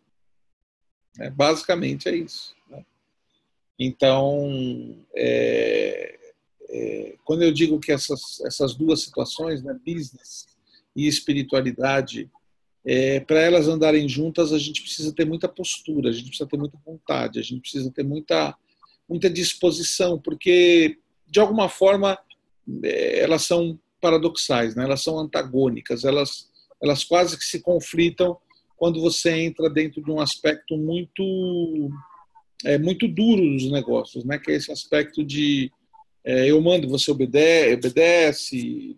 É, 1.16 1.30
basicamente 1.30 2.08
é 2.08 2.16
isso. 2.16 2.56
Né? 2.68 2.84
Então, 3.78 4.96
é, 5.14 6.18
é, 6.70 7.14
quando 7.24 7.44
eu 7.44 7.52
digo 7.52 7.78
que 7.78 7.92
essas, 7.92 8.40
essas 8.40 8.74
duas 8.74 9.04
situações, 9.04 9.62
né, 9.62 9.78
business 9.86 10.48
e 10.96 11.06
espiritualidade, 11.06 12.28
é, 12.84 13.20
para 13.20 13.42
elas 13.42 13.68
andarem 13.68 14.08
juntas, 14.08 14.52
a 14.52 14.58
gente 14.58 14.82
precisa 14.82 15.14
ter 15.14 15.24
muita 15.24 15.48
postura, 15.48 16.10
a 16.10 16.12
gente 16.12 16.30
precisa 16.30 16.48
ter 16.48 16.56
muita 16.56 16.76
vontade, 16.84 17.38
a 17.38 17.42
gente 17.42 17.60
precisa 17.60 17.92
ter 17.92 18.02
muita, 18.02 18.56
muita 19.08 19.30
disposição, 19.30 20.18
porque, 20.18 20.98
de 21.28 21.38
alguma 21.38 21.68
forma, 21.68 22.18
elas 22.82 23.42
são 23.42 23.78
paradoxais, 24.00 24.74
né? 24.74 24.84
elas 24.84 25.02
são 25.02 25.18
antagônicas, 25.18 26.04
elas, 26.04 26.48
elas 26.82 27.04
quase 27.04 27.36
que 27.38 27.44
se 27.44 27.60
conflitam 27.60 28.36
quando 28.76 29.00
você 29.00 29.30
entra 29.30 29.68
dentro 29.68 30.02
de 30.02 30.10
um 30.10 30.20
aspecto 30.20 30.76
muito 30.76 31.90
é, 32.64 32.78
muito 32.78 33.08
duro 33.08 33.42
dos 33.42 33.70
negócios, 33.70 34.24
né? 34.24 34.38
que 34.38 34.50
é 34.50 34.54
esse 34.54 34.72
aspecto 34.72 35.24
de 35.24 35.70
é, 36.24 36.50
eu 36.50 36.60
mando, 36.60 36.88
você 36.88 37.10
obedece, 37.10 37.74
obedece 37.74 38.96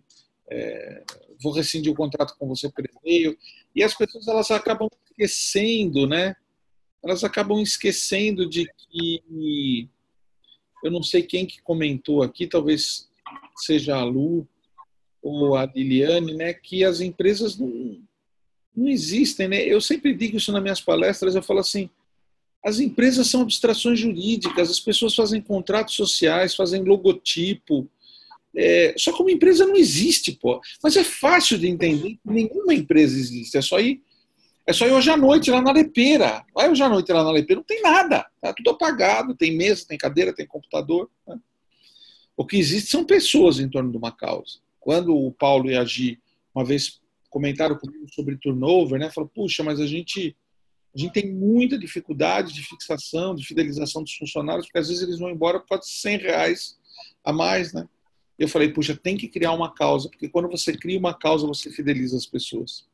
é, 0.49 1.03
vou 1.41 1.53
rescindir 1.53 1.91
o 1.91 1.95
contrato 1.95 2.35
com 2.37 2.47
você 2.47 2.69
por 2.69 2.85
e-mail. 2.85 3.37
E 3.75 3.83
as 3.83 3.95
pessoas 3.95 4.27
elas 4.27 4.51
acabam 4.51 4.89
esquecendo, 5.09 6.07
né? 6.07 6.35
Elas 7.03 7.23
acabam 7.23 7.61
esquecendo 7.61 8.47
de 8.49 8.65
que 8.77 9.89
eu 10.83 10.91
não 10.91 11.03
sei 11.03 11.23
quem 11.23 11.45
que 11.45 11.61
comentou 11.61 12.23
aqui, 12.23 12.47
talvez 12.47 13.09
seja 13.55 13.95
a 13.95 14.03
Lu 14.03 14.47
ou 15.21 15.55
a 15.55 15.65
Liliane, 15.65 16.33
né? 16.33 16.53
Que 16.53 16.83
as 16.83 17.01
empresas 17.01 17.57
não, 17.57 18.01
não 18.75 18.89
existem, 18.89 19.47
né? 19.47 19.63
Eu 19.63 19.79
sempre 19.79 20.13
digo 20.13 20.37
isso 20.37 20.51
nas 20.51 20.61
minhas 20.61 20.81
palestras, 20.81 21.35
eu 21.35 21.43
falo 21.43 21.59
assim, 21.59 21.89
as 22.63 22.79
empresas 22.79 23.27
são 23.27 23.41
abstrações 23.41 23.99
jurídicas, 23.99 24.71
as 24.71 24.79
pessoas 24.79 25.13
fazem 25.13 25.41
contratos 25.41 25.95
sociais, 25.95 26.55
fazem 26.55 26.81
logotipo. 26.81 27.89
É, 28.55 28.93
só 28.97 29.11
que 29.11 29.21
uma 29.21 29.31
empresa 29.31 29.65
não 29.65 29.75
existe, 29.75 30.31
pô. 30.31 30.61
Mas 30.81 30.95
é 30.95 31.03
fácil 31.03 31.57
de 31.57 31.67
entender. 31.67 32.17
Nenhuma 32.23 32.73
empresa 32.73 33.17
existe. 33.17 33.57
É 33.57 33.61
só 33.61 33.79
ir, 33.79 34.01
é 34.65 34.71
só 34.71 34.87
ir 34.87 34.93
hoje 34.93 35.09
à 35.09 35.17
noite 35.17 35.51
lá 35.51 35.61
na 35.61 35.73
Lepeira. 35.73 36.45
Vai 36.55 36.69
hoje 36.69 36.81
à 36.81 36.87
noite 36.87 37.11
lá 37.11 37.23
na 37.23 37.31
Lepeira, 37.31 37.59
não 37.59 37.65
tem 37.65 37.81
nada. 37.81 38.25
Tá 38.41 38.53
tudo 38.53 38.69
apagado. 38.69 39.35
Tem 39.35 39.57
mesa, 39.57 39.85
tem 39.85 39.97
cadeira, 39.97 40.33
tem 40.33 40.47
computador. 40.47 41.09
Né? 41.27 41.37
O 42.35 42.45
que 42.45 42.57
existe 42.57 42.89
são 42.89 43.05
pessoas 43.05 43.59
em 43.59 43.69
torno 43.69 43.91
de 43.91 43.97
uma 43.97 44.11
causa. 44.11 44.59
Quando 44.79 45.15
o 45.15 45.31
Paulo 45.31 45.69
e 45.69 45.77
a 45.77 45.85
Gi 45.85 46.19
uma 46.53 46.65
vez 46.65 46.99
comentaram 47.29 47.75
comigo 47.77 48.05
sobre 48.13 48.37
turnover, 48.37 48.99
né? 48.99 49.09
Falou, 49.09 49.29
puxa, 49.33 49.63
mas 49.63 49.79
a 49.79 49.87
gente 49.87 50.35
a 50.95 50.99
gente 50.99 51.13
tem 51.13 51.33
muita 51.33 51.75
dificuldade 51.75 52.53
de 52.53 52.61
fixação, 52.61 53.33
de 53.33 53.43
fidelização 53.43 54.03
dos 54.03 54.13
funcionários, 54.13 54.67
porque 54.67 54.77
às 54.77 54.89
vezes 54.89 55.01
eles 55.01 55.17
vão 55.17 55.31
embora 55.31 55.59
por 55.59 55.69
causa 55.69 55.85
de 55.85 55.91
100 55.91 56.17
reais 56.19 56.77
a 57.23 57.33
mais, 57.33 57.73
né? 57.73 57.89
Eu 58.37 58.47
falei, 58.47 58.71
puxa, 58.71 58.95
tem 58.95 59.17
que 59.17 59.27
criar 59.27 59.53
uma 59.53 59.73
causa, 59.73 60.07
porque 60.07 60.29
quando 60.29 60.47
você 60.49 60.77
cria 60.77 60.99
uma 60.99 61.13
causa, 61.13 61.47
você 61.47 61.71
fideliza 61.71 62.15
as 62.15 62.27
pessoas. 62.27 62.85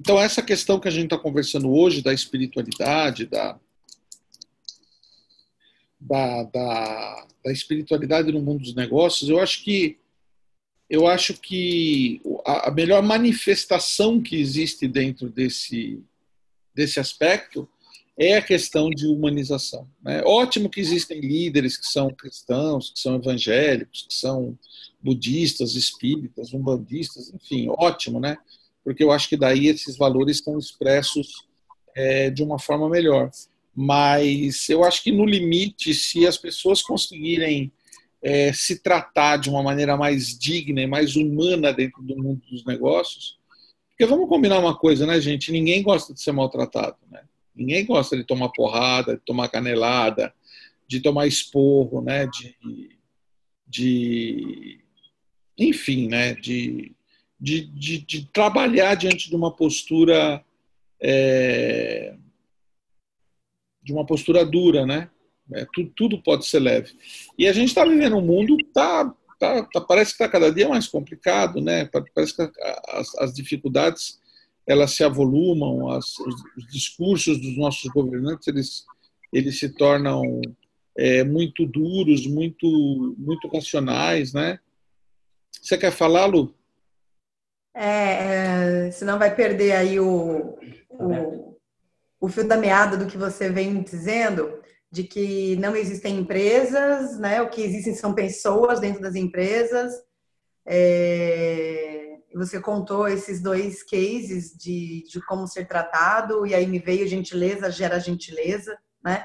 Então, 0.00 0.20
essa 0.20 0.42
questão 0.42 0.80
que 0.80 0.88
a 0.88 0.90
gente 0.90 1.04
está 1.04 1.18
conversando 1.18 1.70
hoje, 1.72 2.02
da 2.02 2.12
espiritualidade, 2.12 3.26
da, 3.26 3.58
da, 5.98 6.42
da, 6.44 7.26
da 7.44 7.52
espiritualidade 7.52 8.32
no 8.32 8.40
mundo 8.40 8.60
dos 8.60 8.74
negócios, 8.74 9.28
eu 9.28 9.40
acho 9.40 9.64
que 9.64 9.98
eu 10.88 11.08
acho 11.08 11.34
que 11.34 12.20
a 12.44 12.70
melhor 12.70 13.02
manifestação 13.02 14.22
que 14.22 14.36
existe 14.36 14.86
dentro 14.86 15.28
desse 15.28 16.00
desse 16.72 17.00
aspecto 17.00 17.68
é 18.18 18.36
a 18.36 18.42
questão 18.42 18.88
de 18.88 19.06
humanização. 19.06 19.88
Né? 20.02 20.22
Ótimo 20.24 20.70
que 20.70 20.80
existem 20.80 21.20
líderes 21.20 21.76
que 21.76 21.86
são 21.86 22.10
cristãos, 22.10 22.90
que 22.90 22.98
são 22.98 23.16
evangélicos, 23.16 24.06
que 24.08 24.14
são 24.14 24.58
budistas, 25.02 25.74
espíritas, 25.74 26.52
umbandistas, 26.54 27.32
enfim, 27.32 27.68
ótimo, 27.68 28.18
né? 28.18 28.36
Porque 28.82 29.04
eu 29.04 29.12
acho 29.12 29.28
que 29.28 29.36
daí 29.36 29.66
esses 29.66 29.96
valores 29.96 30.38
estão 30.38 30.58
expressos 30.58 31.46
é, 31.94 32.30
de 32.30 32.42
uma 32.42 32.58
forma 32.58 32.88
melhor. 32.88 33.30
Mas 33.76 34.70
eu 34.70 34.82
acho 34.82 35.02
que 35.02 35.12
no 35.12 35.26
limite, 35.26 35.92
se 35.92 36.26
as 36.26 36.38
pessoas 36.38 36.80
conseguirem 36.80 37.70
é, 38.22 38.50
se 38.52 38.82
tratar 38.82 39.36
de 39.36 39.50
uma 39.50 39.62
maneira 39.62 39.98
mais 39.98 40.36
digna 40.38 40.80
e 40.80 40.86
mais 40.86 41.14
humana 41.14 41.74
dentro 41.74 42.02
do 42.02 42.16
mundo 42.16 42.40
dos 42.50 42.64
negócios, 42.64 43.38
porque 43.90 44.06
vamos 44.06 44.28
combinar 44.28 44.58
uma 44.58 44.76
coisa, 44.76 45.06
né, 45.06 45.20
gente? 45.20 45.52
Ninguém 45.52 45.82
gosta 45.82 46.14
de 46.14 46.20
ser 46.22 46.32
maltratado, 46.32 46.96
né? 47.10 47.22
Ninguém 47.54 47.84
gosta 47.84 48.16
de 48.16 48.24
tomar 48.24 48.50
porrada, 48.50 49.16
de 49.16 49.22
tomar 49.24 49.48
canelada, 49.48 50.34
de 50.88 51.00
tomar 51.00 51.26
esporro, 51.26 52.02
né? 52.02 52.26
De, 52.26 52.98
de 53.66 54.80
enfim, 55.58 56.08
né? 56.08 56.34
De, 56.34 56.94
de, 57.38 57.66
de, 57.66 57.98
de 57.98 58.26
trabalhar 58.32 58.94
diante 58.94 59.28
de 59.28 59.36
uma 59.36 59.50
postura 59.50 60.44
é, 61.00 62.14
de 63.86 63.92
uma 63.92 64.04
postura 64.04 64.44
dura, 64.44 64.84
né? 64.84 65.08
É, 65.54 65.64
tudo, 65.72 65.92
tudo, 65.94 66.22
pode 66.22 66.44
ser 66.44 66.58
leve. 66.58 66.92
E 67.38 67.46
a 67.46 67.52
gente 67.52 67.68
está 67.68 67.84
vivendo 67.84 68.16
um 68.16 68.20
mundo 68.20 68.56
que 68.56 68.64
está 68.66 69.14
tá, 69.38 69.62
tá, 69.72 69.80
parece 69.80 70.10
que 70.10 70.22
está 70.22 70.28
cada 70.28 70.50
dia 70.50 70.68
mais 70.68 70.88
complicado, 70.88 71.60
né? 71.60 71.88
Parece 72.12 72.34
que 72.34 72.50
as, 72.88 73.14
as, 73.14 73.32
dificuldades 73.32 74.18
elas 74.66 74.90
se 74.90 75.04
avolumam, 75.04 75.88
as, 75.90 76.18
os, 76.18 76.34
os 76.56 76.66
discursos 76.72 77.40
dos 77.40 77.56
nossos 77.56 77.88
governantes 77.92 78.48
eles, 78.48 78.84
eles 79.32 79.56
se 79.56 79.68
tornam 79.68 80.40
é, 80.98 81.22
muito 81.22 81.64
duros, 81.64 82.26
muito, 82.26 83.14
muito 83.16 83.46
racionais, 83.46 84.32
né? 84.32 84.58
Você 85.62 85.78
quer 85.78 85.92
falar, 85.92 86.26
Lu? 86.26 86.52
É, 87.72 88.86
é, 88.86 88.90
senão 88.90 89.16
vai 89.16 89.32
perder 89.32 89.72
aí 89.72 90.00
o, 90.00 90.58
o, 90.90 91.55
o 92.26 92.28
fio 92.28 92.46
da 92.46 92.56
meada 92.56 92.96
do 92.96 93.06
que 93.06 93.16
você 93.16 93.48
vem 93.48 93.80
dizendo, 93.82 94.60
de 94.90 95.04
que 95.04 95.54
não 95.56 95.76
existem 95.76 96.18
empresas, 96.18 97.16
né? 97.20 97.40
O 97.40 97.48
que 97.48 97.62
existem 97.62 97.94
são 97.94 98.12
pessoas 98.12 98.80
dentro 98.80 99.00
das 99.00 99.14
empresas. 99.14 99.92
É, 100.66 102.16
você 102.34 102.60
contou 102.60 103.06
esses 103.06 103.40
dois 103.40 103.84
cases 103.84 104.56
de, 104.58 105.04
de 105.08 105.24
como 105.24 105.46
ser 105.46 105.68
tratado, 105.68 106.44
e 106.44 106.52
aí 106.52 106.66
me 106.66 106.80
veio 106.80 107.06
gentileza, 107.06 107.70
gera 107.70 108.00
gentileza, 108.00 108.76
né? 109.04 109.24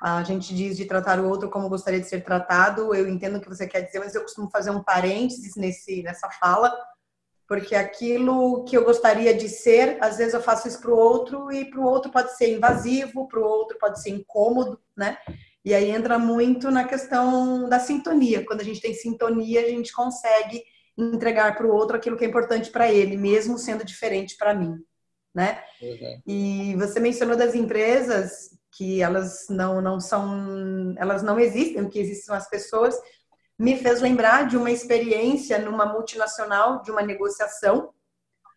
A 0.00 0.22
gente 0.22 0.54
diz 0.54 0.78
de 0.78 0.86
tratar 0.86 1.20
o 1.20 1.28
outro 1.28 1.50
como 1.50 1.68
gostaria 1.68 2.00
de 2.00 2.08
ser 2.08 2.24
tratado. 2.24 2.94
Eu 2.94 3.06
entendo 3.10 3.36
o 3.36 3.40
que 3.42 3.48
você 3.48 3.66
quer 3.66 3.82
dizer, 3.82 3.98
mas 3.98 4.14
eu 4.14 4.22
costumo 4.22 4.48
fazer 4.50 4.70
um 4.70 4.82
parênteses 4.82 5.54
nesse, 5.54 6.02
nessa 6.02 6.30
fala, 6.30 6.74
porque 7.52 7.74
aquilo 7.74 8.64
que 8.64 8.74
eu 8.74 8.82
gostaria 8.82 9.34
de 9.34 9.46
ser, 9.46 9.98
às 10.00 10.16
vezes 10.16 10.32
eu 10.32 10.40
faço 10.40 10.66
isso 10.66 10.80
para 10.80 10.90
o 10.90 10.96
outro 10.96 11.52
e 11.52 11.66
para 11.68 11.80
o 11.80 11.84
outro 11.84 12.10
pode 12.10 12.34
ser 12.34 12.56
invasivo, 12.56 13.28
para 13.28 13.38
o 13.38 13.44
outro 13.44 13.76
pode 13.78 14.00
ser 14.00 14.08
incômodo, 14.08 14.80
né? 14.96 15.18
E 15.62 15.74
aí 15.74 15.90
entra 15.90 16.18
muito 16.18 16.70
na 16.70 16.84
questão 16.84 17.68
da 17.68 17.78
sintonia. 17.78 18.42
Quando 18.46 18.62
a 18.62 18.64
gente 18.64 18.80
tem 18.80 18.94
sintonia, 18.94 19.60
a 19.60 19.68
gente 19.68 19.92
consegue 19.92 20.64
entregar 20.96 21.54
para 21.54 21.66
o 21.66 21.74
outro 21.74 21.94
aquilo 21.94 22.16
que 22.16 22.24
é 22.24 22.26
importante 22.26 22.70
para 22.70 22.90
ele, 22.90 23.18
mesmo 23.18 23.58
sendo 23.58 23.84
diferente 23.84 24.34
para 24.38 24.54
mim, 24.54 24.78
né? 25.34 25.62
Uhum. 25.82 26.22
E 26.26 26.74
você 26.76 26.98
mencionou 27.00 27.36
das 27.36 27.54
empresas 27.54 28.48
que 28.74 29.02
elas 29.02 29.44
não 29.50 29.82
não 29.82 30.00
são, 30.00 30.94
elas 30.96 31.22
não 31.22 31.38
existem, 31.38 31.82
o 31.82 31.90
que 31.90 31.98
existem 31.98 32.24
são 32.24 32.34
as 32.34 32.48
pessoas 32.48 32.98
me 33.62 33.76
fez 33.76 34.00
lembrar 34.00 34.48
de 34.48 34.56
uma 34.56 34.72
experiência 34.72 35.56
numa 35.56 35.86
multinacional 35.86 36.82
de 36.82 36.90
uma 36.90 37.00
negociação. 37.00 37.94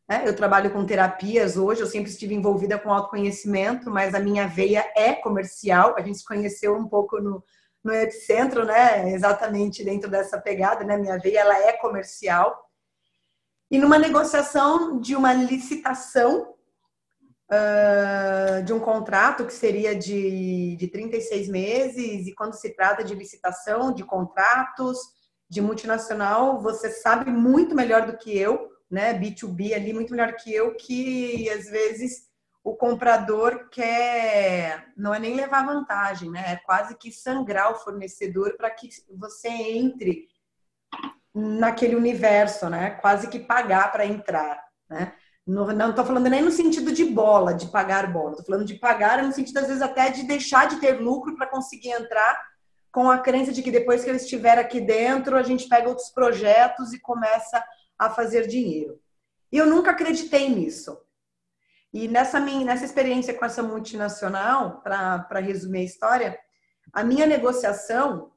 Né? 0.09 0.23
Eu 0.25 0.35
trabalho 0.35 0.71
com 0.71 0.83
terapias 0.83 1.57
hoje, 1.57 1.81
eu 1.81 1.85
sempre 1.85 2.09
estive 2.09 2.33
envolvida 2.33 2.79
com 2.79 2.91
autoconhecimento, 2.91 3.91
mas 3.91 4.15
a 4.15 4.19
minha 4.19 4.47
veia 4.47 4.83
é 4.97 5.13
comercial. 5.13 5.93
A 5.95 6.01
gente 6.01 6.17
se 6.17 6.25
conheceu 6.25 6.75
um 6.75 6.87
pouco 6.87 7.21
no, 7.21 7.43
no 7.83 7.93
epicentro, 7.93 8.65
né? 8.65 9.11
exatamente 9.13 9.83
dentro 9.83 10.09
dessa 10.09 10.41
pegada. 10.41 10.83
Né? 10.83 10.97
Minha 10.97 11.19
veia 11.19 11.41
ela 11.41 11.55
é 11.55 11.73
comercial. 11.73 12.67
E 13.69 13.77
numa 13.77 13.99
negociação 13.99 14.99
de 14.99 15.15
uma 15.15 15.33
licitação 15.33 16.54
uh, 17.51 18.63
de 18.63 18.73
um 18.73 18.79
contrato 18.79 19.45
que 19.45 19.53
seria 19.53 19.95
de, 19.95 20.75
de 20.75 20.87
36 20.87 21.47
meses, 21.49 22.27
e 22.27 22.33
quando 22.33 22.53
se 22.53 22.75
trata 22.75 23.03
de 23.03 23.15
licitação, 23.15 23.93
de 23.93 24.03
contratos, 24.03 24.97
de 25.49 25.61
multinacional, 25.61 26.59
você 26.61 26.89
sabe 26.89 27.29
muito 27.29 27.75
melhor 27.75 28.05
do 28.05 28.17
que 28.17 28.35
eu, 28.35 28.71
né? 28.89 29.13
B2B 29.13 29.73
ali, 29.73 29.93
muito 29.93 30.11
melhor 30.11 30.33
que 30.35 30.53
eu, 30.53 30.75
que 30.75 31.49
às 31.49 31.65
vezes 31.69 32.25
o 32.63 32.75
comprador 32.75 33.69
quer, 33.69 34.87
não 34.97 35.13
é 35.13 35.19
nem 35.19 35.35
levar 35.35 35.65
vantagem, 35.65 36.31
né? 36.31 36.53
É 36.53 36.55
quase 36.55 36.97
que 36.97 37.11
sangrar 37.11 37.71
o 37.71 37.75
fornecedor 37.75 38.57
para 38.57 38.71
que 38.71 38.89
você 39.15 39.49
entre 39.49 40.27
naquele 41.33 41.95
universo, 41.95 42.69
né? 42.69 42.91
Quase 42.91 43.27
que 43.27 43.39
pagar 43.39 43.91
para 43.91 44.05
entrar, 44.05 44.63
né? 44.89 45.13
Não 45.45 45.91
estou 45.91 46.03
falando 46.03 46.27
nem 46.27 46.41
no 46.41 46.49
sentido 46.49 46.91
de 46.91 47.05
bola, 47.05 47.53
de 47.53 47.67
pagar 47.67 48.11
bola. 48.11 48.31
Estou 48.31 48.45
falando 48.45 48.65
de 48.65 48.73
pagar 48.75 49.21
no 49.21 49.31
sentido, 49.31 49.59
às 49.59 49.67
vezes, 49.67 49.81
até 49.81 50.09
de 50.09 50.23
deixar 50.23 50.67
de 50.67 50.77
ter 50.77 50.99
lucro 50.99 51.35
para 51.35 51.45
conseguir 51.45 51.89
entrar 51.89 52.43
com 52.91 53.11
a 53.11 53.19
crença 53.19 53.51
de 53.51 53.61
que 53.61 53.69
depois 53.69 54.03
que 54.03 54.09
ele 54.09 54.17
estiver 54.17 54.57
aqui 54.57 54.81
dentro, 54.81 55.35
a 55.35 55.43
gente 55.43 55.67
pega 55.67 55.89
outros 55.89 56.09
projetos 56.09 56.93
e 56.93 56.99
começa 56.99 57.63
a 57.99 58.09
fazer 58.09 58.47
dinheiro. 58.47 58.99
E 59.51 59.57
eu 59.57 59.67
nunca 59.67 59.91
acreditei 59.91 60.49
nisso. 60.49 60.97
E 61.93 62.07
nessa, 62.07 62.39
minha, 62.39 62.65
nessa 62.65 62.85
experiência 62.85 63.33
com 63.33 63.45
essa 63.45 63.61
multinacional, 63.61 64.81
para 64.81 65.39
resumir 65.39 65.79
a 65.79 65.83
história, 65.83 66.39
a 66.91 67.03
minha 67.03 67.27
negociação, 67.27 68.31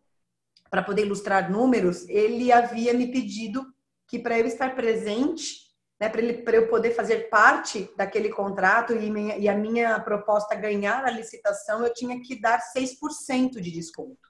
para 0.70 0.82
poder 0.82 1.06
ilustrar 1.06 1.50
números, 1.50 2.06
ele 2.08 2.52
havia 2.52 2.92
me 2.92 3.10
pedido 3.10 3.66
que 4.06 4.18
para 4.18 4.38
eu 4.38 4.46
estar 4.46 4.74
presente 4.74 5.67
né, 6.00 6.08
para 6.08 6.56
eu 6.56 6.68
poder 6.68 6.92
fazer 6.92 7.28
parte 7.28 7.90
daquele 7.96 8.28
contrato 8.28 8.92
e, 8.94 9.10
minha, 9.10 9.36
e, 9.36 9.48
a 9.48 9.54
minha 9.54 9.98
proposta 9.98 10.54
ganhar 10.54 11.04
a 11.04 11.10
licitação, 11.10 11.84
eu 11.84 11.92
tinha 11.92 12.20
que 12.22 12.40
dar 12.40 12.60
6% 12.60 13.60
de 13.60 13.70
desconto. 13.70 14.28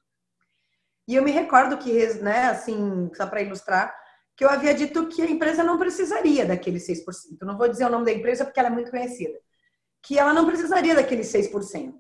E 1.06 1.14
eu 1.14 1.22
me 1.22 1.30
recordo 1.30 1.76
que, 1.76 2.14
né, 2.14 2.46
assim, 2.48 3.10
só 3.14 3.26
para 3.26 3.42
ilustrar, 3.42 3.94
que 4.36 4.44
eu 4.44 4.50
havia 4.50 4.72
dito 4.74 5.08
que 5.08 5.20
a 5.20 5.30
empresa 5.30 5.62
não 5.62 5.78
precisaria 5.78 6.46
daquele 6.46 6.78
6%. 6.78 7.38
Eu 7.40 7.46
não 7.46 7.58
vou 7.58 7.68
dizer 7.68 7.84
o 7.84 7.90
nome 7.90 8.04
da 8.04 8.12
empresa 8.12 8.44
porque 8.44 8.60
ela 8.60 8.68
é 8.68 8.72
muito 8.72 8.90
conhecida. 8.90 9.38
Que 10.02 10.18
ela 10.18 10.32
não 10.32 10.46
precisaria 10.46 10.94
daquele 10.94 11.22
6%. 11.22 11.94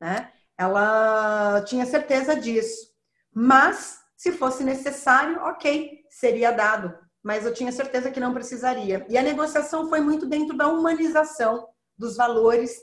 Né? 0.00 0.32
Ela 0.58 1.62
tinha 1.62 1.86
certeza 1.86 2.34
disso. 2.34 2.90
Mas, 3.32 4.00
se 4.16 4.32
fosse 4.32 4.64
necessário, 4.64 5.40
ok, 5.42 6.04
seria 6.10 6.50
dado 6.50 6.98
mas 7.22 7.44
eu 7.44 7.52
tinha 7.52 7.72
certeza 7.72 8.10
que 8.10 8.20
não 8.20 8.32
precisaria. 8.32 9.04
E 9.08 9.18
a 9.18 9.22
negociação 9.22 9.88
foi 9.88 10.00
muito 10.00 10.26
dentro 10.26 10.56
da 10.56 10.68
humanização 10.68 11.68
dos 11.96 12.16
valores 12.16 12.74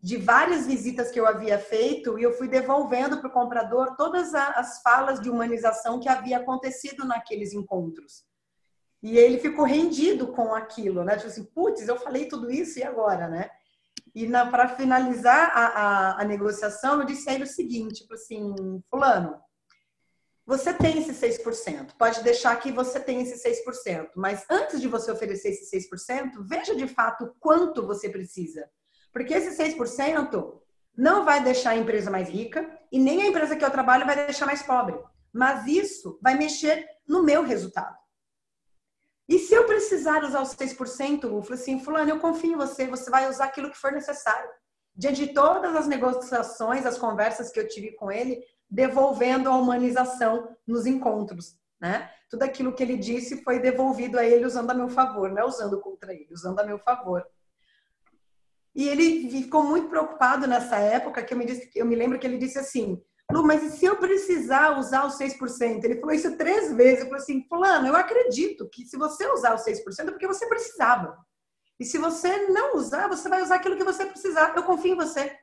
de 0.00 0.16
várias 0.16 0.66
visitas 0.66 1.10
que 1.10 1.20
eu 1.20 1.26
havia 1.26 1.58
feito 1.58 2.18
e 2.18 2.22
eu 2.24 2.32
fui 2.32 2.48
devolvendo 2.48 3.18
para 3.18 3.28
o 3.28 3.32
comprador 3.32 3.94
todas 3.96 4.34
as 4.34 4.82
falas 4.82 5.20
de 5.20 5.30
humanização 5.30 6.00
que 6.00 6.08
havia 6.08 6.38
acontecido 6.38 7.06
naqueles 7.06 7.52
encontros. 7.52 8.24
E 9.00 9.16
ele 9.16 9.38
ficou 9.38 9.64
rendido 9.64 10.28
com 10.28 10.54
aquilo, 10.54 11.04
né? 11.04 11.16
Tipo 11.16 11.28
assim, 11.28 11.44
putz, 11.44 11.86
eu 11.86 11.96
falei 11.96 12.26
tudo 12.26 12.50
isso 12.50 12.78
e 12.78 12.82
agora, 12.82 13.28
né? 13.28 13.48
E 14.14 14.28
para 14.28 14.68
finalizar 14.68 15.50
a, 15.54 15.66
a, 15.66 16.22
a, 16.22 16.24
negociação, 16.24 17.00
eu 17.00 17.06
disse 17.06 17.28
a 17.30 17.34
ele 17.34 17.44
o 17.44 17.46
seguinte, 17.46 18.02
tipo 18.02 18.14
assim, 18.14 18.54
fulano, 18.90 19.40
você 20.44 20.74
tem 20.74 20.98
esse 20.98 21.12
6%, 21.12 21.92
pode 21.96 22.22
deixar 22.22 22.56
que 22.56 22.72
você 22.72 22.98
tem 22.98 23.22
esse 23.22 23.42
6%, 23.42 24.10
mas 24.16 24.44
antes 24.50 24.80
de 24.80 24.88
você 24.88 25.10
oferecer 25.12 25.50
esse 25.50 25.88
6%, 25.88 26.32
veja 26.40 26.74
de 26.74 26.88
fato 26.88 27.34
quanto 27.38 27.86
você 27.86 28.08
precisa. 28.08 28.68
Porque 29.12 29.34
esse 29.34 29.56
6% 29.62 30.60
não 30.96 31.24
vai 31.24 31.42
deixar 31.42 31.70
a 31.70 31.76
empresa 31.76 32.10
mais 32.10 32.28
rica 32.28 32.68
e 32.90 32.98
nem 32.98 33.22
a 33.22 33.26
empresa 33.26 33.56
que 33.56 33.64
eu 33.64 33.70
trabalho 33.70 34.04
vai 34.04 34.26
deixar 34.26 34.46
mais 34.46 34.62
pobre. 34.62 34.98
Mas 35.32 35.66
isso 35.66 36.18
vai 36.20 36.36
mexer 36.36 36.86
no 37.06 37.22
meu 37.22 37.42
resultado. 37.42 37.96
E 39.28 39.38
se 39.38 39.54
eu 39.54 39.64
precisar 39.64 40.24
usar 40.24 40.42
os 40.42 40.54
6%, 40.54 41.24
eu 41.24 41.42
falei 41.42 41.60
assim, 41.60 41.80
fulano, 41.80 42.10
eu 42.10 42.18
confio 42.18 42.52
em 42.52 42.56
você, 42.56 42.86
você 42.86 43.08
vai 43.10 43.30
usar 43.30 43.44
aquilo 43.44 43.70
que 43.70 43.78
for 43.78 43.92
necessário. 43.92 44.50
Diante 44.94 45.26
de 45.26 45.32
todas 45.32 45.74
as 45.74 45.86
negociações, 45.86 46.84
as 46.84 46.98
conversas 46.98 47.50
que 47.50 47.58
eu 47.58 47.66
tive 47.66 47.92
com 47.92 48.12
ele, 48.12 48.44
devolvendo 48.72 49.50
a 49.50 49.56
humanização 49.56 50.56
nos 50.66 50.86
encontros, 50.86 51.58
né? 51.78 52.10
Tudo 52.30 52.44
aquilo 52.44 52.72
que 52.72 52.82
ele 52.82 52.96
disse 52.96 53.42
foi 53.42 53.58
devolvido 53.58 54.18
a 54.18 54.24
ele 54.24 54.46
usando 54.46 54.70
a 54.70 54.74
meu 54.74 54.88
favor, 54.88 55.30
não 55.30 55.42
é 55.42 55.44
usando 55.44 55.78
contra 55.78 56.14
ele, 56.14 56.32
usando 56.32 56.58
a 56.58 56.64
meu 56.64 56.78
favor. 56.78 57.22
E 58.74 58.88
ele 58.88 59.30
ficou 59.30 59.62
muito 59.62 59.90
preocupado 59.90 60.46
nessa 60.46 60.76
época, 60.76 61.22
que 61.22 61.34
eu 61.34 61.38
me, 61.38 61.44
disse, 61.44 61.70
eu 61.74 61.84
me 61.84 61.94
lembro 61.94 62.18
que 62.18 62.26
ele 62.26 62.38
disse 62.38 62.58
assim, 62.58 62.98
Lu, 63.30 63.46
mas 63.46 63.62
e 63.62 63.70
se 63.70 63.84
eu 63.84 63.96
precisar 63.96 64.78
usar 64.78 65.06
os 65.06 65.18
6%? 65.18 65.84
Ele 65.84 66.00
falou 66.00 66.14
isso 66.14 66.34
três 66.38 66.72
vezes. 66.72 67.00
Eu 67.00 67.06
falei 67.06 67.22
assim, 67.22 67.46
fulano, 67.46 67.86
eu 67.86 67.96
acredito 67.96 68.68
que 68.70 68.86
se 68.86 68.96
você 68.96 69.26
usar 69.26 69.54
os 69.54 69.62
6% 69.62 69.82
é 70.00 70.10
porque 70.10 70.26
você 70.26 70.46
precisava. 70.46 71.16
E 71.78 71.84
se 71.84 71.98
você 71.98 72.48
não 72.48 72.76
usar, 72.76 73.08
você 73.08 73.28
vai 73.28 73.42
usar 73.42 73.56
aquilo 73.56 73.76
que 73.76 73.84
você 73.84 74.06
precisar. 74.06 74.54
Eu 74.56 74.62
confio 74.62 74.94
em 74.94 74.96
você. 74.96 75.36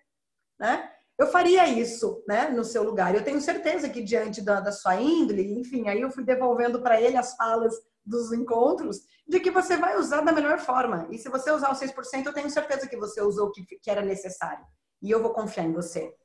Né? 0.60 0.89
Eu 1.20 1.28
faria 1.28 1.68
isso, 1.68 2.24
né, 2.26 2.50
no 2.50 2.64
seu 2.64 2.82
lugar. 2.82 3.14
Eu 3.14 3.24
tenho 3.24 3.42
certeza 3.42 3.90
que 3.90 4.02
diante 4.02 4.42
da, 4.42 4.62
da 4.62 4.72
sua 4.72 4.96
índole, 4.96 5.60
enfim, 5.60 5.90
aí 5.90 6.00
eu 6.00 6.10
fui 6.10 6.24
devolvendo 6.24 6.82
para 6.82 7.00
ele 7.00 7.18
as 7.18 7.36
falas 7.36 7.76
dos 8.06 8.32
encontros, 8.32 9.02
de 9.28 9.40
que 9.42 9.52
você 9.52 9.76
vai 9.76 10.00
usar 10.00 10.22
da 10.22 10.32
melhor 10.32 10.60
forma. 10.60 11.10
E 11.12 11.18
se 11.18 11.28
você 11.28 11.52
usar 11.52 11.74
os 11.74 11.80
6%, 11.80 12.26
eu 12.26 12.34
tenho 12.34 12.50
certeza 12.50 12.88
que 12.88 12.96
você 12.96 13.22
usou 13.22 13.48
o 13.48 13.52
que, 13.52 13.64
que 13.66 13.92
era 13.92 14.02
necessário. 14.02 14.66
E 15.02 15.12
eu 15.12 15.22
vou 15.22 15.34
confiar 15.34 15.66
em 15.66 15.74
você. 15.74 16.16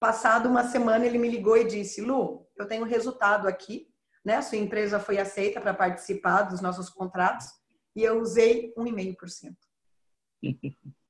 Passado 0.00 0.48
uma 0.48 0.64
semana, 0.64 1.04
ele 1.04 1.18
me 1.18 1.28
ligou 1.28 1.56
e 1.56 1.64
disse: 1.64 2.00
Lu, 2.00 2.48
eu 2.56 2.66
tenho 2.66 2.84
resultado 2.84 3.46
aqui, 3.46 3.86
né? 4.24 4.40
Sua 4.40 4.58
empresa 4.58 4.98
foi 4.98 5.18
aceita 5.18 5.60
para 5.60 5.74
participar 5.74 6.42
dos 6.42 6.62
nossos 6.62 6.88
contratos 6.88 7.46
e 7.94 8.02
eu 8.02 8.18
usei 8.18 8.72
1,5%. 8.78 9.54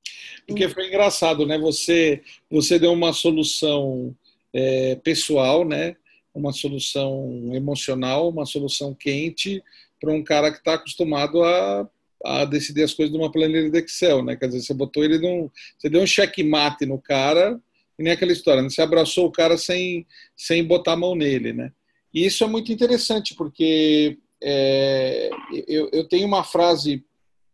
Porque 0.47 0.69
foi 0.69 0.87
engraçado, 0.87 1.45
né? 1.45 1.57
Você, 1.57 2.21
você 2.49 2.77
deu 2.77 2.91
uma 2.91 3.13
solução 3.13 4.15
é, 4.53 4.95
pessoal, 4.97 5.65
né? 5.65 5.95
Uma 6.33 6.51
solução 6.51 7.51
emocional, 7.53 8.29
uma 8.29 8.45
solução 8.45 8.93
quente 8.93 9.63
para 9.99 10.11
um 10.11 10.23
cara 10.23 10.51
que 10.51 10.57
está 10.57 10.73
acostumado 10.73 11.43
a, 11.43 11.89
a 12.25 12.45
decidir 12.45 12.83
as 12.83 12.93
coisas 12.93 13.15
numa 13.15 13.31
planilha 13.31 13.69
de 13.69 13.79
Excel, 13.79 14.23
né? 14.23 14.35
Quer 14.35 14.47
dizer, 14.47 14.61
você 14.61 14.73
botou 14.73 15.03
ele 15.03 15.17
num, 15.17 15.49
você 15.77 15.89
deu 15.89 16.01
um 16.01 16.07
checkmate 16.07 16.85
no 16.85 16.99
cara, 16.99 17.59
e 17.97 18.03
nem 18.03 18.13
aquela 18.13 18.31
história, 18.31 18.61
né? 18.61 18.69
você 18.69 18.81
abraçou 18.81 19.27
o 19.27 19.31
cara 19.31 19.57
sem, 19.57 20.05
sem 20.35 20.63
botar 20.63 20.93
a 20.93 20.97
mão 20.97 21.15
nele, 21.15 21.53
né? 21.53 21.71
E 22.13 22.25
isso 22.25 22.43
é 22.43 22.47
muito 22.47 22.71
interessante, 22.71 23.33
porque 23.35 24.17
é, 24.41 25.29
eu, 25.67 25.89
eu 25.91 26.07
tenho 26.07 26.27
uma 26.27 26.43
frase 26.43 27.03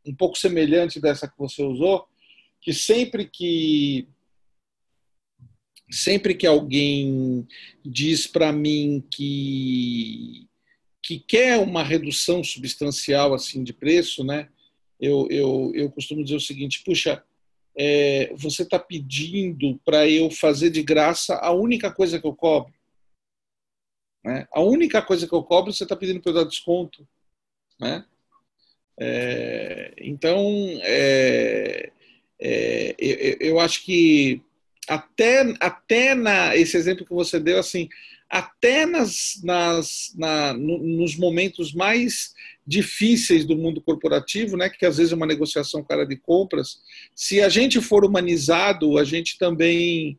um 0.06 0.14
pouco 0.14 0.38
semelhante 0.38 1.00
dessa 1.00 1.28
que 1.28 1.38
você 1.38 1.62
usou, 1.64 2.06
que 2.62 2.74
sempre 2.74 3.26
que 3.26 4.08
sempre 5.92 6.36
que 6.36 6.46
alguém 6.46 7.48
diz 7.84 8.28
para 8.28 8.52
mim 8.52 9.04
que 9.12 10.48
que 11.02 11.20
quer 11.20 11.58
uma 11.58 11.84
redução 11.84 12.44
substancial 12.44 13.34
assim 13.34 13.64
de 13.64 13.74
preço, 13.74 14.24
né? 14.24 14.50
Eu, 15.00 15.28
eu, 15.32 15.72
eu 15.74 15.90
costumo 15.90 16.24
dizer 16.24 16.36
o 16.36 16.42
seguinte: 16.42 16.84
puxa, 16.84 17.24
é, 17.76 18.34
você 18.36 18.64
está 18.64 18.78
pedindo 18.78 19.80
para 19.86 20.08
eu 20.08 20.30
fazer 20.30 20.70
de 20.70 20.84
graça 20.84 21.36
a 21.36 21.52
única 21.52 21.92
coisa 21.92 22.20
que 22.20 22.28
eu 22.28 22.36
cobro. 22.36 22.74
Né? 24.24 24.46
A 24.52 24.62
única 24.62 25.02
coisa 25.02 25.26
que 25.26 25.34
eu 25.34 25.44
cobro, 25.44 25.72
você 25.72 25.84
está 25.84 25.96
pedindo 25.96 26.20
para 26.20 26.32
eu 26.32 26.36
dar 26.36 26.44
desconto. 26.44 27.08
Né? 27.80 28.06
É, 29.00 29.94
então, 30.00 30.46
é, 30.82 31.92
é, 32.40 32.96
eu, 32.98 33.38
eu, 33.40 33.60
acho 33.60 33.84
que 33.84 34.42
até, 34.88 35.54
até 35.60 36.16
na, 36.16 36.56
esse 36.56 36.78
exemplo 36.78 37.06
que 37.06 37.14
você 37.14 37.40
deu, 37.40 37.60
assim, 37.60 37.90
até 38.30 38.86
nas, 38.86 39.40
nas, 39.44 40.14
na, 40.16 40.54
nos 40.54 41.16
momentos 41.16 41.74
mais 41.74 42.34
difíceis 42.66 43.46
do 43.46 43.58
mundo 43.58 43.82
corporativo, 43.82 44.56
né, 44.56 44.70
que 44.70 44.86
às 44.86 44.98
vezes 44.98 45.12
é 45.12 45.16
uma 45.16 45.26
negociação 45.26 45.84
cara 45.84 46.06
de 46.06 46.16
compras, 46.16 46.80
se 47.16 47.42
a 47.42 47.50
gente 47.50 47.82
for 47.82 48.06
humanizado, 48.06 48.98
a 48.98 49.04
gente 49.04 49.38
também. 49.38 50.18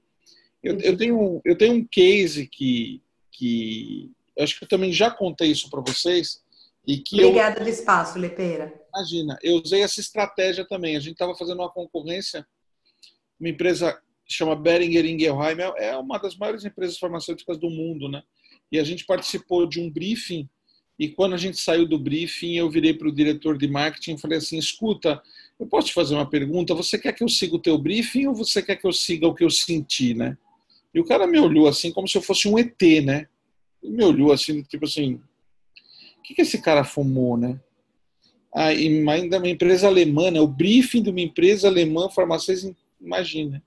Eu, 0.62 0.78
eu 0.80 0.96
tenho, 0.96 1.40
eu 1.44 1.56
tenho 1.56 1.74
um 1.74 1.84
case 1.84 2.46
que, 2.46 3.00
que 3.32 4.10
acho 4.38 4.58
que 4.58 4.64
eu 4.64 4.68
também 4.68 4.92
já 4.92 5.10
contei 5.10 5.50
isso 5.50 5.70
para 5.70 5.80
vocês. 5.80 6.42
E 6.86 6.98
que 6.98 7.22
Obrigada 7.22 7.60
eu, 7.60 7.64
do 7.64 7.70
espaço, 7.70 8.18
Lepeira. 8.18 8.79
Imagina, 8.94 9.38
eu 9.42 9.56
usei 9.56 9.82
essa 9.82 10.00
estratégia 10.00 10.66
também. 10.66 10.96
A 10.96 11.00
gente 11.00 11.12
estava 11.12 11.34
fazendo 11.34 11.58
uma 11.58 11.70
concorrência, 11.70 12.46
uma 13.38 13.48
empresa 13.48 14.00
chama 14.28 14.54
Beringer 14.54 15.04
Ingelheim, 15.04 15.58
é 15.76 15.96
uma 15.96 16.18
das 16.18 16.36
maiores 16.36 16.64
empresas 16.64 16.98
farmacêuticas 16.98 17.58
do 17.58 17.68
mundo, 17.68 18.08
né? 18.08 18.22
E 18.70 18.78
a 18.78 18.84
gente 18.84 19.04
participou 19.04 19.66
de 19.66 19.80
um 19.80 19.90
briefing 19.90 20.48
e 21.00 21.08
quando 21.08 21.32
a 21.32 21.38
gente 21.38 21.58
saiu 21.58 21.88
do 21.88 21.98
briefing, 21.98 22.56
eu 22.56 22.68
virei 22.68 22.92
para 22.92 23.08
o 23.08 23.12
diretor 23.12 23.56
de 23.56 23.66
marketing 23.66 24.16
e 24.16 24.20
falei 24.20 24.36
assim: 24.36 24.58
escuta, 24.58 25.22
eu 25.58 25.66
posso 25.66 25.86
te 25.86 25.94
fazer 25.94 26.14
uma 26.14 26.28
pergunta? 26.28 26.74
Você 26.74 26.98
quer 26.98 27.14
que 27.14 27.24
eu 27.24 27.28
siga 27.28 27.56
o 27.56 27.58
teu 27.58 27.78
briefing 27.78 28.26
ou 28.26 28.34
você 28.34 28.62
quer 28.62 28.76
que 28.76 28.86
eu 28.86 28.92
siga 28.92 29.26
o 29.26 29.34
que 29.34 29.42
eu 29.42 29.48
senti, 29.48 30.12
né? 30.12 30.36
E 30.92 31.00
o 31.00 31.04
cara 31.04 31.26
me 31.26 31.40
olhou 31.40 31.66
assim, 31.66 31.90
como 31.90 32.06
se 32.06 32.18
eu 32.18 32.22
fosse 32.22 32.46
um 32.46 32.58
ET, 32.58 32.78
né? 33.02 33.26
Ele 33.82 33.96
me 33.96 34.04
olhou 34.04 34.30
assim, 34.30 34.62
tipo 34.64 34.84
assim: 34.84 35.14
o 36.18 36.22
que, 36.22 36.34
que 36.34 36.42
esse 36.42 36.60
cara 36.60 36.84
fumou, 36.84 37.34
né? 37.34 37.58
Ah, 38.54 38.66
ainda 38.66 39.38
uma 39.38 39.48
empresa 39.48 39.86
alemã, 39.86 40.30
né? 40.30 40.40
o 40.40 40.46
briefing 40.46 41.02
de 41.02 41.10
uma 41.10 41.20
empresa 41.20 41.68
alemã 41.68 42.10
farmacêutica, 42.10 42.74
imagina. 43.00 43.62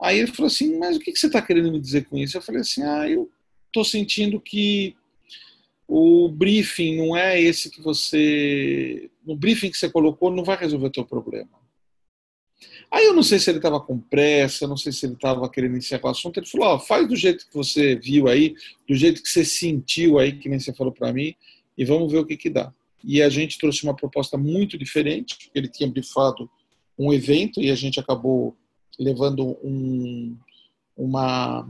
Aí 0.00 0.18
ele 0.18 0.32
falou 0.32 0.48
assim, 0.48 0.76
mas 0.78 0.96
o 0.96 1.00
que 1.00 1.14
você 1.14 1.26
está 1.26 1.40
querendo 1.40 1.72
me 1.72 1.80
dizer 1.80 2.06
com 2.06 2.18
isso? 2.18 2.36
Eu 2.36 2.42
falei 2.42 2.60
assim, 2.60 2.82
ah, 2.82 3.08
eu 3.08 3.30
estou 3.68 3.84
sentindo 3.84 4.40
que 4.40 4.94
o 5.86 6.28
briefing 6.28 6.96
não 6.96 7.16
é 7.16 7.40
esse 7.40 7.70
que 7.70 7.80
você... 7.80 9.10
No 9.24 9.36
briefing 9.36 9.70
que 9.70 9.76
você 9.78 9.88
colocou 9.88 10.30
não 10.30 10.44
vai 10.44 10.56
resolver 10.56 10.86
o 10.86 10.90
teu 10.90 11.04
problema. 11.04 11.50
Aí 12.90 13.06
eu 13.06 13.14
não 13.14 13.22
sei 13.22 13.38
se 13.38 13.48
ele 13.50 13.58
estava 13.58 13.80
com 13.80 13.98
pressa, 13.98 14.66
não 14.66 14.76
sei 14.76 14.92
se 14.92 15.06
ele 15.06 15.14
estava 15.14 15.48
querendo 15.48 15.78
encerrar 15.78 16.06
o 16.06 16.10
assunto. 16.10 16.38
Ele 16.38 16.46
falou, 16.46 16.74
oh, 16.74 16.78
faz 16.78 17.08
do 17.08 17.16
jeito 17.16 17.46
que 17.48 17.54
você 17.54 17.96
viu 17.96 18.28
aí, 18.28 18.54
do 18.86 18.94
jeito 18.94 19.22
que 19.22 19.28
você 19.28 19.44
sentiu 19.44 20.18
aí, 20.18 20.32
que 20.32 20.48
nem 20.48 20.58
você 20.58 20.74
falou 20.74 20.92
para 20.92 21.12
mim, 21.12 21.34
e 21.78 21.84
vamos 21.84 22.12
ver 22.12 22.18
o 22.18 22.26
que 22.26 22.36
que 22.36 22.50
dá. 22.50 22.72
E 23.04 23.22
a 23.22 23.28
gente 23.28 23.58
trouxe 23.58 23.82
uma 23.84 23.94
proposta 23.94 24.36
muito 24.36 24.78
diferente. 24.78 25.50
Ele 25.54 25.68
tinha 25.68 25.88
brifado 25.88 26.50
um 26.98 27.12
evento 27.12 27.60
e 27.60 27.70
a 27.70 27.74
gente 27.74 27.98
acabou 27.98 28.56
levando 28.98 29.58
um, 29.62 30.36
uma, 30.96 31.68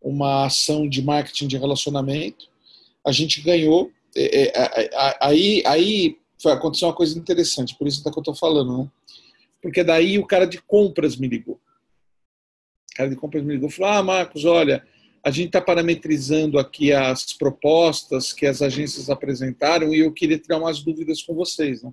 uma 0.00 0.46
ação 0.46 0.88
de 0.88 1.02
marketing 1.02 1.48
de 1.48 1.56
relacionamento. 1.56 2.48
A 3.04 3.12
gente 3.12 3.40
ganhou. 3.40 3.90
É, 4.14 4.48
é, 4.48 4.90
aí, 5.20 5.62
aí 5.66 6.18
aconteceu 6.46 6.88
uma 6.88 6.94
coisa 6.94 7.18
interessante, 7.18 7.74
por 7.76 7.86
isso 7.86 8.02
que 8.02 8.08
eu 8.08 8.18
estou 8.18 8.34
falando, 8.34 8.78
né? 8.78 8.90
Porque 9.62 9.84
daí 9.84 10.18
o 10.18 10.26
cara 10.26 10.44
de 10.44 10.60
compras 10.60 11.16
me 11.16 11.28
ligou. 11.28 11.54
O 11.54 12.94
cara 12.96 13.08
de 13.08 13.16
compras 13.16 13.44
me 13.44 13.54
ligou 13.54 13.68
e 13.68 13.72
falou: 13.72 13.92
Ah, 13.92 14.02
Marcos, 14.02 14.44
olha, 14.44 14.84
a 15.24 15.30
gente 15.30 15.46
está 15.46 15.60
parametrizando 15.60 16.58
aqui 16.58 16.92
as 16.92 17.32
propostas 17.32 18.32
que 18.32 18.44
as 18.44 18.60
agências 18.60 19.08
apresentaram 19.08 19.94
e 19.94 20.00
eu 20.00 20.12
queria 20.12 20.38
tirar 20.38 20.58
umas 20.58 20.82
dúvidas 20.82 21.22
com 21.22 21.34
vocês. 21.34 21.82
Né? 21.82 21.92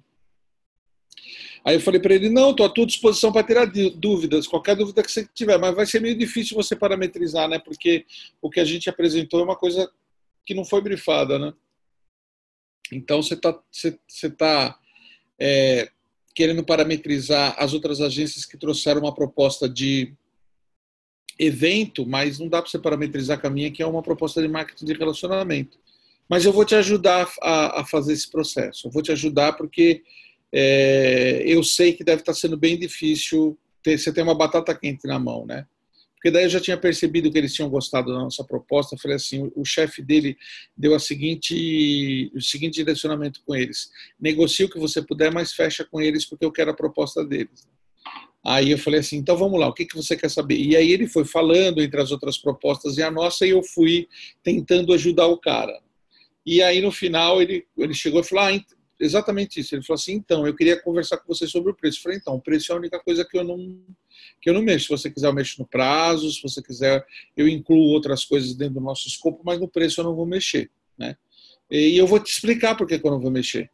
Aí 1.63 1.75
eu 1.75 1.81
falei 1.81 1.99
para 1.99 2.15
ele: 2.15 2.29
não, 2.29 2.51
estou 2.51 2.65
à 2.65 2.69
tua 2.69 2.87
disposição 2.87 3.31
para 3.31 3.45
tirar 3.45 3.71
dúvidas, 3.95 4.47
qualquer 4.47 4.75
dúvida 4.75 5.03
que 5.03 5.11
você 5.11 5.27
tiver, 5.33 5.57
mas 5.59 5.75
vai 5.75 5.85
ser 5.85 6.01
meio 6.01 6.17
difícil 6.17 6.55
você 6.55 6.75
parametrizar, 6.75 7.47
né? 7.47 7.59
Porque 7.59 8.05
o 8.41 8.49
que 8.49 8.59
a 8.59 8.65
gente 8.65 8.89
apresentou 8.89 9.39
é 9.39 9.43
uma 9.43 9.55
coisa 9.55 9.89
que 10.45 10.55
não 10.55 10.65
foi 10.65 10.81
brifada, 10.81 11.37
né? 11.37 11.53
Então 12.91 13.21
você 13.21 13.35
está 13.35 13.59
você, 13.71 13.99
você 14.07 14.29
tá, 14.31 14.79
é, 15.39 15.91
querendo 16.33 16.63
parametrizar 16.63 17.55
as 17.59 17.73
outras 17.73 18.01
agências 18.01 18.45
que 18.45 18.57
trouxeram 18.57 19.01
uma 19.01 19.13
proposta 19.13 19.69
de 19.69 20.13
evento, 21.37 22.05
mas 22.05 22.39
não 22.39 22.47
dá 22.47 22.61
para 22.61 22.69
você 22.69 22.79
parametrizar 22.79 23.39
com 23.39 23.47
a 23.47 23.49
minha, 23.49 23.71
que 23.71 23.83
é 23.83 23.85
uma 23.85 24.01
proposta 24.01 24.41
de 24.41 24.47
marketing 24.47 24.85
de 24.85 24.93
relacionamento. 24.93 25.77
Mas 26.29 26.45
eu 26.45 26.53
vou 26.53 26.63
te 26.63 26.75
ajudar 26.75 27.31
a, 27.41 27.81
a 27.81 27.85
fazer 27.85 28.13
esse 28.13 28.29
processo. 28.29 28.87
Eu 28.87 28.91
vou 28.91 29.01
te 29.01 29.11
ajudar 29.11 29.53
porque 29.53 30.03
é, 30.53 31.43
eu 31.45 31.63
sei 31.63 31.93
que 31.93 32.03
deve 32.03 32.21
estar 32.21 32.33
sendo 32.33 32.57
bem 32.57 32.77
difícil 32.77 33.57
ter, 33.81 33.97
você 33.97 34.13
ter 34.13 34.21
uma 34.21 34.35
batata 34.35 34.75
quente 34.75 35.07
na 35.07 35.17
mão, 35.17 35.45
né? 35.45 35.65
Porque 36.15 36.31
daí 36.31 36.43
eu 36.43 36.49
já 36.49 36.59
tinha 36.59 36.77
percebido 36.77 37.31
que 37.31 37.37
eles 37.37 37.53
tinham 37.53 37.69
gostado 37.69 38.11
da 38.11 38.19
nossa 38.19 38.43
proposta. 38.43 38.93
Eu 38.93 38.99
falei 38.99 39.15
assim, 39.15 39.41
o, 39.41 39.61
o 39.61 39.65
chefe 39.65 40.01
dele 40.01 40.37
deu 40.75 40.93
a 40.93 40.99
seguinte, 40.99 42.29
o 42.35 42.41
seguinte 42.41 42.75
direcionamento 42.75 43.41
com 43.45 43.55
eles: 43.55 43.89
negocie 44.19 44.65
o 44.65 44.69
que 44.69 44.77
você 44.77 45.01
puder, 45.01 45.31
mas 45.31 45.53
fecha 45.53 45.85
com 45.85 46.01
eles 46.01 46.25
porque 46.25 46.43
eu 46.43 46.51
quero 46.51 46.71
a 46.71 46.75
proposta 46.75 47.23
deles. 47.23 47.67
Aí 48.45 48.71
eu 48.71 48.77
falei 48.77 49.01
assim, 49.01 49.17
então 49.17 49.35
vamos 49.35 49.59
lá, 49.59 49.67
o 49.67 49.73
que, 49.73 49.85
que 49.85 49.95
você 49.95 50.15
quer 50.15 50.29
saber? 50.29 50.55
E 50.55 50.75
aí 50.75 50.91
ele 50.91 51.07
foi 51.07 51.25
falando 51.25 51.81
entre 51.81 52.01
as 52.01 52.11
outras 52.11 52.37
propostas 52.37 52.97
e 52.97 53.03
a 53.03 53.11
nossa, 53.11 53.45
e 53.45 53.49
eu 53.49 53.61
fui 53.61 54.07
tentando 54.41 54.93
ajudar 54.93 55.27
o 55.27 55.37
cara. 55.37 55.77
E 56.45 56.61
aí 56.61 56.81
no 56.81 56.91
final 56.91 57.41
ele, 57.41 57.65
ele 57.77 57.93
chegou 57.93 58.21
e 58.21 58.23
falou, 58.23 58.45
ah, 58.45 58.59
exatamente 58.99 59.59
isso. 59.59 59.73
Ele 59.73 59.83
falou 59.83 59.99
assim: 59.99 60.13
então, 60.13 60.45
eu 60.45 60.55
queria 60.55 60.79
conversar 60.81 61.17
com 61.17 61.33
você 61.33 61.47
sobre 61.47 61.71
o 61.71 61.75
preço. 61.75 61.99
Eu 61.99 62.03
falei: 62.03 62.17
então, 62.17 62.35
o 62.35 62.41
preço 62.41 62.71
é 62.71 62.75
a 62.75 62.77
única 62.77 62.99
coisa 62.99 63.25
que 63.25 63.37
eu 63.37 63.43
não 63.43 63.81
que 64.41 64.49
eu 64.49 64.53
não 64.53 64.61
mexo. 64.61 64.85
Se 64.85 64.89
você 64.89 65.09
quiser, 65.09 65.27
eu 65.27 65.33
mexo 65.33 65.61
no 65.61 65.67
prazo. 65.67 66.31
Se 66.31 66.41
você 66.41 66.61
quiser, 66.61 67.05
eu 67.35 67.47
incluo 67.47 67.91
outras 67.91 68.25
coisas 68.25 68.53
dentro 68.53 68.75
do 68.75 68.81
nosso 68.81 69.07
escopo, 69.07 69.41
mas 69.45 69.59
no 69.59 69.67
preço 69.67 70.01
eu 70.01 70.05
não 70.05 70.15
vou 70.15 70.25
mexer, 70.25 70.69
né? 70.97 71.15
E 71.71 71.97
eu 71.97 72.07
vou 72.07 72.19
te 72.19 72.31
explicar 72.31 72.75
por 72.75 72.87
que, 72.87 72.95
eu 72.95 73.11
não 73.11 73.19
vou 73.19 73.31
mexer. 73.31 73.69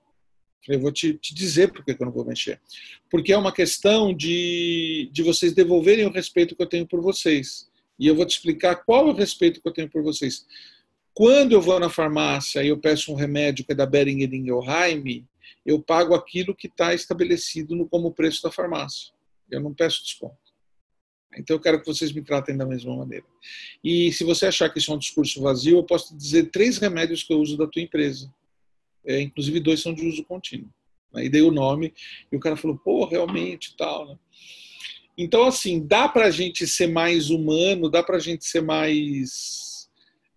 Eu 0.67 0.79
vou 0.79 0.91
te, 0.91 1.13
te 1.13 1.33
dizer 1.33 1.71
por 1.71 1.83
que, 1.83 1.91
eu 1.91 2.05
não 2.05 2.11
vou 2.11 2.25
mexer. 2.25 2.59
Porque 3.09 3.31
é 3.31 3.37
uma 3.37 3.51
questão 3.51 4.13
de, 4.13 5.09
de 5.11 5.23
vocês 5.23 5.53
devolverem 5.53 6.05
o 6.05 6.11
respeito 6.11 6.55
que 6.55 6.61
eu 6.61 6.67
tenho 6.67 6.87
por 6.87 7.01
vocês. 7.01 7.69
E 7.99 8.07
eu 8.07 8.15
vou 8.15 8.25
te 8.25 8.31
explicar 8.31 8.75
qual 8.77 9.07
é 9.07 9.11
o 9.11 9.15
respeito 9.15 9.61
que 9.61 9.67
eu 9.67 9.73
tenho 9.73 9.89
por 9.89 10.03
vocês. 10.03 10.45
Quando 11.13 11.53
eu 11.53 11.61
vou 11.61 11.79
na 11.79 11.89
farmácia 11.89 12.63
e 12.63 12.67
eu 12.67 12.77
peço 12.77 13.11
um 13.11 13.15
remédio 13.15 13.63
que 13.63 13.71
é 13.71 13.75
da 13.75 13.85
Beringer 13.85 14.33
Ingelheim, 14.33 15.25
eu 15.65 15.81
pago 15.81 16.13
aquilo 16.13 16.55
que 16.55 16.67
está 16.67 16.93
estabelecido 16.93 17.75
no 17.75 17.87
como 17.87 18.11
preço 18.11 18.43
da 18.43 18.51
farmácia. 18.51 19.13
Eu 19.49 19.61
não 19.61 19.73
peço 19.73 20.03
desconto. 20.03 20.35
Então 21.37 21.55
eu 21.55 21.59
quero 21.59 21.79
que 21.79 21.85
vocês 21.85 22.11
me 22.11 22.21
tratem 22.21 22.55
da 22.55 22.65
mesma 22.65 22.95
maneira. 22.95 23.25
E 23.83 24.11
se 24.11 24.23
você 24.23 24.47
achar 24.47 24.69
que 24.69 24.79
isso 24.79 24.91
é 24.91 24.95
um 24.95 24.99
discurso 24.99 25.41
vazio, 25.41 25.77
eu 25.77 25.83
posso 25.83 26.09
te 26.09 26.17
dizer 26.17 26.49
três 26.49 26.77
remédios 26.77 27.23
que 27.23 27.33
eu 27.33 27.39
uso 27.39 27.57
da 27.57 27.67
tua 27.67 27.81
empresa. 27.81 28.31
É, 29.05 29.21
inclusive 29.21 29.59
dois 29.59 29.81
são 29.81 29.93
de 29.93 30.07
uso 30.07 30.23
contínuo. 30.23 30.69
Aí 31.13 31.29
dei 31.29 31.41
o 31.41 31.51
nome 31.51 31.93
e 32.31 32.35
o 32.35 32.39
cara 32.39 32.57
falou, 32.57 32.77
pô, 32.77 33.05
realmente 33.05 33.75
tal. 33.77 34.07
Né? 34.07 34.17
Então, 35.17 35.45
assim, 35.45 35.85
dá 35.85 36.09
para 36.09 36.25
a 36.25 36.31
gente 36.31 36.67
ser 36.67 36.87
mais 36.87 37.29
humano, 37.29 37.89
dá 37.89 38.03
para 38.03 38.17
a 38.17 38.19
gente 38.19 38.45
ser 38.45 38.61
mais 38.61 39.89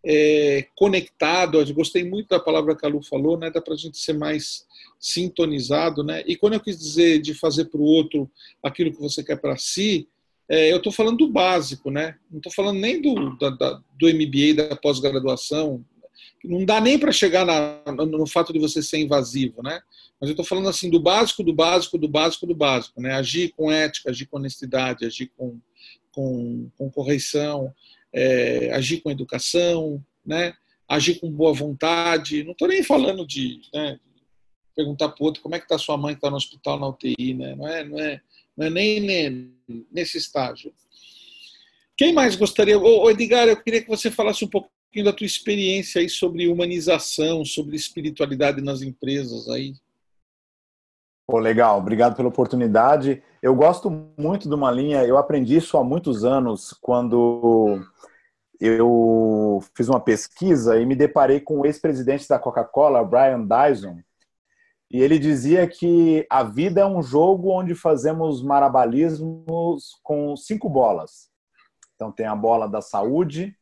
é, 0.05 0.67
conectado. 0.77 1.61
Eu 1.61 1.75
gostei 1.75 2.05
muito 2.05 2.29
da 2.29 2.39
palavra 2.39 2.77
que 2.77 2.87
a 2.87 2.89
Lu 2.89 3.03
falou, 3.03 3.37
né? 3.37 3.51
Dá 3.51 3.61
para 3.61 3.75
a 3.75 3.77
gente 3.77 3.99
ser 3.99 4.13
mais 4.13 4.67
sintonizado, 5.01 6.05
né? 6.05 6.23
E 6.27 6.37
quando 6.37 6.55
eu 6.55 6.61
quis 6.61 6.79
dizer 6.79 7.21
de 7.21 7.35
fazer 7.35 7.67
para 7.67 7.81
o 7.81 7.85
outro 7.85 8.31
aquilo 8.63 8.93
que 8.93 9.01
você 9.01 9.23
quer 9.23 9.41
para 9.41 9.57
si, 9.57 10.09
é, 10.49 10.73
eu 10.73 10.79
estou 10.79 10.93
falando 10.93 11.19
do 11.19 11.29
básico, 11.29 11.91
né? 11.91 12.17
Não 12.31 12.39
estou 12.39 12.53
falando 12.53 12.79
nem 12.79 13.03
do, 13.03 13.37
da, 13.37 13.51
da, 13.51 13.83
do 13.99 14.07
MBA, 14.09 14.55
da 14.55 14.77
pós-graduação. 14.77 15.85
Não 16.45 16.65
dá 16.65 16.81
nem 16.81 16.99
para 16.99 17.13
chegar 17.13 17.45
na, 17.45 17.83
no, 17.93 18.27
fato 18.27 18.53
de 18.53 18.59
você 18.59 18.83
ser 18.83 18.99
invasivo, 18.99 19.63
né? 19.63 19.81
Mas 20.21 20.29
eu 20.29 20.33
estou 20.33 20.45
falando 20.45 20.69
assim 20.69 20.89
do 20.89 21.01
básico, 21.01 21.43
do 21.43 21.53
básico, 21.53 21.99
do 21.99 22.09
básico, 22.09 22.47
do 22.47 22.55
básico, 22.55 23.01
né? 23.01 23.15
Agir 23.15 23.53
com 23.57 23.71
ética, 23.71 24.11
agir 24.11 24.27
com 24.27 24.37
honestidade, 24.37 25.05
agir 25.05 25.33
com, 25.37 25.59
com, 26.13 26.71
com 26.77 26.91
correção, 26.91 27.73
é, 28.13 28.73
agir 28.73 29.01
com 29.01 29.11
educação, 29.11 30.05
né? 30.25 30.55
Agir 30.89 31.21
com 31.21 31.31
boa 31.31 31.53
vontade. 31.53 32.45
Não 32.45 32.53
estou 32.53 32.69
nem 32.69 32.83
falando 32.83 33.27
de 33.27 33.61
né, 33.75 33.99
perguntar 34.75 35.09
para 35.09 35.23
o 35.23 35.27
outro 35.27 35.43
como 35.43 35.55
é 35.55 35.59
que 35.59 35.65
está 35.65 35.77
sua 35.77 35.97
mãe 35.97 36.15
que 36.15 36.19
está 36.19 36.31
no 36.31 36.37
hospital 36.37 36.79
na 36.79 36.89
UTI, 36.89 37.35
né? 37.35 37.55
Não 37.55 37.69
é, 37.69 37.85
não 37.85 37.99
é, 37.99 38.21
não 38.57 38.67
é 38.67 38.71
nem, 38.71 39.01
nem 39.01 39.55
nesse 39.91 40.19
estágio. 40.19 40.73
Quem 41.97 42.13
mais 42.13 42.37
gostaria? 42.37 42.79
Ô, 42.79 43.11
Edgar, 43.11 43.49
eu 43.49 43.61
queria 43.61 43.83
que 43.83 43.89
você 43.89 44.09
falasse 44.09 44.45
um 44.45 44.49
pouquinho 44.89 45.05
da 45.05 45.13
tua 45.13 45.27
experiência 45.27 46.01
aí 46.01 46.09
sobre 46.09 46.49
humanização, 46.49 47.45
sobre 47.45 47.77
espiritualidade 47.77 48.61
nas 48.63 48.83
empresas 48.83 49.49
aí. 49.49 49.75
Pô, 51.27 51.39
legal, 51.39 51.79
obrigado 51.79 52.17
pela 52.17 52.29
oportunidade. 52.29 53.23
Eu 53.43 53.55
gosto 53.55 53.91
muito 54.19 54.49
de 54.49 54.55
uma 54.55 54.71
linha, 54.71 55.05
eu 55.05 55.19
aprendi 55.19 55.57
isso 55.57 55.77
há 55.77 55.85
muitos 55.85 56.25
anos, 56.25 56.73
quando 56.81 57.81
eu 58.59 59.63
fiz 59.77 59.89
uma 59.89 60.01
pesquisa 60.01 60.81
e 60.81 60.87
me 60.87 60.97
deparei 60.97 61.39
com 61.39 61.61
o 61.61 61.67
ex-presidente 61.67 62.27
da 62.27 62.39
Coca-Cola, 62.39 63.05
Brian 63.05 63.47
Dyson, 63.47 64.01
e 64.91 65.03
ele 65.03 65.19
dizia 65.19 65.69
que 65.69 66.27
a 66.31 66.43
vida 66.43 66.81
é 66.81 66.87
um 66.87 67.03
jogo 67.03 67.51
onde 67.51 67.75
fazemos 67.75 68.43
marabalismos 68.43 70.01
com 70.03 70.35
cinco 70.35 70.71
bolas. 70.71 71.29
Então 71.95 72.11
tem 72.11 72.25
a 72.25 72.35
bola 72.35 72.67
da 72.67 72.81
saúde, 72.81 73.55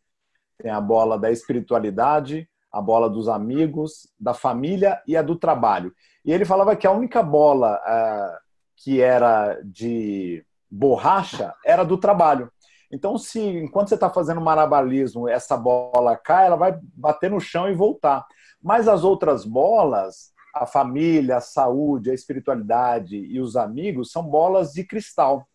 tem 0.59 0.71
a 0.71 0.81
bola 0.81 1.19
da 1.19 1.31
espiritualidade, 1.31 2.49
a 2.73 2.81
bola 2.81 3.09
dos 3.09 3.29
amigos, 3.29 4.09
da 4.19 4.35
família 4.35 5.01
e 5.07 5.17
a 5.17 5.23
do 5.23 5.37
trabalho. 5.37 5.93
E 6.25 6.33
ele 6.33 6.45
falava 6.45 6.77
que 6.77 6.87
a 6.87 6.93
única 6.93 7.23
bola 7.23 7.77
uh, 7.77 8.37
que 8.77 9.01
era 9.01 9.61
de 9.65 10.45
borracha 10.71 11.55
era 11.65 11.85
do 11.85 11.97
trabalho. 11.97 12.51
Então, 12.91 13.19
se 13.19 13.41
enquanto 13.41 13.89
você 13.89 13.95
está 13.95 14.11
fazendo 14.11 14.41
marabalismo, 14.41 15.29
essa 15.29 15.57
bola 15.57 16.17
cai, 16.17 16.47
ela 16.47 16.57
vai 16.57 16.79
bater 16.95 17.31
no 17.31 17.41
chão 17.41 17.69
e 17.69 17.75
voltar. 17.75 18.27
Mas 18.63 18.89
as 18.89 19.05
outras 19.05 19.45
bolas, 19.45 20.33
a 20.55 20.67
família, 20.67 21.37
a 21.37 21.41
saúde, 21.41 22.11
a 22.11 22.15
espiritualidade 22.15 23.17
e 23.17 23.41
os 23.41 23.57
amigos, 23.57 24.11
são 24.11 24.23
bolas 24.23 24.73
de 24.73 24.85
cristal. 24.85 25.47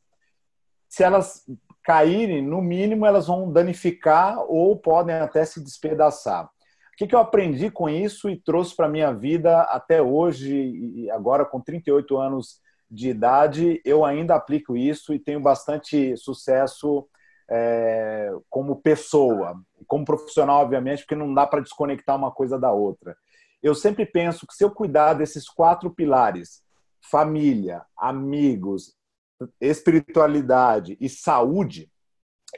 Se 0.90 1.04
elas 1.04 1.46
caírem, 1.84 2.42
no 2.42 2.62
mínimo, 2.62 3.06
elas 3.06 3.28
vão 3.28 3.52
danificar 3.52 4.40
ou 4.48 4.78
podem 4.78 5.16
até 5.16 5.44
se 5.46 5.64
despedaçar 5.64 6.50
que, 7.02 7.08
que 7.08 7.16
eu 7.16 7.20
aprendi 7.20 7.72
com 7.72 7.90
isso 7.90 8.30
e 8.30 8.38
trouxe 8.38 8.76
para 8.76 8.86
a 8.86 8.90
minha 8.90 9.12
vida 9.12 9.62
até 9.62 10.00
hoje, 10.00 10.56
e 10.56 11.10
agora 11.10 11.44
com 11.44 11.60
38 11.60 12.16
anos 12.16 12.62
de 12.90 13.10
idade, 13.10 13.82
eu 13.84 14.06
ainda 14.06 14.36
aplico 14.36 14.78
isso 14.78 15.12
e 15.12 15.20
tenho 15.20 15.40
bastante 15.40 16.16
sucesso 16.16 17.08
é, 17.50 18.30
como 18.50 18.82
pessoa, 18.82 19.60
como 19.88 20.06
profissional, 20.06 20.62
obviamente, 20.62 21.00
porque 21.00 21.16
não 21.16 21.34
dá 21.34 21.48
para 21.48 21.62
desconectar 21.62 22.16
uma 22.16 22.32
coisa 22.32 22.60
da 22.60 22.72
outra. 22.72 23.18
Eu 23.64 23.74
sempre 23.74 24.06
penso 24.06 24.46
que 24.46 24.54
se 24.54 24.64
eu 24.64 24.70
cuidar 24.70 25.14
desses 25.14 25.50
quatro 25.50 25.90
pilares, 25.90 26.62
família, 27.10 27.82
amigos, 27.98 28.94
espiritualidade 29.60 30.98
e 31.00 31.10
saúde, 31.10 31.92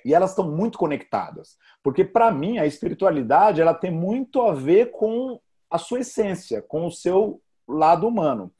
e 0.03 0.13
elas 0.13 0.31
estão 0.31 0.49
muito 0.49 0.77
conectadas, 0.77 1.57
porque 1.83 2.03
para 2.03 2.31
mim 2.31 2.57
a 2.57 2.65
espiritualidade 2.65 3.61
ela 3.61 3.73
tem 3.73 3.91
muito 3.91 4.41
a 4.41 4.53
ver 4.53 4.91
com 4.91 5.39
a 5.69 5.77
sua 5.77 5.99
essência, 5.99 6.61
com 6.61 6.85
o 6.85 6.91
seu 6.91 7.41
lado 7.67 8.07
humano. 8.07 8.53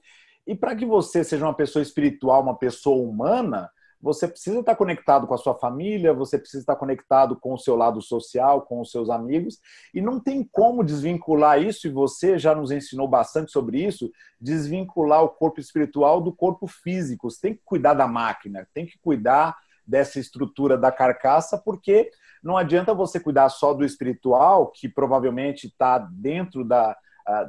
E 0.46 0.56
para 0.56 0.76
que 0.76 0.86
você 0.86 1.24
seja 1.24 1.46
uma 1.46 1.54
pessoa 1.54 1.82
espiritual, 1.82 2.44
uma 2.44 2.58
pessoa 2.58 3.02
humana, 3.02 3.70
você 4.04 4.28
precisa 4.28 4.60
estar 4.60 4.76
conectado 4.76 5.26
com 5.26 5.34
a 5.34 5.38
sua 5.38 5.56
família, 5.56 6.14
você 6.14 6.38
precisa 6.38 6.62
estar 6.62 6.76
conectado 6.76 7.38
com 7.40 7.54
o 7.54 7.58
seu 7.58 7.78
lado 7.78 8.02
social, 8.02 8.64
com 8.64 8.82
os 8.82 8.92
seus 8.92 9.10
amigos, 9.10 9.62
e 9.94 10.02
não 10.02 10.20
tem 10.20 10.44
como 10.44 10.84
desvincular 10.84 11.62
isso, 11.62 11.88
e 11.88 11.90
você 11.90 12.38
já 12.38 12.54
nos 12.54 12.70
ensinou 12.70 13.08
bastante 13.08 13.50
sobre 13.50 13.82
isso, 13.82 14.12
desvincular 14.42 15.24
o 15.24 15.30
corpo 15.30 15.62
espiritual 15.62 16.20
do 16.20 16.34
corpo 16.34 16.68
físico. 16.68 17.32
Você 17.32 17.40
tem 17.40 17.54
que 17.54 17.62
cuidar 17.64 17.94
da 17.94 18.06
máquina, 18.06 18.68
tem 18.74 18.86
que 18.86 19.00
cuidar 19.00 19.58
dessa 19.88 20.20
estrutura 20.20 20.78
da 20.78 20.92
carcaça, 20.92 21.58
porque 21.58 22.12
não 22.44 22.58
adianta 22.58 22.94
você 22.94 23.22
cuidar 23.22 23.48
só 23.48 23.74
do 23.74 23.86
espiritual, 23.86 24.68
que 24.68 24.90
provavelmente 24.90 25.68
está 25.68 25.98
dentro 25.98 26.66
da, 26.66 26.94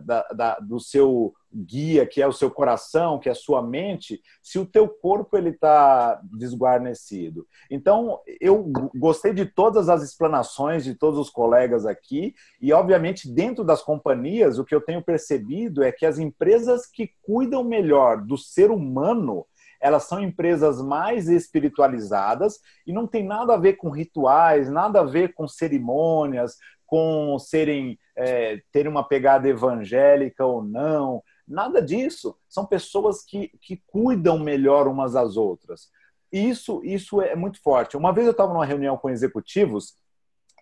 da, 0.05 0.23
da, 0.29 0.59
do 0.61 0.79
seu 0.79 1.35
guia, 1.55 2.05
que 2.05 2.21
é 2.21 2.27
o 2.27 2.33
seu 2.33 2.51
coração, 2.51 3.19
que 3.19 3.29
é 3.29 3.33
a 3.33 3.37
sua 3.37 3.63
mente, 3.63 4.21
se 4.43 4.59
o 4.59 4.67
teu 4.67 4.89
corpo 4.89 5.37
ele 5.37 5.51
está 5.51 6.21
desguarnecido. 6.33 7.47
Então, 7.71 8.21
eu 8.41 8.71
gostei 8.97 9.33
de 9.33 9.47
todas 9.47 9.89
as 9.89 10.03
explanações 10.03 10.85
de 10.85 10.95
todos 10.95 11.19
os 11.19 11.31
colegas 11.31 11.87
aqui 11.87 12.35
e, 12.61 12.73
obviamente, 12.73 13.31
dentro 13.31 13.65
das 13.65 13.83
companhias, 13.83 14.59
o 14.59 14.65
que 14.65 14.75
eu 14.75 14.81
tenho 14.81 15.03
percebido 15.03 15.83
é 15.83 15.93
que 15.93 16.05
as 16.05 16.19
empresas 16.19 16.87
que 16.87 17.11
cuidam 17.23 17.63
melhor 17.63 18.21
do 18.21 18.37
ser 18.37 18.71
humano, 18.71 19.47
elas 19.81 20.05
são 20.05 20.21
empresas 20.21 20.81
mais 20.81 21.29
espiritualizadas 21.29 22.59
e 22.87 22.93
não 22.93 23.07
tem 23.07 23.25
nada 23.25 23.55
a 23.55 23.59
ver 23.59 23.75
com 23.75 23.91
rituais, 23.91 24.71
nada 24.71 25.01
a 25.01 25.05
ver 25.05 25.35
com 25.35 25.47
cerimônias, 25.47 26.57
com 26.87 27.39
serem 27.39 27.99
é, 28.17 28.63
terem 28.73 28.91
uma 28.91 29.07
pegada 29.07 29.49
evangélica 29.49 30.45
ou 30.45 30.63
não, 30.63 31.23
nada 31.47 31.81
disso. 31.81 32.37
São 32.49 32.65
pessoas 32.65 33.25
que, 33.25 33.49
que 33.61 33.83
cuidam 33.87 34.39
melhor 34.39 34.87
umas 34.89 35.13
das 35.13 35.37
outras. 35.37 35.89
Isso, 36.33 36.81
isso 36.85 37.21
é 37.21 37.37
muito 37.37 37.61
forte. 37.63 37.97
Uma 37.97 38.13
vez 38.13 38.27
eu 38.27 38.33
estava 38.33 38.53
numa 38.53 38.67
reunião 38.67 38.97
com 38.97 39.11
executivos 39.11 39.95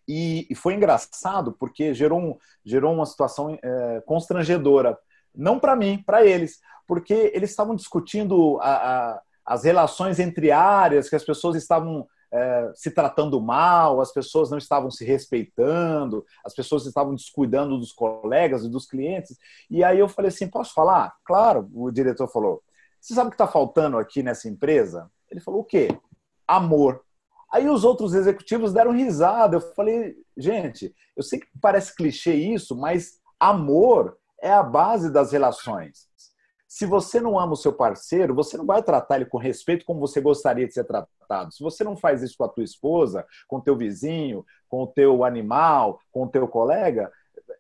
e, 0.07 0.47
e, 0.51 0.55
foi 0.55 0.75
engraçado 0.75 1.53
porque 1.53 1.95
gerou, 1.95 2.19
um, 2.21 2.39
gerou 2.65 2.93
uma 2.93 3.07
situação 3.07 3.59
é, 3.63 4.03
constrangedora. 4.05 4.99
Não 5.35 5.59
para 5.59 5.77
mim, 5.77 6.03
para 6.05 6.25
eles 6.27 6.61
porque 6.87 7.33
eles 7.35 7.49
estavam 7.49 7.75
discutindo 7.75 8.59
a, 8.61 8.75
a, 8.75 9.23
as 9.47 9.65
relações 9.65 10.19
entre 10.19 10.51
áreas, 10.51 11.09
que 11.09 11.17
as 11.17 11.25
pessoas 11.25 11.57
estavam 11.57 12.07
é, 12.33 12.73
se 12.75 12.91
tratando 12.91 13.41
mal, 13.41 14.01
as 14.01 14.11
pessoas 14.11 14.51
não 14.51 14.57
estavam 14.57 14.91
se 14.91 15.05
respeitando, 15.05 16.25
as 16.45 16.55
pessoas 16.55 16.87
estavam 16.87 17.15
descuidando 17.15 17.79
dos 17.79 17.93
colegas 17.93 18.65
e 18.65 18.71
dos 18.71 18.87
clientes. 18.87 19.37
E 19.71 19.85
aí 19.85 19.99
eu 19.99 20.09
falei 20.09 20.31
assim: 20.31 20.49
posso 20.49 20.73
falar? 20.73 21.15
Claro, 21.25 21.69
o 21.75 21.91
diretor 21.91 22.27
falou. 22.29 22.63
Você 22.99 23.15
sabe 23.15 23.29
o 23.29 23.31
que 23.31 23.35
está 23.35 23.47
faltando 23.47 23.99
aqui 23.99 24.23
nessa 24.23 24.49
empresa? 24.49 25.11
Ele 25.31 25.41
falou: 25.41 25.61
o 25.61 25.65
quê? 25.65 25.89
Amor. 26.49 27.05
Aí 27.53 27.69
os 27.69 27.85
outros 27.85 28.15
executivos 28.15 28.73
deram 28.73 28.93
risada. 28.93 29.57
Eu 29.57 29.61
falei: 29.61 30.17
gente, 30.37 30.95
eu 31.15 31.23
sei 31.23 31.39
que 31.39 31.47
parece 31.61 31.95
clichê 31.95 32.35
isso, 32.35 32.75
mas 32.75 33.21
amor 33.39 34.17
é 34.41 34.51
a 34.51 34.63
base 34.63 35.13
das 35.13 35.33
relações. 35.33 36.09
Se 36.73 36.87
você 36.87 37.21
não 37.21 37.39
ama 37.39 37.53
o 37.53 37.57
seu 37.57 37.71
parceiro, 37.71 38.35
você 38.35 38.57
não 38.57 38.65
vai 38.65 38.83
tratar 38.83 39.17
ele 39.17 39.27
com 39.27 39.37
respeito 39.37 39.85
como 39.85 40.01
você 40.01 40.23
gostaria 40.23 40.67
de 40.67 40.73
ser 40.73 40.85
tratado. 40.85 41.53
Se 41.53 41.63
você 41.63 41.85
não 41.85 41.99
faz 41.99 42.23
isso 42.23 42.35
com 42.39 42.45
a 42.45 42.49
tua 42.49 42.65
esposa, 42.65 43.27
com 43.47 43.59
o 43.59 43.61
teu 43.61 43.77
vizinho, 43.77 44.43
com 44.71 44.85
o 44.85 44.87
teu 44.87 45.23
animal, 45.23 46.01
com 46.11 46.23
o 46.23 46.29
teu 46.29 46.49
colega, 46.49 47.13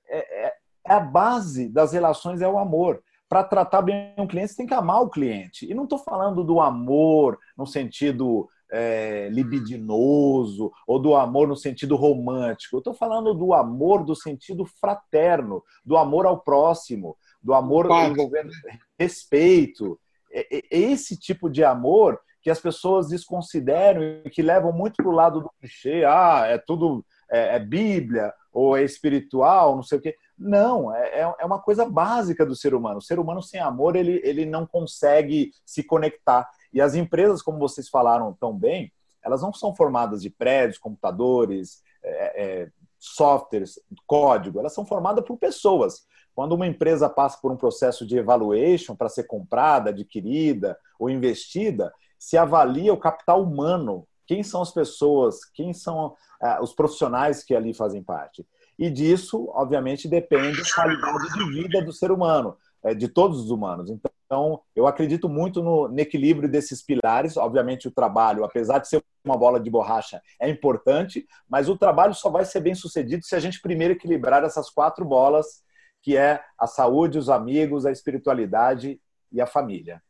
é, 0.08 0.46
é, 0.46 0.54
é 0.86 0.94
a 0.94 0.98
base 0.98 1.68
das 1.68 1.92
relações 1.92 2.40
é 2.40 2.48
o 2.48 2.56
amor. 2.56 3.02
Para 3.28 3.44
tratar 3.44 3.82
bem 3.82 4.14
um 4.16 4.26
cliente, 4.26 4.52
você 4.52 4.56
tem 4.56 4.66
que 4.66 4.72
amar 4.72 5.02
o 5.02 5.10
cliente. 5.10 5.70
E 5.70 5.74
não 5.74 5.84
estou 5.84 5.98
falando 5.98 6.42
do 6.42 6.58
amor 6.58 7.38
no 7.54 7.66
sentido 7.66 8.48
é, 8.72 9.28
libidinoso 9.28 10.72
ou 10.86 10.98
do 10.98 11.14
amor 11.14 11.46
no 11.46 11.56
sentido 11.56 11.96
romântico. 11.96 12.76
Eu 12.76 12.78
estou 12.78 12.94
falando 12.94 13.34
do 13.34 13.52
amor 13.52 14.04
do 14.04 14.16
sentido 14.16 14.64
fraterno, 14.64 15.62
do 15.84 15.98
amor 15.98 16.24
ao 16.24 16.40
próximo, 16.40 17.14
do 17.42 17.54
amor 17.54 17.86
envolvendo 17.90 18.50
respeito. 18.98 19.98
É, 20.32 20.56
é, 20.56 20.62
esse 20.70 21.16
tipo 21.18 21.50
de 21.50 21.64
amor 21.64 22.18
que 22.40 22.50
as 22.50 22.60
pessoas 22.60 23.08
desconsideram 23.08 24.02
e 24.24 24.30
que 24.30 24.42
levam 24.42 24.72
muito 24.72 24.96
para 24.96 25.08
o 25.08 25.14
lado 25.14 25.40
do 25.40 25.50
clichê. 25.60 26.04
Ah, 26.04 26.44
é 26.46 26.58
tudo 26.58 27.04
é, 27.30 27.56
é, 27.56 27.58
Bíblia 27.58 28.32
ou 28.52 28.76
é 28.76 28.82
espiritual, 28.82 29.76
não 29.76 29.82
sei 29.82 29.98
o 29.98 30.00
quê. 30.00 30.16
Não, 30.36 30.94
é, 30.94 31.20
é, 31.20 31.34
é 31.40 31.46
uma 31.46 31.60
coisa 31.60 31.84
básica 31.84 32.44
do 32.44 32.56
ser 32.56 32.74
humano. 32.74 32.98
O 32.98 33.02
ser 33.02 33.18
humano 33.18 33.42
sem 33.42 33.60
amor, 33.60 33.96
ele, 33.96 34.20
ele 34.24 34.44
não 34.44 34.66
consegue 34.66 35.52
se 35.64 35.82
conectar. 35.82 36.48
E 36.72 36.80
as 36.80 36.94
empresas, 36.94 37.42
como 37.42 37.58
vocês 37.58 37.88
falaram 37.88 38.36
tão 38.38 38.56
bem, 38.56 38.92
elas 39.24 39.40
não 39.40 39.52
são 39.52 39.74
formadas 39.74 40.20
de 40.20 40.28
prédios, 40.28 40.78
computadores, 40.78 41.80
é, 42.02 42.44
é, 42.44 42.68
softwares, 42.98 43.80
código, 44.06 44.58
elas 44.58 44.74
são 44.74 44.84
formadas 44.84 45.24
por 45.24 45.36
pessoas. 45.38 46.06
Quando 46.34 46.52
uma 46.52 46.66
empresa 46.66 47.08
passa 47.08 47.38
por 47.40 47.52
um 47.52 47.56
processo 47.56 48.06
de 48.06 48.16
evaluation 48.16 48.94
para 48.94 49.08
ser 49.08 49.24
comprada, 49.24 49.90
adquirida 49.90 50.78
ou 50.98 51.10
investida, 51.10 51.92
se 52.18 52.36
avalia 52.36 52.92
o 52.92 53.00
capital 53.00 53.42
humano. 53.42 54.06
Quem 54.26 54.42
são 54.42 54.62
as 54.62 54.72
pessoas? 54.72 55.44
Quem 55.44 55.72
são 55.72 56.14
ah, 56.40 56.60
os 56.62 56.72
profissionais 56.72 57.42
que 57.44 57.54
ali 57.54 57.74
fazem 57.74 58.02
parte? 58.02 58.46
e 58.78 58.90
disso, 58.90 59.48
obviamente, 59.54 60.08
depende 60.08 60.60
a 60.60 60.74
qualidade 60.74 61.32
de 61.34 61.50
vida 61.52 61.82
do 61.82 61.92
ser 61.92 62.10
humano, 62.10 62.56
é, 62.82 62.94
de 62.94 63.08
todos 63.08 63.38
os 63.38 63.50
humanos. 63.50 63.90
Então, 63.90 64.60
eu 64.74 64.86
acredito 64.86 65.28
muito 65.28 65.62
no, 65.62 65.88
no 65.88 66.00
equilíbrio 66.00 66.48
desses 66.48 66.82
pilares. 66.82 67.36
Obviamente, 67.36 67.86
o 67.86 67.92
trabalho, 67.92 68.44
apesar 68.44 68.78
de 68.78 68.88
ser 68.88 69.00
uma 69.24 69.36
bola 69.36 69.60
de 69.60 69.70
borracha, 69.70 70.20
é 70.40 70.48
importante, 70.48 71.26
mas 71.48 71.68
o 71.68 71.76
trabalho 71.76 72.14
só 72.14 72.28
vai 72.28 72.44
ser 72.44 72.60
bem 72.60 72.74
sucedido 72.74 73.24
se 73.24 73.36
a 73.36 73.40
gente 73.40 73.60
primeiro 73.60 73.94
equilibrar 73.94 74.42
essas 74.42 74.68
quatro 74.68 75.04
bolas, 75.04 75.62
que 76.02 76.16
é 76.16 76.42
a 76.58 76.66
saúde, 76.66 77.18
os 77.18 77.28
amigos, 77.28 77.86
a 77.86 77.92
espiritualidade 77.92 79.00
e 79.30 79.40
a 79.40 79.46
família. 79.46 80.02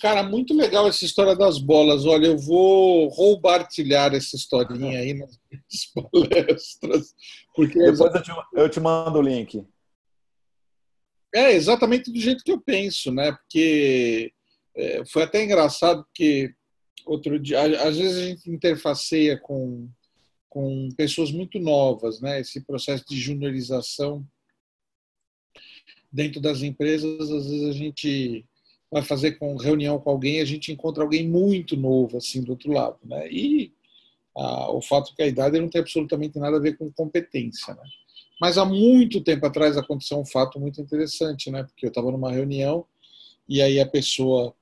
Cara, 0.00 0.22
muito 0.22 0.54
legal 0.54 0.86
essa 0.86 1.04
história 1.04 1.34
das 1.34 1.58
bolas. 1.58 2.06
Olha, 2.06 2.26
eu 2.26 2.38
vou 2.38 3.08
roubartilhar 3.08 4.14
essa 4.14 4.36
historinha 4.36 5.00
aí 5.00 5.14
nas 5.14 5.38
palestras. 6.12 7.14
Porque 7.54 7.78
Depois 7.78 8.14
eu 8.14 8.22
te, 8.22 8.32
eu 8.54 8.68
te 8.68 8.78
mando 8.78 9.18
o 9.18 9.22
link. 9.22 9.66
É 11.34 11.52
exatamente 11.52 12.12
do 12.12 12.20
jeito 12.20 12.44
que 12.44 12.52
eu 12.52 12.60
penso, 12.60 13.10
né? 13.10 13.32
Porque 13.32 14.32
é, 14.76 15.04
foi 15.06 15.24
até 15.24 15.42
engraçado 15.42 16.04
porque 16.04 16.54
outro 17.04 17.38
dia, 17.38 17.60
às 17.60 17.96
vezes 17.96 18.18
a 18.18 18.26
gente 18.26 18.50
interfaceia 18.50 19.36
com, 19.38 19.88
com 20.48 20.88
pessoas 20.96 21.30
muito 21.30 21.58
novas, 21.58 22.20
né? 22.20 22.40
Esse 22.40 22.60
processo 22.60 23.04
de 23.08 23.18
juniorização 23.18 24.26
dentro 26.10 26.40
das 26.40 26.62
empresas, 26.62 27.30
às 27.30 27.46
vezes 27.46 27.68
a 27.68 27.72
gente 27.72 28.44
vai 28.90 29.02
fazer 29.02 29.32
com 29.32 29.56
reunião 29.56 29.98
com 29.98 30.10
alguém, 30.10 30.40
a 30.40 30.44
gente 30.44 30.72
encontra 30.72 31.02
alguém 31.02 31.28
muito 31.28 31.76
novo 31.76 32.16
assim 32.16 32.42
do 32.42 32.52
outro 32.52 32.72
lado, 32.72 32.98
né? 33.04 33.30
E 33.30 33.72
a, 34.34 34.70
o 34.70 34.80
fato 34.80 35.14
que 35.14 35.22
a 35.22 35.26
idade 35.26 35.60
não 35.60 35.68
tem 35.68 35.80
absolutamente 35.80 36.38
nada 36.38 36.56
a 36.56 36.60
ver 36.60 36.76
com 36.76 36.90
competência, 36.92 37.74
né? 37.74 37.82
Mas 38.40 38.56
há 38.56 38.64
muito 38.64 39.20
tempo 39.20 39.44
atrás 39.46 39.76
aconteceu 39.76 40.18
um 40.18 40.24
fato 40.24 40.60
muito 40.60 40.80
interessante, 40.80 41.50
né? 41.50 41.64
Porque 41.64 41.84
eu 41.84 41.88
estava 41.88 42.10
numa 42.10 42.32
reunião 42.32 42.86
e 43.48 43.60
aí 43.60 43.80
a 43.80 43.86
pessoa 43.86 44.54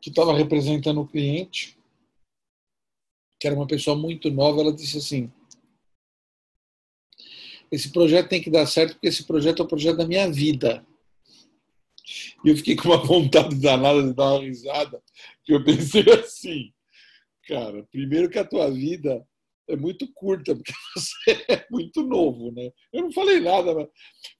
que 0.00 0.10
estava 0.10 0.36
representando 0.36 1.00
o 1.00 1.06
cliente, 1.06 1.76
que 3.40 3.46
era 3.46 3.56
uma 3.56 3.66
pessoa 3.66 3.96
muito 3.96 4.30
nova, 4.30 4.60
ela 4.60 4.72
disse 4.72 4.98
assim: 4.98 5.32
esse 7.72 7.90
projeto 7.90 8.28
tem 8.28 8.42
que 8.42 8.50
dar 8.50 8.66
certo 8.66 8.92
porque 8.92 9.08
esse 9.08 9.24
projeto 9.26 9.62
é 9.62 9.64
o 9.64 9.68
projeto 9.68 9.96
da 9.96 10.06
minha 10.06 10.30
vida. 10.30 10.86
E 12.44 12.50
eu 12.50 12.56
fiquei 12.56 12.76
com 12.76 12.88
uma 12.88 12.98
vontade 13.04 13.54
danada 13.56 14.02
de 14.02 14.12
dar 14.12 14.34
uma 14.34 14.42
risada, 14.42 15.02
que 15.44 15.54
eu 15.54 15.64
pensei 15.64 16.04
assim, 16.12 16.70
cara, 17.46 17.82
primeiro 17.90 18.28
que 18.28 18.38
a 18.38 18.44
tua 18.44 18.70
vida 18.70 19.26
é 19.68 19.76
muito 19.76 20.12
curta, 20.12 20.54
porque 20.54 20.72
você 20.94 21.44
é 21.48 21.66
muito 21.70 22.02
novo, 22.02 22.52
né? 22.52 22.70
Eu 22.92 23.04
não 23.04 23.12
falei 23.12 23.40
nada, 23.40 23.74
mas 23.74 23.88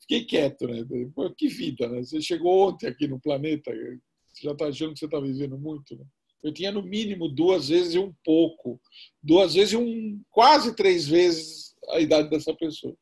fiquei 0.01 0.25
quieto, 0.27 0.67
né? 0.67 0.85
Pô, 1.15 1.31
que 1.31 1.49
vida, 1.49 1.89
né? 1.89 2.03
Você 2.03 2.21
chegou 2.21 2.69
ontem 2.69 2.89
aqui 2.89 3.07
no 3.07 3.21
planeta, 3.21 3.71
você 3.71 4.43
já 4.43 4.53
está 4.53 4.67
achando 4.67 4.93
que 4.93 4.99
você 4.99 5.05
está 5.07 5.21
vivendo 5.21 5.57
muito, 5.57 5.97
né? 5.97 6.05
Eu 6.43 6.53
tinha 6.53 6.73
no 6.73 6.83
mínimo 6.83 7.29
duas 7.29 7.69
vezes 7.69 7.95
e 7.95 7.99
um 7.99 8.13
pouco, 8.25 8.81
duas 9.23 9.55
vezes 9.55 9.73
e 9.73 9.77
um 9.77 10.21
quase 10.31 10.75
três 10.75 11.07
vezes 11.07 11.75
a 11.91 12.01
idade 12.01 12.31
dessa 12.31 12.55
pessoa. 12.55 12.97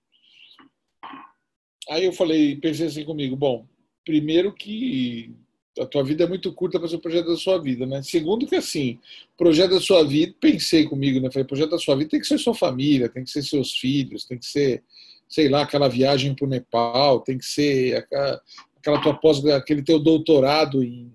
Aí 1.88 2.04
eu 2.04 2.12
falei, 2.12 2.56
pensei 2.56 2.86
assim 2.86 3.04
comigo, 3.04 3.36
bom, 3.36 3.66
primeiro 4.04 4.52
que 4.52 5.32
a 5.78 5.86
tua 5.86 6.02
vida 6.02 6.24
é 6.24 6.26
muito 6.26 6.52
curta 6.52 6.78
para 6.78 6.88
ser 6.88 6.96
o 6.96 7.00
projeto 7.00 7.28
da 7.28 7.36
sua 7.36 7.58
vida, 7.58 7.86
né? 7.86 8.02
Segundo 8.02 8.46
que 8.46 8.56
assim, 8.56 8.98
projeto 9.36 9.70
da 9.70 9.80
sua 9.80 10.02
vida, 10.04 10.34
pensei 10.40 10.84
comigo, 10.84 11.20
né? 11.20 11.30
Falei, 11.30 11.46
projeto 11.46 11.70
da 11.70 11.78
sua 11.78 11.94
vida 11.94 12.10
tem 12.10 12.20
que 12.20 12.26
ser 12.26 12.38
sua 12.38 12.54
família, 12.54 13.08
tem 13.08 13.22
que 13.22 13.30
ser 13.30 13.42
seus 13.42 13.76
filhos, 13.76 14.24
tem 14.24 14.38
que 14.38 14.46
ser, 14.46 14.82
sei 15.28 15.48
lá, 15.48 15.62
aquela 15.62 15.88
viagem 15.88 16.34
para 16.34 16.46
o 16.46 16.48
Nepal, 16.48 17.20
tem 17.20 17.38
que 17.38 17.46
ser 17.46 17.96
aquela, 17.96 18.42
aquela 18.76 19.00
tua 19.00 19.14
pós, 19.14 19.44
aquele 19.46 19.82
teu 19.82 19.98
doutorado 19.98 20.82
em, 20.82 21.12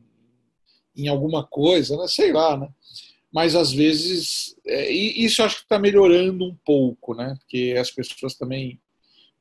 em 0.95 1.07
alguma 1.07 1.43
coisa, 1.43 1.97
né? 1.97 2.07
Sei 2.07 2.31
lá, 2.31 2.57
né? 2.57 2.69
Mas 3.33 3.55
às 3.55 3.71
vezes, 3.71 4.55
é, 4.65 4.91
isso 4.91 5.41
acho 5.41 5.57
que 5.57 5.63
está 5.63 5.79
melhorando 5.79 6.45
um 6.45 6.55
pouco, 6.65 7.15
né? 7.15 7.35
Porque 7.39 7.75
as 7.79 7.89
pessoas 7.89 8.35
também 8.35 8.79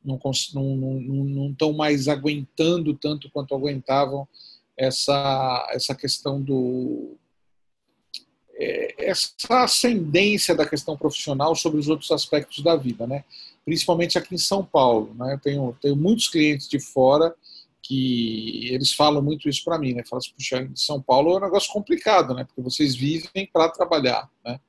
não 0.05 0.17
estão 0.17 0.33
não, 0.55 0.77
não, 0.77 1.57
não 1.61 1.73
mais 1.73 2.09
aguentando 2.09 2.95
tanto 2.95 3.31
quanto 3.31 3.55
aguentavam 3.55 4.27
essa, 4.77 5.69
essa 5.73 5.95
questão 5.95 6.41
do. 6.41 7.17
É, 8.55 9.11
essa 9.11 9.63
ascendência 9.63 10.55
da 10.55 10.67
questão 10.67 10.97
profissional 10.97 11.55
sobre 11.55 11.81
os 11.81 11.89
outros 11.89 12.11
aspectos 12.11 12.63
da 12.63 12.77
vida, 12.77 13.07
né? 13.07 13.25
principalmente 13.65 14.19
aqui 14.19 14.35
em 14.35 14.39
São 14.39 14.65
Paulo. 14.65 15.15
Né? 15.15 15.35
Eu 15.35 15.39
tenho, 15.39 15.77
tenho 15.81 15.97
muitos 15.97 16.29
clientes 16.29 16.69
de 16.69 16.79
fora 16.79 17.35
que 17.83 18.69
eles 18.73 18.93
falam 18.93 19.21
muito 19.21 19.49
isso 19.49 19.65
para 19.65 19.79
mim, 19.79 19.93
né? 19.93 20.05
Falam 20.09 20.19
assim, 20.19 20.33
puxa, 20.35 20.71
São 20.75 21.03
Paulo 21.03 21.33
é 21.33 21.37
um 21.37 21.41
negócio 21.41 21.73
complicado, 21.73 22.35
né? 22.35 22.45
Porque 22.45 22.63
vocês 22.63 22.95
vivem 22.95 23.49
para 23.53 23.69
trabalhar, 23.69 24.31
né? 24.45 24.61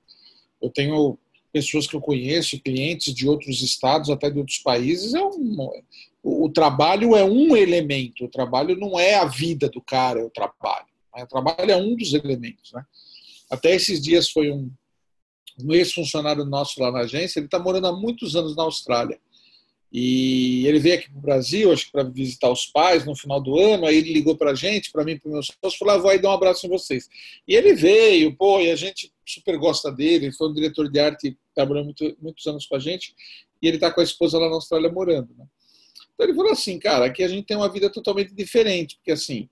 Eu 0.61 0.69
tenho 0.69 1.17
pessoas 1.51 1.85
que 1.85 1.95
eu 1.95 2.01
conheço, 2.01 2.59
clientes 2.59 3.13
de 3.13 3.29
outros 3.29 3.61
estados, 3.61 4.09
até 4.09 4.29
de 4.29 4.39
outros 4.39 4.57
países, 4.57 5.13
é 5.13 5.23
um, 5.23 5.69
o, 6.23 6.45
o 6.45 6.49
trabalho 6.49 7.15
é 7.15 7.23
um 7.23 7.55
elemento, 7.55 8.25
o 8.25 8.29
trabalho 8.29 8.75
não 8.75 8.99
é 8.99 9.15
a 9.15 9.25
vida 9.25 9.69
do 9.69 9.79
cara, 9.79 10.19
é 10.19 10.23
o 10.23 10.31
trabalho. 10.31 10.87
Né? 11.15 11.23
O 11.23 11.27
trabalho 11.27 11.71
é 11.71 11.77
um 11.77 11.95
dos 11.95 12.13
elementos. 12.13 12.71
Né? 12.73 12.83
Até 13.51 13.75
esses 13.75 14.01
dias 14.01 14.31
foi 14.31 14.49
um, 14.49 14.71
um 15.59 15.73
ex-funcionário 15.73 16.43
nosso 16.43 16.81
lá 16.81 16.91
na 16.91 17.01
agência, 17.01 17.39
ele 17.39 17.45
está 17.45 17.59
morando 17.59 17.87
há 17.87 17.93
muitos 17.93 18.35
anos 18.35 18.55
na 18.55 18.63
Austrália. 18.63 19.19
E 19.95 20.65
ele 20.65 20.79
veio 20.79 20.95
aqui 20.95 21.07
para 21.07 21.19
o 21.19 21.21
Brasil, 21.21 21.71
acho 21.71 21.85
que 21.85 21.91
para 21.91 22.01
visitar 22.01 22.49
os 22.49 22.65
pais 22.65 23.05
no 23.05 23.15
final 23.15 23.39
do 23.39 23.59
ano. 23.59 23.85
Aí 23.85 23.97
ele 23.97 24.11
ligou 24.11 24.35
para 24.35 24.49
a 24.49 24.55
gente, 24.55 24.91
para 24.91 25.05
mim, 25.05 25.19
para 25.19 25.31
meus 25.31 25.45
sócios, 25.45 25.77
falou: 25.77 25.93
ah, 25.93 25.97
vou 25.99 26.09
aí 26.09 26.19
dar 26.19 26.29
um 26.29 26.33
abraço 26.33 26.65
em 26.65 26.69
vocês. 26.69 27.07
E 27.47 27.55
ele 27.55 27.75
veio, 27.75 28.35
pô, 28.35 28.59
e 28.59 28.71
a 28.71 28.75
gente 28.75 29.13
super 29.23 29.55
gosta 29.55 29.91
dele. 29.91 30.25
Ele 30.25 30.33
foi 30.33 30.49
um 30.49 30.53
diretor 30.53 30.89
de 30.89 30.99
arte, 30.99 31.37
trabalhou 31.53 31.83
muito, 31.83 32.17
muitos 32.19 32.43
anos 32.47 32.65
com 32.65 32.75
a 32.75 32.79
gente. 32.79 33.13
E 33.61 33.67
ele 33.67 33.77
está 33.77 33.91
com 33.91 34.01
a 34.01 34.03
esposa 34.03 34.39
lá 34.39 34.49
na 34.49 34.55
Austrália 34.55 34.91
morando. 34.91 35.29
Né? 35.37 35.45
Então 36.15 36.25
ele 36.25 36.33
falou 36.33 36.51
assim: 36.51 36.79
cara, 36.79 37.05
aqui 37.05 37.21
a 37.23 37.27
gente 37.27 37.45
tem 37.45 37.55
uma 37.55 37.71
vida 37.71 37.87
totalmente 37.87 38.33
diferente, 38.33 38.95
porque 38.95 39.11
assim, 39.11 39.47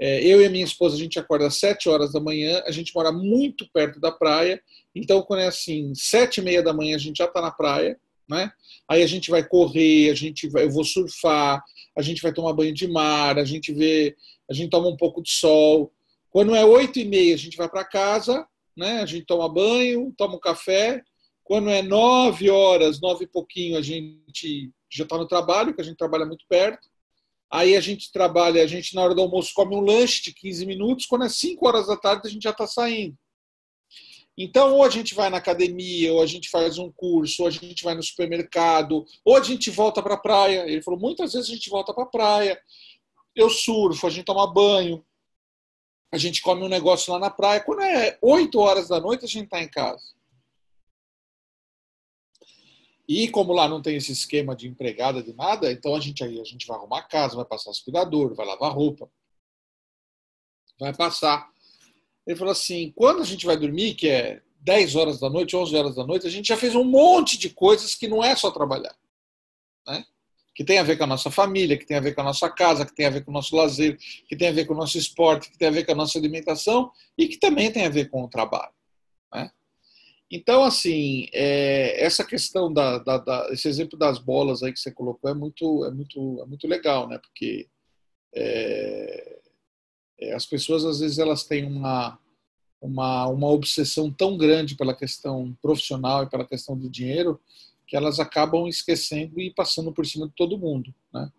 é, 0.00 0.24
eu 0.24 0.42
e 0.42 0.46
a 0.46 0.50
minha 0.50 0.64
esposa, 0.64 0.96
a 0.96 0.98
gente 0.98 1.20
acorda 1.20 1.46
às 1.46 1.54
sete 1.54 1.88
horas 1.88 2.12
da 2.12 2.18
manhã, 2.18 2.60
a 2.66 2.72
gente 2.72 2.92
mora 2.92 3.12
muito 3.12 3.70
perto 3.72 4.00
da 4.00 4.10
praia. 4.10 4.60
Então, 4.92 5.22
quando 5.22 5.40
é 5.40 5.46
assim, 5.46 5.92
sete 5.94 6.38
e 6.38 6.42
meia 6.42 6.64
da 6.64 6.72
manhã, 6.72 6.96
a 6.96 6.98
gente 6.98 7.18
já 7.18 7.26
está 7.26 7.40
na 7.40 7.52
praia 7.52 7.96
né? 8.28 8.50
Aí 8.88 9.02
a 9.02 9.06
gente 9.06 9.30
vai 9.30 9.46
correr, 9.46 10.10
a 10.10 10.14
gente 10.14 10.48
vai, 10.48 10.64
eu 10.64 10.70
vou 10.70 10.84
surfar, 10.84 11.62
a 11.96 12.02
gente 12.02 12.22
vai 12.22 12.32
tomar 12.32 12.52
banho 12.52 12.72
de 12.72 12.88
mar, 12.88 13.38
a 13.38 13.44
gente 13.44 13.72
vê, 13.72 14.16
a 14.50 14.54
gente 14.54 14.70
toma 14.70 14.88
um 14.88 14.96
pouco 14.96 15.22
de 15.22 15.30
sol. 15.30 15.92
Quando 16.30 16.54
é 16.54 16.64
oito 16.64 16.98
e 16.98 17.04
meia, 17.04 17.34
a 17.34 17.38
gente 17.38 17.56
vai 17.56 17.68
para 17.68 17.84
casa, 17.84 18.46
né? 18.76 19.00
A 19.00 19.06
gente 19.06 19.26
toma 19.26 19.48
banho, 19.48 20.12
toma 20.16 20.36
um 20.36 20.40
café. 20.40 21.02
Quando 21.42 21.68
é 21.70 21.82
nove 21.82 22.50
horas, 22.50 23.00
nove 23.00 23.24
e 23.24 23.28
pouquinho, 23.28 23.78
a 23.78 23.82
gente 23.82 24.70
já 24.90 25.04
está 25.04 25.16
no 25.16 25.28
trabalho, 25.28 25.74
que 25.74 25.80
a 25.80 25.84
gente 25.84 25.96
trabalha 25.96 26.26
muito 26.26 26.44
perto. 26.48 26.88
Aí 27.50 27.76
a 27.76 27.80
gente 27.80 28.10
trabalha, 28.10 28.62
a 28.62 28.66
gente 28.66 28.94
na 28.94 29.02
hora 29.02 29.14
do 29.14 29.20
almoço 29.20 29.52
come 29.54 29.76
um 29.76 29.80
lanche 29.80 30.22
de 30.22 30.34
15 30.34 30.66
minutos. 30.66 31.06
Quando 31.06 31.24
é 31.24 31.28
cinco 31.28 31.68
horas 31.68 31.86
da 31.86 31.96
tarde, 31.96 32.26
a 32.26 32.30
gente 32.30 32.42
já 32.42 32.50
está 32.50 32.66
saindo. 32.66 33.16
Então, 34.36 34.74
ou 34.74 34.82
a 34.82 34.90
gente 34.90 35.14
vai 35.14 35.30
na 35.30 35.36
academia, 35.36 36.12
ou 36.12 36.20
a 36.20 36.26
gente 36.26 36.50
faz 36.50 36.76
um 36.76 36.90
curso, 36.90 37.42
ou 37.42 37.48
a 37.48 37.50
gente 37.50 37.84
vai 37.84 37.94
no 37.94 38.02
supermercado, 38.02 39.04
ou 39.24 39.36
a 39.36 39.42
gente 39.42 39.70
volta 39.70 40.02
para 40.02 40.14
a 40.14 40.18
praia. 40.18 40.68
Ele 40.68 40.82
falou: 40.82 40.98
muitas 40.98 41.32
vezes 41.32 41.48
a 41.48 41.54
gente 41.54 41.70
volta 41.70 41.94
para 41.94 42.04
a 42.04 42.08
praia. 42.08 42.60
Eu 43.34 43.48
surfo, 43.48 44.06
a 44.06 44.10
gente 44.10 44.24
toma 44.24 44.52
banho, 44.52 45.04
a 46.12 46.18
gente 46.18 46.42
come 46.42 46.62
um 46.62 46.68
negócio 46.68 47.12
lá 47.12 47.18
na 47.18 47.30
praia. 47.30 47.60
Quando 47.60 47.82
é 47.82 48.18
8 48.22 48.58
horas 48.58 48.88
da 48.88 49.00
noite, 49.00 49.24
a 49.24 49.28
gente 49.28 49.44
está 49.44 49.62
em 49.62 49.68
casa. 49.68 50.14
E 53.06 53.28
como 53.28 53.52
lá 53.52 53.68
não 53.68 53.82
tem 53.82 53.96
esse 53.96 54.12
esquema 54.12 54.56
de 54.56 54.66
empregada 54.66 55.22
de 55.22 55.32
nada, 55.34 55.70
então 55.70 55.94
a 55.94 56.00
gente 56.00 56.24
aí 56.24 56.40
a 56.40 56.44
gente 56.44 56.66
vai 56.66 56.76
arrumar 56.76 57.00
a 57.00 57.02
casa, 57.02 57.36
vai 57.36 57.44
passar 57.44 57.70
aspirador, 57.70 58.34
vai 58.34 58.46
lavar 58.46 58.72
roupa, 58.72 59.10
vai 60.78 60.94
passar 60.94 61.52
ele 62.26 62.36
falou 62.36 62.52
assim: 62.52 62.92
quando 62.94 63.22
a 63.22 63.24
gente 63.24 63.46
vai 63.46 63.56
dormir, 63.56 63.94
que 63.94 64.08
é 64.08 64.40
10 64.60 64.96
horas 64.96 65.20
da 65.20 65.28
noite, 65.28 65.56
11 65.56 65.76
horas 65.76 65.94
da 65.94 66.06
noite, 66.06 66.26
a 66.26 66.30
gente 66.30 66.48
já 66.48 66.56
fez 66.56 66.74
um 66.74 66.84
monte 66.84 67.38
de 67.38 67.50
coisas 67.50 67.94
que 67.94 68.08
não 68.08 68.24
é 68.24 68.34
só 68.34 68.50
trabalhar. 68.50 68.96
Né? 69.86 70.04
Que 70.54 70.64
tem 70.64 70.78
a 70.78 70.82
ver 70.82 70.96
com 70.96 71.04
a 71.04 71.08
nossa 71.08 71.30
família, 71.30 71.76
que 71.76 71.84
tem 71.84 71.96
a 71.96 72.00
ver 72.00 72.14
com 72.14 72.22
a 72.22 72.24
nossa 72.24 72.48
casa, 72.48 72.86
que 72.86 72.94
tem 72.94 73.06
a 73.06 73.10
ver 73.10 73.24
com 73.24 73.30
o 73.30 73.34
nosso 73.34 73.54
lazer, 73.54 73.98
que 74.26 74.36
tem 74.36 74.48
a 74.48 74.52
ver 74.52 74.64
com 74.64 74.72
o 74.72 74.76
nosso 74.76 74.96
esporte, 74.96 75.50
que 75.50 75.58
tem 75.58 75.68
a 75.68 75.70
ver 75.70 75.84
com 75.84 75.92
a 75.92 75.96
nossa 75.96 76.18
alimentação 76.18 76.90
e 77.18 77.28
que 77.28 77.36
também 77.36 77.70
tem 77.70 77.84
a 77.84 77.90
ver 77.90 78.08
com 78.08 78.24
o 78.24 78.28
trabalho. 78.28 78.72
Né? 79.32 79.50
Então, 80.30 80.64
assim, 80.64 81.28
é, 81.32 82.02
essa 82.02 82.24
questão 82.24 82.72
da, 82.72 82.98
da, 82.98 83.18
da, 83.18 83.48
esse 83.52 83.68
exemplo 83.68 83.98
das 83.98 84.18
bolas 84.18 84.62
aí 84.62 84.72
que 84.72 84.80
você 84.80 84.90
colocou 84.90 85.28
é 85.30 85.34
muito, 85.34 85.84
é 85.84 85.90
muito, 85.90 86.40
é 86.42 86.46
muito 86.46 86.66
legal, 86.66 87.06
né? 87.06 87.18
Porque 87.18 87.68
é, 88.34 89.40
as 90.32 90.46
pessoas 90.46 90.84
às 90.84 91.00
vezes 91.00 91.18
elas 91.18 91.44
têm 91.44 91.64
uma 91.64 92.18
uma, 92.84 93.26
uma 93.28 93.48
obsessão 93.48 94.10
tão 94.10 94.36
grande 94.36 94.76
pela 94.76 94.94
questão 94.94 95.56
profissional 95.62 96.22
e 96.22 96.28
pela 96.28 96.46
questão 96.46 96.76
do 96.76 96.90
dinheiro 96.90 97.40
que 97.86 97.96
elas 97.96 98.20
acabam 98.20 98.66
esquecendo 98.66 99.40
e 99.40 99.50
passando 99.50 99.92
por 99.92 100.06
cima 100.06 100.26
de 100.26 100.34
todo 100.34 100.58
mundo. 100.58 100.94
Né? 101.12 101.30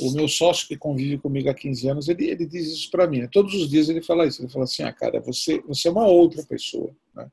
O 0.00 0.12
meu 0.12 0.28
sócio 0.28 0.68
que 0.68 0.76
convive 0.76 1.18
comigo 1.18 1.50
há 1.50 1.54
15 1.54 1.88
anos, 1.88 2.08
ele, 2.08 2.30
ele 2.30 2.46
diz 2.46 2.66
isso 2.66 2.90
para 2.90 3.06
mim. 3.06 3.20
Né? 3.20 3.28
Todos 3.30 3.54
os 3.54 3.68
dias 3.68 3.88
ele 3.88 4.02
fala 4.02 4.26
isso. 4.26 4.42
Ele 4.42 4.50
fala 4.50 4.64
assim, 4.64 4.82
ah, 4.82 4.92
cara, 4.92 5.20
você, 5.20 5.60
você 5.62 5.88
é 5.88 5.90
uma 5.90 6.06
outra 6.06 6.42
pessoa. 6.44 6.94
Né? 7.14 7.30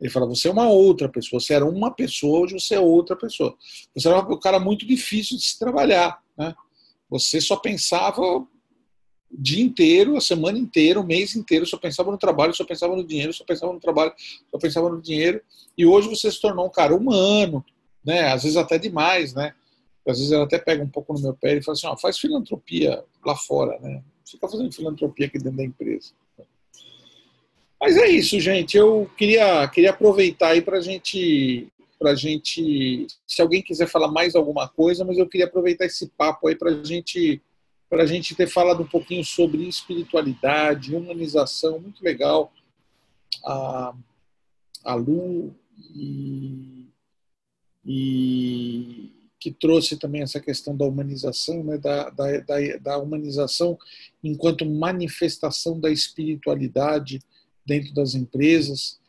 Ele 0.00 0.10
fala, 0.10 0.26
você 0.26 0.48
é 0.48 0.50
uma 0.52 0.68
outra 0.68 1.08
pessoa. 1.08 1.40
Você 1.40 1.54
era 1.54 1.66
uma 1.66 1.90
pessoa, 1.90 2.40
hoje 2.40 2.54
você 2.54 2.74
é 2.74 2.80
outra 2.80 3.16
pessoa. 3.16 3.56
Você 3.94 4.08
era 4.08 4.20
um 4.20 4.38
cara 4.38 4.58
muito 4.58 4.86
difícil 4.86 5.36
de 5.36 5.44
se 5.44 5.58
trabalhar. 5.58 6.22
Né? 6.38 6.54
Você 7.10 7.40
só 7.40 7.56
pensava 7.56 8.46
o 9.32 9.40
dia 9.40 9.62
inteiro, 9.62 10.16
a 10.16 10.20
semana 10.20 10.58
inteira, 10.58 11.00
o 11.00 11.06
mês 11.06 11.36
inteiro, 11.36 11.64
só 11.64 11.76
pensava 11.76 12.10
no 12.10 12.18
trabalho, 12.18 12.54
só 12.54 12.64
pensava 12.64 12.96
no 12.96 13.04
dinheiro, 13.04 13.32
só 13.32 13.44
pensava 13.44 13.72
no 13.72 13.80
trabalho, 13.80 14.12
só 14.50 14.58
pensava 14.58 14.88
no 14.88 15.00
dinheiro. 15.00 15.40
E 15.78 15.86
hoje 15.86 16.08
você 16.08 16.30
se 16.30 16.40
tornou 16.40 16.66
um 16.66 16.70
cara 16.70 16.94
humano, 16.94 17.64
né? 18.04 18.32
Às 18.32 18.42
vezes 18.42 18.56
até 18.56 18.78
demais, 18.78 19.32
né? 19.34 19.54
Às 20.06 20.18
vezes 20.18 20.32
ela 20.32 20.44
até 20.44 20.58
pega 20.58 20.82
um 20.82 20.88
pouco 20.88 21.12
no 21.12 21.20
meu 21.20 21.34
pé 21.34 21.56
e 21.56 21.62
fala 21.62 21.76
assim, 21.76 21.86
ó, 21.86 21.96
faz 21.96 22.18
filantropia 22.18 23.04
lá 23.24 23.36
fora, 23.36 23.78
né? 23.80 24.02
Fica 24.28 24.48
fazendo 24.48 24.72
filantropia 24.72 25.26
aqui 25.26 25.38
dentro 25.38 25.58
da 25.58 25.64
empresa. 25.64 26.12
Mas 27.80 27.96
é 27.96 28.08
isso, 28.08 28.38
gente. 28.40 28.76
Eu 28.76 29.10
queria, 29.16 29.66
queria 29.68 29.90
aproveitar 29.90 30.48
aí 30.48 30.60
para 30.60 30.80
gente, 30.80 31.68
a 32.02 32.14
gente, 32.14 33.06
se 33.26 33.40
alguém 33.40 33.62
quiser 33.62 33.88
falar 33.88 34.08
mais 34.08 34.34
alguma 34.34 34.68
coisa, 34.68 35.04
mas 35.04 35.16
eu 35.16 35.28
queria 35.28 35.46
aproveitar 35.46 35.86
esse 35.86 36.08
papo 36.08 36.48
aí 36.48 36.56
para 36.56 36.82
gente, 36.84 37.40
a 37.90 38.06
gente 38.06 38.34
ter 38.36 38.46
falado 38.46 38.82
um 38.82 38.86
pouquinho 38.86 39.24
sobre 39.24 39.66
espiritualidade, 39.66 40.94
humanização, 40.94 41.80
muito 41.80 42.02
legal. 42.02 42.52
A, 43.44 43.94
a 44.84 44.94
Lu 44.94 45.54
e, 45.94 46.86
e 47.84 49.10
que 49.40 49.50
trouxe 49.50 49.96
também 49.96 50.22
essa 50.22 50.38
questão 50.38 50.76
da 50.76 50.84
humanização, 50.84 51.64
né, 51.64 51.78
da, 51.78 52.10
da, 52.10 52.38
da, 52.40 52.76
da 52.80 52.98
humanização 52.98 53.78
enquanto 54.22 54.66
manifestação 54.66 55.80
da 55.80 55.90
espiritualidade 55.90 57.20
dentro 57.64 57.94
das 57.94 58.14
empresas. 58.14 58.99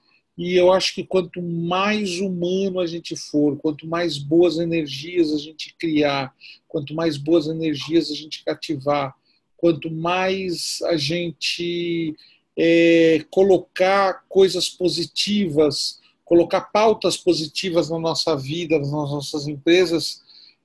E 0.41 0.55
eu 0.55 0.71
acho 0.71 0.95
que 0.95 1.03
quanto 1.03 1.41
mais 1.41 2.19
humano 2.19 2.79
a 2.79 2.87
gente 2.87 3.15
for, 3.15 3.57
quanto 3.57 3.85
mais 3.85 4.17
boas 4.17 4.57
energias 4.57 5.31
a 5.31 5.37
gente 5.37 5.75
criar, 5.77 6.33
quanto 6.67 6.93
mais 6.95 7.15
boas 7.15 7.47
energias 7.47 8.09
a 8.09 8.15
gente 8.15 8.43
cativar, 8.43 9.13
quanto 9.55 9.91
mais 9.91 10.79
a 10.85 10.97
gente 10.97 12.15
é, 12.57 13.23
colocar 13.29 14.25
coisas 14.27 14.67
positivas 14.67 16.01
colocar 16.31 16.61
pautas 16.61 17.17
positivas 17.17 17.89
na 17.89 17.99
nossa 17.99 18.37
vida, 18.37 18.79
nas 18.79 18.89
nossas 18.89 19.49
empresas, 19.49 20.21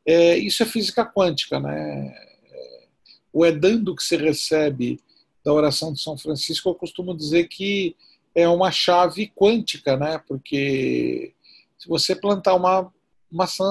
é, 0.06 0.38
isso 0.38 0.62
é 0.62 0.66
física 0.66 1.04
quântica, 1.04 1.58
né? 1.58 2.16
O 3.32 3.44
é 3.44 3.50
dando 3.50 3.96
que 3.96 4.04
se 4.04 4.16
recebe 4.16 5.00
da 5.44 5.52
oração 5.52 5.92
de 5.92 6.00
São 6.00 6.16
Francisco, 6.16 6.68
eu 6.68 6.74
costumo 6.76 7.16
dizer 7.16 7.48
que 7.48 7.96
é 8.36 8.46
uma 8.46 8.70
chave 8.70 9.32
quântica, 9.34 9.96
né? 9.96 10.20
Porque 10.28 11.32
se 11.78 11.88
você 11.88 12.14
plantar 12.14 12.54
uma 12.54 12.92
maçã, 13.32 13.70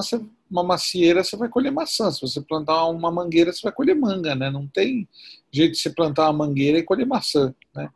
uma 0.50 0.64
macieira, 0.64 1.22
você 1.22 1.36
vai 1.36 1.48
colher 1.48 1.70
maçã. 1.70 2.10
Se 2.10 2.20
você 2.20 2.40
plantar 2.40 2.84
uma 2.86 3.10
mangueira, 3.10 3.52
você 3.52 3.60
vai 3.62 3.72
colher 3.72 3.94
manga, 3.94 4.34
né? 4.34 4.50
Não 4.50 4.66
tem 4.66 5.08
jeito 5.52 5.74
de 5.74 5.78
você 5.78 5.90
plantar 5.90 6.24
uma 6.24 6.46
mangueira 6.46 6.78
e 6.78 6.82
colher 6.82 7.06
maçã, 7.06 7.54
né? 7.74 7.88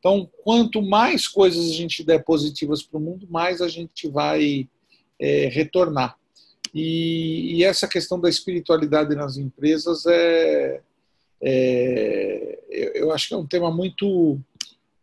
Então, 0.00 0.28
quanto 0.42 0.82
mais 0.82 1.26
coisas 1.26 1.70
a 1.70 1.72
gente 1.72 2.04
der 2.04 2.24
positivas 2.24 2.82
para 2.82 2.98
o 2.98 3.00
mundo, 3.00 3.26
mais 3.30 3.60
a 3.60 3.68
gente 3.68 4.08
vai 4.08 4.68
é, 5.18 5.48
retornar. 5.48 6.16
E, 6.74 7.56
e, 7.56 7.64
essa 7.64 7.88
questão 7.88 8.20
da 8.20 8.28
espiritualidade 8.28 9.14
nas 9.14 9.36
empresas 9.36 10.04
é, 10.06 10.80
é, 11.40 12.92
eu 12.94 13.10
acho 13.12 13.28
que 13.28 13.34
é 13.34 13.36
um 13.36 13.46
tema 13.46 13.70
muito, 13.70 14.38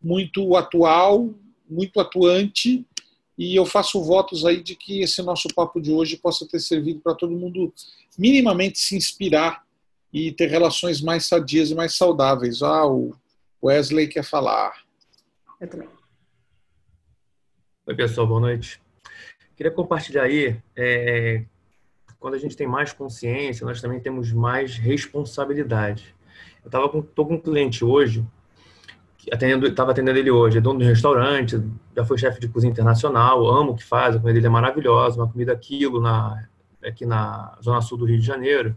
muito 0.03 0.55
atual, 0.55 1.33
muito 1.69 1.99
atuante, 1.99 2.85
e 3.37 3.55
eu 3.55 3.65
faço 3.65 4.03
votos 4.03 4.45
aí 4.45 4.61
de 4.61 4.75
que 4.75 5.01
esse 5.01 5.21
nosso 5.23 5.47
papo 5.55 5.81
de 5.81 5.91
hoje 5.91 6.17
possa 6.17 6.47
ter 6.47 6.59
servido 6.59 6.99
para 6.99 7.15
todo 7.15 7.35
mundo 7.35 7.73
minimamente 8.17 8.77
se 8.77 8.95
inspirar 8.95 9.65
e 10.11 10.31
ter 10.31 10.47
relações 10.47 11.01
mais 11.01 11.25
sadias 11.25 11.71
e 11.71 11.75
mais 11.75 11.95
saudáveis. 11.95 12.61
Ah, 12.61 12.85
o 12.85 13.15
Wesley 13.63 14.07
quer 14.07 14.23
falar. 14.23 14.83
Eu 15.59 15.67
também. 15.67 15.89
Oi, 17.87 17.95
pessoal, 17.95 18.27
boa 18.27 18.39
noite. 18.39 18.79
Queria 19.55 19.71
compartilhar 19.71 20.23
aí, 20.23 20.55
é, 20.75 21.43
quando 22.19 22.35
a 22.35 22.39
gente 22.39 22.55
tem 22.55 22.67
mais 22.67 22.93
consciência, 22.93 23.65
nós 23.65 23.81
também 23.81 23.99
temos 23.99 24.31
mais 24.31 24.77
responsabilidade. 24.77 26.15
Eu 26.63 26.67
estava 26.67 26.87
com, 26.87 27.01
tô 27.01 27.25
com 27.25 27.35
um 27.35 27.39
cliente 27.39 27.83
hoje, 27.83 28.25
atendendo, 29.31 29.67
estava 29.67 29.91
atendendo 29.91 30.19
ele 30.19 30.31
hoje, 30.31 30.57
é 30.57 30.61
dono 30.61 30.79
de 30.79 30.85
um 30.85 30.89
restaurante, 30.89 31.61
já 31.95 32.05
foi 32.05 32.17
chefe 32.17 32.39
de 32.39 32.47
cozinha 32.47 32.71
internacional, 32.71 33.47
amo 33.47 33.71
o 33.71 33.75
que 33.75 33.83
faz, 33.83 34.15
a 34.15 34.19
comida 34.19 34.33
dele 34.33 34.47
é 34.47 34.49
maravilhosa, 34.49 35.21
uma 35.21 35.31
comida 35.31 35.53
aquilo 35.53 36.01
na, 36.01 36.47
aqui 36.83 37.05
na 37.05 37.57
Zona 37.63 37.81
Sul 37.81 37.97
do 37.97 38.05
Rio 38.05 38.19
de 38.19 38.25
Janeiro. 38.25 38.75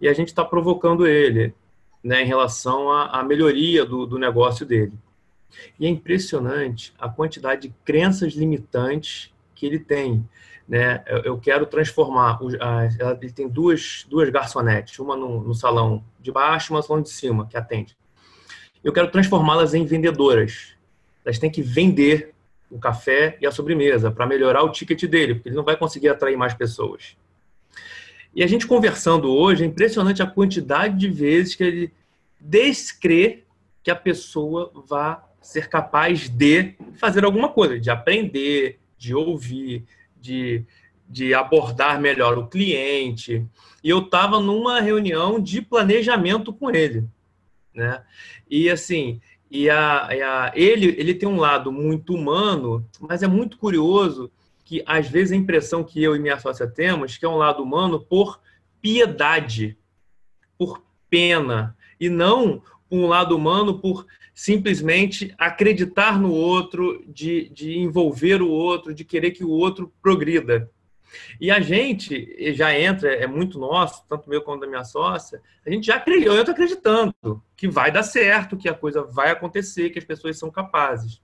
E 0.00 0.08
a 0.08 0.12
gente 0.12 0.28
está 0.28 0.44
provocando 0.44 1.06
ele 1.06 1.54
né, 2.02 2.22
em 2.22 2.26
relação 2.26 2.90
à, 2.90 3.20
à 3.20 3.22
melhoria 3.22 3.84
do, 3.84 4.06
do 4.06 4.18
negócio 4.18 4.66
dele. 4.66 4.98
E 5.78 5.86
é 5.86 5.88
impressionante 5.88 6.94
a 6.98 7.08
quantidade 7.08 7.68
de 7.68 7.74
crenças 7.84 8.32
limitantes 8.32 9.32
que 9.54 9.66
ele 9.66 9.78
tem. 9.78 10.28
Né? 10.66 11.04
Eu 11.24 11.38
quero 11.38 11.66
transformar. 11.66 12.38
Ele 13.20 13.32
tem 13.32 13.48
duas, 13.48 14.06
duas 14.08 14.28
garçonetes, 14.30 14.98
uma 14.98 15.16
no, 15.16 15.42
no 15.42 15.54
salão 15.54 16.02
de 16.20 16.32
baixo 16.32 16.72
e 16.72 16.74
uma 16.74 16.80
no 16.80 16.86
salão 16.86 17.02
de 17.02 17.10
cima, 17.10 17.46
que 17.46 17.56
atende. 17.56 17.96
Eu 18.82 18.92
quero 18.92 19.10
transformá-las 19.10 19.74
em 19.74 19.84
vendedoras. 19.84 20.74
Elas 21.24 21.38
têm 21.38 21.50
que 21.50 21.62
vender 21.62 22.34
o 22.70 22.78
café 22.78 23.36
e 23.40 23.46
a 23.46 23.50
sobremesa 23.50 24.10
para 24.10 24.26
melhorar 24.26 24.62
o 24.62 24.70
ticket 24.70 25.04
dele, 25.04 25.34
porque 25.34 25.50
ele 25.50 25.56
não 25.56 25.64
vai 25.64 25.76
conseguir 25.76 26.08
atrair 26.08 26.36
mais 26.36 26.54
pessoas. 26.54 27.16
E 28.34 28.42
a 28.42 28.46
gente 28.46 28.66
conversando 28.66 29.30
hoje, 29.30 29.62
é 29.62 29.66
impressionante 29.66 30.22
a 30.22 30.26
quantidade 30.26 30.98
de 30.98 31.08
vezes 31.08 31.54
que 31.54 31.62
ele 31.62 31.92
descrê 32.40 33.44
que 33.82 33.90
a 33.90 33.96
pessoa 33.96 34.72
vá 34.88 35.22
ser 35.40 35.68
capaz 35.68 36.28
de 36.28 36.74
fazer 36.94 37.24
alguma 37.24 37.48
coisa, 37.48 37.78
de 37.78 37.90
aprender, 37.90 38.78
de 38.96 39.14
ouvir, 39.14 39.84
de, 40.18 40.64
de 41.08 41.34
abordar 41.34 42.00
melhor 42.00 42.38
o 42.38 42.46
cliente. 42.46 43.44
E 43.84 43.90
eu 43.90 43.98
estava 43.98 44.40
numa 44.40 44.80
reunião 44.80 45.40
de 45.40 45.60
planejamento 45.60 46.52
com 46.52 46.70
ele, 46.70 47.04
né? 47.74 48.02
E 48.50 48.68
assim, 48.70 49.20
e 49.50 49.68
a, 49.68 50.08
e 50.10 50.22
a, 50.22 50.52
ele, 50.54 50.94
ele 50.98 51.14
tem 51.14 51.28
um 51.28 51.38
lado 51.38 51.70
muito 51.70 52.14
humano, 52.14 52.86
mas 53.00 53.22
é 53.22 53.26
muito 53.26 53.58
curioso 53.58 54.30
que 54.64 54.82
às 54.86 55.06
vezes 55.08 55.32
a 55.32 55.36
impressão 55.36 55.84
que 55.84 56.02
eu 56.02 56.16
e 56.16 56.18
minha 56.18 56.38
sócia 56.38 56.66
temos 56.66 57.18
que 57.18 57.24
é 57.24 57.28
um 57.28 57.36
lado 57.36 57.62
humano 57.62 58.00
por 58.00 58.40
piedade, 58.80 59.76
por 60.56 60.82
pena, 61.10 61.76
e 62.00 62.08
não 62.08 62.62
um 62.90 63.06
lado 63.06 63.36
humano 63.36 63.78
por 63.78 64.06
simplesmente 64.34 65.34
acreditar 65.36 66.18
no 66.18 66.32
outro, 66.32 67.04
de, 67.06 67.48
de 67.50 67.78
envolver 67.78 68.40
o 68.40 68.48
outro, 68.48 68.94
de 68.94 69.04
querer 69.04 69.32
que 69.32 69.44
o 69.44 69.50
outro 69.50 69.92
progrida. 70.00 70.70
E 71.40 71.50
a 71.50 71.60
gente 71.60 72.54
já 72.54 72.78
entra, 72.78 73.14
é 73.14 73.26
muito 73.26 73.58
nosso, 73.58 74.04
tanto 74.08 74.28
meu 74.28 74.42
quanto 74.42 74.62
da 74.62 74.66
minha 74.66 74.84
sócia, 74.84 75.42
a 75.64 75.70
gente 75.70 75.86
já 75.86 76.00
criou, 76.00 76.34
eu 76.34 76.40
estou 76.40 76.52
acreditando 76.52 77.42
que 77.56 77.68
vai 77.68 77.90
dar 77.90 78.02
certo, 78.02 78.56
que 78.56 78.68
a 78.68 78.74
coisa 78.74 79.02
vai 79.02 79.30
acontecer, 79.30 79.90
que 79.90 79.98
as 79.98 80.04
pessoas 80.04 80.38
são 80.38 80.50
capazes. 80.50 81.20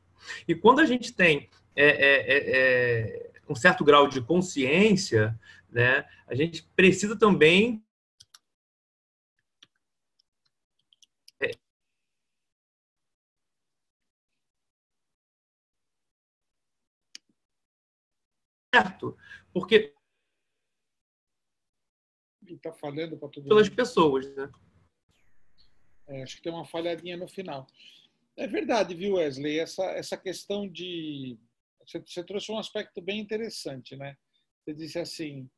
E 0.47 0.55
quando 0.55 0.81
a 0.81 0.87
gente 0.87 1.13
tem 1.13 1.49
é, 1.75 1.87
é, 1.87 2.37
é, 2.37 3.31
é 3.37 3.41
um 3.49 3.55
certo 3.55 3.85
grau 3.85 4.09
de 4.09 4.21
consciência, 4.21 5.39
né, 5.71 6.05
a 6.27 6.35
gente 6.35 6.69
precisa 6.75 7.17
também 7.17 7.83
certo, 18.75 19.17
porque 19.53 19.95
está 22.49 22.73
falhando 22.73 23.17
para 23.17 23.29
todo 23.29 23.49
pelas 23.49 23.69
pessoas, 23.69 24.35
né? 24.35 24.51
É, 26.07 26.23
acho 26.23 26.37
que 26.37 26.43
tem 26.43 26.53
uma 26.53 26.65
falhadinha 26.65 27.17
no 27.17 27.29
final. 27.29 27.67
É 28.37 28.47
verdade, 28.47 28.95
viu, 28.95 29.15
Wesley? 29.15 29.59
Essa 29.59 29.85
essa 29.93 30.17
questão 30.17 30.67
de 30.67 31.39
você, 31.81 32.01
você 32.01 32.25
trouxe 32.25 32.51
um 32.53 32.59
aspecto 32.59 33.01
bem 33.01 33.21
interessante, 33.21 33.97
né? 33.97 34.17
Você 34.65 34.75
disse 34.75 34.99
assim, 34.99 35.49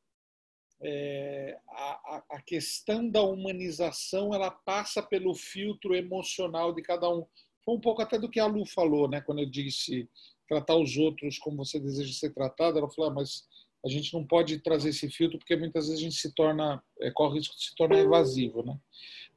é, 0.81 1.59
a, 1.69 2.23
a 2.31 2.41
questão 2.41 3.07
da 3.09 3.21
humanização 3.21 4.33
ela 4.33 4.49
passa 4.49 5.03
pelo 5.03 5.35
filtro 5.35 5.93
emocional 5.93 6.73
de 6.73 6.81
cada 6.81 7.09
um. 7.09 7.25
foi 7.63 7.75
um 7.75 7.79
pouco 7.79 8.01
até 8.01 8.17
do 8.17 8.29
que 8.29 8.39
a 8.39 8.45
Lu 8.45 8.65
falou, 8.65 9.07
né? 9.07 9.21
Quando 9.21 9.39
eu 9.39 9.49
disse 9.49 10.09
tratar 10.47 10.75
os 10.75 10.97
outros 10.97 11.37
como 11.37 11.63
você 11.63 11.79
deseja 11.79 12.11
ser 12.13 12.33
tratado, 12.33 12.77
ela 12.77 12.89
falou, 12.89 13.11
ah, 13.11 13.13
mas 13.13 13.47
a 13.83 13.89
gente 13.89 14.13
não 14.13 14.25
pode 14.25 14.59
trazer 14.59 14.89
esse 14.89 15.09
filtro 15.09 15.39
porque 15.39 15.55
muitas 15.55 15.87
vezes 15.87 15.99
a 15.99 16.03
gente 16.03 16.15
se 16.15 16.31
torna, 16.33 16.81
é, 16.99 17.09
corre 17.11 17.33
o 17.33 17.35
risco 17.37 17.55
de 17.55 17.63
se 17.63 17.75
tornar 17.75 17.97
evasivo, 17.99 18.63
né? 18.63 18.77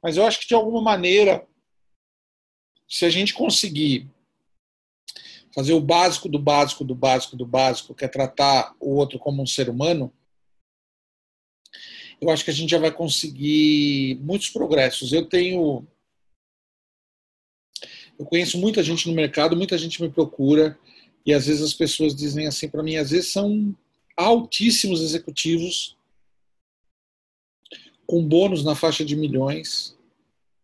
Mas 0.01 0.17
eu 0.17 0.25
acho 0.25 0.39
que 0.39 0.47
de 0.47 0.53
alguma 0.53 0.81
maneira, 0.81 1.47
se 2.87 3.05
a 3.05 3.09
gente 3.09 3.33
conseguir 3.33 4.07
fazer 5.53 5.73
o 5.73 5.81
básico 5.81 6.29
do 6.29 6.37
básico 6.37 6.83
do 6.83 6.93
básico 6.93 7.35
do 7.35 7.45
básico, 7.45 7.95
que 7.95 8.05
é 8.05 8.07
tratar 8.07 8.75
o 8.79 8.95
outro 8.95 9.17
como 9.17 9.41
um 9.41 9.47
ser 9.47 9.69
humano, 9.69 10.13
eu 12.21 12.29
acho 12.29 12.43
que 12.43 12.51
a 12.51 12.53
gente 12.53 12.69
já 12.69 12.77
vai 12.77 12.91
conseguir 12.91 14.19
muitos 14.21 14.49
progressos. 14.49 15.11
Eu 15.11 15.25
tenho. 15.25 15.85
Eu 18.17 18.25
conheço 18.25 18.57
muita 18.57 18.81
gente 18.81 19.07
no 19.09 19.15
mercado, 19.15 19.57
muita 19.57 19.77
gente 19.77 20.01
me 20.01 20.09
procura, 20.09 20.77
e 21.25 21.33
às 21.33 21.47
vezes 21.47 21.61
as 21.61 21.73
pessoas 21.73 22.15
dizem 22.15 22.47
assim 22.47 22.69
para 22.69 22.83
mim, 22.83 22.95
às 22.95 23.09
vezes 23.09 23.31
são 23.31 23.75
altíssimos 24.15 25.01
executivos 25.01 25.97
com 28.05 28.27
bônus 28.27 28.63
na 28.63 28.75
faixa 28.75 29.03
de 29.03 29.15
milhões, 29.15 29.97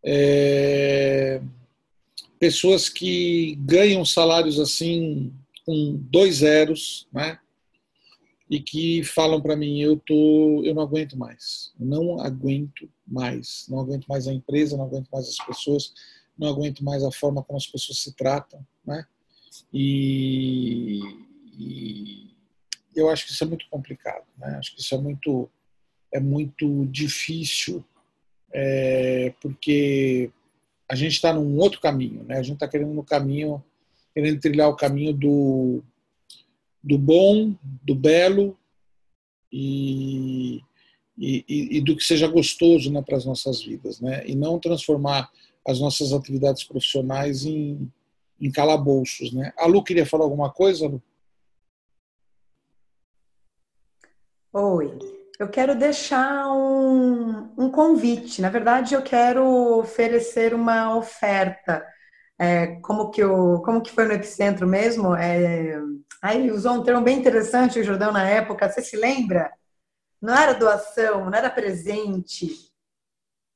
é, 0.04 1.42
pessoas 2.40 2.88
que 2.88 3.56
ganham 3.62 4.06
salários 4.06 4.60
assim 4.60 5.34
com 5.66 5.96
dois 6.10 6.36
zeros, 6.38 7.08
né? 7.12 7.40
e 8.52 8.60
que 8.60 9.02
falam 9.02 9.42
para 9.42 9.56
mim 9.56 9.80
eu 9.80 9.98
tô 9.98 10.62
eu 10.66 10.76
não 10.76 10.84
aguento 10.84 11.18
mais 11.18 11.72
não 11.80 12.20
aguento 12.20 12.90
mais 13.08 13.66
não 13.70 13.80
aguento 13.80 14.06
mais 14.08 14.28
a 14.28 14.34
empresa 14.34 14.76
não 14.76 14.84
aguento 14.84 15.08
mais 15.10 15.30
as 15.30 15.38
pessoas 15.38 15.94
não 16.38 16.50
aguento 16.50 16.84
mais 16.84 17.02
a 17.02 17.12
forma 17.12 17.42
como 17.42 17.56
as 17.56 17.66
pessoas 17.66 18.00
se 18.00 18.14
tratam 18.14 18.60
né 18.86 19.08
e, 19.74 21.00
e 21.58 22.31
eu 22.96 23.10
acho 23.10 23.26
que 23.26 23.32
isso 23.32 23.44
é 23.44 23.48
muito 23.48 23.66
complicado 23.70 24.24
né 24.38 24.56
acho 24.58 24.76
que 24.76 24.82
isso 24.82 24.94
é 24.94 24.98
muito 24.98 25.50
é 26.14 26.20
muito 26.20 26.86
difícil 26.88 27.84
é, 28.54 29.34
porque 29.42 30.30
a 30.90 30.96
gente 30.96 31.14
está 31.14 31.34
num 31.34 31.58
outro 31.58 31.80
caminho 31.80 32.24
né 32.24 32.38
a 32.38 32.44
gente 32.44 32.56
está 32.56 32.68
querendo 32.68 32.94
no 32.94 33.04
caminho 33.04 33.64
querendo 34.14 34.40
trilhar 34.40 34.70
o 34.70 34.76
caminho 34.76 35.14
do 35.14 35.84
do 36.84 36.98
bom, 36.98 37.54
do 37.84 37.94
belo 37.94 38.58
e, 39.52 40.62
e, 41.18 41.78
e 41.78 41.82
do 41.82 41.96
que 41.96 42.04
seja 42.04 42.28
gostoso 42.28 42.92
né, 42.92 43.02
para 43.02 43.18
as 43.18 43.26
nossas 43.26 43.62
vidas, 43.62 44.00
né? 44.00 44.24
E 44.26 44.36
não 44.36 44.60
transformar 44.60 45.30
as 45.68 45.80
nossas 45.80 46.12
atividades 46.12 46.64
profissionais 46.64 47.46
em, 47.46 47.92
em 48.40 48.52
calabouços, 48.52 49.32
né? 49.32 49.54
A 49.58 49.68
Lu 49.68 49.84
queria 49.84 50.06
falar 50.06 50.24
alguma 50.24 50.50
coisa, 50.50 50.88
Lu? 50.88 51.02
Oi, 54.54 55.00
eu 55.40 55.48
quero 55.50 55.74
deixar 55.76 56.52
um, 56.52 57.54
um 57.58 57.72
convite. 57.72 58.42
Na 58.42 58.50
verdade, 58.50 58.94
eu 58.94 59.02
quero 59.02 59.46
oferecer 59.80 60.54
uma 60.54 60.96
oferta 60.98 61.86
é, 62.38 62.80
como 62.82 63.12
que 63.12 63.24
o 63.24 63.62
como 63.62 63.82
que 63.82 63.92
foi 63.92 64.06
no 64.06 64.14
epicentro 64.14 64.68
mesmo? 64.68 65.16
É, 65.16 65.80
aí 66.22 66.40
ele 66.40 66.52
usou 66.52 66.74
um 66.74 66.84
termo 66.84 67.02
bem 67.02 67.20
interessante, 67.20 67.80
o 67.80 67.84
Jordão 67.84 68.12
na 68.12 68.28
época. 68.28 68.68
Você 68.70 68.82
se 68.82 68.98
lembra? 68.98 69.54
Não 70.22 70.36
era 70.36 70.54
doação, 70.54 71.30
não 71.30 71.38
era 71.38 71.50
presente, 71.50 72.50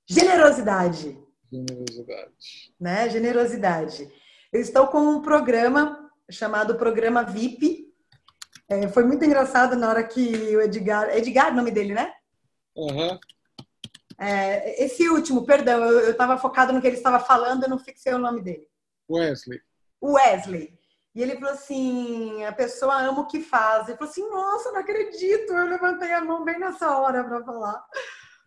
generosidade. 0.08 1.20
Generosidade. 1.52 2.74
Né? 2.80 3.10
Generosidade. 3.10 4.10
Eu 4.54 4.62
estou 4.62 4.88
com 4.88 5.00
um 5.00 5.22
programa 5.22 6.10
chamado 6.30 6.76
Programa 6.76 7.24
VIP. 7.24 7.85
É, 8.68 8.88
foi 8.88 9.04
muito 9.04 9.24
engraçado 9.24 9.76
na 9.76 9.90
hora 9.90 10.04
que 10.04 10.56
o 10.56 10.62
Edgar, 10.62 11.16
Edgar, 11.16 11.52
o 11.52 11.56
nome 11.56 11.72
dele, 11.72 11.94
né? 11.94 12.14
Uhum. 12.76 13.20
É, 14.18 14.84
esse 14.84 15.08
último, 15.10 15.46
perdão, 15.46 15.84
eu 15.84 16.12
estava 16.12 16.38
focado 16.38 16.74
no 16.74 16.82
que 16.82 16.88
ele 16.88 16.98
estava 16.98 17.20
falando, 17.20 17.64
eu 17.64 17.70
não 17.70 17.78
fixei 17.78 18.14
o 18.14 18.20
nome 18.20 18.42
dele. 18.42 18.68
Wesley. 19.10 19.62
Wesley. 20.02 20.78
E 21.16 21.22
ele 21.22 21.36
falou 21.36 21.52
assim: 21.52 22.44
a 22.44 22.52
pessoa 22.52 23.02
ama 23.02 23.22
o 23.22 23.28
que 23.28 23.40
faz. 23.40 23.88
Ele 23.88 23.98
falou 23.98 24.12
assim: 24.12 24.30
nossa, 24.30 24.72
não 24.72 24.80
acredito. 24.80 25.54
Eu 25.54 25.68
levantei 25.68 26.12
a 26.12 26.22
mão 26.22 26.44
bem 26.44 26.60
nessa 26.60 26.98
hora 26.98 27.24
para 27.24 27.44
falar. 27.44 27.86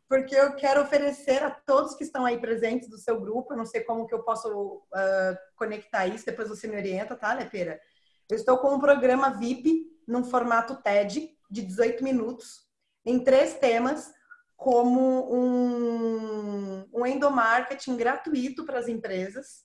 Porque 0.06 0.34
eu 0.34 0.54
quero 0.54 0.82
oferecer 0.82 1.42
a 1.42 1.50
todos 1.50 1.94
que 1.94 2.04
estão 2.04 2.24
aí 2.24 2.38
presentes 2.38 2.88
do 2.88 2.98
seu 2.98 3.18
grupo. 3.20 3.52
Eu 3.52 3.58
não 3.58 3.64
sei 3.64 3.80
como 3.82 4.06
que 4.06 4.14
eu 4.14 4.22
posso 4.22 4.48
uh, 4.48 5.38
conectar 5.56 6.06
isso, 6.06 6.26
depois 6.26 6.48
você 6.48 6.66
me 6.66 6.76
orienta, 6.76 7.14
tá, 7.14 7.32
Lepeira? 7.32 7.80
Eu 8.28 8.36
estou 8.36 8.58
com 8.58 8.74
um 8.74 8.78
programa 8.78 9.30
VIP 9.30 9.90
num 10.06 10.22
formato 10.22 10.76
TED 10.82 11.34
de 11.50 11.62
18 11.62 12.04
minutos, 12.04 12.66
em 13.04 13.24
três 13.24 13.54
temas, 13.54 14.12
como 14.54 15.32
um, 15.34 16.86
um 16.92 17.06
endomarketing 17.06 17.96
gratuito 17.96 18.66
para 18.66 18.78
as 18.78 18.88
empresas, 18.88 19.64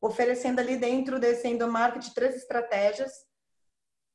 oferecendo 0.00 0.60
ali 0.60 0.76
dentro 0.76 1.18
desse 1.18 1.48
endomarketing 1.48 2.14
três 2.14 2.36
estratégias: 2.36 3.12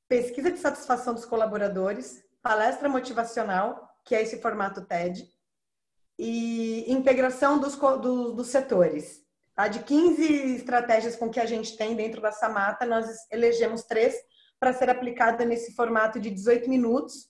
pesquisa 0.07 0.49
de 0.49 0.57
satisfação 0.57 1.13
dos 1.13 1.25
colaboradores, 1.25 2.23
palestra 2.41 2.89
motivacional, 2.89 3.95
que 4.03 4.15
é 4.15 4.23
esse 4.23 4.41
formato 4.41 4.85
TED, 4.85 5.29
e 6.17 6.91
integração 6.91 7.59
dos, 7.59 7.75
do, 7.75 8.31
dos 8.31 8.47
setores. 8.47 9.24
Tá? 9.55 9.67
De 9.67 9.79
15 9.79 10.55
estratégias 10.55 11.15
com 11.15 11.29
que 11.29 11.39
a 11.39 11.45
gente 11.45 11.77
tem 11.77 11.95
dentro 11.95 12.21
da 12.21 12.31
Samata, 12.31 12.85
nós 12.85 13.07
elegemos 13.31 13.83
três 13.83 14.15
para 14.59 14.73
ser 14.73 14.89
aplicada 14.89 15.45
nesse 15.45 15.73
formato 15.73 16.19
de 16.19 16.29
18 16.29 16.69
minutos, 16.69 17.29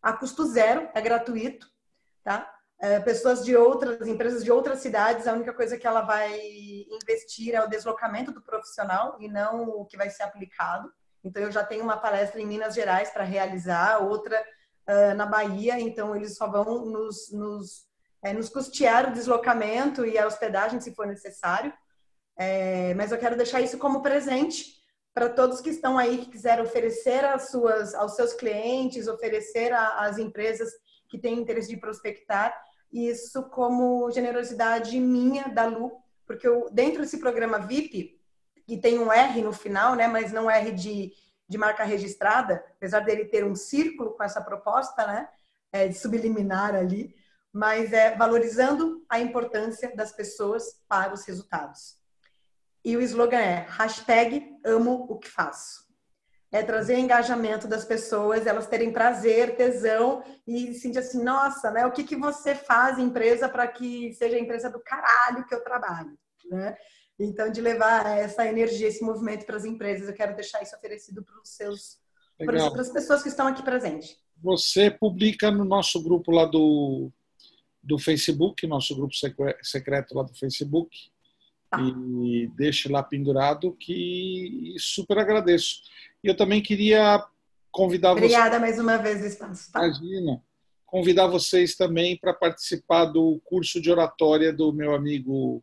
a 0.00 0.12
custo 0.12 0.44
zero, 0.44 0.88
é 0.94 1.00
gratuito, 1.00 1.68
tá? 2.22 2.52
É, 2.78 3.00
pessoas 3.00 3.42
de 3.42 3.56
outras 3.56 4.06
empresas 4.06 4.44
de 4.44 4.52
outras 4.52 4.80
cidades, 4.80 5.26
a 5.26 5.32
única 5.32 5.52
coisa 5.52 5.78
que 5.78 5.86
ela 5.86 6.02
vai 6.02 6.38
investir 6.90 7.54
é 7.54 7.64
o 7.64 7.68
deslocamento 7.68 8.30
do 8.30 8.42
profissional 8.42 9.16
e 9.18 9.28
não 9.28 9.68
o 9.68 9.86
que 9.86 9.96
vai 9.96 10.10
ser 10.10 10.24
aplicado. 10.24 10.92
Então, 11.24 11.42
eu 11.42 11.50
já 11.50 11.64
tenho 11.64 11.82
uma 11.82 11.96
palestra 11.96 12.40
em 12.40 12.46
Minas 12.46 12.74
Gerais 12.74 13.10
para 13.10 13.24
realizar, 13.24 14.02
outra 14.02 14.40
uh, 14.88 15.14
na 15.14 15.24
Bahia, 15.24 15.80
então 15.80 16.14
eles 16.14 16.36
só 16.36 16.46
vão 16.46 16.84
nos, 16.84 17.32
nos, 17.32 17.86
é, 18.22 18.32
nos, 18.32 18.48
custear 18.48 19.08
o 19.08 19.12
deslocamento 19.12 20.04
e 20.04 20.18
a 20.18 20.26
hospedagem, 20.26 20.80
se 20.80 20.94
for 20.94 21.06
necessário. 21.06 21.72
É, 22.38 22.92
mas 22.94 23.12
eu 23.12 23.18
quero 23.18 23.36
deixar 23.36 23.60
isso 23.60 23.78
como 23.78 24.02
presente 24.02 24.76
para 25.14 25.30
todos 25.30 25.62
que 25.62 25.70
estão 25.70 25.96
aí, 25.96 26.18
que 26.18 26.32
quiserem 26.32 26.62
oferecer 26.62 27.24
às 27.24 27.50
suas, 27.50 27.94
aos 27.94 28.14
seus 28.14 28.34
clientes, 28.34 29.08
oferecer 29.08 29.72
às 29.72 30.18
empresas 30.18 30.70
que 31.08 31.18
têm 31.18 31.38
interesse 31.38 31.68
de 31.68 31.78
prospectar, 31.78 32.54
isso 32.92 33.42
como 33.44 34.10
generosidade 34.10 35.00
minha, 35.00 35.48
da 35.48 35.64
Lu, 35.64 35.92
porque 36.26 36.46
eu, 36.46 36.68
dentro 36.70 37.00
desse 37.00 37.18
programa 37.18 37.58
VIP, 37.58 38.20
que 38.66 38.76
tem 38.76 38.98
um 38.98 39.10
R 39.10 39.40
no 39.42 39.52
final, 39.52 39.94
né, 39.94 40.06
mas 40.06 40.32
não 40.32 40.50
R 40.50 40.72
de, 40.72 41.12
de 41.48 41.56
marca 41.56 41.84
registrada, 41.84 42.62
apesar 42.76 43.00
dele 43.00 43.24
ter 43.24 43.44
um 43.44 43.54
círculo 43.54 44.10
com 44.10 44.22
essa 44.22 44.42
proposta, 44.42 45.06
né, 45.06 45.28
é, 45.72 45.88
de 45.88 45.94
subliminar 45.94 46.74
ali, 46.74 47.14
mas 47.56 47.92
é 47.92 48.14
valorizando 48.14 49.04
a 49.08 49.18
importância 49.18 49.94
das 49.96 50.12
pessoas 50.12 50.82
para 50.86 51.14
os 51.14 51.24
resultados. 51.24 51.96
E 52.84 52.96
o 52.96 53.00
slogan 53.00 53.38
é 53.38 53.66
hashtag 53.68 54.58
amo 54.64 55.06
o 55.08 55.18
que 55.18 55.28
faço 55.28 55.86
é 56.52 56.62
trazer 56.62 56.96
engajamento 56.98 57.66
das 57.66 57.84
pessoas, 57.84 58.46
elas 58.46 58.66
terem 58.66 58.92
prazer, 58.92 59.56
tesão 59.56 60.22
e 60.46 60.72
sentir 60.74 60.98
assim, 60.98 61.22
nossa, 61.22 61.70
né? 61.70 61.84
O 61.86 61.92
que, 61.92 62.04
que 62.04 62.16
você 62.16 62.54
faz 62.54 62.98
empresa 62.98 63.48
para 63.48 63.66
que 63.66 64.12
seja 64.14 64.36
a 64.36 64.40
empresa 64.40 64.70
do 64.70 64.80
caralho 64.80 65.46
que 65.46 65.54
eu 65.54 65.62
trabalho, 65.62 66.16
né? 66.48 66.76
Então, 67.18 67.50
de 67.50 67.60
levar 67.60 68.06
essa 68.18 68.46
energia, 68.46 68.88
esse 68.88 69.02
movimento 69.02 69.44
para 69.44 69.56
as 69.56 69.64
empresas, 69.64 70.08
eu 70.08 70.14
quero 70.14 70.36
deixar 70.36 70.62
isso 70.62 70.76
oferecido 70.76 71.22
para 71.22 71.40
os 71.40 71.48
seus, 71.48 71.98
para 72.38 72.80
as 72.80 72.90
pessoas 72.90 73.22
que 73.22 73.28
estão 73.28 73.46
aqui 73.46 73.62
presentes. 73.62 74.16
Você 74.42 74.90
publica 74.90 75.50
no 75.50 75.64
nosso 75.64 76.02
grupo 76.02 76.30
lá 76.30 76.44
do, 76.44 77.10
do 77.86 77.98
Facebook, 77.98 78.66
nosso 78.66 78.94
grupo 78.96 79.14
secreto 79.62 80.14
lá 80.14 80.24
do 80.24 80.34
Facebook, 80.34 80.90
ah. 81.70 81.80
e 81.80 82.50
deixe 82.56 82.88
lá 82.88 83.02
pendurado 83.02 83.72
que 83.78 84.74
super 84.78 85.18
agradeço. 85.18 85.82
E 86.22 86.26
eu 86.28 86.36
também 86.36 86.60
queria 86.60 87.24
convidar 87.70 88.12
Obrigada 88.12 88.58
vocês... 88.58 88.60
mais 88.60 88.78
uma 88.78 88.96
vez, 88.96 89.24
Espaço. 89.24 89.70
Tá? 89.70 89.86
Imagina. 89.86 90.42
Convidar 90.84 91.26
vocês 91.28 91.76
também 91.76 92.16
para 92.16 92.32
participar 92.32 93.06
do 93.06 93.40
curso 93.44 93.80
de 93.80 93.90
oratória 93.90 94.52
do 94.52 94.72
meu 94.72 94.94
amigo 94.94 95.62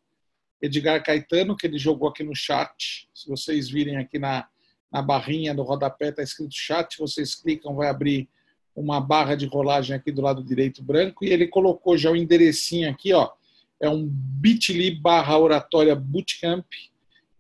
Edgar 0.62 1.04
Caetano, 1.04 1.58
que 1.58 1.68
ele 1.68 1.78
jogou 1.78 2.08
aqui 2.08 2.24
no 2.24 2.36
chat. 2.36 3.10
Se 3.14 3.28
vocês 3.28 3.70
virem 3.70 3.98
aqui 3.98 4.18
na, 4.18 4.48
na 4.92 5.02
barrinha 5.02 5.54
do 5.54 5.64
rodapé, 5.64 6.10
está 6.10 6.24
escrito 6.24 6.54
chat, 6.54 6.98
vocês 6.98 7.36
clicam, 7.36 7.76
vai 7.76 7.90
abrir 7.90 8.30
uma 8.76 9.00
barra 9.00 9.36
de 9.36 9.46
rolagem 9.46 9.96
aqui 9.96 10.12
do 10.12 10.22
lado 10.22 10.44
direito 10.44 10.84
branco, 10.84 11.24
e 11.24 11.30
ele 11.30 11.48
colocou 11.48 11.98
já 11.98 12.10
o 12.12 12.16
enderecinho 12.16 12.90
aqui, 12.90 13.14
ó, 13.14 13.30
é 13.80 13.90
um 13.90 14.08
bit.ly 14.08 14.92
barra 14.92 15.38
oratória 15.38 15.96
bootcamp, 15.96 16.66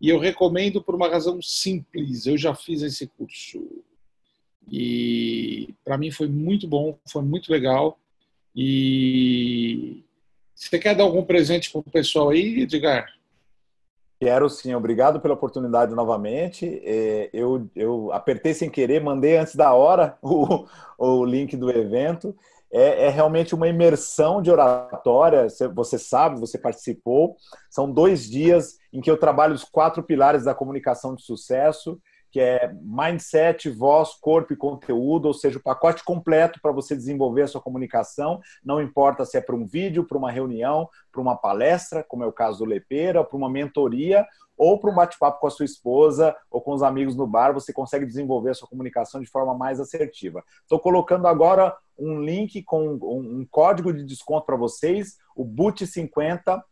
E 0.03 0.09
eu 0.09 0.19
recomendo 0.19 0.83
por 0.83 0.95
uma 0.95 1.07
razão 1.07 1.41
simples. 1.41 2.25
Eu 2.25 2.37
já 2.37 2.53
fiz 2.53 2.81
esse 2.81 3.07
curso. 3.07 3.65
E 4.69 5.73
para 5.85 5.97
mim 5.97 6.11
foi 6.11 6.27
muito 6.27 6.67
bom, 6.67 6.99
foi 7.09 7.21
muito 7.21 7.49
legal. 7.49 7.97
E 8.53 10.03
você 10.53 10.77
quer 10.77 10.93
dar 10.93 11.05
algum 11.05 11.23
presente 11.23 11.71
para 11.71 11.79
o 11.79 11.83
pessoal 11.83 12.31
aí, 12.31 12.63
Edgar? 12.63 13.13
Quero 14.23 14.49
sim, 14.49 14.73
obrigado 14.73 15.19
pela 15.19 15.33
oportunidade 15.33 15.93
novamente. 15.93 16.81
É, 16.85 17.29
eu, 17.33 17.69
eu 17.75 18.09
apertei 18.13 18.53
sem 18.53 18.69
querer, 18.69 19.03
mandei 19.03 19.35
antes 19.35 19.53
da 19.53 19.73
hora 19.73 20.17
o, 20.23 20.65
o 20.97 21.25
link 21.25 21.57
do 21.57 21.69
evento. 21.69 22.33
É, 22.71 23.07
é, 23.07 23.09
realmente 23.09 23.53
uma 23.53 23.67
imersão 23.67 24.41
de 24.41 24.49
oratória. 24.49 25.47
Você 25.75 25.99
sabe, 25.99 26.39
você 26.39 26.57
participou. 26.57 27.35
São 27.69 27.91
dois 27.91 28.23
dias 28.29 28.77
em 28.93 29.01
que 29.01 29.11
eu 29.11 29.17
trabalho 29.17 29.53
os 29.53 29.65
quatro 29.65 30.01
pilares 30.01 30.45
da 30.45 30.55
comunicação 30.55 31.13
de 31.15 31.21
sucesso 31.21 31.99
que 32.33 32.39
é 32.39 32.73
mindset, 32.81 33.69
voz, 33.69 34.15
corpo 34.15 34.53
e 34.53 34.57
conteúdo, 34.57 35.27
ou 35.27 35.35
seja, 35.35 35.59
o 35.59 35.61
pacote 35.61 36.03
completo 36.03 36.59
para 36.59 36.71
você 36.71 36.95
desenvolver 36.95 37.43
a 37.43 37.47
sua 37.47 37.61
comunicação, 37.61 38.41
não 38.65 38.81
importa 38.81 39.23
se 39.23 39.37
é 39.37 39.41
para 39.41 39.55
um 39.55 39.67
vídeo, 39.67 40.03
para 40.03 40.17
uma 40.17 40.31
reunião, 40.31 40.89
para 41.11 41.21
uma 41.21 41.35
palestra, 41.37 42.03
como 42.03 42.23
é 42.23 42.25
o 42.25 42.33
caso 42.33 42.57
do 42.57 42.65
Lepeira, 42.65 43.23
para 43.23 43.37
uma 43.37 43.47
mentoria 43.47 44.25
ou 44.57 44.79
para 44.79 44.89
um 44.89 44.95
bate-papo 44.95 45.39
com 45.39 45.45
a 45.45 45.51
sua 45.51 45.65
esposa 45.65 46.35
ou 46.49 46.59
com 46.59 46.73
os 46.73 46.81
amigos 46.81 47.15
no 47.15 47.27
bar, 47.27 47.53
você 47.53 47.71
consegue 47.71 48.03
desenvolver 48.03 48.49
a 48.49 48.55
sua 48.55 48.67
comunicação 48.67 49.21
de 49.21 49.27
forma 49.27 49.53
mais 49.55 49.79
assertiva. 49.79 50.43
Estou 50.61 50.79
colocando 50.79 51.27
agora 51.27 51.75
um 51.95 52.19
link 52.19 52.63
com 52.63 52.93
um 52.93 53.45
código 53.49 53.93
de 53.93 54.03
desconto 54.03 54.47
para 54.47 54.57
vocês, 54.57 55.17
o 55.35 55.45
BUT50 55.45 56.63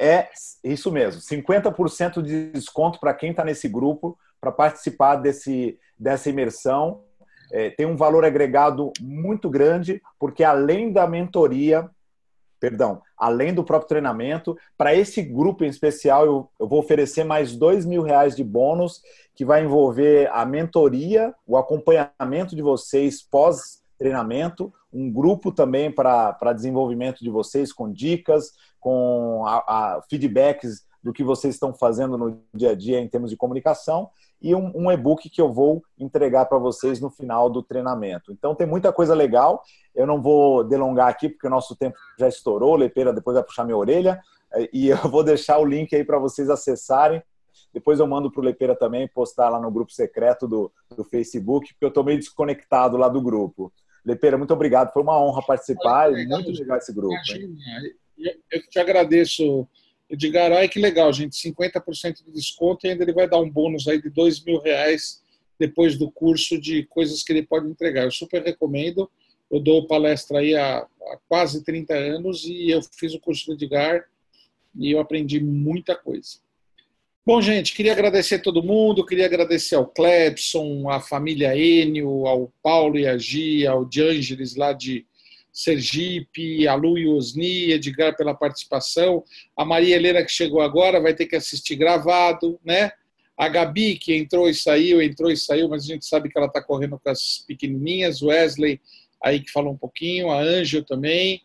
é 0.00 0.28
isso 0.64 0.90
mesmo, 0.90 1.20
50% 1.20 2.22
de 2.22 2.50
desconto 2.50 2.98
para 2.98 3.14
quem 3.14 3.30
está 3.30 3.44
nesse 3.44 3.68
grupo 3.68 4.18
para 4.40 4.52
participar 4.52 5.16
desse, 5.16 5.78
dessa 5.98 6.30
imersão. 6.30 7.02
É, 7.50 7.70
tem 7.70 7.86
um 7.86 7.96
valor 7.96 8.24
agregado 8.24 8.92
muito 9.00 9.48
grande, 9.48 10.02
porque 10.18 10.44
além 10.44 10.92
da 10.92 11.06
mentoria, 11.06 11.88
perdão, 12.60 13.00
além 13.16 13.54
do 13.54 13.64
próprio 13.64 13.88
treinamento, 13.88 14.56
para 14.76 14.94
esse 14.94 15.22
grupo 15.22 15.64
em 15.64 15.68
especial, 15.68 16.26
eu, 16.26 16.48
eu 16.60 16.68
vou 16.68 16.80
oferecer 16.80 17.24
mais 17.24 17.56
dois 17.56 17.86
mil 17.86 18.02
reais 18.02 18.36
de 18.36 18.44
bônus, 18.44 19.00
que 19.34 19.44
vai 19.44 19.64
envolver 19.64 20.28
a 20.32 20.44
mentoria, 20.44 21.34
o 21.46 21.56
acompanhamento 21.56 22.54
de 22.54 22.60
vocês 22.62 23.22
pós-treinamento, 23.22 24.72
um 24.92 25.10
grupo 25.10 25.52
também 25.52 25.90
para 25.90 26.52
desenvolvimento 26.54 27.22
de 27.22 27.30
vocês, 27.30 27.72
com 27.72 27.90
dicas, 27.90 28.52
com 28.80 29.44
a, 29.46 29.56
a 29.96 30.02
feedbacks 30.08 30.86
do 31.02 31.12
que 31.12 31.22
vocês 31.22 31.54
estão 31.54 31.72
fazendo 31.72 32.18
no 32.18 32.40
dia 32.54 32.70
a 32.70 32.74
dia 32.74 32.98
em 32.98 33.08
termos 33.08 33.30
de 33.30 33.36
comunicação 33.36 34.10
e 34.40 34.54
um, 34.54 34.72
um 34.74 34.90
e-book 34.90 35.28
que 35.28 35.40
eu 35.40 35.52
vou 35.52 35.82
entregar 35.98 36.46
para 36.46 36.58
vocês 36.58 37.00
no 37.00 37.10
final 37.10 37.50
do 37.50 37.62
treinamento. 37.62 38.32
Então 38.32 38.54
tem 38.54 38.66
muita 38.66 38.92
coisa 38.92 39.14
legal. 39.14 39.62
Eu 39.94 40.06
não 40.06 40.20
vou 40.20 40.62
delongar 40.64 41.08
aqui 41.08 41.28
porque 41.28 41.46
o 41.46 41.50
nosso 41.50 41.74
tempo 41.76 41.96
já 42.18 42.28
estourou. 42.28 42.76
Lepeira 42.76 43.12
depois 43.12 43.34
vai 43.34 43.44
puxar 43.44 43.64
minha 43.64 43.76
orelha 43.76 44.20
eh, 44.54 44.68
e 44.72 44.88
eu 44.88 45.08
vou 45.08 45.24
deixar 45.24 45.58
o 45.58 45.64
link 45.64 45.94
aí 45.94 46.04
para 46.04 46.18
vocês 46.18 46.48
acessarem. 46.50 47.22
Depois 47.72 47.98
eu 48.00 48.06
mando 48.06 48.30
para 48.30 48.40
o 48.40 48.44
Lepeira 48.44 48.74
também 48.74 49.08
postar 49.08 49.48
lá 49.48 49.60
no 49.60 49.70
grupo 49.70 49.92
secreto 49.92 50.46
do, 50.46 50.72
do 50.96 51.04
Facebook, 51.04 51.72
porque 51.74 51.84
eu 51.84 51.88
estou 51.88 52.04
meio 52.04 52.18
desconectado 52.18 52.96
lá 52.96 53.08
do 53.08 53.20
grupo. 53.20 53.72
Lepeira, 54.04 54.38
muito 54.38 54.54
obrigado. 54.54 54.92
Foi 54.92 55.02
uma 55.02 55.20
honra 55.20 55.42
participar 55.44 56.12
e 56.12 56.26
muito 56.26 56.50
legal 56.50 56.78
esse 56.78 56.92
grupo. 56.94 57.14
Eu 58.50 58.62
te 58.68 58.78
agradeço 58.78 59.68
Edgar, 60.10 60.52
ai 60.52 60.68
que 60.68 60.80
legal, 60.80 61.12
gente, 61.12 61.36
50% 61.36 62.24
de 62.24 62.32
desconto 62.32 62.86
e 62.86 62.90
ainda 62.90 63.04
ele 63.04 63.12
vai 63.12 63.28
dar 63.28 63.38
um 63.38 63.50
bônus 63.50 63.86
aí 63.86 64.00
de 64.00 64.08
dois 64.08 64.42
mil 64.42 64.58
reais 64.60 65.22
depois 65.58 65.98
do 65.98 66.10
curso 66.10 66.58
de 66.58 66.84
coisas 66.84 67.22
que 67.22 67.32
ele 67.32 67.42
pode 67.42 67.68
entregar. 67.68 68.04
Eu 68.04 68.10
super 68.10 68.42
recomendo. 68.42 69.10
Eu 69.50 69.60
dou 69.60 69.86
palestra 69.86 70.40
aí 70.40 70.54
há, 70.54 70.78
há 70.78 71.18
quase 71.26 71.64
30 71.64 71.94
anos 71.94 72.44
e 72.44 72.70
eu 72.70 72.80
fiz 72.82 73.14
o 73.14 73.20
curso 73.20 73.46
do 73.46 73.52
Edgar 73.54 74.04
e 74.76 74.92
eu 74.92 75.00
aprendi 75.00 75.40
muita 75.40 75.96
coisa. 75.96 76.38
Bom, 77.24 77.42
gente, 77.42 77.74
queria 77.74 77.92
agradecer 77.92 78.36
a 78.36 78.42
todo 78.42 78.62
mundo, 78.62 79.04
queria 79.04 79.26
agradecer 79.26 79.74
ao 79.74 79.86
Clebson, 79.86 80.88
à 80.88 81.00
família 81.00 81.54
Enio, 81.54 82.26
ao 82.26 82.52
Paulo 82.62 82.98
e 82.98 83.06
a 83.06 83.18
Gia, 83.18 83.72
ao 83.72 83.84
Diângeles 83.84 84.54
lá 84.54 84.72
de 84.72 85.06
Sergipe, 85.58 86.68
a 86.68 86.74
Lu 86.76 86.96
e 86.96 87.08
Osni, 87.08 87.72
Edgar 87.72 88.16
pela 88.16 88.32
participação, 88.32 89.24
a 89.56 89.64
Maria 89.64 89.96
Helena 89.96 90.22
que 90.22 90.30
chegou 90.30 90.60
agora 90.60 91.00
vai 91.00 91.12
ter 91.14 91.26
que 91.26 91.34
assistir 91.34 91.74
gravado, 91.74 92.60
né? 92.64 92.92
A 93.36 93.48
Gabi 93.48 93.96
que 93.96 94.14
entrou 94.14 94.48
e 94.48 94.54
saiu, 94.54 95.02
entrou 95.02 95.32
e 95.32 95.36
saiu, 95.36 95.68
mas 95.68 95.82
a 95.82 95.86
gente 95.86 96.06
sabe 96.06 96.28
que 96.28 96.38
ela 96.38 96.46
está 96.46 96.62
correndo 96.62 96.96
com 96.96 97.10
as 97.10 97.44
pequenininhas, 97.46 98.22
Wesley 98.22 98.80
aí 99.20 99.40
que 99.40 99.50
falou 99.50 99.72
um 99.72 99.76
pouquinho, 99.76 100.30
a 100.30 100.40
Ângel 100.40 100.84
também, 100.84 101.42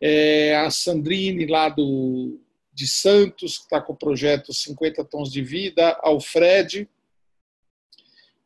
é, 0.00 0.56
a 0.56 0.70
Sandrine 0.70 1.44
lá 1.44 1.68
do, 1.68 2.40
de 2.72 2.86
Santos, 2.86 3.58
que 3.58 3.64
está 3.64 3.82
com 3.82 3.92
o 3.92 3.96
projeto 3.96 4.54
50 4.54 5.04
Tons 5.04 5.30
de 5.30 5.42
Vida, 5.42 5.98
ao. 6.02 6.18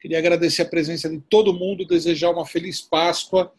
Queria 0.00 0.18
agradecer 0.18 0.62
a 0.62 0.68
presença 0.68 1.08
de 1.08 1.20
todo 1.30 1.54
mundo, 1.54 1.86
desejar 1.86 2.30
uma 2.30 2.44
feliz 2.44 2.80
Páscoa. 2.80 3.52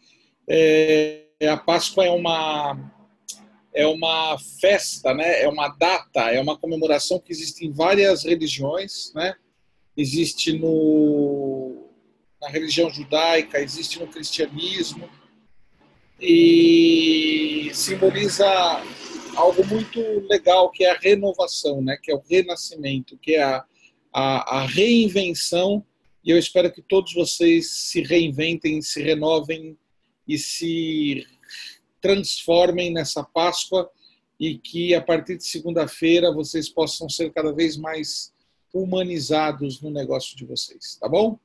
É, 0.46 1.27
a 1.46 1.56
Páscoa 1.56 2.04
é 2.04 2.10
uma 2.10 2.76
é 3.74 3.86
uma 3.86 4.36
festa, 4.60 5.14
né? 5.14 5.42
É 5.42 5.48
uma 5.48 5.68
data, 5.68 6.32
é 6.32 6.40
uma 6.40 6.58
comemoração 6.58 7.20
que 7.20 7.30
existe 7.30 7.64
em 7.64 7.70
várias 7.70 8.24
religiões, 8.24 9.12
né? 9.14 9.36
Existe 9.96 10.52
no 10.58 11.86
na 12.40 12.48
religião 12.48 12.90
judaica, 12.90 13.60
existe 13.60 13.98
no 14.00 14.06
cristianismo 14.06 15.08
e 16.20 17.70
simboliza 17.72 18.46
algo 19.36 19.64
muito 19.66 20.00
legal 20.28 20.70
que 20.70 20.84
é 20.84 20.90
a 20.90 20.98
renovação, 20.98 21.80
né? 21.80 21.96
Que 22.02 22.10
é 22.10 22.14
o 22.14 22.22
renascimento, 22.28 23.16
que 23.18 23.34
é 23.36 23.42
a, 23.42 23.64
a, 24.12 24.58
a 24.58 24.66
reinvenção. 24.66 25.84
E 26.24 26.30
eu 26.30 26.38
espero 26.38 26.72
que 26.72 26.82
todos 26.82 27.14
vocês 27.14 27.70
se 27.70 28.02
reinventem, 28.02 28.82
se 28.82 29.00
renovem 29.02 29.76
e 30.28 30.38
se 30.38 31.26
transformem 32.00 32.92
nessa 32.92 33.24
Páscoa 33.24 33.90
e 34.38 34.58
que 34.58 34.94
a 34.94 35.00
partir 35.00 35.36
de 35.36 35.44
segunda-feira 35.44 36.32
vocês 36.32 36.68
possam 36.68 37.08
ser 37.08 37.32
cada 37.32 37.52
vez 37.52 37.76
mais 37.76 38.32
humanizados 38.72 39.80
no 39.80 39.90
negócio 39.90 40.36
de 40.36 40.44
vocês, 40.44 40.96
tá 41.00 41.08
bom? 41.08 41.38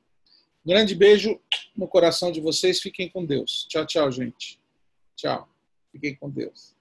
Grande 0.66 0.94
beijo 0.94 1.40
no 1.76 1.88
coração 1.88 2.32
de 2.32 2.40
vocês, 2.40 2.80
fiquem 2.80 3.10
com 3.10 3.26
Deus. 3.26 3.66
Tchau, 3.70 3.86
tchau, 3.86 4.12
gente. 4.12 4.60
Tchau. 5.16 5.50
Fiquem 5.92 6.16
com 6.16 6.30
Deus. 6.30 6.73